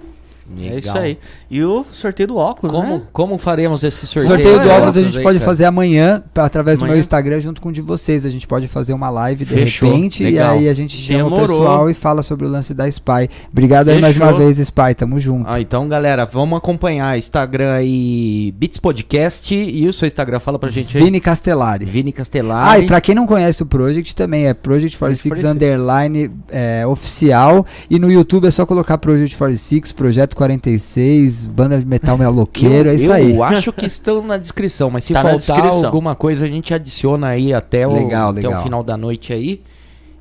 É 0.57 0.77
isso 0.77 0.97
aí. 0.97 1.17
E 1.49 1.63
o 1.63 1.85
sorteio 1.91 2.27
do 2.27 2.37
óculos, 2.37 2.71
Como, 2.71 2.97
né? 2.97 3.01
como 3.11 3.37
faremos 3.37 3.83
esse 3.83 4.07
sorteio? 4.07 4.33
Sorteio 4.33 4.59
do 4.59 4.69
é, 4.69 4.77
óculos 4.77 4.97
a 4.97 5.03
gente 5.03 5.17
aí, 5.17 5.23
pode 5.23 5.39
cara? 5.39 5.49
fazer 5.49 5.65
amanhã, 5.65 6.23
através 6.35 6.77
do 6.77 6.81
Amanhã? 6.83 6.93
meu 6.93 6.99
Instagram, 6.99 7.39
junto 7.39 7.61
com 7.61 7.69
o 7.69 7.71
de 7.71 7.81
vocês. 7.81 8.25
A 8.25 8.29
gente 8.29 8.47
pode 8.47 8.67
fazer 8.67 8.93
uma 8.93 9.09
live 9.09 9.45
de 9.45 9.53
Fechou, 9.53 9.89
repente 9.89 10.23
legal. 10.23 10.55
e 10.55 10.59
aí 10.59 10.69
a 10.69 10.73
gente 10.73 10.95
chama 10.95 11.23
Demorou. 11.23 11.37
o 11.45 11.47
pessoal 11.47 11.89
e 11.89 11.93
fala 11.93 12.21
sobre 12.21 12.45
o 12.45 12.49
lance 12.49 12.73
da 12.73 12.87
Spy. 12.87 13.29
Obrigado 13.51 13.89
aí 13.89 13.99
mais 14.01 14.15
Fechou. 14.15 14.31
uma 14.31 14.37
vez, 14.37 14.57
Spy. 14.59 14.95
Tamo 14.95 15.19
junto. 15.19 15.49
Ah, 15.49 15.59
então, 15.59 15.87
galera, 15.87 16.25
vamos 16.25 16.57
acompanhar 16.57 17.17
Instagram 17.17 17.73
aí, 17.73 18.53
Beats 18.57 18.79
Podcast 18.79 19.53
e 19.55 19.87
o 19.87 19.93
seu 19.93 20.05
Instagram, 20.07 20.39
fala 20.39 20.57
pra 20.59 20.69
gente 20.69 20.97
aí. 20.97 21.03
Vini 21.03 21.19
Castellari. 21.19 21.85
Vini 21.85 22.11
Castellari. 22.11 22.69
Ah, 22.69 22.79
e 22.79 22.85
pra 22.87 22.99
quem 23.01 23.13
não 23.15 23.25
conhece 23.27 23.61
o 23.63 23.65
Project 23.65 24.15
também, 24.15 24.47
é 24.47 24.53
Project 24.53 24.97
46 24.97 25.29
46. 25.41 25.55
Underline 25.55 26.31
é, 26.49 26.85
Oficial. 26.87 27.65
E 27.89 27.99
no 27.99 28.11
YouTube 28.11 28.47
é 28.47 28.51
só 28.51 28.65
colocar 28.65 28.97
Project 28.97 29.35
46, 29.37 29.91
Projeto 29.91 30.35
46, 30.39 31.47
Banda 31.47 31.77
de 31.77 31.85
Metal 31.85 32.17
Maloqueiro, 32.17 32.87
é 32.87 32.95
isso 32.95 33.11
eu 33.11 33.43
aí. 33.43 33.55
acho 33.55 33.73
que 33.73 33.85
estão 33.85 34.25
na 34.25 34.37
descrição, 34.37 34.89
mas 34.89 35.03
se 35.03 35.11
Tá 35.11 35.21
faltar 35.21 35.65
alguma 35.83 36.15
coisa, 36.15 36.45
a 36.45 36.47
gente 36.47 36.73
adiciona 36.73 37.27
aí 37.27 37.53
até 37.53 37.85
o, 37.85 37.91
Legal, 37.91 38.29
até 38.29 38.47
o 38.47 38.63
final 38.63 38.81
da 38.81 38.95
noite 38.95 39.33
aí. 39.33 39.61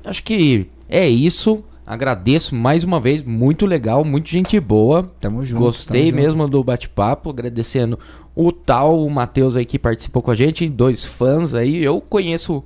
Acho 0.03 0.21
que 0.21 0.67
é 0.89 1.07
isso. 1.07 1.63
Agradeço 1.87 2.53
mais 2.53 2.83
uma 2.83 2.99
vez, 2.99 3.23
muito 3.23 3.65
legal, 3.65 4.03
muito 4.03 4.29
gente 4.29 4.59
boa. 4.59 5.09
Tamo 5.21 5.45
junto. 5.45 5.61
Gostei 5.61 6.11
tamo 6.11 6.11
junto. 6.11 6.21
mesmo 6.21 6.47
do 6.49 6.61
bate-papo, 6.65 7.29
agradecendo 7.29 7.97
o 8.35 8.51
tal, 8.51 9.03
o 9.05 9.09
Matheus 9.09 9.55
aí 9.55 9.65
que 9.65 9.79
participou 9.79 10.21
com 10.21 10.31
a 10.31 10.35
gente, 10.35 10.67
dois 10.67 11.05
fãs 11.05 11.53
aí. 11.53 11.81
Eu 11.81 12.01
conheço 12.01 12.61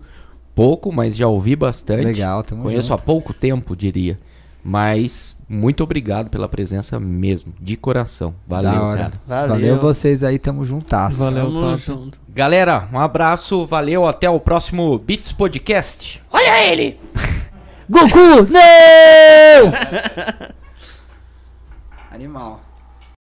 pouco, 0.56 0.92
mas 0.92 1.16
já 1.16 1.28
ouvi 1.28 1.56
bastante. 1.56 2.04
Legal, 2.04 2.42
tamo 2.42 2.64
Conheço 2.64 2.88
junto. 2.88 3.00
há 3.00 3.06
pouco 3.06 3.32
tempo, 3.32 3.76
diria. 3.76 4.18
Mas 4.64 5.36
muito 5.50 5.84
obrigado 5.84 6.30
pela 6.30 6.48
presença 6.48 6.98
mesmo, 7.00 7.54
de 7.60 7.76
coração. 7.76 8.34
Valeu, 8.48 8.72
cara. 8.72 9.14
Valeu. 9.28 9.50
Valeu 9.50 9.80
vocês 9.80 10.24
aí, 10.24 10.40
tamo 10.40 10.64
juntasso. 10.64 11.20
Valeu. 11.20 11.46
Tamo 11.46 11.60
top. 11.60 11.78
junto. 11.78 12.20
Galera, 12.30 12.88
um 12.94 13.00
abraço, 13.00 13.66
valeu, 13.66 14.08
até 14.08 14.30
o 14.30 14.40
próximo 14.40 14.98
Beats 14.98 15.34
Podcast. 15.34 16.22
Olha 16.32 16.66
ele! 16.66 16.98
Goku! 17.90 18.48
Não! 18.50 19.74
Animal. 22.10 22.62